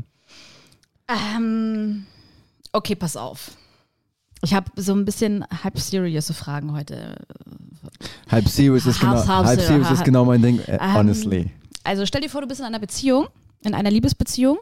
Ähm, 1.08 2.06
okay, 2.72 2.94
pass 2.94 3.16
auf. 3.16 3.52
Ich 4.42 4.52
habe 4.54 4.70
so 4.76 4.92
ein 4.94 5.04
bisschen 5.04 5.44
halb 5.62 5.78
serious 5.78 6.30
Fragen 6.32 6.72
heute. 6.72 7.16
Halb 8.30 8.48
serious 8.48 8.84
ist 8.86 9.00
genau, 9.00 9.12
Halb- 9.12 9.26
halb 9.28 9.46
serious, 9.60 9.66
serious 9.66 9.90
ist 9.90 10.04
genau 10.04 10.24
mein 10.24 10.42
Ding, 10.42 10.58
äh, 10.60 10.78
Ähm, 10.80 10.94
honestly. 10.94 11.50
Also 11.84 12.06
stell 12.06 12.22
dir 12.22 12.30
vor, 12.30 12.40
du 12.40 12.48
bist 12.48 12.60
in 12.60 12.66
einer 12.66 12.78
Beziehung, 12.78 13.28
in 13.62 13.74
einer 13.74 13.90
Liebesbeziehung 13.90 14.58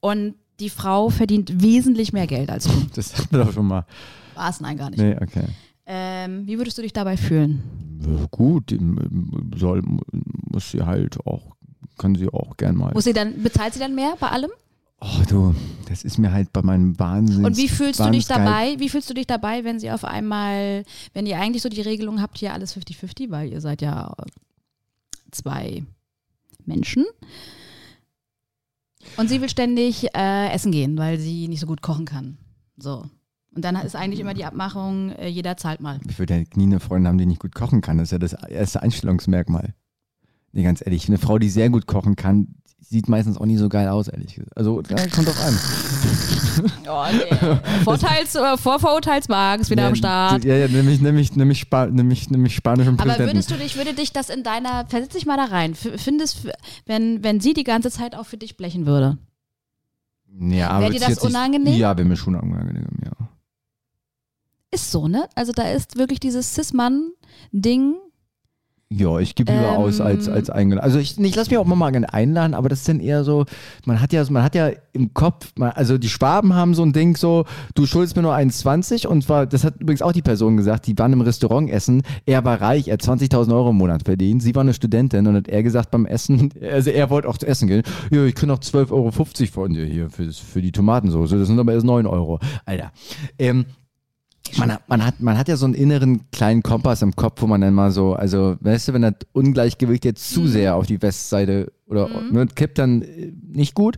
und 0.00 0.34
die 0.60 0.70
Frau 0.70 1.10
verdient 1.10 1.62
wesentlich 1.62 2.12
mehr 2.12 2.26
Geld 2.26 2.50
als 2.50 2.64
du. 2.64 2.70
Das 2.94 3.16
hatten 3.16 3.36
wir 3.36 3.44
doch 3.44 3.52
schon 3.52 3.66
mal. 3.66 3.86
War 4.34 4.50
es? 4.50 4.60
Nein, 4.60 4.76
gar 4.76 4.90
nicht. 4.90 4.98
Nee, 4.98 5.16
okay. 5.20 5.44
Ähm, 5.86 6.46
wie 6.46 6.56
würdest 6.58 6.78
du 6.78 6.82
dich 6.82 6.92
dabei 6.92 7.16
fühlen? 7.16 7.62
Gut, 8.30 8.74
soll, 9.56 9.82
muss 9.82 10.70
sie 10.70 10.82
halt 10.82 11.18
auch, 11.26 11.54
kann 11.98 12.14
sie 12.14 12.28
auch 12.28 12.56
gern 12.56 12.76
mal. 12.76 12.92
Muss 12.94 13.04
sie 13.04 13.12
dann, 13.12 13.42
bezahlt 13.42 13.74
sie 13.74 13.80
dann 13.80 13.94
mehr 13.94 14.14
bei 14.18 14.28
allem? 14.28 14.50
Oh 15.00 15.22
du, 15.28 15.54
das 15.88 16.02
ist 16.02 16.16
mir 16.18 16.32
halt 16.32 16.52
bei 16.52 16.62
meinem 16.62 16.98
Wahnsinn. 16.98 17.44
Und 17.44 17.56
wie 17.58 17.68
fühlst 17.68 18.00
du 18.00 18.10
dich 18.10 18.26
dabei? 18.26 18.76
Wie 18.78 18.88
fühlst 18.88 19.10
du 19.10 19.14
dich 19.14 19.26
dabei, 19.26 19.64
wenn 19.64 19.78
sie 19.78 19.90
auf 19.90 20.04
einmal, 20.04 20.84
wenn 21.12 21.26
ihr 21.26 21.38
eigentlich 21.38 21.62
so 21.62 21.68
die 21.68 21.82
Regelung 21.82 22.22
habt, 22.22 22.38
hier 22.38 22.54
alles 22.54 22.74
50-50, 22.74 23.30
weil 23.30 23.52
ihr 23.52 23.60
seid 23.60 23.82
ja 23.82 24.14
zwei 25.30 25.84
Menschen. 26.66 27.04
Und 29.16 29.28
sie 29.28 29.40
will 29.40 29.48
ständig 29.48 30.08
äh, 30.14 30.50
essen 30.50 30.72
gehen, 30.72 30.96
weil 30.96 31.18
sie 31.18 31.48
nicht 31.48 31.60
so 31.60 31.66
gut 31.66 31.82
kochen 31.82 32.04
kann. 32.04 32.38
So. 32.76 33.04
Und 33.54 33.64
dann 33.64 33.76
ist 33.76 33.94
eigentlich 33.94 34.20
immer 34.20 34.34
die 34.34 34.44
Abmachung, 34.44 35.10
äh, 35.12 35.28
jeder 35.28 35.56
zahlt 35.56 35.80
mal. 35.80 36.00
Ich 36.08 36.18
würde 36.18 36.44
nie 36.54 36.64
eine 36.64 36.80
Freundin 36.80 37.08
haben, 37.08 37.18
die 37.18 37.26
nicht 37.26 37.40
gut 37.40 37.54
kochen 37.54 37.80
kann. 37.80 37.98
Das 37.98 38.08
ist 38.08 38.12
ja 38.12 38.18
das 38.18 38.32
erste 38.32 38.82
Einstellungsmerkmal. 38.82 39.74
Nee, 40.52 40.62
ganz 40.62 40.84
ehrlich, 40.84 41.08
eine 41.08 41.18
Frau, 41.18 41.38
die 41.38 41.50
sehr 41.50 41.70
gut 41.70 41.86
kochen 41.86 42.16
kann, 42.16 42.54
sieht 42.88 43.08
meistens 43.08 43.38
auch 43.38 43.46
nie 43.46 43.56
so 43.56 43.68
geil 43.68 43.88
aus, 43.88 44.08
ehrlich 44.08 44.34
gesagt. 44.34 44.56
Also, 44.56 44.82
ja, 44.88 44.96
kommt 45.08 45.28
doch 45.28 45.38
an. 45.40 45.58
Oh, 46.88 47.04
nee. 47.12 47.82
Vorteils, 47.82 48.36
äh, 48.36 48.56
ist 49.60 49.70
wieder 49.70 49.82
ja, 49.82 49.88
am 49.88 49.96
Start. 49.96 50.44
Ja, 50.44 50.54
ja, 50.54 50.68
nämlich, 50.68 51.00
nämlich, 51.00 51.34
nämlich, 51.34 51.58
Spa 51.58 51.86
nämlich, 51.86 52.30
nämlich 52.30 52.54
Spanisch 52.54 52.86
und 52.86 53.00
Aber 53.00 53.18
würdest 53.18 53.50
du 53.50 53.56
dich, 53.56 53.76
würde 53.76 53.92
dich 53.92 54.12
das 54.12 54.28
in 54.30 54.44
deiner, 54.44 54.86
versetz 54.86 55.14
dich 55.14 55.26
mal 55.26 55.36
da 55.36 55.46
rein, 55.46 55.74
findest, 55.74 56.46
wenn, 56.86 57.24
wenn 57.24 57.40
sie 57.40 57.54
die 57.54 57.64
ganze 57.64 57.90
Zeit 57.90 58.14
auch 58.14 58.26
für 58.26 58.36
dich 58.36 58.56
blechen 58.56 58.86
würde? 58.86 59.18
Ja, 60.38 60.70
aber 60.70 60.82
Wäre 60.82 60.92
dir 60.92 61.00
das 61.00 61.08
nicht- 61.08 61.22
unangenehm? 61.22 61.74
Ja, 61.74 61.96
wäre 61.96 62.06
mir 62.06 62.16
schon 62.16 62.36
unangenehm, 62.36 62.86
ja. 63.04 63.12
Ist 64.70 64.90
so, 64.90 65.08
ne? 65.08 65.28
Also 65.34 65.52
da 65.52 65.70
ist 65.70 65.96
wirklich 65.98 66.20
dieses 66.20 66.54
Cis-Mann-Ding. 66.54 67.94
Ja, 68.96 69.18
ich 69.18 69.34
gebe 69.34 69.52
lieber 69.52 69.72
Ähm. 69.72 69.76
aus 69.76 70.00
als, 70.00 70.28
als 70.28 70.50
eingeladen. 70.50 70.84
Also 70.84 70.98
ich, 70.98 71.18
ich 71.18 71.36
lasse 71.36 71.50
mich 71.50 71.58
auch 71.58 71.64
mal 71.64 71.90
gerne 71.90 72.12
einladen, 72.12 72.54
aber 72.54 72.68
das 72.68 72.80
ist 72.80 72.88
dann 72.88 73.00
eher 73.00 73.24
so, 73.24 73.44
man 73.86 74.00
hat 74.00 74.12
ja, 74.12 74.24
man 74.30 74.42
hat 74.42 74.54
ja 74.54 74.70
im 74.92 75.12
Kopf, 75.14 75.52
man, 75.56 75.70
also 75.70 75.98
die 75.98 76.08
Schwaben 76.08 76.54
haben 76.54 76.74
so 76.74 76.82
ein 76.82 76.92
Ding 76.92 77.16
so, 77.16 77.44
du 77.74 77.86
schuldest 77.86 78.14
mir 78.16 78.22
nur 78.22 78.34
1,20 78.34 79.06
und 79.06 79.22
zwar, 79.22 79.46
das 79.46 79.64
hat 79.64 79.80
übrigens 79.80 80.02
auch 80.02 80.12
die 80.12 80.22
Person 80.22 80.56
gesagt, 80.56 80.86
die 80.86 80.96
waren 80.98 81.12
im 81.12 81.20
Restaurant 81.22 81.70
essen, 81.70 82.02
er 82.26 82.44
war 82.44 82.60
reich, 82.60 82.88
er 82.88 82.94
hat 82.94 83.02
20.000 83.02 83.52
Euro 83.52 83.70
im 83.70 83.76
Monat 83.76 84.04
verdient, 84.04 84.42
sie 84.42 84.54
war 84.54 84.62
eine 84.62 84.74
Studentin 84.74 85.26
und 85.26 85.36
hat 85.36 85.48
er 85.48 85.62
gesagt 85.62 85.90
beim 85.90 86.06
Essen, 86.06 86.50
also 86.72 86.90
er 86.90 87.10
wollte 87.10 87.28
auch 87.28 87.38
zu 87.38 87.46
essen 87.46 87.68
gehen, 87.68 87.82
ja, 88.10 88.24
ich 88.24 88.34
kriege 88.34 88.46
noch 88.46 88.60
12,50 88.60 88.92
Euro 88.92 89.10
von 89.10 89.74
dir 89.74 89.86
hier 89.86 90.10
für, 90.10 90.32
für 90.32 90.62
die 90.62 90.72
Tomatensoße, 90.72 91.38
das 91.38 91.48
sind 91.48 91.58
aber 91.58 91.72
erst 91.72 91.86
9 91.86 92.06
Euro. 92.06 92.38
Alter. 92.64 92.92
Ähm, 93.38 93.66
man 94.58 94.72
hat, 94.72 94.88
man, 94.88 95.04
hat, 95.04 95.20
man 95.20 95.38
hat 95.38 95.48
ja 95.48 95.56
so 95.56 95.66
einen 95.66 95.74
inneren 95.74 96.30
kleinen 96.30 96.62
Kompass 96.62 97.02
im 97.02 97.14
Kopf, 97.16 97.42
wo 97.42 97.46
man 97.46 97.60
dann 97.60 97.74
mal 97.74 97.90
so, 97.90 98.14
also, 98.14 98.56
weißt 98.60 98.88
du, 98.88 98.92
wenn 98.94 99.02
das 99.02 99.14
Ungleichgewicht 99.32 100.04
jetzt 100.04 100.32
zu 100.32 100.46
sehr 100.46 100.76
auf 100.76 100.86
die 100.86 101.00
Westseite 101.00 101.72
oder 101.86 102.08
ne, 102.08 102.46
kippt, 102.46 102.78
dann 102.78 103.02
äh, 103.02 103.32
nicht 103.52 103.74
gut. 103.74 103.96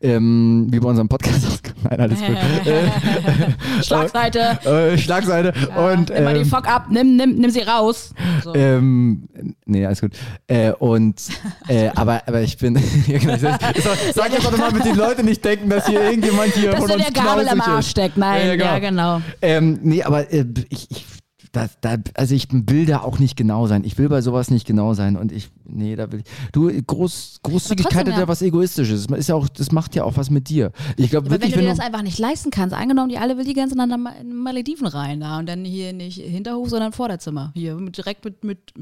Ähm, 0.00 0.66
wie 0.70 0.80
bei 0.80 0.88
unserem 0.88 1.08
Podcast. 1.08 1.72
Nein, 1.82 2.00
alles 2.00 2.20
gut. 2.20 2.36
Schlagseite. 3.84 4.58
äh, 4.64 4.98
Schlagseite. 4.98 5.52
und 5.76 6.10
nimm 6.10 6.24
mal 6.24 6.34
die 6.34 6.40
ähm, 6.40 6.46
Fock 6.46 6.68
ab, 6.68 6.86
nimm, 6.90 7.16
nimm, 7.16 7.36
nimm 7.36 7.50
sie 7.50 7.60
raus. 7.60 8.12
So. 8.42 8.54
ähm, 8.54 9.28
nee, 9.66 9.86
alles 9.86 10.00
gut. 10.00 10.12
Äh, 10.46 10.72
und, 10.72 11.20
äh, 11.68 11.90
aber, 11.94 12.22
aber 12.26 12.42
ich 12.42 12.58
bin, 12.58 12.76
ja, 13.06 13.18
genau, 13.18 13.36
sag 13.36 14.32
jetzt 14.32 14.44
doch 14.44 14.58
mal 14.58 14.72
mit 14.72 14.84
den 14.84 14.96
Leuten 14.96 15.24
nicht 15.24 15.44
denken, 15.44 15.68
dass 15.68 15.86
hier 15.86 16.02
irgendjemand 16.02 16.54
hier 16.54 16.72
Dass 16.72 16.80
von 16.80 16.90
uns 16.90 17.04
der 17.04 17.12
Gabel 17.12 17.48
am 17.48 17.54
knausig 17.54 17.72
Arsch 17.72 17.88
steckt. 17.88 18.16
Nein, 18.16 18.46
Ja, 18.46 18.54
ja, 18.54 18.64
ja, 18.64 18.78
genau. 18.78 19.22
Ähm, 19.40 19.78
nee, 19.82 20.02
aber 20.02 20.32
äh, 20.32 20.44
ich, 20.70 20.90
ich, 20.90 21.06
da, 21.52 21.68
da, 21.80 21.96
also 22.14 22.34
ich 22.34 22.48
will 22.50 22.86
da 22.86 23.00
auch 23.00 23.18
nicht 23.18 23.36
genau 23.36 23.66
sein. 23.66 23.84
Ich 23.84 23.98
will 23.98 24.08
bei 24.08 24.20
sowas 24.20 24.50
nicht 24.50 24.66
genau 24.66 24.94
sein 24.94 25.16
und 25.16 25.32
ich, 25.32 25.50
nee, 25.64 25.96
da 25.96 26.10
will 26.12 26.20
ich. 26.20 26.26
Du, 26.52 26.70
Groß, 26.70 27.40
Großzügigkeit 27.42 28.06
hat 28.06 28.08
ja 28.08 28.20
ja. 28.20 28.28
was 28.28 28.42
Egoistisches. 28.42 29.06
Das 29.06 29.18
Ist 29.18 29.28
ja 29.28 29.34
auch, 29.34 29.48
das 29.48 29.72
macht 29.72 29.94
ja 29.94 30.04
auch 30.04 30.16
was 30.16 30.30
mit 30.30 30.48
dir. 30.48 30.72
Ich 30.96 31.10
glaube 31.10 31.26
Aber 31.26 31.34
wenn 31.34 31.40
wirklich, 31.40 31.54
du 31.54 31.60
dir 31.60 31.68
wenn 31.68 31.76
das 31.76 31.84
einfach 31.84 32.02
nicht 32.02 32.18
leisten 32.18 32.50
kannst, 32.50 32.74
angenommen, 32.74 33.08
die 33.08 33.18
alle 33.18 33.36
will 33.36 33.44
die 33.44 33.54
ganze 33.54 33.76
Zeit 33.76 33.88
nach 33.88 34.20
in 34.20 34.34
Malediven 34.34 34.86
rein, 34.86 35.20
da 35.20 35.38
und 35.38 35.48
dann 35.48 35.64
hier 35.64 35.92
nicht 35.92 36.18
Hinterhof, 36.20 36.68
sondern 36.68 36.92
Vorderzimmer. 36.92 37.52
Hier, 37.54 37.74
mit, 37.76 37.96
direkt 37.96 38.24
mit, 38.24 38.44
mit, 38.44 38.74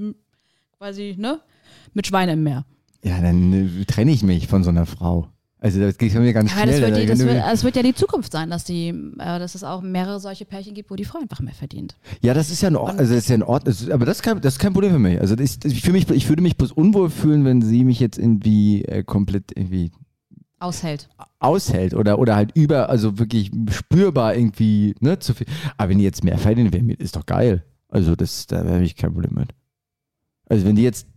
quasi, 0.79 1.15
ne? 1.19 1.41
Mit 1.95 2.07
Schweine 2.07 2.33
im 2.33 2.43
Meer. 2.43 2.65
ja, 3.03 3.21
dann 3.21 3.53
äh, 3.53 3.85
trenne 3.85 4.13
ich 4.13 4.23
mich 4.23 4.47
von 4.47 4.65
so 4.65 4.71
einer 4.71 4.87
Frau. 4.87 5.29
Also 5.67 5.81
das 5.81 5.99
geht 5.99 6.15
mir 6.15 6.33
ganz 6.33 6.53
Ja, 6.53 6.59
aber 6.59 6.67
das 6.67 6.77
schnell. 6.77 6.91
wird, 6.93 7.03
die, 7.03 7.07
das, 7.07 7.19
wird, 7.19 7.43
also 7.43 7.53
es 7.55 7.65
wird 7.65 7.75
ja 7.75 7.83
die 7.83 7.95
Zukunft 7.95 8.31
sein, 8.31 8.51
dass 8.51 8.63
die, 8.63 8.91
äh, 8.91 9.39
dass 9.41 9.57
es 9.57 9.65
auch 9.65 9.83
mehrere 9.83 10.21
solche 10.21 10.45
Pärchen 10.45 10.75
gibt, 10.75 10.93
wo 10.93 10.95
die 10.95 11.05
Frau 11.05 11.19
einfach 11.19 11.41
mehr 11.41 11.55
verdient. 11.55 11.97
Ja, 12.23 12.35
das 12.35 12.51
ist 12.51 12.63
ja 12.63 12.69
in 12.69 12.77
Ordnung, 12.77 13.01
also 13.01 13.13
das 13.13 13.25
ist 13.25 13.29
ja 13.31 13.35
in 13.35 13.43
Ordnung, 13.43 13.75
das 13.77 13.91
aber 13.91 14.07
das 14.07 14.19
ist, 14.19 14.23
kein, 14.23 14.41
das 14.41 14.55
ist 14.55 14.59
kein 14.61 14.73
Problem 14.73 14.93
für 14.93 15.01
mich. 15.01 15.21
Also 15.21 15.35
das, 15.35 15.59
ich, 15.65 15.83
fühle 15.83 15.95
mich, 15.95 16.09
ich 16.09 16.29
würde 16.29 16.41
mich 16.41 16.57
bloß 16.57 16.71
unwohl 16.71 17.11
fühlen, 17.11 17.45
wenn 17.45 17.63
sie 17.63 17.83
mich 17.85 17.99
jetzt 17.99 18.17
irgendwie 18.17 18.85
äh, 18.85 19.03
komplett 19.03 19.51
irgendwie 19.57 19.91
Aushält. 20.61 21.09
aushält 21.41 21.95
oder, 21.95 22.21
oder 22.21 22.37
halt 22.37 22.53
über, 22.55 22.89
also 22.89 23.19
wirklich 23.19 23.51
spürbar 23.71 24.37
irgendwie, 24.37 24.95
ne, 25.01 25.19
zu 25.19 25.35
viel. 25.35 25.49
Aber 25.79 25.89
wenn 25.91 25.99
die 25.99 26.05
jetzt 26.05 26.23
mehr 26.23 26.39
verdienen, 26.39 26.91
ist 26.91 27.17
doch 27.17 27.27
geil. 27.27 27.65
Also 27.89 28.15
das, 28.15 28.47
da 28.47 28.59
habe 28.59 28.85
ich 28.85 28.95
kein 28.95 29.13
Problem 29.13 29.35
mit. 29.35 29.49
Also 30.49 30.65
wenn 30.65 30.77
die 30.77 30.83
jetzt 30.83 31.09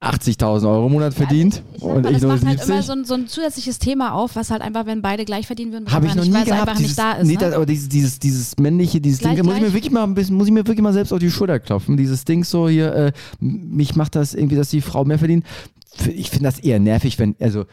80.000 0.00 0.68
Euro 0.68 0.86
im 0.86 0.92
Monat 0.92 1.12
verdient 1.12 1.60
Ich 1.74 1.82
und 1.82 2.06
ich 2.06 2.12
das 2.12 2.22
nur 2.22 2.32
macht 2.32 2.46
halt 2.46 2.62
immer 2.64 2.82
70, 2.82 2.86
so 2.86 2.92
ein, 2.92 3.04
so 3.04 3.14
ein 3.14 3.26
zusätzliches 3.26 3.80
Thema 3.80 4.12
auf, 4.14 4.36
was 4.36 4.50
halt 4.52 4.62
einfach, 4.62 4.86
wenn 4.86 5.02
beide 5.02 5.24
gleich 5.24 5.46
verdienen 5.48 5.72
würden, 5.72 5.90
habe 5.90 6.06
ich 6.06 6.14
noch 6.14 6.22
nicht, 6.22 6.32
nie 6.32 6.44
gehabt. 6.44 6.68
einfach 6.68 6.76
Dieses, 6.76 6.96
nicht 6.96 6.98
da 6.98 7.12
ist. 7.14 7.26
nee, 7.26 7.32
ne? 7.32 7.38
das, 7.40 7.54
aber 7.54 7.66
dieses, 7.66 7.88
dieses, 7.88 8.18
dieses 8.20 8.56
männliche, 8.58 9.00
dieses 9.00 9.18
Gleich, 9.18 9.34
Ding, 9.34 9.42
da 9.42 9.44
muss 9.44 9.54
ich 9.54 9.60
mir 9.60 9.66
gleich. 9.66 9.74
wirklich 9.74 9.92
mal 9.92 10.04
ein 10.04 10.14
bisschen, 10.14 10.36
muss 10.36 10.46
ich 10.46 10.52
mir 10.52 10.64
wirklich 10.66 10.82
mal 10.82 10.92
selbst 10.92 11.12
auf 11.12 11.18
die 11.18 11.30
Schulter 11.30 11.58
klopfen. 11.58 11.96
Dieses 11.96 12.24
Ding 12.24 12.44
so 12.44 12.68
hier, 12.68 12.94
äh, 12.94 13.12
mich 13.40 13.96
macht 13.96 14.14
das 14.14 14.34
irgendwie, 14.34 14.54
dass 14.54 14.70
die 14.70 14.82
Frau 14.82 15.04
mehr 15.04 15.18
verdient. 15.18 15.44
Ich 16.14 16.30
finde 16.30 16.44
das 16.44 16.60
eher 16.60 16.78
nervig, 16.78 17.18
wenn, 17.18 17.34
also 17.40 17.64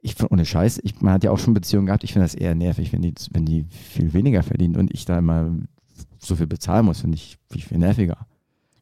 ich 0.00 0.14
finde, 0.14 0.32
ohne 0.32 0.46
Scheiß, 0.46 0.80
ich, 0.84 1.02
man 1.02 1.12
hat 1.12 1.24
ja 1.24 1.32
auch 1.32 1.38
schon 1.38 1.52
Beziehungen 1.52 1.86
gehabt, 1.86 2.04
ich 2.04 2.14
finde 2.14 2.24
das 2.24 2.34
eher 2.34 2.54
nervig, 2.54 2.94
wenn 2.94 3.02
die, 3.02 3.14
wenn 3.32 3.44
die 3.44 3.66
viel 3.70 4.14
weniger 4.14 4.42
verdient 4.42 4.78
und 4.78 4.92
ich 4.94 5.04
da 5.04 5.18
immer 5.18 5.50
so 6.18 6.36
viel 6.36 6.46
bezahlen 6.46 6.86
muss, 6.86 7.00
finde 7.00 7.16
ich 7.16 7.36
viel, 7.50 7.62
viel 7.62 7.78
nerviger. 7.78 8.26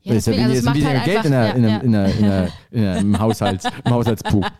Ja, 0.02 0.12
ja 0.12 0.14
also 0.14 0.30
weniger, 0.30 0.52
ist 0.52 0.66
weniger 0.66 0.88
halt 0.88 1.04
Geld 1.04 1.16
einfach, 1.18 1.24
in 1.26 1.32
der, 1.32 1.70
ja, 1.70 1.78
in 1.78 1.84
in 1.84 1.92
der, 1.92 2.48
in 2.70 2.82
der, 2.82 2.96
im, 2.98 3.18
Haushalts, 3.20 3.64
im 3.84 3.90
Haushaltsbuch. 3.92 4.46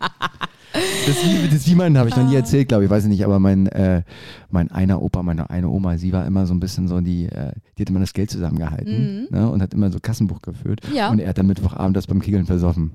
Das 0.72 1.16
wie, 1.22 1.48
das 1.48 1.66
wie 1.66 1.74
mein, 1.74 1.98
habe 1.98 2.08
ich 2.08 2.16
noch 2.16 2.26
nie 2.26 2.34
erzählt, 2.34 2.68
glaube 2.68 2.84
ich, 2.84 2.90
weiß 2.90 3.04
ich 3.04 3.10
nicht, 3.10 3.24
aber 3.24 3.38
mein, 3.38 3.66
äh, 3.66 4.02
mein 4.50 4.70
einer 4.70 5.02
Opa, 5.02 5.22
meine 5.22 5.50
eine 5.50 5.68
Oma, 5.68 5.98
sie 5.98 6.14
war 6.14 6.26
immer 6.26 6.46
so 6.46 6.54
ein 6.54 6.60
bisschen 6.60 6.88
so, 6.88 6.98
die, 7.00 7.26
äh, 7.26 7.52
die 7.76 7.82
hat 7.82 7.90
immer 7.90 8.00
das 8.00 8.14
Geld 8.14 8.30
zusammengehalten 8.30 9.28
ne, 9.30 9.50
und 9.50 9.60
hat 9.60 9.74
immer 9.74 9.90
so 9.92 9.98
Kassenbuch 10.00 10.40
geführt. 10.40 10.80
Mhm. 10.88 10.96
Ja. 10.96 11.10
Und 11.10 11.18
er 11.18 11.28
hat 11.28 11.38
am 11.38 11.46
Mittwochabend 11.46 11.94
das 11.96 12.06
beim 12.06 12.22
Kegeln 12.22 12.46
versoffen. 12.46 12.92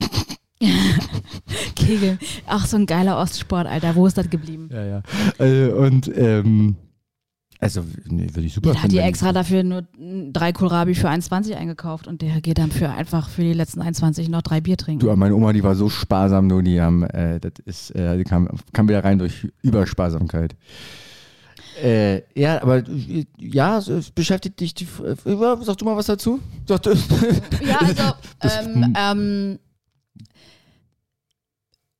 Kegeln. 1.74 2.18
Ach, 2.46 2.66
so 2.66 2.76
ein 2.76 2.86
geiler 2.86 3.16
Ostsport, 3.18 3.66
Alter. 3.66 3.94
Wo 3.94 4.06
ist 4.06 4.18
das 4.18 4.28
geblieben? 4.28 4.68
Ja, 4.70 4.84
ja. 4.84 5.02
Äh, 5.38 5.70
und, 5.72 6.10
ähm, 6.16 6.76
also, 7.60 7.82
nee, 8.06 8.28
würde 8.32 8.46
ich 8.46 8.54
super 8.54 8.72
Der 8.72 8.82
hat 8.82 8.92
die 8.92 8.98
extra 8.98 9.32
dafür 9.32 9.62
nur 9.64 9.82
drei 10.32 10.52
Kohlrabi 10.52 10.94
für 10.94 11.08
1,20 11.08 11.54
eingekauft 11.54 12.06
und 12.06 12.22
der 12.22 12.40
geht 12.40 12.58
dann 12.58 12.70
für 12.70 12.88
einfach 12.90 13.28
für 13.28 13.42
die 13.42 13.52
letzten 13.52 13.82
1,20 13.82 14.30
noch 14.30 14.42
drei 14.42 14.60
Bier 14.60 14.76
trinken. 14.76 15.00
Du, 15.04 15.14
meine 15.16 15.34
Oma, 15.34 15.52
die 15.52 15.62
war 15.64 15.74
so 15.74 15.88
sparsam, 15.88 16.46
nur 16.46 16.62
die 16.62 16.80
haben, 16.80 17.02
äh, 17.02 17.40
das 17.40 17.52
ist, 17.64 17.90
äh, 17.96 18.16
die 18.16 18.24
kam, 18.24 18.48
kam 18.72 18.88
wieder 18.88 19.02
rein 19.02 19.18
durch 19.18 19.48
Übersparsamkeit. 19.62 20.54
Äh, 21.82 22.22
ja, 22.34 22.60
aber 22.60 22.82
ja, 23.38 23.78
es- 23.78 23.86
es 23.88 24.10
beschäftigt 24.10 24.58
dich 24.58 24.74
die, 24.74 24.84
äh, 25.04 25.14
sag 25.62 25.76
du 25.78 25.84
mal 25.84 25.96
was 25.96 26.06
dazu? 26.06 26.40
Sag, 26.66 26.84
Ja, 26.86 27.78
also 28.40 28.68
ähm, 28.70 28.96
ähm, 28.98 29.58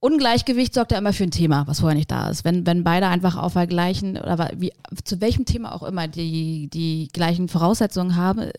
Ungleichgewicht 0.01 0.75
sorgt 0.75 0.93
ja 0.93 0.99
immer 0.99 1.13
für 1.13 1.25
ein 1.25 1.33
Thema, 1.33 1.67
was 1.67 1.81
vorher 1.81 1.97
nicht 1.97 2.11
da 2.11 2.31
ist. 2.31 2.45
Wenn, 2.45 2.67
wenn 2.67 2.85
beide 2.85 3.09
einfach 3.09 3.37
auf 3.37 3.55
der 3.55 3.67
gleichen, 3.67 4.17
oder 4.17 4.51
wie, 4.57 4.73
zu 5.05 5.21
welchem 5.21 5.45
Thema 5.45 5.75
auch 5.75 5.83
immer 5.83 6.07
die, 6.07 6.69
die 6.69 7.09
gleichen 7.13 7.49
Voraussetzungen 7.49 8.15
haben, 8.15 8.51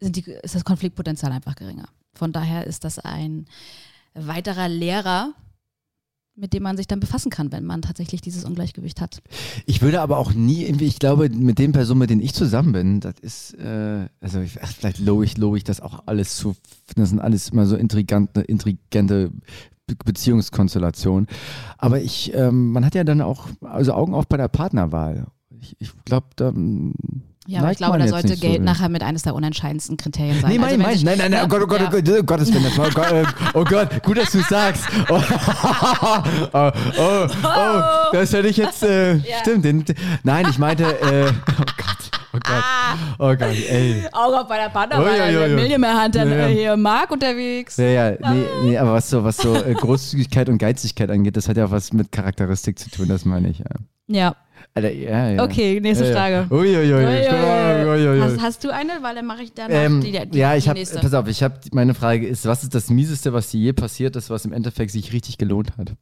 sind 0.00 0.16
die, 0.16 0.24
ist 0.42 0.54
das 0.54 0.64
Konfliktpotenzial 0.64 1.30
einfach 1.30 1.54
geringer. 1.54 1.88
Von 2.14 2.32
daher 2.32 2.66
ist 2.66 2.84
das 2.84 2.98
ein 2.98 3.46
weiterer 4.14 4.68
Lehrer, 4.68 5.32
mit 6.36 6.52
dem 6.52 6.64
man 6.64 6.76
sich 6.76 6.88
dann 6.88 6.98
befassen 6.98 7.30
kann, 7.30 7.52
wenn 7.52 7.64
man 7.64 7.82
tatsächlich 7.82 8.20
dieses 8.20 8.44
Ungleichgewicht 8.44 9.00
hat. 9.00 9.22
Ich 9.66 9.82
würde 9.82 10.00
aber 10.00 10.18
auch 10.18 10.32
nie 10.32 10.64
irgendwie, 10.64 10.86
ich 10.86 10.98
glaube, 10.98 11.28
mit 11.28 11.60
den 11.60 11.70
Personen, 11.70 12.00
mit 12.00 12.10
denen 12.10 12.22
ich 12.22 12.34
zusammen 12.34 12.72
bin, 12.72 13.00
das 13.00 13.14
ist, 13.20 13.54
äh, 13.54 14.08
also 14.20 14.40
ich, 14.40 14.52
vielleicht 14.52 14.98
lobe 14.98 15.24
ich, 15.24 15.36
lobe 15.38 15.56
ich 15.56 15.64
das 15.64 15.80
auch 15.80 16.02
alles 16.06 16.36
zu, 16.36 16.56
das 16.96 17.10
sind 17.10 17.20
alles 17.20 17.50
immer 17.50 17.66
so 17.66 17.76
intrigante, 17.76 18.40
intrigante 18.40 19.30
Be 19.86 19.94
Beziehungskonstellationen. 20.04 21.26
Aber 21.78 22.00
ich, 22.00 22.32
ähm, 22.34 22.72
man 22.72 22.84
hat 22.84 22.94
ja 22.94 23.04
dann 23.04 23.20
auch, 23.20 23.48
also 23.62 23.92
Augen 23.92 24.14
auf 24.14 24.26
bei 24.28 24.36
der 24.36 24.48
Partnerwahl. 24.48 25.26
Ich, 25.60 25.76
ich 25.78 25.90
glaube, 26.04 26.26
da. 26.36 26.52
mm, 26.52 26.94
Ja, 27.46 27.60
aber 27.60 27.70
ich 27.72 27.76
glaube, 27.78 27.98
da 27.98 28.08
sollte 28.08 28.28
so 28.28 28.40
Geld 28.40 28.54
wild. 28.54 28.62
nachher 28.64 28.88
mit 28.88 29.02
eines 29.02 29.22
der 29.22 29.34
unentscheidendsten 29.34 29.96
Kriterien 29.98 30.40
sein. 30.40 30.50
Nee, 30.50 30.58
Also 30.58 30.60
mein, 30.62 30.70
wenn 30.72 30.80
mein, 30.86 30.94
sich- 30.94 31.04
nein, 31.04 31.18
nein, 31.18 31.30
nein, 31.32 31.42
oh 31.44 31.48
Gott, 31.48 31.62
oh 31.62 31.66
Gott, 31.66 31.80
Ja. 31.80 31.88
oh 31.88 31.90
Gott, 31.90 32.08
oh 32.08 32.22
Gott, 32.24 32.40
das, 32.40 32.50
oh 32.78 32.90
Gott, 32.94 33.12
äh, 33.12 33.24
oh 33.52 33.64
Gott, 33.64 34.02
gut, 34.02 34.16
dass 34.16 34.30
du 34.32 34.40
sagst. 34.42 34.84
Oh, 35.10 35.20
oh, 36.52 36.70
oh, 36.98 37.26
oh, 37.44 37.80
das 38.12 38.32
hätte 38.32 38.48
ich 38.48 38.56
jetzt, 38.56 38.82
äh, 38.82 39.20
stimmt, 39.42 39.64
den, 39.66 39.84
nein, 40.22 40.46
ich 40.48 40.58
meinte, 40.58 40.84
äh, 40.84 41.26
oh 41.60 41.64
Gott, 41.76 42.03
oh 42.34 42.38
Gott, 42.42 42.64
oh 43.18 43.36
Gott, 43.36 43.68
ey. 43.70 44.04
Auge 44.12 44.40
auf 44.40 44.48
bei 44.48 44.56
der 44.58 44.70
Oh, 44.74 45.04
weil 45.04 45.32
ja. 45.32 45.48
Millionär 45.48 45.94
hat 45.94 46.14
dann 46.14 46.30
Ja, 46.30 46.36
ja. 46.36 46.46
hier 46.46 46.76
Mark 46.76 47.10
unterwegs. 47.10 47.76
Ja, 47.76 47.86
ja, 47.86 48.10
nee, 48.10 48.44
nee, 48.64 48.78
aber 48.78 48.92
was 48.92 49.08
so, 49.08 49.24
was 49.24 49.36
so 49.36 49.54
äh, 49.54 49.74
Großzügigkeit 49.74 50.48
und 50.48 50.58
Geizigkeit 50.58 51.10
angeht, 51.10 51.36
das 51.36 51.48
hat 51.48 51.56
ja 51.56 51.66
auch 51.66 51.70
was 51.70 51.92
mit 51.92 52.12
Charakteristik 52.12 52.78
zu 52.78 52.90
tun, 52.90 53.08
das 53.08 53.24
meine 53.24 53.48
ich, 53.48 53.58
ja. 53.58 53.66
Ja, 54.06 54.36
Alter, 54.74 54.90
ja, 54.90 55.30
ja. 55.30 55.42
okay, 55.44 55.80
nächste. 55.80 56.12
Frage. 56.12 56.46
Uiuiui, 56.50 56.92
Ui, 56.92 57.04
ui, 57.04 57.04
ui. 57.04 58.06
uiuiui. 58.06 58.20
Hast, 58.20 58.40
hast 58.40 58.64
du 58.64 58.70
eine? 58.72 58.92
Weil 59.02 59.14
dann 59.14 59.26
mache 59.26 59.42
ich 59.42 59.52
danach 59.54 59.74
Ähm, 59.74 60.00
die, 60.00 60.10
die, 60.28 60.38
ja, 60.38 60.56
ich 60.56 60.68
habe, 60.68 60.80
pass 60.80 61.14
auf, 61.14 61.28
ich 61.28 61.42
habe, 61.42 61.54
meine 61.72 61.94
Frage 61.94 62.26
ist, 62.26 62.44
was 62.44 62.64
ist 62.64 62.74
das 62.74 62.90
Mieseste, 62.90 63.32
was 63.32 63.50
dir 63.50 63.60
je 63.60 63.72
passiert 63.72 64.16
ist, 64.16 64.30
was 64.30 64.44
im 64.44 64.52
Endeffekt 64.52 64.90
sich 64.90 65.12
richtig 65.12 65.38
gelohnt 65.38 65.76
hat? 65.78 65.94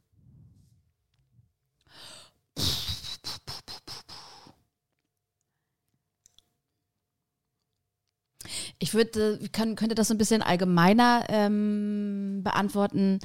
Ich 8.83 8.93
würde, 8.93 9.39
kann, 9.53 9.77
könnte 9.77 9.95
das 9.95 10.09
so 10.09 10.13
ein 10.13 10.17
bisschen 10.17 10.41
allgemeiner 10.41 11.23
ähm, 11.29 12.41
beantworten. 12.43 13.19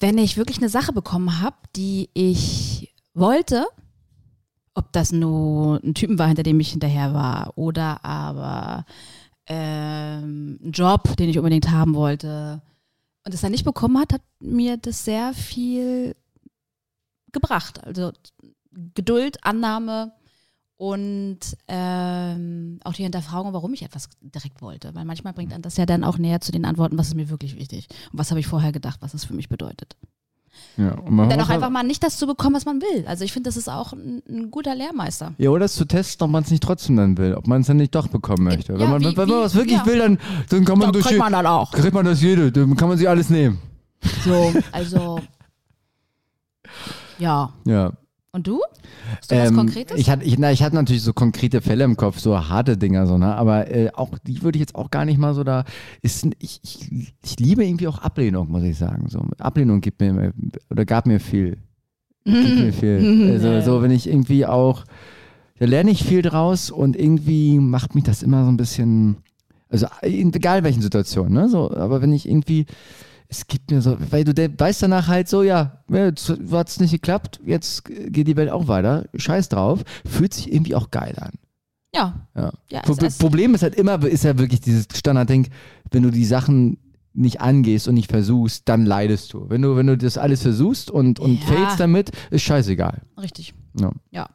Wenn 0.00 0.18
ich 0.18 0.36
wirklich 0.36 0.58
eine 0.58 0.68
Sache 0.68 0.92
bekommen 0.92 1.40
habe, 1.40 1.56
die 1.74 2.10
ich 2.12 2.94
wollte, 3.14 3.66
ob 4.74 4.92
das 4.92 5.12
nur 5.12 5.80
ein 5.82 5.94
Typen 5.94 6.18
war, 6.18 6.26
hinter 6.26 6.42
dem 6.42 6.60
ich 6.60 6.72
hinterher 6.72 7.14
war, 7.14 7.56
oder 7.56 8.04
aber 8.04 8.84
ähm, 9.46 10.58
ein 10.62 10.72
Job, 10.72 11.16
den 11.16 11.30
ich 11.30 11.38
unbedingt 11.38 11.70
haben 11.70 11.94
wollte, 11.94 12.60
und 13.24 13.32
es 13.32 13.40
dann 13.40 13.52
nicht 13.52 13.64
bekommen 13.64 13.98
hat, 13.98 14.12
hat 14.12 14.22
mir 14.40 14.76
das 14.76 15.06
sehr 15.06 15.32
viel 15.32 16.16
gebracht. 17.32 17.82
Also 17.82 18.12
Geduld, 18.94 19.42
Annahme 19.42 20.12
und 20.78 21.38
ähm, 21.66 22.78
auch 22.84 22.92
die 22.94 23.02
Hinterfragung, 23.02 23.52
warum 23.52 23.74
ich 23.74 23.82
etwas 23.82 24.08
direkt 24.22 24.62
wollte. 24.62 24.94
Weil 24.94 25.04
manchmal 25.04 25.32
bringt 25.34 25.52
dann 25.52 25.60
das 25.60 25.76
ja 25.76 25.84
dann 25.86 26.04
auch 26.04 26.18
näher 26.18 26.40
zu 26.40 26.52
den 26.52 26.64
Antworten, 26.64 26.96
was 26.96 27.08
ist 27.08 27.14
mir 27.14 27.28
wirklich 27.28 27.56
wichtig 27.56 27.88
und 28.12 28.18
was 28.18 28.30
habe 28.30 28.40
ich 28.40 28.46
vorher 28.46 28.72
gedacht, 28.72 28.98
was 29.02 29.12
es 29.12 29.24
für 29.24 29.34
mich 29.34 29.48
bedeutet. 29.48 29.96
Ja, 30.76 30.92
und 30.92 31.14
man 31.14 31.28
Dann 31.28 31.40
auch 31.40 31.48
einfach 31.50 31.70
mal 31.70 31.82
nicht 31.84 32.02
das 32.02 32.16
zu 32.16 32.26
bekommen, 32.26 32.54
was 32.56 32.64
man 32.64 32.80
will. 32.80 33.04
Also 33.06 33.24
ich 33.24 33.32
finde, 33.32 33.48
das 33.48 33.56
ist 33.56 33.68
auch 33.68 33.92
ein, 33.92 34.22
ein 34.28 34.50
guter 34.50 34.74
Lehrmeister. 34.74 35.34
Ja, 35.38 35.50
oder 35.50 35.64
es 35.66 35.74
zu 35.74 35.84
testen, 35.84 36.24
ob 36.24 36.30
man 36.30 36.42
es 36.44 36.50
nicht 36.50 36.62
trotzdem 36.62 36.96
dann 36.96 37.16
will, 37.18 37.34
ob 37.34 37.46
man 37.46 37.60
es 37.60 37.66
dann 37.66 37.76
nicht 37.76 37.94
doch 37.94 38.08
bekommen 38.08 38.44
möchte. 38.44 38.72
Ja, 38.72 38.78
wenn 38.78 38.90
man, 38.90 39.00
wie- 39.02 39.16
wenn 39.16 39.28
man 39.28 39.40
was 39.40 39.54
wirklich 39.54 39.78
ja. 39.78 39.86
will, 39.86 39.98
dann, 39.98 40.18
dann 40.48 40.64
kann 40.64 40.78
man 40.78 40.88
Da 40.88 40.92
durch 40.92 41.06
kriegt 41.06 41.18
man 41.20 41.32
dann 41.32 41.46
auch. 41.46 41.70
kriegt 41.72 41.94
man 41.94 42.04
das 42.06 42.22
jede, 42.22 42.50
dann 42.52 42.76
kann 42.76 42.88
man 42.88 42.98
sich 42.98 43.08
alles 43.08 43.30
nehmen. 43.30 43.58
So, 44.24 44.52
also 44.72 45.20
ja. 47.18 47.52
Ja. 47.66 47.92
Und 48.30 48.46
du? 48.46 48.60
Hast 49.16 49.32
du 49.32 49.36
was 49.36 49.48
Ähm, 49.48 49.56
Konkretes? 49.56 49.98
Ich 49.98 50.10
hatte, 50.10 50.24
ich, 50.24 50.38
na, 50.38 50.52
ich 50.52 50.62
hatte 50.62 50.74
natürlich 50.74 51.02
so 51.02 51.14
konkrete 51.14 51.62
Fälle 51.62 51.84
im 51.84 51.96
Kopf, 51.96 52.18
so 52.18 52.36
harte 52.48 52.76
Dinger, 52.76 53.06
so, 53.06 53.16
ne? 53.16 53.34
aber 53.34 53.70
äh, 53.70 53.90
auch 53.94 54.10
die 54.18 54.42
würde 54.42 54.58
ich 54.58 54.60
jetzt 54.60 54.74
auch 54.74 54.90
gar 54.90 55.06
nicht 55.06 55.18
mal 55.18 55.32
so 55.34 55.44
da. 55.44 55.64
Ist, 56.02 56.26
ich, 56.38 56.60
ich, 56.62 57.12
ich 57.24 57.40
liebe 57.40 57.64
irgendwie 57.64 57.88
auch 57.88 57.98
Ablehnung, 57.98 58.50
muss 58.50 58.64
ich 58.64 58.76
sagen. 58.76 59.08
So, 59.08 59.20
Ablehnung 59.38 59.80
gibt 59.80 60.00
mir 60.00 60.32
oder 60.70 60.84
gab 60.84 61.06
mir 61.06 61.20
viel. 61.20 61.56
Gibt 62.24 62.58
mir 62.58 62.72
viel. 62.72 63.30
Also, 63.32 63.60
so, 63.62 63.82
wenn 63.82 63.90
ich 63.90 64.06
irgendwie 64.06 64.44
auch, 64.44 64.84
da 65.58 65.64
lerne 65.64 65.90
ich 65.90 66.04
viel 66.04 66.20
draus 66.20 66.70
und 66.70 66.96
irgendwie 66.96 67.58
macht 67.58 67.94
mich 67.94 68.04
das 68.04 68.22
immer 68.22 68.44
so 68.44 68.50
ein 68.50 68.58
bisschen, 68.58 69.16
also 69.70 69.86
egal 70.02 70.64
welchen 70.64 70.82
Situationen, 70.82 71.32
ne? 71.32 71.48
So, 71.48 71.70
aber 71.70 72.02
wenn 72.02 72.12
ich 72.12 72.28
irgendwie, 72.28 72.66
es 73.28 73.46
gibt 73.46 73.70
mir 73.70 73.82
so, 73.82 73.96
weil 74.10 74.24
du 74.24 74.32
weißt 74.58 74.82
danach 74.82 75.08
halt 75.08 75.28
so, 75.28 75.42
ja, 75.42 75.82
ja, 75.90 76.06
jetzt 76.06 76.30
hat 76.50 76.68
es 76.68 76.80
nicht 76.80 76.92
geklappt, 76.92 77.40
jetzt 77.44 77.84
geht 77.84 78.26
die 78.26 78.36
Welt 78.36 78.50
auch 78.50 78.68
weiter, 78.68 79.04
scheiß 79.14 79.50
drauf, 79.50 79.84
fühlt 80.06 80.32
sich 80.34 80.52
irgendwie 80.52 80.74
auch 80.74 80.90
geil 80.90 81.14
an. 81.20 81.32
ja. 81.94 82.26
Ja. 82.34 82.52
ja 82.70 82.80
Pro 82.80 82.94
es, 82.94 83.18
Problem 83.18 83.54
ist 83.54 83.62
halt 83.62 83.74
immer, 83.74 84.02
ist 84.04 84.24
ja 84.24 84.38
wirklich 84.38 84.60
dieses 84.60 84.86
Standardding, 84.94 85.48
wenn 85.90 86.02
du 86.02 86.10
die 86.10 86.24
Sachen 86.24 86.78
nicht 87.14 87.40
angehst 87.40 87.88
und 87.88 87.94
nicht 87.94 88.10
versuchst, 88.10 88.68
dann 88.68 88.86
leidest 88.86 89.32
du. 89.32 89.48
Wenn 89.50 89.60
du, 89.62 89.76
wenn 89.76 89.88
du 89.88 89.98
das 89.98 90.16
alles 90.18 90.42
versuchst 90.42 90.90
und, 90.90 91.18
und 91.20 91.40
Ja. 91.40 91.46
failst 91.46 91.80
damit, 91.80 92.12
ist 92.30 92.42
scheißegal. 92.42 93.02
richtig. 93.20 93.54
Ja. 93.78 93.90
Ja. 94.10 94.28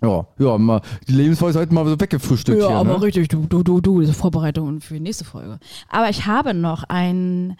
Ja, 0.00 0.28
ja, 0.38 0.56
mal 0.58 0.80
die 1.08 1.12
Lebensweisheit 1.12 1.72
mal 1.72 1.84
so 1.84 1.98
weggefrühstückt 1.98 2.58
hier. 2.64 2.84
ne? 2.84 3.02
richtig, 3.02 3.26
du, 3.26 3.46
du, 3.46 3.64
du, 3.64 3.80
du, 3.80 4.00
diese 4.00 4.12
Vorbereitung 4.12 4.80
für 4.80 4.94
die 4.94 5.00
nächste 5.00 5.24
Folge. 5.24 5.58
Aber 5.88 6.08
ich 6.08 6.26
habe 6.26 6.54
noch 6.54 6.84
ein, 6.84 7.56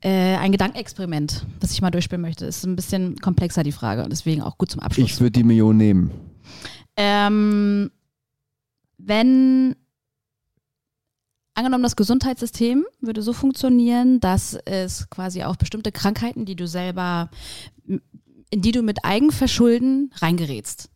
äh, 0.00 0.36
ein 0.36 0.52
Gedankenexperiment, 0.52 1.46
das 1.60 1.72
ich 1.72 1.82
mal 1.82 1.90
durchspielen 1.90 2.22
möchte. 2.22 2.46
Ist 2.46 2.64
ein 2.64 2.76
bisschen 2.76 3.16
komplexer, 3.16 3.62
die 3.62 3.72
Frage, 3.72 4.04
und 4.04 4.10
deswegen 4.10 4.42
auch 4.42 4.58
gut 4.58 4.70
zum 4.70 4.80
Abschluss. 4.80 5.10
Ich 5.10 5.20
würde 5.20 5.32
die 5.32 5.44
Million 5.44 5.76
nehmen. 5.76 6.10
Ähm, 6.96 7.90
wenn 8.98 9.76
angenommen, 11.54 11.82
das 11.82 11.96
Gesundheitssystem 11.96 12.84
würde 13.00 13.22
so 13.22 13.32
funktionieren, 13.32 14.20
dass 14.20 14.54
es 14.64 15.08
quasi 15.10 15.42
auf 15.42 15.58
bestimmte 15.58 15.90
Krankheiten, 15.90 16.44
die 16.44 16.56
du 16.56 16.66
selber, 16.66 17.30
in 17.86 18.62
die 18.62 18.72
du 18.72 18.82
mit 18.82 19.04
Eigenverschulden 19.04 20.12
reingerätst. 20.16 20.90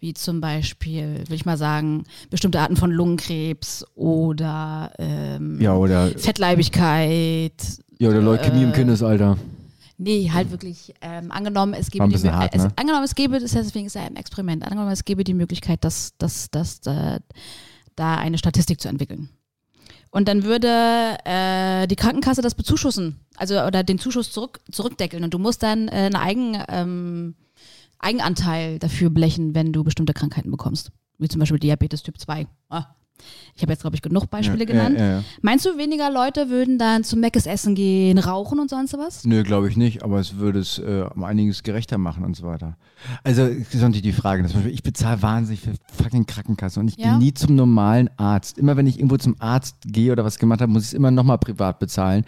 Wie 0.00 0.14
zum 0.14 0.40
Beispiel, 0.40 1.18
würde 1.20 1.34
ich 1.34 1.46
mal 1.46 1.56
sagen, 1.56 2.04
bestimmte 2.28 2.60
Arten 2.60 2.76
von 2.76 2.90
Lungenkrebs 2.90 3.84
oder 3.94 4.92
ähm, 4.98 5.60
Ja, 5.60 5.76
oder, 5.76 6.08
Fettleibigkeit. 6.08 7.54
Ja, 8.00 8.08
oder 8.08 8.20
Leukämie 8.20 8.62
im 8.62 8.70
Äh, 8.70 8.74
Kindesalter. 8.74 9.36
Nee, 9.98 10.30
halt 10.32 10.50
wirklich, 10.50 10.94
ähm, 11.02 11.30
angenommen, 11.30 11.74
es 11.74 11.90
gäbe 11.90 12.08
die 12.08 12.30
hart, 12.30 12.54
es, 12.54 12.62
ne? 12.62 12.72
angenommen, 12.76 13.04
es 13.04 13.14
gäbe, 13.14 13.38
das 13.38 13.54
heißt, 13.54 13.68
deswegen 13.68 13.86
ist 13.86 13.94
ja 13.94 14.02
ein 14.02 14.16
Experiment, 14.16 14.64
angenommen, 14.64 14.90
es 14.90 15.04
gäbe 15.04 15.24
die 15.24 15.34
Möglichkeit, 15.34 15.84
dass, 15.84 16.16
dass, 16.16 16.50
dass 16.50 16.80
äh, 16.86 17.20
da 17.96 18.16
eine 18.16 18.38
Statistik 18.38 18.80
zu 18.80 18.88
entwickeln. 18.88 19.28
Und 20.10 20.26
dann 20.26 20.44
würde 20.44 21.18
äh, 21.24 21.86
die 21.86 21.96
Krankenkasse 21.96 22.40
das 22.40 22.54
bezuschussen, 22.54 23.20
also 23.36 23.60
oder 23.60 23.84
den 23.84 23.98
Zuschuss 23.98 24.32
zurück, 24.32 24.60
zurückdeckeln 24.72 25.22
und 25.22 25.34
du 25.34 25.38
musst 25.38 25.62
dann 25.62 25.88
äh, 25.88 26.10
einen 26.12 26.16
Eigen, 26.16 26.58
ähm, 26.68 27.34
Eigenanteil 27.98 28.78
dafür 28.78 29.10
blechen, 29.10 29.54
wenn 29.54 29.74
du 29.74 29.84
bestimmte 29.84 30.14
Krankheiten 30.14 30.50
bekommst. 30.50 30.90
Wie 31.18 31.28
zum 31.28 31.40
Beispiel 31.40 31.58
Diabetes 31.58 32.02
Typ 32.02 32.18
2. 32.18 32.46
Ah. 32.70 32.86
Ich 33.54 33.62
habe 33.62 33.72
jetzt, 33.72 33.82
glaube 33.82 33.96
ich, 33.96 34.02
genug 34.02 34.30
Beispiele 34.30 34.60
ja, 34.60 34.64
genannt. 34.64 34.98
Ja, 34.98 35.06
ja. 35.06 35.24
Meinst 35.42 35.66
du, 35.66 35.76
weniger 35.76 36.10
Leute 36.10 36.48
würden 36.48 36.78
dann 36.78 37.04
zum 37.04 37.20
Meckes 37.20 37.46
essen 37.46 37.74
gehen, 37.74 38.18
rauchen 38.18 38.58
und 38.58 38.70
sonst 38.70 38.94
was? 38.94 39.24
Nö, 39.24 39.42
glaube 39.42 39.68
ich 39.68 39.76
nicht, 39.76 40.02
aber 40.02 40.18
es 40.18 40.36
würde 40.36 40.60
es 40.60 40.78
äh, 40.78 41.04
um 41.14 41.24
einiges 41.24 41.62
gerechter 41.62 41.98
machen 41.98 42.24
und 42.24 42.36
so 42.36 42.46
weiter. 42.46 42.76
Also, 43.24 43.46
das 43.46 43.74
ist 43.74 43.80
natürlich 43.80 44.02
die 44.02 44.12
Frage. 44.12 44.46
Ich 44.68 44.82
bezahle 44.82 45.22
wahnsinnig 45.22 45.60
für 45.60 45.72
fucking 46.02 46.26
Krankenkasse 46.26 46.80
und 46.80 46.88
ich 46.88 46.96
gehe 46.96 47.18
nie 47.18 47.34
zum 47.34 47.54
normalen 47.54 48.10
Arzt. 48.16 48.58
Immer 48.58 48.76
wenn 48.76 48.86
ich 48.86 48.98
irgendwo 48.98 49.16
zum 49.16 49.36
Arzt 49.38 49.76
gehe 49.86 50.12
oder 50.12 50.24
was 50.24 50.38
gemacht 50.38 50.60
habe, 50.60 50.72
muss 50.72 50.82
ich 50.82 50.88
es 50.88 50.94
immer 50.94 51.10
nochmal 51.10 51.38
privat 51.38 51.78
bezahlen. 51.78 52.24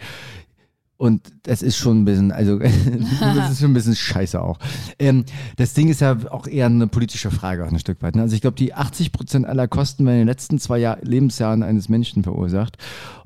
Und 1.03 1.33
das 1.43 1.61
ist 1.61 1.75
schon 1.75 1.99
ein 1.99 2.05
bisschen, 2.05 2.31
also 2.31 2.59
das 3.19 3.51
ist 3.51 3.59
schon 3.59 3.71
ein 3.71 3.73
bisschen 3.73 3.93
scheiße 3.93 4.41
auch. 4.41 4.57
Ähm, 4.97 5.25
das 5.57 5.73
Ding 5.73 5.89
ist 5.89 5.99
ja 5.99 6.15
auch 6.29 6.47
eher 6.47 6.67
eine 6.67 6.87
politische 6.87 7.29
Frage, 7.29 7.65
auch 7.65 7.71
ein 7.73 7.77
Stück 7.77 8.01
weit. 8.01 8.15
Ne? 8.15 8.21
Also 8.21 8.35
ich 8.35 8.41
glaube, 8.41 8.55
die 8.55 8.73
80 8.73 9.11
Prozent 9.11 9.45
aller 9.45 9.67
Kosten 9.67 10.05
werden 10.05 10.15
in 10.15 10.21
den 10.21 10.29
letzten 10.29 10.59
zwei 10.59 10.77
Jahr 10.77 10.99
Lebensjahren 11.01 11.61
eines 11.61 11.89
Menschen 11.89 12.23
verursacht. 12.23 12.77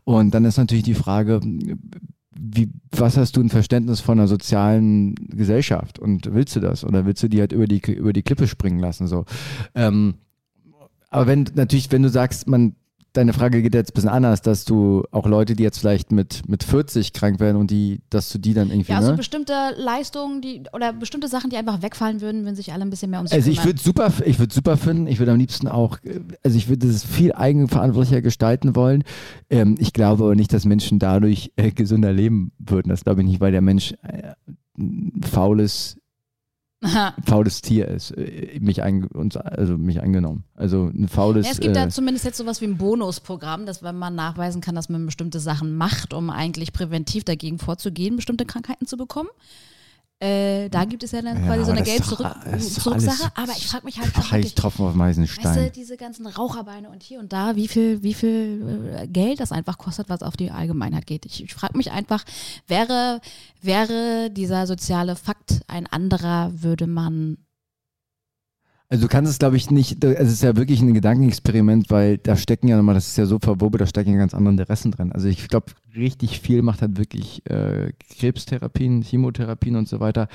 Und 0.06 0.34
dann 0.34 0.44
ist 0.44 0.58
natürlich 0.58 0.86
die 0.86 0.96
Frage, 0.96 1.40
wie, 2.36 2.72
was 2.90 3.16
hast 3.16 3.38
du 3.38 3.42
ein 3.42 3.50
Verständnis 3.50 4.00
von 4.00 4.18
einer 4.18 4.28
sozialen 4.28 5.14
Gesellschaft 5.14 6.00
und 6.00 6.34
willst 6.34 6.56
du 6.56 6.60
das 6.60 6.84
oder 6.84 7.06
willst 7.06 7.22
du 7.22 7.28
die 7.28 7.42
halt 7.42 7.52
über 7.52 7.68
die 7.68 7.80
über 7.92 8.12
die 8.12 8.24
Klippe 8.24 8.48
springen 8.48 8.80
lassen 8.80 9.06
so? 9.06 9.26
Ähm, 9.76 10.16
aber 11.12 11.28
wenn 11.28 11.46
natürlich, 11.54 11.92
wenn 11.92 12.02
du 12.02 12.10
sagst, 12.10 12.48
man 12.48 12.76
deine 13.18 13.34
Frage 13.34 13.62
geht 13.62 13.74
jetzt 13.74 13.92
ein 13.92 13.94
bisschen 13.96 14.10
anders, 14.10 14.42
dass 14.42 14.64
du 14.66 15.04
auch 15.12 15.26
Leute, 15.26 15.56
die 15.56 15.64
jetzt 15.64 15.80
vielleicht 15.80 16.12
mit 16.12 16.48
mit 16.48 16.64
40 16.64 17.14
krank 17.14 17.40
werden 17.40 17.58
und 17.58 17.72
die, 17.72 18.00
dass 18.10 18.30
du 18.32 18.38
die 18.38 18.54
dann 18.54 18.70
irgendwie 18.70 18.92
Ja, 18.92 19.02
so 19.02 19.12
ne? 19.12 19.18
bestimmte 19.18 19.54
Leistungen, 19.78 20.42
die 20.42 20.64
oder 20.74 20.94
bestimmte 20.94 21.28
Sachen, 21.28 21.50
die 21.50 21.58
einfach 21.58 21.82
wegfallen 21.82 22.22
würden, 22.22 22.46
wenn 22.46 22.56
sich 22.56 22.72
alle 22.72 22.84
ein 22.84 22.90
bisschen 22.90 23.12
mehr 23.12 23.20
um 23.20 23.28
sich 23.28 23.36
Also 23.36 23.50
ich 23.50 23.64
würde 23.66 23.82
super, 23.82 24.12
ich 24.26 24.40
würde 24.40 24.54
super 24.54 24.78
finden. 24.78 25.08
Ich 25.08 25.20
würde 25.20 25.32
am 25.32 25.40
liebsten 25.40 25.68
auch, 25.68 25.98
also 26.44 26.58
ich 26.58 26.70
würde 26.70 26.88
es 26.88 27.04
viel 27.04 27.34
eigenverantwortlicher 27.34 28.22
gestalten 28.22 28.76
wollen. 28.76 29.04
Ähm, 29.50 29.76
ich 29.80 29.94
glaube 29.94 30.24
aber 30.24 30.36
nicht, 30.36 30.54
dass 30.54 30.66
Menschen 30.66 31.00
dadurch 31.00 31.52
äh, 31.56 31.72
gesünder 31.72 32.14
leben 32.14 32.52
würden. 32.60 32.90
Das 32.90 33.04
glaube 33.04 33.22
ich 33.22 33.28
nicht, 33.28 33.42
weil 33.42 33.52
der 33.52 33.62
Mensch 33.62 33.94
äh, 34.04 34.34
ein 34.78 35.22
faules, 35.24 35.98
faules 37.26 37.62
Tier 37.62 37.88
ist. 37.88 38.12
Äh, 38.12 38.60
mich, 38.60 38.84
einge 38.84 39.08
uns, 39.10 39.36
also 39.36 39.78
mich 39.78 40.02
eingenommen. 40.02 40.44
Also 40.56 40.86
ein 40.86 41.08
faules. 41.08 41.46
ja, 41.46 41.52
es 41.52 41.60
gibt 41.60 41.76
äh, 41.76 41.80
da 41.80 41.90
zumindest 41.90 42.26
jetzt 42.26 42.38
sowas 42.38 42.62
wie 42.62 42.66
ein 42.66 42.78
Bonusprogramm, 42.78 43.66
dass 43.66 43.82
wenn 43.84 43.98
man 43.98 44.16
nachweisen 44.16 44.62
kann, 44.62 44.76
dass 44.76 44.90
man 44.90 45.06
bestimmte 45.06 45.40
Sachen 45.40 45.76
macht, 45.76 46.14
um 46.14 46.30
eigentlich 46.30 46.74
präventiv 46.74 47.24
dagegen 47.24 47.58
vorzugehen, 47.58 48.16
bestimmte 48.16 48.46
Krankheiten 48.46 48.86
zu 48.86 48.98
bekommen. 48.98 49.30
Äh, 50.20 50.70
da 50.70 50.86
gibt 50.86 51.04
es 51.04 51.12
ja 51.12 51.22
dann 51.22 51.38
Ja, 51.38 51.46
quasi 51.46 51.66
so 51.66 51.72
eine 51.72 51.82
doch 51.82 51.86
Geld-Zurück-Sache. 51.86 52.92
alles 52.96 53.32
Aber 53.36 53.52
ich 53.52 53.68
frage 53.68 53.86
mich 53.86 54.00
halt 54.00 54.18
wirklich, 54.18 54.56
Tropfen 54.56 54.86
auf 54.86 54.98
weißt 54.98 55.60
du, 55.60 55.72
diese 55.72 55.96
ganzen 55.96 56.26
Raucherbeine 56.26 56.90
und 56.90 57.04
hier 57.04 57.20
und 57.20 57.34
da, 57.34 57.56
wie 57.56 57.68
viel, 57.68 58.02
wie 58.02 58.16
viel 58.16 58.96
äh, 59.00 59.08
Geld 59.08 59.40
das 59.40 59.52
einfach 59.52 59.78
kostet, 59.78 60.10
was 60.10 60.24
auf 60.24 60.36
die 60.36 60.50
Allgemeinheit 60.50 61.06
geht. 61.06 61.28
Ich, 61.28 61.44
ich 61.44 61.54
frage 61.54 61.78
mich 61.78 61.92
einfach, 61.92 62.24
wäre, 62.66 63.22
wäre 63.62 64.32
dieser 64.32 64.66
soziale 64.66 65.16
Fakt 65.16 65.62
ein 65.68 65.86
anderer, 65.86 66.52
würde 66.52 66.88
man 66.88 67.38
Also 68.90 69.04
du 69.04 69.10
kannst 69.10 69.30
es, 69.30 69.38
glaube 69.38 69.58
ich, 69.58 69.70
nicht, 69.70 70.04
also 70.06 70.16
es 70.18 70.32
ist 70.32 70.44
ja 70.44 70.56
wirklich 70.56 70.82
ein 70.82 70.94
Gedankenexperiment, 70.94 71.90
weil 71.90 72.18
da 72.20 72.38
stecken 72.38 72.70
ja 72.70 72.78
nochmal, 72.78 72.96
das 72.96 73.08
ist 73.08 73.18
ja 73.18 73.26
so 73.26 73.38
verwoben, 73.38 73.80
da 73.80 73.86
stecken 73.86 74.14
ja 74.14 74.18
ganz 74.18 74.34
andere 74.34 74.52
Interessen 74.52 74.92
drin. 74.92 75.12
Also 75.12 75.28
ich 75.28 75.50
glaube, 75.50 75.74
richtig 75.98 76.40
viel 76.40 76.62
macht 76.62 76.82
halt 76.82 76.98
wirklich 76.98 77.46
äh, 77.50 77.92
Krebstherapien, 78.18 79.02
Chemotherapien 79.02 79.76
und 79.76 79.90
so 79.90 80.00
weiter. 80.00 80.28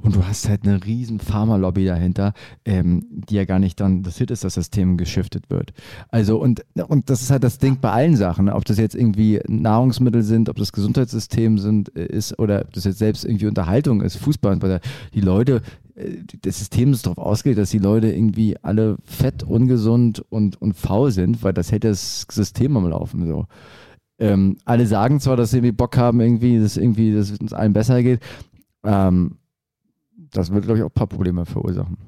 Und 0.00 0.16
du 0.16 0.26
hast 0.26 0.48
halt 0.48 0.64
eine 0.64 0.84
riesen 0.84 1.20
Pharmalobby 1.20 1.84
dahinter, 1.84 2.32
ähm, 2.64 3.06
die 3.10 3.36
ja 3.36 3.44
gar 3.44 3.58
nicht 3.58 3.78
dann 3.78 3.98
interessiert 3.98 4.30
ist, 4.32 4.42
dass 4.42 4.54
das 4.54 4.70
Thema 4.70 4.96
geschiftet 4.96 5.48
wird. 5.50 5.72
Also 6.08 6.38
und, 6.40 6.64
und 6.88 7.08
das 7.08 7.22
ist 7.22 7.30
halt 7.30 7.44
das 7.44 7.58
Ding 7.58 7.78
bei 7.80 7.90
allen 7.90 8.16
Sachen, 8.16 8.48
ob 8.48 8.64
das 8.64 8.78
jetzt 8.78 8.94
irgendwie 8.96 9.40
Nahrungsmittel 9.46 10.22
sind, 10.22 10.48
ob 10.48 10.56
das 10.56 10.72
Gesundheitssystem 10.72 11.58
sind, 11.58 11.94
äh, 11.96 12.06
ist 12.06 12.38
oder 12.38 12.62
ob 12.62 12.72
das 12.72 12.84
jetzt 12.84 12.98
selbst 12.98 13.24
irgendwie 13.24 13.46
Unterhaltung 13.46 14.02
ist, 14.02 14.16
Fußball 14.16 14.60
weiter. 14.60 14.80
Die 15.14 15.20
Leute 15.20 15.62
das 15.94 16.58
System 16.58 16.92
ist 16.92 17.06
darauf 17.06 17.18
ausgelegt, 17.18 17.58
dass 17.58 17.70
die 17.70 17.78
Leute 17.78 18.10
irgendwie 18.10 18.56
alle 18.62 18.96
fett, 19.04 19.42
ungesund 19.42 20.24
und, 20.30 20.60
und 20.60 20.74
faul 20.74 21.10
sind, 21.10 21.42
weil 21.42 21.52
das 21.52 21.70
hält 21.70 21.84
das 21.84 22.26
System 22.30 22.76
am 22.76 22.88
Laufen 22.88 23.26
so. 23.26 23.46
Ähm, 24.18 24.56
alle 24.64 24.86
sagen 24.86 25.20
zwar, 25.20 25.36
dass 25.36 25.50
sie 25.50 25.58
irgendwie 25.58 25.72
Bock 25.72 25.96
haben, 25.96 26.20
irgendwie, 26.20 26.58
dass 26.58 26.76
irgendwie, 26.76 27.14
dass 27.14 27.30
es 27.30 27.38
uns 27.38 27.52
allen 27.52 27.72
besser 27.72 28.02
geht. 28.02 28.20
Ähm, 28.84 29.36
das 30.30 30.52
wird, 30.52 30.64
glaube 30.64 30.78
ich, 30.78 30.84
auch 30.84 30.88
ein 30.88 30.94
paar 30.94 31.06
Probleme 31.06 31.44
verursachen. 31.44 31.98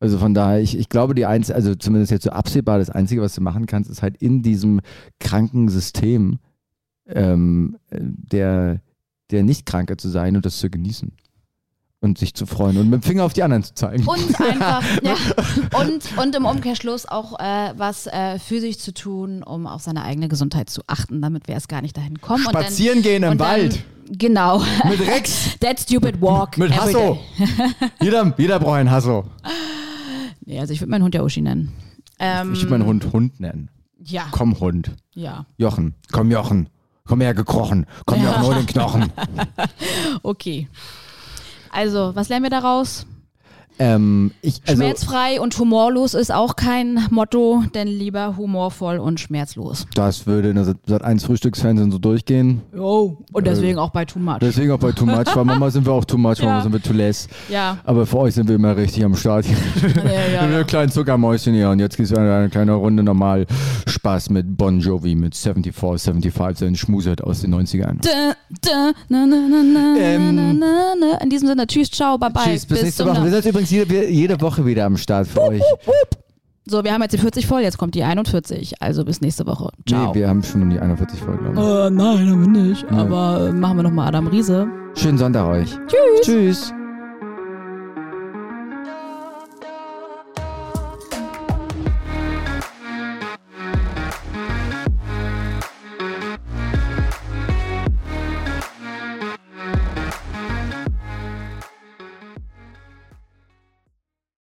Also 0.00 0.18
von 0.18 0.34
daher, 0.34 0.60
ich, 0.60 0.76
ich 0.76 0.88
glaube, 0.88 1.14
die 1.14 1.26
einzige, 1.26 1.54
also 1.54 1.74
zumindest 1.74 2.12
jetzt 2.12 2.24
so 2.24 2.30
absehbar, 2.30 2.78
das 2.78 2.90
Einzige, 2.90 3.22
was 3.22 3.34
du 3.34 3.40
machen 3.40 3.66
kannst, 3.66 3.90
ist 3.90 4.02
halt 4.02 4.16
in 4.16 4.42
diesem 4.42 4.80
kranken 5.20 5.68
System 5.68 6.38
ähm, 7.06 7.76
der, 7.90 8.80
der 9.30 9.44
Nicht-Kranke 9.44 9.96
zu 9.96 10.08
sein 10.08 10.36
und 10.36 10.44
das 10.44 10.58
zu 10.58 10.68
genießen. 10.68 11.12
Und 12.04 12.18
sich 12.18 12.34
zu 12.34 12.44
freuen 12.44 12.76
und 12.76 12.90
mit 12.90 13.02
dem 13.02 13.02
Finger 13.02 13.24
auf 13.24 13.32
die 13.32 13.42
anderen 13.42 13.62
zu 13.62 13.72
zeigen. 13.74 14.04
Und 14.06 14.38
einfach, 14.38 14.84
ja. 15.02 15.14
Und, 15.80 16.18
und 16.18 16.36
im 16.36 16.44
Umkehrschluss 16.44 17.06
auch 17.06 17.40
äh, 17.40 17.72
was 17.78 18.06
äh, 18.06 18.38
für 18.38 18.60
sich 18.60 18.78
zu 18.78 18.92
tun, 18.92 19.42
um 19.42 19.66
auf 19.66 19.80
seine 19.80 20.04
eigene 20.04 20.28
Gesundheit 20.28 20.68
zu 20.68 20.82
achten, 20.86 21.22
damit 21.22 21.48
wir 21.48 21.54
erst 21.54 21.70
gar 21.70 21.80
nicht 21.80 21.96
dahin 21.96 22.20
kommen. 22.20 22.44
Spazieren 22.44 22.98
und 22.98 23.06
dann, 23.06 23.10
gehen 23.12 23.22
im 23.32 23.38
Wald. 23.38 23.84
Dann, 24.06 24.18
genau. 24.18 24.62
Mit 24.86 25.00
Rex. 25.00 25.56
That 25.60 25.80
stupid 25.80 26.20
walk. 26.20 26.58
Mit 26.58 26.78
Hasso. 26.78 27.18
jeder, 28.02 28.34
jeder 28.36 28.60
braucht 28.60 28.76
einen 28.80 28.90
Hasso. 28.90 29.24
Nee, 30.44 30.60
also 30.60 30.74
ich 30.74 30.82
würde 30.82 30.90
meinen 30.90 31.04
Hund 31.04 31.14
ja 31.14 31.22
Uschi 31.22 31.40
nennen. 31.40 31.72
Ähm, 32.18 32.52
Ich 32.52 32.60
würde 32.60 32.72
meinen 32.72 32.86
Hund 32.86 33.12
Hund 33.14 33.40
nennen. 33.40 33.70
Ja, 34.04 34.26
Komm, 34.30 34.60
Hund. 34.60 34.90
ja. 35.14 35.46
Jochen. 35.56 35.94
Komm, 36.12 36.30
Jochen. 36.30 36.68
Komm 37.06 37.22
her, 37.22 37.32
gekrochen. 37.32 37.86
Komm. 38.04 38.22
Jochen, 38.22 38.42
hol 38.42 38.54
den 38.56 38.66
Knochen. 38.66 39.10
Okay. 40.22 40.68
Also, 41.74 42.14
was 42.14 42.28
lernen 42.28 42.44
wir 42.44 42.50
daraus? 42.50 43.04
Ähm, 43.78 44.32
ich, 44.42 44.60
also, 44.66 44.82
Schmerzfrei 44.82 45.40
und 45.40 45.58
humorlos 45.58 46.14
ist 46.14 46.32
auch 46.32 46.56
kein 46.56 47.06
Motto, 47.10 47.64
denn 47.74 47.88
lieber 47.88 48.36
humorvoll 48.36 48.98
und 48.98 49.20
schmerzlos. 49.20 49.86
das 49.94 50.26
würde 50.26 50.50
in 50.50 50.56
der 50.56 50.64
Sat 50.64 51.02
1 51.02 51.24
Frühstücksfernsehen 51.24 51.90
so 51.90 51.98
durchgehen. 51.98 52.62
Oh. 52.78 53.16
Und 53.32 53.46
deswegen 53.46 53.78
auch 53.78 53.90
bei 53.90 54.04
Too 54.04 54.18
Much. 54.18 54.38
Deswegen 54.40 54.70
auch 54.72 54.78
bei 54.78 54.92
Too 54.92 55.06
Much, 55.06 55.34
weil 55.34 55.44
manchmal 55.44 55.70
sind 55.70 55.86
wir 55.86 55.92
auch 55.92 56.04
Too 56.04 56.18
Much, 56.18 56.24
manchmal 56.24 56.56
Ja. 56.58 56.62
sind 56.62 56.72
wir 56.72 56.82
Too 56.82 56.92
Less. 56.92 57.28
Ja. 57.48 57.78
Aber 57.84 58.06
für 58.06 58.18
euch 58.18 58.34
sind 58.34 58.48
wir 58.48 58.54
immer 58.56 58.76
richtig 58.76 59.04
am 59.04 59.14
Start. 59.16 59.46
ja, 59.46 60.42
ja. 60.42 60.50
Wir 60.54 60.64
kleinen 60.64 60.90
Zuckermäuschen 60.90 61.54
hier 61.54 61.70
und 61.70 61.80
jetzt 61.80 61.96
gibt 61.96 62.10
es 62.10 62.16
eine, 62.16 62.32
eine 62.32 62.48
kleine 62.48 62.72
Runde 62.72 63.02
normal 63.02 63.46
Spaß 63.86 64.30
mit 64.30 64.56
Bon 64.56 64.80
Jovi 64.80 65.14
mit 65.14 65.34
74, 65.34 66.04
75, 66.04 66.58
sein 66.58 66.76
Schmuset 66.76 67.22
aus 67.22 67.40
den 67.40 67.54
90ern. 67.54 67.96
Da, 68.02 68.34
da, 68.62 68.92
na, 69.08 69.26
na, 69.26 69.36
na, 69.48 69.62
na, 69.62 69.96
Ähm. 69.98 70.62
In 71.22 71.30
diesem 71.30 71.48
Sinne, 71.48 71.66
tschüss, 71.66 71.90
ciao, 71.90 72.18
bye 72.18 72.30
bye. 72.30 72.44
Tschüss, 72.44 72.66
bis, 72.66 72.82
nächste 72.82 73.04
zum 73.04 73.12
Woche. 73.12 73.24
Wir 73.24 73.30
sind 73.30 73.46
übrigens 73.46 73.63
jede, 73.70 74.08
jede 74.08 74.40
Woche 74.40 74.64
wieder 74.66 74.84
am 74.86 74.96
Start 74.96 75.26
für 75.28 75.40
euch. 75.42 75.62
So, 76.66 76.82
wir 76.82 76.94
haben 76.94 77.02
jetzt 77.02 77.12
die 77.12 77.18
40 77.18 77.46
voll, 77.46 77.60
jetzt 77.60 77.76
kommt 77.76 77.94
die 77.94 78.02
41. 78.02 78.80
Also 78.80 79.04
bis 79.04 79.20
nächste 79.20 79.46
Woche. 79.46 79.70
Ciao. 79.86 80.12
Nee, 80.14 80.20
wir 80.20 80.28
haben 80.28 80.42
schon 80.42 80.70
die 80.70 80.78
41 80.80 81.20
voll, 81.20 81.36
glaube 81.36 81.52
ich. 81.54 81.60
äh, 81.60 81.90
nein, 81.90 82.30
haben 82.30 82.54
wir 82.54 82.62
nicht. 82.62 82.90
Nein. 82.90 83.00
Aber 83.00 83.48
äh, 83.48 83.52
machen 83.52 83.76
wir 83.76 83.82
nochmal 83.82 84.08
Adam 84.08 84.26
Riese. 84.28 84.66
Schönen 84.94 85.18
Sonntag 85.18 85.46
euch. 85.46 85.68
Tschüss. 85.86 86.20
Tschüss. 86.22 86.74